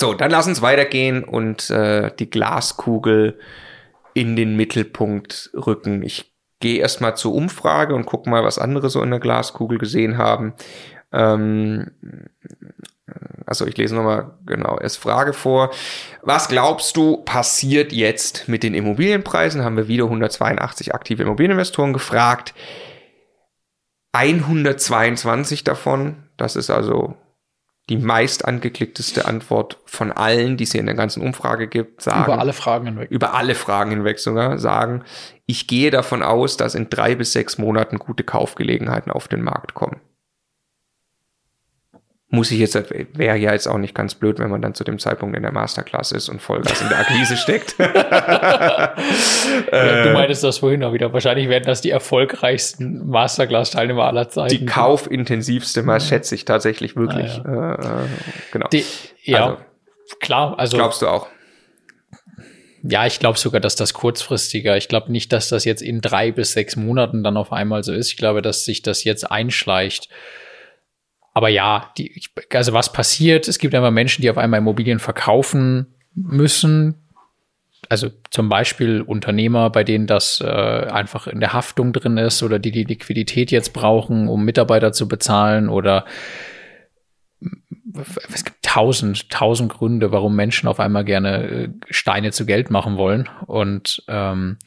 So, 0.00 0.14
dann 0.14 0.30
lass 0.30 0.46
uns 0.46 0.62
weitergehen 0.62 1.24
und 1.24 1.70
äh, 1.70 2.10
die 2.18 2.30
Glaskugel 2.30 3.38
in 4.14 4.36
den 4.36 4.56
Mittelpunkt 4.56 5.50
rücken. 5.54 6.02
Ich 6.02 6.32
gehe 6.60 6.80
erstmal 6.80 7.16
zur 7.16 7.34
Umfrage 7.34 7.94
und 7.94 8.06
gucke 8.06 8.28
mal, 8.28 8.44
was 8.44 8.58
andere 8.58 8.90
so 8.90 9.02
in 9.02 9.10
der 9.10 9.20
Glaskugel 9.20 9.78
gesehen 9.78 10.18
haben. 10.18 10.54
Ähm, 11.12 11.92
also 13.46 13.66
ich 13.66 13.76
lese 13.76 13.94
nochmal 13.94 14.38
genau 14.46 14.78
erst 14.78 14.98
Frage 14.98 15.32
vor. 15.32 15.70
Was 16.22 16.48
glaubst 16.48 16.96
du 16.96 17.18
passiert 17.18 17.92
jetzt 17.92 18.48
mit 18.48 18.62
den 18.62 18.74
Immobilienpreisen? 18.74 19.64
Haben 19.64 19.76
wir 19.76 19.88
wieder 19.88 20.04
182 20.04 20.94
aktive 20.94 21.22
Immobilieninvestoren 21.22 21.92
gefragt. 21.92 22.54
122 24.12 25.64
davon 25.64 26.22
das 26.42 26.56
ist 26.56 26.70
also 26.70 27.14
die 27.92 27.98
meist 27.98 28.46
angeklickteste 28.46 29.26
Antwort 29.26 29.78
von 29.84 30.12
allen, 30.12 30.56
die 30.56 30.64
es 30.64 30.72
hier 30.72 30.80
in 30.80 30.86
der 30.86 30.94
ganzen 30.94 31.22
Umfrage 31.22 31.68
gibt, 31.68 32.00
sagen. 32.00 32.24
Über 32.24 32.38
alle 32.38 32.54
Fragen 32.54 32.86
hinweg. 32.86 33.10
Über 33.10 33.34
alle 33.34 33.54
Fragen 33.54 33.90
hinweg 33.90 34.18
sogar, 34.18 34.58
sagen, 34.58 35.02
ich 35.44 35.66
gehe 35.66 35.90
davon 35.90 36.22
aus, 36.22 36.56
dass 36.56 36.74
in 36.74 36.88
drei 36.88 37.14
bis 37.14 37.34
sechs 37.34 37.58
Monaten 37.58 37.98
gute 37.98 38.24
Kaufgelegenheiten 38.24 39.12
auf 39.12 39.28
den 39.28 39.42
Markt 39.42 39.74
kommen 39.74 40.00
muss 42.34 42.50
ich 42.50 42.58
jetzt, 42.58 42.74
wäre 42.74 43.36
ja 43.36 43.52
jetzt 43.52 43.66
auch 43.68 43.76
nicht 43.76 43.94
ganz 43.94 44.14
blöd, 44.14 44.38
wenn 44.38 44.48
man 44.48 44.62
dann 44.62 44.72
zu 44.74 44.84
dem 44.84 44.98
Zeitpunkt 44.98 45.36
in 45.36 45.42
der 45.42 45.52
Masterclass 45.52 46.12
ist 46.12 46.30
und 46.30 46.40
Vollgas 46.40 46.80
in 46.80 46.88
der 46.88 47.00
Akquise 47.00 47.36
steckt. 47.36 47.74
ja, 47.78 48.94
du 49.70 50.12
meintest 50.14 50.42
das 50.42 50.56
vorhin 50.56 50.82
auch 50.82 50.94
wieder. 50.94 51.12
Wahrscheinlich 51.12 51.50
werden 51.50 51.64
das 51.66 51.82
die 51.82 51.90
erfolgreichsten 51.90 53.06
Masterclass-Teilnehmer 53.06 54.04
aller 54.04 54.30
Zeiten. 54.30 54.48
Die 54.48 54.64
kaufintensivste, 54.64 55.82
mal 55.82 56.00
schätze 56.00 56.34
ich 56.34 56.46
tatsächlich 56.46 56.96
wirklich. 56.96 57.38
Ah, 57.44 57.76
ja. 57.82 58.04
äh, 58.04 58.06
genau. 58.50 58.68
Die, 58.68 58.86
ja, 59.24 59.44
also, 59.44 59.58
klar. 60.20 60.58
Also, 60.58 60.78
glaubst 60.78 61.02
du 61.02 61.08
auch? 61.08 61.26
Ja, 62.82 63.06
ich 63.06 63.18
glaube 63.18 63.38
sogar, 63.38 63.60
dass 63.60 63.76
das 63.76 63.92
kurzfristiger. 63.92 64.78
Ich 64.78 64.88
glaube 64.88 65.12
nicht, 65.12 65.34
dass 65.34 65.50
das 65.50 65.66
jetzt 65.66 65.82
in 65.82 66.00
drei 66.00 66.32
bis 66.32 66.52
sechs 66.52 66.76
Monaten 66.76 67.22
dann 67.22 67.36
auf 67.36 67.52
einmal 67.52 67.84
so 67.84 67.92
ist. 67.92 68.08
Ich 68.08 68.16
glaube, 68.16 68.40
dass 68.40 68.64
sich 68.64 68.80
das 68.80 69.04
jetzt 69.04 69.30
einschleicht 69.30 70.08
aber 71.32 71.48
ja, 71.48 71.90
die, 71.96 72.22
also 72.52 72.72
was 72.72 72.92
passiert? 72.92 73.48
Es 73.48 73.58
gibt 73.58 73.74
einfach 73.74 73.90
Menschen, 73.90 74.22
die 74.22 74.30
auf 74.30 74.38
einmal 74.38 74.58
Immobilien 74.58 74.98
verkaufen 74.98 75.94
müssen. 76.14 76.94
Also 77.88 78.10
zum 78.30 78.48
Beispiel 78.48 79.00
Unternehmer, 79.00 79.70
bei 79.70 79.82
denen 79.84 80.06
das 80.06 80.40
äh, 80.40 80.46
einfach 80.46 81.26
in 81.26 81.40
der 81.40 81.52
Haftung 81.52 81.92
drin 81.92 82.16
ist 82.16 82.42
oder 82.42 82.58
die 82.58 82.70
die 82.70 82.84
Liquidität 82.84 83.50
jetzt 83.50 83.72
brauchen, 83.72 84.28
um 84.28 84.44
Mitarbeiter 84.44 84.92
zu 84.92 85.08
bezahlen 85.08 85.68
oder 85.68 86.04
es 88.32 88.44
gibt 88.44 88.62
tausend, 88.62 89.30
tausend 89.30 89.72
Gründe, 89.72 90.12
warum 90.12 90.36
Menschen 90.36 90.68
auf 90.68 90.80
einmal 90.80 91.04
gerne 91.04 91.44
äh, 91.44 91.68
Steine 91.90 92.30
zu 92.32 92.46
Geld 92.46 92.70
machen 92.70 92.96
wollen. 92.96 93.28
Und 93.46 94.02
ähm, 94.08 94.58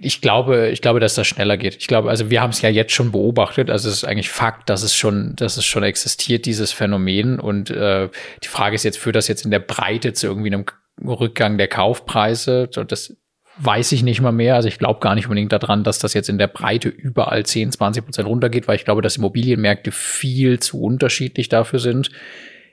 ich 0.00 0.20
glaube, 0.20 0.68
ich 0.70 0.80
glaube, 0.80 1.00
dass 1.00 1.14
das 1.14 1.26
schneller 1.26 1.56
geht. 1.56 1.76
Ich 1.76 1.86
glaube, 1.86 2.10
also 2.10 2.30
wir 2.30 2.40
haben 2.40 2.50
es 2.50 2.62
ja 2.62 2.68
jetzt 2.68 2.92
schon 2.92 3.12
beobachtet. 3.12 3.70
Also 3.70 3.88
es 3.88 3.96
ist 3.96 4.04
eigentlich 4.04 4.30
Fakt, 4.30 4.70
dass 4.70 4.82
es 4.82 4.94
schon, 4.94 5.34
dass 5.36 5.56
es 5.56 5.64
schon 5.64 5.82
existiert, 5.82 6.46
dieses 6.46 6.72
Phänomen. 6.72 7.38
Und 7.38 7.70
äh, 7.70 8.08
die 8.42 8.48
Frage 8.48 8.74
ist 8.74 8.84
jetzt, 8.84 8.98
führt 8.98 9.16
das 9.16 9.28
jetzt 9.28 9.44
in 9.44 9.50
der 9.50 9.58
Breite 9.60 10.12
zu 10.12 10.26
irgendwie 10.26 10.52
einem 10.52 10.64
Rückgang 11.04 11.58
der 11.58 11.68
Kaufpreise? 11.68 12.68
Das 12.68 13.16
weiß 13.58 13.92
ich 13.92 14.02
nicht 14.02 14.20
mal 14.20 14.32
mehr. 14.32 14.54
Also 14.54 14.68
ich 14.68 14.78
glaube 14.78 15.00
gar 15.00 15.14
nicht 15.14 15.26
unbedingt 15.26 15.52
daran, 15.52 15.84
dass 15.84 15.98
das 15.98 16.14
jetzt 16.14 16.28
in 16.28 16.38
der 16.38 16.46
Breite 16.46 16.88
überall 16.88 17.44
10, 17.44 17.72
20 17.72 18.04
Prozent 18.04 18.28
runtergeht, 18.28 18.66
weil 18.68 18.76
ich 18.76 18.84
glaube, 18.84 19.02
dass 19.02 19.16
Immobilienmärkte 19.16 19.92
viel 19.92 20.60
zu 20.60 20.80
unterschiedlich 20.80 21.48
dafür 21.48 21.78
sind. 21.78 22.10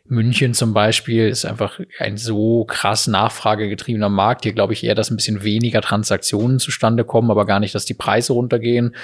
München 0.10 0.54
zum 0.54 0.74
Beispiel 0.74 1.28
ist 1.28 1.46
einfach 1.46 1.80
ein 2.00 2.18
so 2.18 2.66
krass 2.66 3.08
nachfragegetriebener 3.08 4.10
Markt. 4.10 4.44
Hier 4.44 4.54
glaube 4.54 4.74
ich 4.74 4.84
eher, 4.84 4.96
dass 4.96 5.12
ein 5.12 5.16
bisschen 5.16 5.44
weniger 5.44 5.82
Transaktionen 5.82 6.60
zustande 6.60 7.06
kommen, 7.06 7.30
aber 7.30 7.46
gar 7.46 7.60
nicht, 7.60 7.76
dass 7.76 7.86
die 7.86 7.94
Preise 7.94 8.34
runtergehen. 8.34 8.96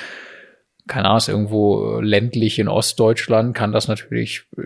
Keine 0.88 1.06
Ahnung, 1.06 1.18
ist 1.18 1.30
irgendwo 1.30 2.00
ländlich 2.00 2.60
in 2.60 2.68
Ostdeutschland 2.68 3.56
kann 3.56 3.72
das 3.72 3.88
natürlich 3.88 4.44
äh, 4.58 4.64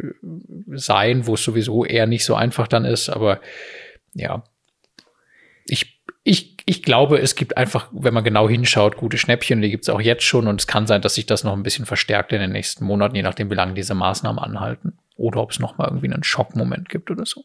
sein, 0.74 1.28
wo 1.28 1.34
es 1.34 1.44
sowieso 1.44 1.86
eher 1.86 2.08
nicht 2.08 2.26
so 2.26 2.36
einfach 2.36 2.68
dann 2.68 2.86
ist. 2.86 3.10
Aber 3.10 3.42
ja, 4.14 4.44
ich, 5.66 6.02
ich, 6.24 6.58
ich 6.70 6.84
glaube, 6.84 7.18
es 7.18 7.34
gibt 7.34 7.58
einfach, 7.58 7.88
wenn 7.92 8.14
man 8.14 8.24
genau 8.24 8.48
hinschaut, 8.48 8.96
gute 8.96 9.18
Schnäppchen. 9.18 9.60
Die 9.60 9.72
gibt 9.72 9.86
es 9.86 9.90
auch 9.90 10.00
jetzt 10.00 10.22
schon 10.22 10.46
und 10.46 10.62
es 10.62 10.68
kann 10.68 10.86
sein, 10.86 11.02
dass 11.02 11.16
sich 11.16 11.26
das 11.26 11.44
noch 11.44 11.54
ein 11.54 11.64
bisschen 11.64 11.88
verstärkt 11.88 12.32
in 12.32 12.40
den 12.40 12.52
nächsten 12.52 12.86
Monaten, 12.86 13.16
je 13.16 13.24
nachdem, 13.24 13.50
wie 13.50 13.56
lange 13.56 13.74
diese 13.74 13.96
Maßnahmen 13.96 14.38
anhalten 14.38 15.00
oder 15.16 15.42
ob 15.42 15.50
es 15.50 15.58
noch 15.58 15.80
mal 15.80 15.88
irgendwie 15.88 16.14
einen 16.14 16.24
Schockmoment 16.24 16.88
gibt 16.88 17.10
oder 17.10 17.26
so. 17.26 17.44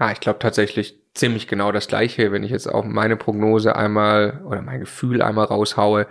Ja, 0.00 0.10
ich 0.10 0.18
glaube 0.18 0.40
tatsächlich 0.40 0.96
ziemlich 1.14 1.46
genau 1.46 1.70
das 1.70 1.86
gleiche, 1.86 2.32
wenn 2.32 2.42
ich 2.42 2.50
jetzt 2.50 2.66
auch 2.66 2.84
meine 2.84 3.16
Prognose 3.16 3.76
einmal 3.76 4.42
oder 4.44 4.62
mein 4.62 4.80
Gefühl 4.80 5.22
einmal 5.22 5.44
raushaue. 5.44 6.08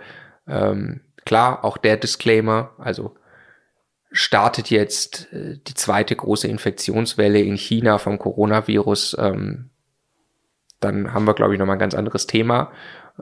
Ähm, 0.48 1.02
klar, 1.26 1.62
auch 1.62 1.76
der 1.76 1.98
Disclaimer, 1.98 2.70
also 2.78 3.16
startet 4.10 4.70
jetzt 4.70 5.30
äh, 5.34 5.58
die 5.58 5.74
zweite 5.74 6.16
große 6.16 6.48
Infektionswelle 6.48 7.40
in 7.40 7.56
China 7.56 7.98
vom 7.98 8.18
Coronavirus, 8.18 9.16
ähm, 9.18 9.68
dann 10.80 11.12
haben 11.14 11.26
wir, 11.26 11.34
glaube 11.34 11.54
ich, 11.54 11.58
nochmal 11.58 11.76
ein 11.76 11.80
ganz 11.80 11.94
anderes 11.94 12.26
Thema 12.26 12.70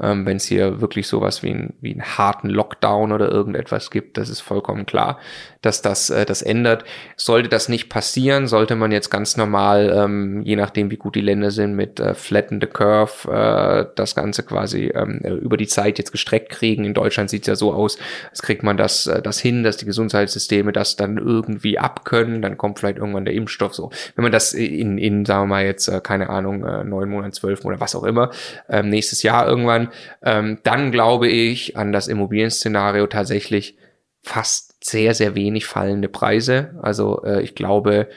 ähm, 0.00 0.26
wenn 0.26 0.38
es 0.38 0.46
hier 0.46 0.80
wirklich 0.80 1.06
sowas 1.06 1.42
wie, 1.42 1.50
ein, 1.50 1.74
wie 1.80 1.92
einen 1.92 2.18
harten 2.18 2.48
Lockdown 2.48 3.12
oder 3.12 3.30
irgendetwas 3.30 3.90
gibt. 3.90 4.16
Das 4.18 4.28
ist 4.28 4.40
vollkommen 4.40 4.86
klar, 4.86 5.18
dass 5.64 5.82
das 5.82 6.10
äh, 6.10 6.24
das 6.24 6.42
ändert. 6.42 6.84
Sollte 7.16 7.48
das 7.48 7.68
nicht 7.68 7.88
passieren, 7.88 8.46
sollte 8.46 8.76
man 8.76 8.92
jetzt 8.92 9.10
ganz 9.10 9.36
normal, 9.36 9.92
ähm, 9.94 10.42
je 10.42 10.56
nachdem 10.56 10.90
wie 10.90 10.96
gut 10.96 11.14
die 11.14 11.20
Länder 11.20 11.50
sind, 11.50 11.74
mit 11.74 12.00
äh, 12.00 12.14
Flatten 12.14 12.60
the 12.60 12.66
Curve 12.66 13.30
äh, 13.30 13.86
das 13.94 14.14
Ganze 14.14 14.42
quasi 14.42 14.92
ähm, 14.94 15.20
über 15.40 15.56
die 15.56 15.66
Zeit 15.66 15.98
jetzt 15.98 16.12
gestreckt 16.12 16.50
kriegen. 16.50 16.84
In 16.84 16.94
Deutschland 16.94 17.30
sieht 17.30 17.42
es 17.42 17.46
ja 17.48 17.56
so 17.56 17.72
aus, 17.72 17.98
als 18.30 18.42
kriegt 18.42 18.62
man 18.62 18.76
das, 18.76 19.06
äh, 19.06 19.22
das 19.22 19.38
hin, 19.38 19.62
dass 19.62 19.76
die 19.76 19.86
Gesundheitssysteme 19.86 20.72
das 20.72 20.96
dann 20.96 21.18
irgendwie 21.18 21.78
abkönnen, 21.78 22.42
dann 22.42 22.58
kommt 22.58 22.78
vielleicht 22.78 22.98
irgendwann 22.98 23.24
der 23.24 23.34
Impfstoff 23.34 23.74
so. 23.74 23.90
Wenn 24.16 24.22
man 24.22 24.32
das 24.32 24.52
in, 24.52 24.98
in 24.98 25.24
sagen 25.24 25.42
wir 25.42 25.54
mal 25.54 25.64
jetzt, 25.64 25.88
äh, 25.88 26.00
keine 26.00 26.28
Ahnung, 26.28 26.64
äh, 26.64 26.84
neun 26.84 27.08
Monate, 27.08 27.32
zwölf 27.32 27.64
Monate, 27.64 27.80
was 27.80 27.94
auch 27.94 28.04
immer, 28.04 28.30
ähm, 28.68 28.88
nächstes 28.88 29.22
Jahr 29.22 29.46
irgendwann 29.46 29.88
ähm, 30.22 30.58
dann 30.62 30.90
glaube 30.90 31.28
ich 31.28 31.76
an 31.76 31.92
das 31.92 32.08
Immobilienszenario 32.08 33.06
tatsächlich 33.06 33.76
fast 34.22 34.73
sehr, 34.84 35.14
sehr 35.14 35.34
wenig 35.34 35.64
fallende 35.64 36.08
Preise. 36.08 36.78
Also 36.82 37.22
äh, 37.24 37.42
ich 37.42 37.54
glaube, 37.54 38.08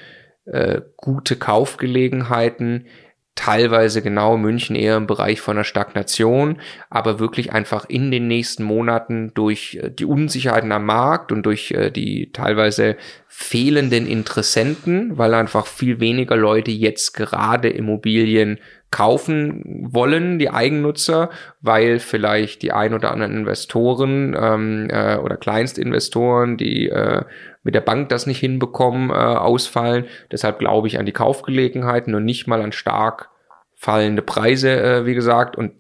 äh, 0.45 0.81
gute 0.97 1.37
Kaufgelegenheiten, 1.37 2.87
teilweise 3.35 4.01
genau 4.01 4.35
München 4.35 4.75
eher 4.75 4.97
im 4.97 5.07
Bereich 5.07 5.39
von 5.39 5.55
einer 5.55 5.63
Stagnation, 5.63 6.59
aber 6.89 7.19
wirklich 7.19 7.53
einfach 7.53 7.85
in 7.87 8.11
den 8.11 8.27
nächsten 8.27 8.63
Monaten 8.63 9.31
durch 9.33 9.79
äh, 9.81 9.91
die 9.91 10.05
Unsicherheiten 10.05 10.73
am 10.73 10.85
Markt 10.85 11.31
und 11.31 11.43
durch 11.43 11.71
äh, 11.71 11.89
die 11.89 12.31
teilweise 12.33 12.97
fehlenden 13.27 14.05
Interessenten, 14.05 15.17
weil 15.17 15.33
einfach 15.35 15.67
viel 15.67 16.01
weniger 16.01 16.35
Leute 16.35 16.71
jetzt 16.71 17.13
gerade 17.13 17.69
Immobilien 17.69 18.59
kaufen 18.89 19.89
wollen, 19.91 20.39
die 20.39 20.49
Eigennutzer, 20.49 21.29
weil 21.59 21.99
vielleicht 21.99 22.61
die 22.61 22.71
ein 22.71 22.93
oder 22.93 23.11
anderen 23.11 23.35
Investoren 23.35 24.35
ähm, 24.39 24.87
äh, 24.89 25.17
oder 25.17 25.35
Kleinstinvestoren, 25.35 26.57
die 26.57 26.89
äh, 26.89 27.23
mit 27.63 27.75
der 27.75 27.81
Bank 27.81 28.09
das 28.09 28.27
nicht 28.27 28.39
hinbekommen, 28.39 29.09
äh, 29.09 29.13
ausfallen. 29.13 30.05
Deshalb 30.31 30.59
glaube 30.59 30.87
ich 30.87 30.99
an 30.99 31.05
die 31.05 31.11
Kaufgelegenheiten 31.11 32.15
und 32.15 32.23
nicht 32.23 32.47
mal 32.47 32.61
an 32.61 32.71
stark 32.71 33.29
fallende 33.75 34.21
Preise, 34.21 34.81
äh, 34.81 35.05
wie 35.05 35.15
gesagt. 35.15 35.57
Und 35.57 35.73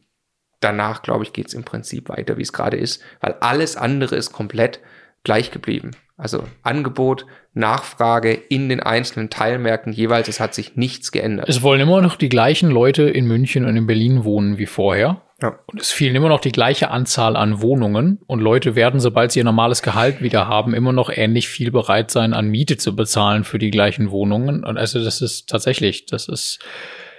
danach, 0.59 1.01
glaube 1.01 1.23
ich, 1.23 1.33
geht 1.33 1.47
es 1.47 1.53
im 1.53 1.63
Prinzip 1.63 2.09
weiter, 2.09 2.37
wie 2.37 2.41
es 2.41 2.53
gerade 2.53 2.77
ist, 2.77 3.01
weil 3.21 3.35
alles 3.39 3.77
andere 3.77 4.15
ist 4.15 4.33
komplett 4.33 4.81
gleich 5.23 5.51
geblieben. 5.51 5.91
Also 6.17 6.43
Angebot, 6.63 7.27
Nachfrage 7.53 8.33
in 8.33 8.69
den 8.69 8.79
einzelnen 8.79 9.29
Teilmärkten 9.29 9.93
jeweils, 9.93 10.27
es 10.27 10.39
hat 10.39 10.55
sich 10.55 10.75
nichts 10.75 11.11
geändert. 11.11 11.47
Es 11.47 11.61
wollen 11.61 11.79
immer 11.79 12.01
noch 12.01 12.15
die 12.15 12.29
gleichen 12.29 12.71
Leute 12.71 13.03
in 13.03 13.27
München 13.27 13.65
und 13.65 13.77
in 13.77 13.85
Berlin 13.85 14.23
wohnen 14.23 14.57
wie 14.57 14.65
vorher. 14.65 15.21
Ja. 15.39 15.59
Und 15.67 15.79
es 15.79 15.91
fehlen 15.91 16.15
immer 16.15 16.29
noch 16.29 16.39
die 16.39 16.51
gleiche 16.51 16.89
Anzahl 16.89 17.35
an 17.35 17.61
Wohnungen 17.61 18.19
und 18.25 18.39
Leute 18.39 18.75
werden, 18.75 18.99
sobald 18.99 19.31
sie 19.31 19.39
ihr 19.39 19.45
normales 19.45 19.83
Gehalt 19.83 20.21
wieder 20.21 20.47
haben, 20.47 20.73
immer 20.73 20.91
noch 20.91 21.11
ähnlich 21.15 21.47
viel 21.47 21.69
bereit 21.69 22.09
sein, 22.09 22.33
an 22.33 22.47
Miete 22.47 22.77
zu 22.77 22.95
bezahlen 22.95 23.43
für 23.43 23.59
die 23.59 23.69
gleichen 23.69 24.09
Wohnungen. 24.09 24.63
Und 24.63 24.77
also 24.77 25.03
das 25.03 25.21
ist 25.21 25.47
tatsächlich, 25.47 26.07
das 26.07 26.27
ist, 26.27 26.57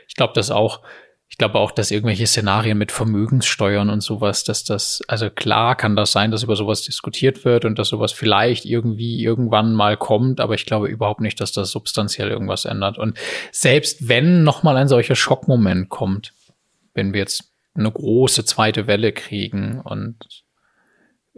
ich 0.08 0.16
glaube, 0.16 0.32
das 0.34 0.50
auch 0.50 0.82
ich 1.30 1.36
glaube 1.36 1.58
auch, 1.58 1.70
dass 1.70 1.90
irgendwelche 1.90 2.26
Szenarien 2.26 2.78
mit 2.78 2.90
Vermögenssteuern 2.90 3.90
und 3.90 4.00
sowas, 4.00 4.44
dass 4.44 4.64
das, 4.64 5.02
also 5.08 5.28
klar 5.28 5.76
kann 5.76 5.94
das 5.94 6.10
sein, 6.10 6.30
dass 6.30 6.42
über 6.42 6.56
sowas 6.56 6.82
diskutiert 6.82 7.44
wird 7.44 7.66
und 7.66 7.78
dass 7.78 7.88
sowas 7.88 8.12
vielleicht 8.12 8.64
irgendwie 8.64 9.22
irgendwann 9.22 9.74
mal 9.74 9.98
kommt, 9.98 10.40
aber 10.40 10.54
ich 10.54 10.64
glaube 10.64 10.88
überhaupt 10.88 11.20
nicht, 11.20 11.40
dass 11.40 11.52
das 11.52 11.70
substanziell 11.70 12.30
irgendwas 12.30 12.64
ändert. 12.64 12.98
Und 12.98 13.18
selbst 13.52 14.08
wenn 14.08 14.42
nochmal 14.42 14.76
ein 14.78 14.88
solcher 14.88 15.14
Schockmoment 15.14 15.90
kommt, 15.90 16.32
wenn 16.94 17.12
wir 17.12 17.20
jetzt 17.20 17.52
eine 17.74 17.92
große 17.92 18.44
zweite 18.44 18.86
Welle 18.86 19.12
kriegen 19.12 19.80
und 19.82 20.16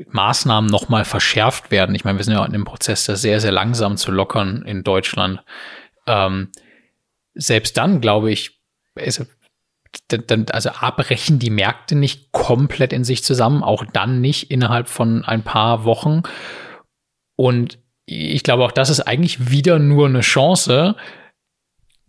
Maßnahmen 0.07 0.71
nochmal 0.71 1.05
verschärft 1.05 1.73
werden, 1.73 1.97
ich 1.97 2.05
meine, 2.05 2.17
wir 2.17 2.25
sind 2.25 2.35
ja 2.35 2.45
in 2.45 2.53
dem 2.53 2.65
Prozess, 2.65 3.05
das 3.07 3.23
sehr, 3.23 3.41
sehr 3.41 3.53
langsam 3.53 3.97
zu 3.97 4.13
lockern 4.13 4.63
in 4.63 4.85
Deutschland, 4.85 5.43
ähm, 6.07 6.53
selbst 7.35 7.77
dann 7.77 8.01
glaube 8.01 8.31
ich, 8.31 8.61
ist, 8.95 9.27
dann, 10.09 10.47
also 10.51 10.71
abbrechen 10.71 11.39
die 11.39 11.51
Märkte 11.51 11.95
nicht 11.95 12.33
komplett 12.33 12.93
in 12.93 13.05
sich 13.05 13.25
zusammen, 13.25 13.63
auch 13.63 13.85
dann 13.93 14.21
nicht 14.21 14.51
innerhalb 14.51 14.89
von 14.89 15.25
ein 15.25 15.43
paar 15.43 15.85
Wochen. 15.85 16.23
Und 17.37 17.79
ich 18.07 18.43
glaube, 18.43 18.65
auch 18.65 18.73
das 18.73 18.91
ist 18.91 19.01
eigentlich 19.01 19.51
wieder 19.51 19.79
nur 19.79 20.07
eine 20.07 20.21
Chance, 20.21 20.97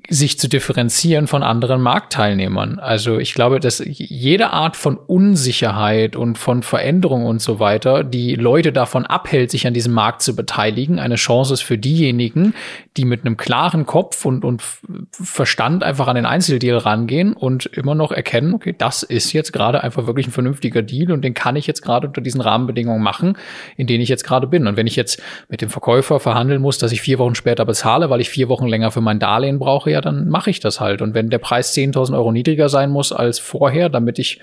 sich 0.09 0.39
zu 0.39 0.49
differenzieren 0.49 1.27
von 1.27 1.43
anderen 1.43 1.81
Marktteilnehmern. 1.81 2.79
Also 2.79 3.19
ich 3.19 3.33
glaube, 3.33 3.59
dass 3.59 3.81
jede 3.85 4.51
Art 4.51 4.75
von 4.75 4.97
Unsicherheit 4.97 6.15
und 6.15 6.37
von 6.37 6.63
Veränderung 6.63 7.25
und 7.25 7.41
so 7.41 7.59
weiter, 7.59 8.03
die 8.03 8.35
Leute 8.35 8.73
davon 8.73 9.05
abhält, 9.05 9.51
sich 9.51 9.67
an 9.67 9.73
diesem 9.73 9.93
Markt 9.93 10.21
zu 10.21 10.35
beteiligen, 10.35 10.99
eine 10.99 11.15
Chance 11.15 11.53
ist 11.53 11.61
für 11.61 11.77
diejenigen, 11.77 12.53
die 12.97 13.05
mit 13.05 13.25
einem 13.25 13.37
klaren 13.37 13.85
Kopf 13.85 14.25
und, 14.25 14.43
und 14.43 14.61
Verstand 15.11 15.83
einfach 15.83 16.07
an 16.07 16.15
den 16.15 16.25
Einzeldeal 16.25 16.77
rangehen 16.77 17.33
und 17.33 17.67
immer 17.67 17.95
noch 17.95 18.11
erkennen, 18.11 18.53
okay, 18.53 18.75
das 18.77 19.03
ist 19.03 19.31
jetzt 19.33 19.53
gerade 19.53 19.83
einfach 19.83 20.07
wirklich 20.07 20.27
ein 20.27 20.31
vernünftiger 20.31 20.81
Deal 20.81 21.11
und 21.11 21.21
den 21.23 21.33
kann 21.33 21.55
ich 21.55 21.67
jetzt 21.67 21.81
gerade 21.81 22.07
unter 22.07 22.21
diesen 22.21 22.41
Rahmenbedingungen 22.41 23.03
machen, 23.03 23.37
in 23.77 23.87
denen 23.87 24.01
ich 24.01 24.09
jetzt 24.09 24.23
gerade 24.23 24.47
bin. 24.47 24.67
Und 24.67 24.77
wenn 24.77 24.87
ich 24.87 24.95
jetzt 24.95 25.21
mit 25.47 25.61
dem 25.61 25.69
Verkäufer 25.69 26.19
verhandeln 26.19 26.61
muss, 26.61 26.79
dass 26.79 26.91
ich 26.91 27.01
vier 27.01 27.19
Wochen 27.19 27.35
später 27.35 27.65
bezahle, 27.65 28.09
weil 28.09 28.19
ich 28.19 28.29
vier 28.29 28.49
Wochen 28.49 28.67
länger 28.67 28.91
für 28.91 29.01
mein 29.01 29.19
Darlehen 29.19 29.59
brauche, 29.59 29.90
ja, 29.91 30.01
dann 30.01 30.27
mache 30.27 30.49
ich 30.49 30.59
das 30.59 30.79
halt. 30.79 31.01
Und 31.01 31.13
wenn 31.13 31.29
der 31.29 31.37
Preis 31.37 31.75
10.000 31.75 32.13
Euro 32.15 32.31
niedriger 32.31 32.69
sein 32.69 32.89
muss 32.89 33.11
als 33.11 33.39
vorher, 33.39 33.89
damit 33.89 34.19
ich, 34.19 34.39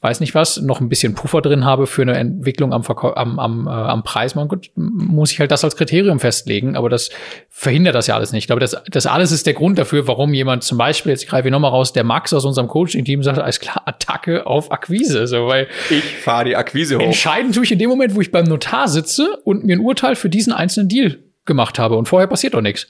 weiß 0.00 0.20
nicht 0.20 0.34
was, 0.34 0.60
noch 0.60 0.80
ein 0.80 0.88
bisschen 0.88 1.14
Puffer 1.14 1.40
drin 1.40 1.64
habe 1.64 1.86
für 1.86 2.02
eine 2.02 2.16
Entwicklung 2.16 2.72
am, 2.72 2.84
Verkäu 2.84 3.12
am, 3.14 3.38
am, 3.38 3.66
äh, 3.66 3.70
am 3.70 4.02
Preis, 4.02 4.34
man, 4.34 4.48
gut, 4.48 4.70
muss 4.74 5.32
ich 5.32 5.40
halt 5.40 5.50
das 5.50 5.64
als 5.64 5.76
Kriterium 5.76 6.20
festlegen. 6.20 6.76
Aber 6.76 6.88
das 6.88 7.10
verhindert 7.48 7.94
das 7.94 8.06
ja 8.06 8.14
alles 8.14 8.32
nicht. 8.32 8.44
Ich 8.44 8.46
glaube, 8.48 8.60
das, 8.60 8.76
das 8.90 9.06
alles 9.06 9.32
ist 9.32 9.46
der 9.46 9.54
Grund 9.54 9.78
dafür, 9.78 10.06
warum 10.06 10.34
jemand 10.34 10.64
zum 10.64 10.78
Beispiel, 10.78 11.12
jetzt 11.12 11.26
greife 11.26 11.48
ich 11.48 11.52
nochmal 11.52 11.70
raus, 11.70 11.92
der 11.92 12.04
Max 12.04 12.32
aus 12.32 12.44
unserem 12.44 12.68
Coaching-Team 12.68 13.22
sagt, 13.22 13.38
alles 13.38 13.60
klar, 13.60 13.82
Attacke 13.86 14.46
auf 14.46 14.70
Akquise. 14.70 15.26
So, 15.26 15.46
weil 15.46 15.68
ich 15.90 16.04
fahre 16.18 16.44
die 16.44 16.56
Akquise 16.56 16.98
hoch. 16.98 17.02
Entscheidend 17.02 17.54
tue 17.54 17.64
ich 17.64 17.72
in 17.72 17.78
dem 17.78 17.88
Moment, 17.88 18.14
wo 18.14 18.20
ich 18.20 18.30
beim 18.30 18.44
Notar 18.44 18.88
sitze 18.88 19.38
und 19.44 19.64
mir 19.64 19.76
ein 19.76 19.80
Urteil 19.80 20.16
für 20.16 20.28
diesen 20.28 20.52
einzelnen 20.52 20.88
Deal 20.88 21.18
gemacht 21.44 21.78
habe. 21.78 21.96
Und 21.96 22.06
vorher 22.06 22.28
passiert 22.28 22.54
doch 22.54 22.60
nichts. 22.60 22.86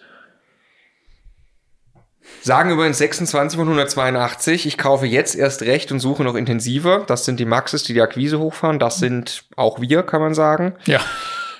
Sagen 2.43 2.71
übrigens 2.71 2.99
26 2.99 3.59
von 3.59 3.69
182, 3.69 4.67
ich 4.67 4.79
kaufe 4.79 5.07
jetzt 5.07 5.35
erst 5.35 5.63
recht 5.63 5.93
und 5.93 6.01
suche 6.01 6.25
noch 6.25 6.35
intensiver. 6.35 7.05
Das 7.07 7.25
sind 7.25 7.41
die 7.41 7.45
Maxes, 7.45 7.83
die 7.83 7.95
die 7.95 8.03
Akquise 8.03 8.39
hochfahren. 8.39 8.79
Das 8.79 8.99
sind 8.99 9.45
auch 9.57 9.81
wir, 9.81 10.03
kann 10.03 10.21
man 10.21 10.35
sagen. 10.35 10.75
Ja. 10.87 11.01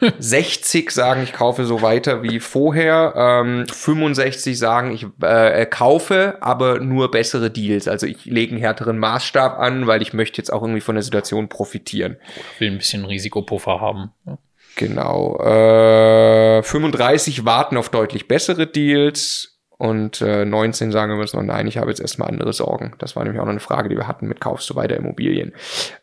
60 0.19 0.91
sagen, 0.91 1.23
ich 1.23 1.33
kaufe 1.33 1.65
so 1.65 1.83
weiter 1.83 2.23
wie 2.23 2.41
vorher. 2.41 3.15
Ähm, 3.17 3.67
65 3.67 4.59
sagen, 4.59 4.93
ich 4.93 5.07
äh, 5.23 5.67
kaufe, 5.67 6.39
aber 6.41 6.79
nur 6.79 7.11
bessere 7.11 7.51
Deals. 7.51 7.89
Also 7.89 8.07
ich 8.07 8.25
lege 8.25 8.53
einen 8.53 8.61
härteren 8.61 8.99
Maßstab 8.99 9.59
an, 9.59 9.87
weil 9.87 10.03
ich 10.03 10.13
möchte 10.13 10.39
jetzt 10.39 10.53
auch 10.53 10.63
irgendwie 10.63 10.81
von 10.81 10.95
der 10.95 11.03
Situation 11.03 11.49
profitieren. 11.49 12.17
Ich 12.55 12.61
will 12.61 12.71
ein 12.71 12.79
bisschen 12.79 13.05
Risikopuffer 13.05 13.81
haben. 13.81 14.13
Ja. 14.27 14.39
Genau. 14.77 15.37
Äh, 15.41 16.63
35 16.63 17.45
warten 17.45 17.77
auf 17.77 17.89
deutlich 17.89 18.29
bessere 18.29 18.69
Deals. 18.69 19.58
Und 19.79 20.21
äh, 20.21 20.45
19 20.45 20.91
sagen 20.91 21.13
wir 21.13 21.19
müssen, 21.19 21.47
nein, 21.47 21.69
ich 21.69 21.79
habe 21.79 21.91
jetzt 21.91 22.01
erstmal 22.01 22.29
andere 22.29 22.53
Sorgen. 22.53 22.95
Das 22.99 23.15
war 23.15 23.23
nämlich 23.23 23.41
auch 23.41 23.45
noch 23.45 23.53
eine 23.53 23.61
Frage, 23.61 23.89
die 23.89 23.97
wir 23.97 24.09
hatten 24.09 24.27
mit 24.27 24.41
kaufst 24.41 24.69
du 24.69 24.75
weiter 24.75 24.97
Immobilien. 24.97 25.55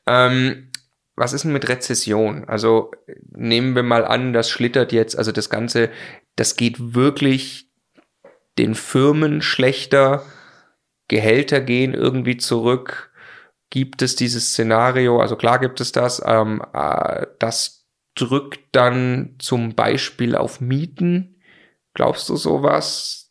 Ähm, 0.07 0.72
was 1.18 1.34
ist 1.34 1.43
denn 1.43 1.53
mit 1.53 1.68
Rezession? 1.68 2.45
Also 2.45 2.91
nehmen 3.31 3.76
wir 3.76 3.84
mal 3.84 4.06
an, 4.06 4.34
das 4.34 4.49
schlittert 4.49 4.91
jetzt, 4.91 5.18
also 5.18 5.31
das 5.31 5.49
Ganze, 5.49 5.89
das 6.35 6.56
geht 6.56 6.95
wirklich 6.95 7.69
den 8.57 8.76
Firmen 8.76 9.41
schlechter, 9.41 10.23
Gehälter 11.07 11.61
gehen 11.61 11.93
irgendwie 11.93 12.38
zurück. 12.38 13.11
Gibt 13.69 14.02
es 14.02 14.15
dieses 14.15 14.52
Szenario? 14.52 15.19
Also 15.19 15.35
klar 15.35 15.60
gibt 15.60 15.81
es 15.81 15.91
das. 15.91 16.22
Ähm, 16.26 16.61
äh, 16.73 17.27
das 17.39 17.85
drückt 18.15 18.61
dann 18.72 19.35
zum 19.39 19.76
Beispiel 19.76 20.35
auf 20.35 20.61
Mieten. 20.61 21.41
Glaubst 21.93 22.30
du 22.30 22.38
sowas? 22.38 23.24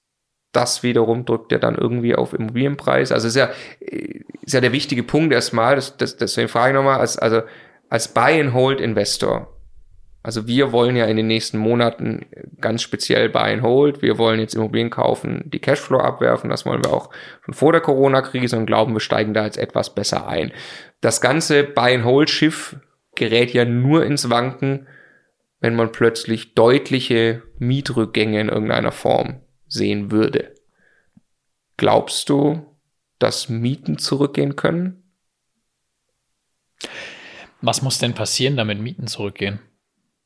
Das 0.54 0.82
wiederum 0.82 1.24
drückt 1.24 1.52
ja 1.52 1.58
dann 1.58 1.74
irgendwie 1.74 2.14
auf 2.14 2.32
Immobilienpreis. 2.32 3.12
Also 3.12 3.28
ist 3.28 3.36
ja, 3.36 3.50
ist 3.80 4.54
ja 4.54 4.60
der 4.60 4.72
wichtige 4.72 5.02
Punkt 5.02 5.32
erstmal, 5.32 5.74
das, 5.74 5.96
das, 5.96 6.16
deswegen 6.16 6.48
frage 6.48 6.70
ich 6.70 6.74
nochmal, 6.74 7.00
als, 7.00 7.18
also 7.18 7.42
als 7.90 8.08
Buy-and-Hold-Investor, 8.08 9.48
Also 10.22 10.46
wir 10.46 10.72
wollen 10.72 10.96
ja 10.96 11.04
in 11.04 11.16
den 11.16 11.26
nächsten 11.26 11.58
Monaten 11.58 12.26
ganz 12.60 12.82
speziell 12.82 13.28
Buy 13.28 13.52
and 13.52 13.62
Hold. 13.62 14.00
Wir 14.00 14.16
wollen 14.16 14.40
jetzt 14.40 14.54
Immobilien 14.54 14.90
kaufen, 14.90 15.42
die 15.44 15.58
Cashflow 15.58 15.98
abwerfen. 15.98 16.48
Das 16.48 16.64
wollen 16.64 16.82
wir 16.82 16.92
auch 16.92 17.10
schon 17.44 17.54
vor 17.54 17.72
der 17.72 17.82
Corona-Krise 17.82 18.56
und 18.56 18.66
glauben, 18.66 18.94
wir 18.94 19.00
steigen 19.00 19.34
da 19.34 19.44
jetzt 19.44 19.58
etwas 19.58 19.94
besser 19.94 20.26
ein. 20.26 20.52
Das 21.00 21.20
ganze 21.20 21.62
Buy 21.62 21.94
and 21.94 22.04
Hold 22.04 22.30
Schiff 22.30 22.76
gerät 23.14 23.52
ja 23.52 23.64
nur 23.64 24.04
ins 24.04 24.30
Wanken, 24.30 24.86
wenn 25.60 25.76
man 25.76 25.92
plötzlich 25.92 26.54
deutliche 26.54 27.42
Mietrückgänge 27.58 28.40
in 28.40 28.48
irgendeiner 28.48 28.92
Form 28.92 29.43
sehen 29.74 30.10
würde. 30.10 30.54
Glaubst 31.76 32.28
du, 32.28 32.64
dass 33.18 33.48
Mieten 33.48 33.98
zurückgehen 33.98 34.56
können? 34.56 35.02
Was 37.60 37.82
muss 37.82 37.98
denn 37.98 38.14
passieren, 38.14 38.56
damit 38.56 38.80
Mieten 38.80 39.06
zurückgehen? 39.06 39.60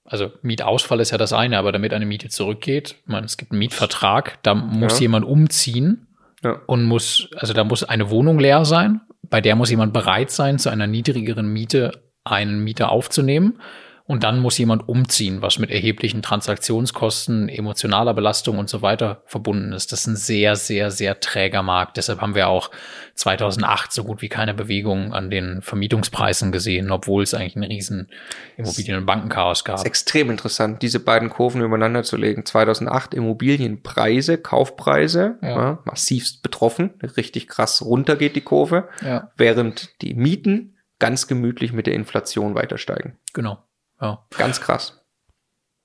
Also 0.05 0.33
Mietausfall 0.43 1.01
ist 1.01 1.11
ja 1.11 1.19
das 1.19 1.33
eine, 1.33 1.59
aber 1.59 1.71
damit 1.73 1.93
eine 1.93 2.07
Miete 2.07 2.29
zurückgeht, 2.29 2.97
man, 3.05 3.25
es 3.25 3.37
gibt 3.37 3.53
einen 3.53 3.59
Mietvertrag, 3.59 4.43
da 4.43 4.55
muss 4.55 4.95
ja. 4.95 5.03
jemand 5.03 5.27
umziehen 5.27 6.07
ja. 6.43 6.61
und 6.67 6.85
muss, 6.85 7.29
also 7.37 7.53
da 7.53 7.65
muss 7.65 7.85
eine 7.85 8.11
Wohnung 8.11 8.39
leer 8.39 8.65
sein, 8.65 9.03
bei 9.23 9.41
der 9.41 9.55
muss 9.55 9.71
jemand 9.71 9.93
bereit 9.93 10.31
sein, 10.31 10.59
zu 10.59 10.71
einer 10.71 10.87
niedrigeren 10.87 11.53
Miete 11.53 12.03
einen 12.25 12.65
Mieter 12.65 12.91
aufzunehmen. 12.91 13.61
Und 14.09 14.25
dann 14.25 14.41
muss 14.41 14.57
jemand 14.57 14.89
umziehen, 14.89 15.43
was 15.43 15.59
mit 15.59 15.71
erheblichen 15.71 16.23
Transaktionskosten, 16.23 17.51
emotionaler 17.51 18.15
Belastung 18.15 18.57
und 18.57 18.71
so 18.71 18.81
weiter 18.81 19.23
verbunden 19.27 19.75
ist. 19.75 19.93
Das 19.93 20.01
ist 20.01 20.07
ein 20.07 20.17
sehr, 20.17 20.57
sehr, 20.57 20.91
sehr 20.91 21.21
träger 21.21 21.63
Markt. 21.63 21.99
Deshalb 21.99 22.23
haben 22.23 22.35
wir 22.35 22.49
auch 22.49 22.71
2008 23.17 23.93
so 23.93 24.05
gut 24.05 24.23
wie 24.23 24.31
keine 24.31 24.55
Bewegung 24.55 25.13
an 25.13 25.29
den 25.29 25.61
Vermietungspreisen 25.61 26.53
gesehen, 26.53 26.91
obwohl 26.91 27.23
es 27.23 27.35
eigentlich 27.35 27.57
ein 27.57 27.65
riesen 27.65 28.09
Immobilien- 28.57 28.97
und 28.97 29.05
Bankenchaos 29.05 29.63
gab. 29.65 29.75
Das 29.75 29.83
ist 29.83 29.89
extrem 29.89 30.31
interessant, 30.31 30.81
diese 30.81 31.01
beiden 31.01 31.29
Kurven 31.29 31.61
übereinander 31.61 32.03
zu 32.03 32.17
legen. 32.17 32.47
2008 32.47 33.13
Immobilienpreise, 33.13 34.39
Kaufpreise, 34.39 35.37
ja. 35.43 35.49
Ja, 35.49 35.79
massivst 35.85 36.43
betroffen, 36.43 36.95
richtig 37.19 37.47
krass 37.47 37.83
runter 37.85 38.17
geht 38.17 38.37
die 38.37 38.41
Kurve, 38.41 38.89
ja. 39.05 39.31
während 39.37 40.01
die 40.01 40.15
Mieten 40.15 40.79
ganz 40.99 41.27
gemütlich 41.27 41.75
mit 41.75 41.87
der 41.87 41.95
Inflation 41.95 42.55
weiter 42.55 42.79
steigen. 42.79 43.19
Genau. 43.35 43.59
Ja. 44.01 44.27
Ganz 44.37 44.61
krass. 44.61 45.05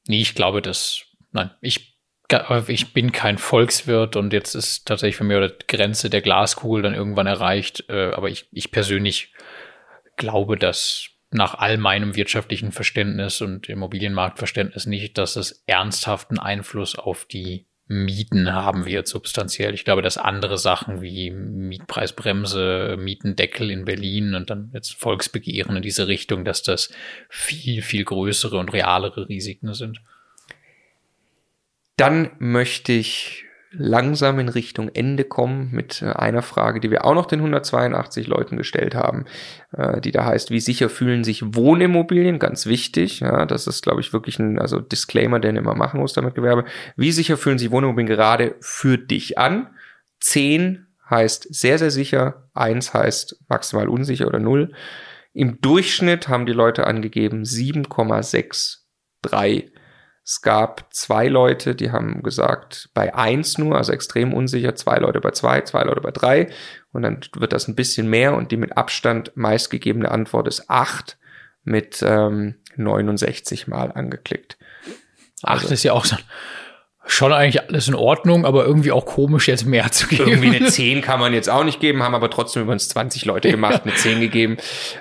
Nee, 0.08 0.22
ich 0.22 0.36
glaube, 0.36 0.62
dass, 0.62 1.06
nein, 1.32 1.52
ich, 1.62 1.98
ich 2.68 2.94
bin 2.94 3.12
kein 3.12 3.38
Volkswirt 3.38 4.16
und 4.16 4.34
jetzt 4.34 4.56
ist 4.56 4.88
tatsächlich 4.88 5.16
für 5.16 5.24
mich 5.24 5.52
die 5.60 5.68
Grenze 5.68 6.10
der 6.10 6.22
Glaskugel 6.22 6.82
dann 6.84 6.94
irgendwann 6.94 7.28
erreicht. 7.28 7.86
Äh, 7.90 8.12
aber 8.14 8.30
ich, 8.30 8.48
ich 8.52 8.72
persönlich 8.72 9.34
glaube, 10.18 10.58
dass 10.58 11.10
nach 11.32 11.56
all 11.56 11.78
meinem 11.78 12.16
wirtschaftlichen 12.16 12.72
Verständnis 12.72 13.42
und 13.42 13.68
Immobilienmarktverständnis 13.68 14.86
nicht, 14.86 15.18
dass 15.18 15.36
es 15.36 15.64
ernsthaften 15.66 16.38
Einfluss 16.38 16.96
auf 16.96 17.26
die 17.26 17.68
Mieten 17.88 18.54
haben 18.54 18.86
wir 18.86 19.06
substanziell. 19.06 19.74
Ich 19.74 19.84
glaube, 19.84 20.02
dass 20.02 20.18
andere 20.18 20.58
Sachen 20.58 21.02
wie 21.02 21.32
Mietpreisbremse, 21.32 22.96
Mietendeckel 22.98 23.70
in 23.70 23.86
Berlin 23.86 24.36
und 24.36 24.50
dann 24.50 24.72
jetzt 24.74 24.94
Volksbegehren 24.94 25.76
in 25.76 25.82
diese 25.82 26.08
Richtung, 26.08 26.46
dass 26.46 26.64
das 26.64 26.94
viel, 27.30 27.82
viel 27.82 28.06
größere 28.06 28.58
und 28.58 28.72
realere 28.72 29.28
Risiken 29.28 29.74
sind. 29.74 30.02
Dann 31.98 32.32
möchte 32.40 32.94
ich 32.94 33.43
langsam 33.76 34.40
in 34.40 34.50
Richtung 34.50 34.90
Ende 34.90 35.24
kommen 35.24 35.70
mit 35.72 36.02
äh, 36.02 36.06
einer 36.06 36.42
Frage, 36.42 36.80
die 36.80 36.92
wir 36.92 37.06
auch 37.06 37.14
noch 37.14 37.26
den 37.26 37.40
182 37.40 38.28
Leuten 38.28 38.58
gestellt 38.58 38.96
haben, 38.96 39.26
äh, 39.76 40.00
die 40.00 40.12
da 40.12 40.26
heißt, 40.26 40.52
wie 40.52 40.60
sicher 40.60 40.90
fühlen 40.90 41.24
sich 41.24 41.56
Wohnimmobilien? 41.56 42.40
Ganz 42.40 42.66
wichtig, 42.66 43.22
ja, 43.22 43.46
das 43.46 43.68
ist, 43.68 43.84
glaube 43.84 44.02
ich, 44.02 44.14
wirklich 44.14 44.40
ein 44.40 44.60
also 44.60 44.80
Disclaimer, 44.80 45.40
den 45.40 45.56
immer 45.56 45.76
machen 45.76 46.00
muss 46.00 46.14
damit 46.14 46.36
Gewerbe. 46.36 46.66
Wie 46.96 47.12
sicher 47.12 47.38
fühlen 47.38 47.58
sich 47.58 47.72
Wohnimmobilien 47.72 48.16
gerade 48.16 48.56
für 48.62 48.98
dich 48.98 49.38
an? 49.38 49.68
10 50.20 50.86
heißt 51.10 51.54
sehr, 51.54 51.80
sehr 51.80 51.92
sicher, 51.92 52.50
1 52.54 52.94
heißt 52.94 53.44
maximal 53.50 53.90
unsicher 53.90 54.28
oder 54.28 54.40
0. 54.40 54.72
Im 55.34 55.60
Durchschnitt 55.62 56.28
haben 56.28 56.46
die 56.46 56.54
Leute 56.54 56.86
angegeben 56.86 57.44
7,63 57.44 58.78
es 60.26 60.42
gab 60.42 60.94
zwei 60.94 61.28
Leute, 61.28 61.76
die 61.76 61.92
haben 61.92 62.24
gesagt, 62.24 62.90
bei 62.94 63.14
eins 63.14 63.58
nur, 63.58 63.76
also 63.76 63.92
extrem 63.92 64.34
unsicher, 64.34 64.74
zwei 64.76 64.98
Leute 64.98 65.20
bei 65.20 65.32
zwei, 65.32 65.62
zwei 65.62 65.84
Leute 65.84 66.00
bei 66.00 66.12
drei. 66.12 66.50
Und 66.94 67.02
dann 67.02 67.20
wird 67.36 67.52
das 67.52 67.68
ein 67.68 67.76
bisschen 67.76 68.10
mehr 68.10 68.34
und 68.34 68.52
die 68.52 68.58
mit 68.58 68.78
Abstand 68.78 69.36
meistgegebene 69.36 70.10
Antwort 70.10 70.48
ist 70.48 70.70
acht 70.70 71.18
mit 71.66 72.02
ähm, 72.06 72.56
69 72.78 73.68
Mal 73.68 73.92
angeklickt. 73.92 74.58
Acht 75.42 75.64
also, 75.64 75.74
ist 75.74 75.84
ja 75.84 75.92
auch 75.92 76.06
so 76.06 76.16
schon 77.06 77.34
eigentlich 77.34 77.62
alles 77.68 77.90
in 77.90 77.96
Ordnung, 77.96 78.46
aber 78.46 78.66
irgendwie 78.66 78.94
auch 78.94 79.06
komisch, 79.06 79.50
jetzt 79.50 79.66
mehr 79.66 79.92
zu 79.92 80.08
geben. 80.08 80.30
Irgendwie 80.30 80.56
eine 80.56 80.66
10 80.70 81.02
kann 81.02 81.20
man 81.20 81.34
jetzt 81.34 81.50
auch 81.50 81.66
nicht 81.66 81.82
geben, 81.82 82.02
haben 82.02 82.16
aber 82.16 82.30
trotzdem 82.30 82.64
übrigens 82.64 82.88
20 82.88 83.26
Leute 83.26 83.52
gemacht, 83.52 83.82
eine 83.84 83.94
10 83.94 84.22
gegeben. 84.22 84.56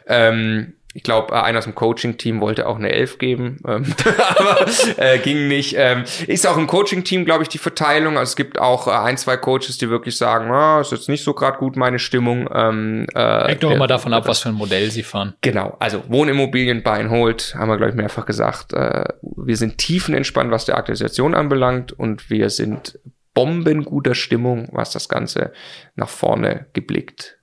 Ähm, 0.08 0.74
ich 0.94 1.02
glaube, 1.02 1.34
äh, 1.34 1.38
einer 1.38 1.58
aus 1.58 1.64
dem 1.64 1.74
Coaching-Team 1.74 2.40
wollte 2.40 2.66
auch 2.66 2.76
eine 2.76 2.90
Elf 2.90 3.18
geben, 3.18 3.58
ähm, 3.66 3.84
aber 4.36 4.66
äh, 4.96 5.18
ging 5.18 5.48
nicht. 5.48 5.74
Ähm, 5.78 6.04
ist 6.26 6.46
auch 6.46 6.56
im 6.56 6.66
Coaching-Team, 6.66 7.24
glaube 7.24 7.42
ich, 7.42 7.48
die 7.48 7.58
Verteilung. 7.58 8.18
Also 8.18 8.30
es 8.30 8.36
gibt 8.36 8.58
auch 8.58 8.86
äh, 8.86 8.90
ein, 8.90 9.16
zwei 9.16 9.36
Coaches, 9.36 9.78
die 9.78 9.88
wirklich 9.88 10.16
sagen, 10.16 10.50
oh, 10.50 10.80
ist 10.80 10.92
jetzt 10.92 11.08
nicht 11.08 11.24
so 11.24 11.34
gerade 11.34 11.58
gut 11.58 11.76
meine 11.76 11.98
Stimmung. 11.98 12.48
Ähm, 12.52 13.06
äh, 13.14 13.48
Hängt 13.48 13.62
doch 13.62 13.70
immer 13.70 13.86
davon 13.86 14.12
ab, 14.12 14.26
was 14.26 14.40
für 14.40 14.50
ein 14.50 14.54
Modell 14.54 14.90
sie 14.90 15.02
fahren. 15.02 15.34
Genau, 15.40 15.76
also 15.78 16.02
Wohnimmobilien, 16.08 16.82
Buy 16.82 17.00
and 17.00 17.10
Hold, 17.10 17.54
haben 17.56 17.68
wir, 17.68 17.76
glaube 17.76 17.90
ich, 17.90 17.96
mehrfach 17.96 18.26
gesagt. 18.26 18.72
Äh, 18.72 19.04
wir 19.22 19.56
sind 19.56 19.78
tiefenentspannt, 19.78 20.50
was 20.50 20.64
der 20.64 20.76
Aktualisation 20.76 21.34
anbelangt 21.34 21.92
und 21.92 22.30
wir 22.30 22.50
sind 22.50 22.98
bombenguter 23.34 24.14
Stimmung, 24.14 24.68
was 24.72 24.90
das 24.90 25.08
Ganze 25.08 25.52
nach 25.94 26.08
vorne 26.08 26.66
geblickt 26.72 27.38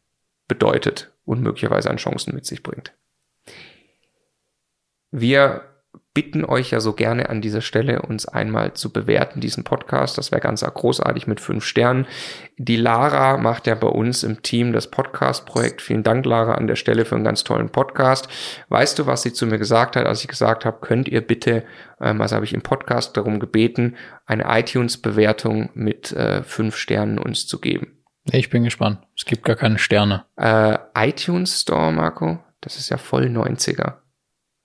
bedeutet 0.47 1.11
und 1.25 1.41
möglicherweise 1.41 1.89
an 1.89 1.97
Chancen 1.97 2.35
mit 2.35 2.45
sich 2.45 2.63
bringt. 2.63 2.93
Wir 5.11 5.61
bitten 6.13 6.43
euch 6.43 6.71
ja 6.71 6.79
so 6.79 6.93
gerne 6.93 7.29
an 7.29 7.39
dieser 7.39 7.61
Stelle, 7.61 8.01
uns 8.01 8.27
einmal 8.27 8.73
zu 8.73 8.91
bewerten, 8.91 9.39
diesen 9.39 9.63
Podcast. 9.63 10.17
Das 10.17 10.31
wäre 10.31 10.41
ganz 10.41 10.61
großartig 10.61 11.27
mit 11.27 11.39
fünf 11.39 11.63
Sternen. 11.63 12.07
Die 12.57 12.75
Lara 12.75 13.37
macht 13.37 13.67
ja 13.67 13.75
bei 13.75 13.87
uns 13.87 14.23
im 14.23 14.41
Team 14.41 14.73
das 14.73 14.89
Podcast-Projekt. 14.89 15.81
Vielen 15.81 16.03
Dank, 16.03 16.25
Lara, 16.25 16.55
an 16.55 16.67
der 16.67 16.75
Stelle 16.75 17.05
für 17.05 17.15
einen 17.15 17.23
ganz 17.23 17.43
tollen 17.43 17.69
Podcast. 17.69 18.27
Weißt 18.69 18.99
du, 18.99 19.05
was 19.05 19.21
sie 19.21 19.33
zu 19.33 19.45
mir 19.45 19.59
gesagt 19.59 19.95
hat, 19.95 20.07
als 20.07 20.21
ich 20.21 20.27
gesagt 20.27 20.65
habe, 20.65 20.79
könnt 20.81 21.07
ihr 21.07 21.21
bitte, 21.21 21.63
ähm, 22.01 22.21
also 22.21 22.35
habe 22.35 22.45
ich 22.45 22.53
im 22.53 22.63
Podcast 22.63 23.15
darum 23.15 23.39
gebeten, 23.39 23.95
eine 24.25 24.45
iTunes-Bewertung 24.47 25.69
mit 25.73 26.11
äh, 26.11 26.43
fünf 26.43 26.75
Sternen 26.75 27.19
uns 27.19 27.47
zu 27.47 27.59
geben. 27.59 28.03
Ich 28.31 28.49
bin 28.49 28.63
gespannt. 28.63 28.99
Es 29.15 29.25
gibt 29.25 29.45
gar 29.45 29.55
keine 29.55 29.79
Sterne. 29.79 30.25
Äh, 30.35 30.77
iTunes 30.95 31.61
Store, 31.61 31.91
Marco, 31.91 32.39
das 32.61 32.77
ist 32.77 32.89
ja 32.89 32.97
voll 32.97 33.25
90er. 33.25 33.99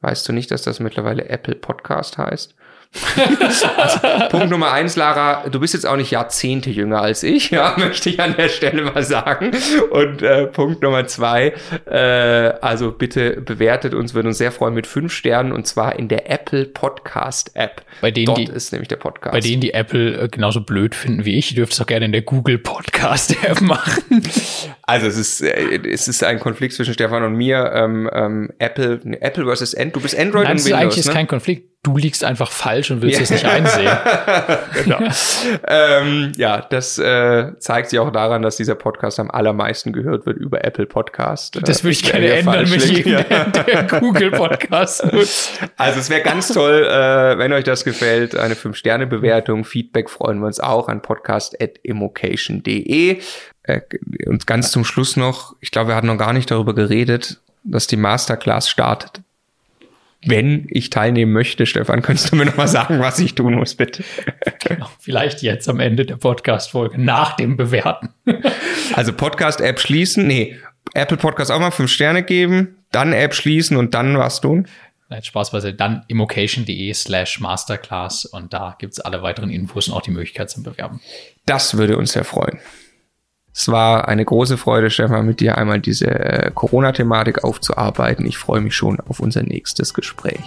Weißt 0.05 0.29
du 0.29 0.35
nicht, 0.35 0.51
dass 0.51 0.61
das 0.61 0.81
mittlerweile 0.81 1.31
Apple 1.31 1.55
Podcast 1.55 2.19
heißt? 2.19 2.55
also, 3.77 3.99
Punkt 4.31 4.51
Nummer 4.51 4.73
eins, 4.73 4.97
Lara, 4.97 5.49
du 5.49 5.59
bist 5.59 5.75
jetzt 5.75 5.87
auch 5.87 5.97
nicht 5.97 6.11
Jahrzehnte 6.11 6.71
jünger 6.71 7.01
als 7.01 7.23
ich, 7.23 7.51
ja, 7.51 7.75
möchte 7.79 8.11
ich 8.11 8.21
an 8.21 8.37
der 8.37 8.49
Stelle 8.49 8.83
mal 8.83 9.03
sagen. 9.03 9.51
Und 9.91 10.23
äh, 10.23 10.47
Punkt 10.47 10.83
Nummer 10.83 11.07
zwei, 11.07 11.55
äh, 11.87 11.97
also 11.97 12.93
bitte 12.93 13.41
bewertet 13.41 13.95
uns, 13.95 14.15
würde 14.15 14.29
uns 14.29 14.39
sehr 14.39 14.53
freuen 14.53 14.75
mit 14.75 14.87
fünf 14.87 15.13
Sternen 15.13 15.53
und 15.53 15.67
zwar 15.67 15.99
in 15.99 16.09
der 16.09 16.31
Apple 16.31 16.67
Podcast 16.67 17.51
App. 17.55 17.83
Bei 18.01 18.11
denen 18.11 18.27
Dort 18.27 18.39
die, 18.39 18.45
ist 18.45 18.73
nämlich 18.73 18.89
der 18.89 18.97
Podcast. 18.97 19.33
Bei 19.33 19.41
denen 19.41 19.61
die 19.61 19.75
Apple 19.75 20.23
äh, 20.23 20.29
genauso 20.29 20.61
blöd 20.61 20.95
finden 20.95 21.25
wie 21.25 21.37
ich, 21.37 21.55
dürft 21.55 21.73
es 21.73 21.81
auch 21.81 21.87
gerne 21.87 22.07
in 22.07 22.13
der 22.13 22.23
Google 22.23 22.59
Podcast 22.59 23.37
App 23.45 23.61
machen. 23.61 24.23
Also 24.83 25.07
es 25.07 25.17
ist, 25.17 25.41
äh, 25.41 25.81
es 25.89 26.07
ist 26.09 26.23
ein 26.23 26.39
Konflikt 26.39 26.75
zwischen 26.75 26.95
Stefan 26.95 27.25
und 27.25 27.35
mir. 27.35 27.73
Ähm, 27.75 28.09
ähm, 28.13 28.51
Apple, 28.59 29.01
Apple 29.21 29.45
versus 29.45 29.75
Android. 29.75 29.97
Du 29.97 30.01
bist 30.01 30.19
Android 30.19 30.45
Nein, 30.45 30.57
und 30.57 30.65
Windows. 30.65 30.81
Eigentlich 30.81 30.99
ist 30.99 31.09
ne? 31.09 31.13
kein 31.13 31.27
Konflikt 31.27 31.74
du 31.85 31.97
liegst 31.97 32.25
einfach 32.25 32.51
falsch 32.51 32.91
und 32.91 33.01
willst 33.03 33.21
es 33.21 33.31
nicht 33.31 33.45
einsehen. 33.45 33.97
genau. 34.83 34.99
ähm, 35.69 36.33
ja, 36.37 36.63
das 36.63 36.99
äh, 36.99 37.53
zeigt 37.59 37.91
sich 37.91 38.01
auch 38.01 38.11
daran, 38.11 38.41
dass 38.43 38.57
dieser 38.57 38.75
Podcast 38.75 39.21
am 39.21 39.31
allermeisten 39.31 39.93
gehört 39.93 40.27
wird 40.27 40.39
über 40.39 40.65
Apple 40.65 40.87
Podcast. 40.87 41.61
Das 41.63 41.85
würde 41.85 41.93
ich 41.93 42.03
gerne 42.03 42.33
ändern 42.33 42.71
mit 42.71 42.87
jedem, 42.87 43.23
der, 43.29 43.45
der 43.51 43.85
Google 43.85 44.31
Podcast 44.31 45.05
nutzt. 45.13 45.61
Also 45.77 46.01
es 46.01 46.09
wäre 46.11 46.23
ganz 46.23 46.49
toll, 46.49 46.87
äh, 46.87 47.39
wenn 47.39 47.53
euch 47.53 47.65
das 47.65 47.85
gefällt, 47.85 48.35
eine 48.35 48.55
5-Sterne-Bewertung, 48.55 49.65
Feedback 49.65 50.09
freuen 50.09 50.39
wir 50.41 50.47
uns 50.47 50.61
auch 50.61 50.89
an 50.89 51.03
podcast.immocation.de. 51.03 53.21
Äh, 53.63 53.81
und 54.27 54.47
ganz 54.47 54.73
zum 54.73 54.87
Schluss 54.87 55.19
noch, 55.19 55.55
ich 55.61 55.71
glaube, 55.71 55.91
wir 55.91 55.97
hatten 55.97 56.07
noch 56.07 56.17
gar 56.17 56.33
nicht 56.33 56.51
darüber 56.51 56.75
geredet, 56.75 57.43
dass 57.63 57.87
die 57.87 57.97
Masterclass 57.97 58.71
startet 58.71 59.21
wenn 60.27 60.67
ich 60.71 60.91
teilnehmen 60.91 61.33
möchte, 61.33 61.67
Stefan, 61.67 62.03
könntest 62.03 62.33
du 62.33 62.37
mir 62.37 62.47
noch 62.47 62.57
mal 62.57 62.69
sagen, 62.69 63.01
was 63.01 63.19
ich 63.19 63.35
tun 63.35 63.55
muss, 63.55 63.75
bitte? 63.75 64.05
Genau, 64.61 64.91
vielleicht 64.99 65.43
jetzt 65.43 65.69
am 65.69 65.81
Ende 65.81 66.07
der 66.07 66.17
Podcast-Folge, 66.17 67.01
nach 67.01 67.37
dem 67.37 67.57
Bewerten. 67.57 68.09
also 68.95 69.13
Podcast-App 69.13 69.79
schließen, 69.79 70.27
nee, 70.27 70.57
Apple 70.95 71.17
Podcast 71.17 71.51
auch 71.51 71.61
mal 71.61 71.71
fünf 71.71 71.91
Sterne 71.91 72.23
geben, 72.23 72.77
dann 72.91 73.13
App 73.13 73.35
schließen 73.35 73.77
und 73.77 73.95
dann 73.95 74.19
was 74.19 74.41
tun? 74.41 74.69
Nein, 75.11 75.23
Spaß 75.23 75.51
beiseite. 75.51 75.77
Dann 75.77 76.05
immocation.de 76.09 76.93
slash 76.95 77.41
masterclass 77.41 78.25
und 78.25 78.53
da 78.53 78.77
gibt 78.79 78.95
es 78.95 79.01
alle 79.01 79.23
weiteren 79.23 79.51
Infos 79.51 79.89
und 79.89 79.95
auch 79.95 80.03
die 80.03 80.11
Möglichkeit 80.11 80.51
zum 80.51 80.63
Bewerben. 80.63 81.01
Das 81.47 81.77
würde 81.77 81.97
uns 81.99 82.13
sehr 82.13 82.25
freuen. 82.25 82.59
Es 83.57 83.69
war 83.69 84.09
eine 84.09 84.25
große 84.25 84.57
Freude, 84.57 84.91
Stefan, 84.91 85.27
mit 85.27 85.39
dir 85.39 85.57
einmal 85.57 85.79
diese 85.79 86.11
äh, 86.11 86.51
Corona-Thematik 86.53 87.45
aufzuarbeiten. 87.45 88.27
Ich 88.27 88.37
freue 88.37 88.61
mich 88.61 88.75
schon 88.75 88.99
auf 89.09 89.21
unser 89.21 89.45
nächstes 89.45 89.95
Gespräch. 89.95 90.41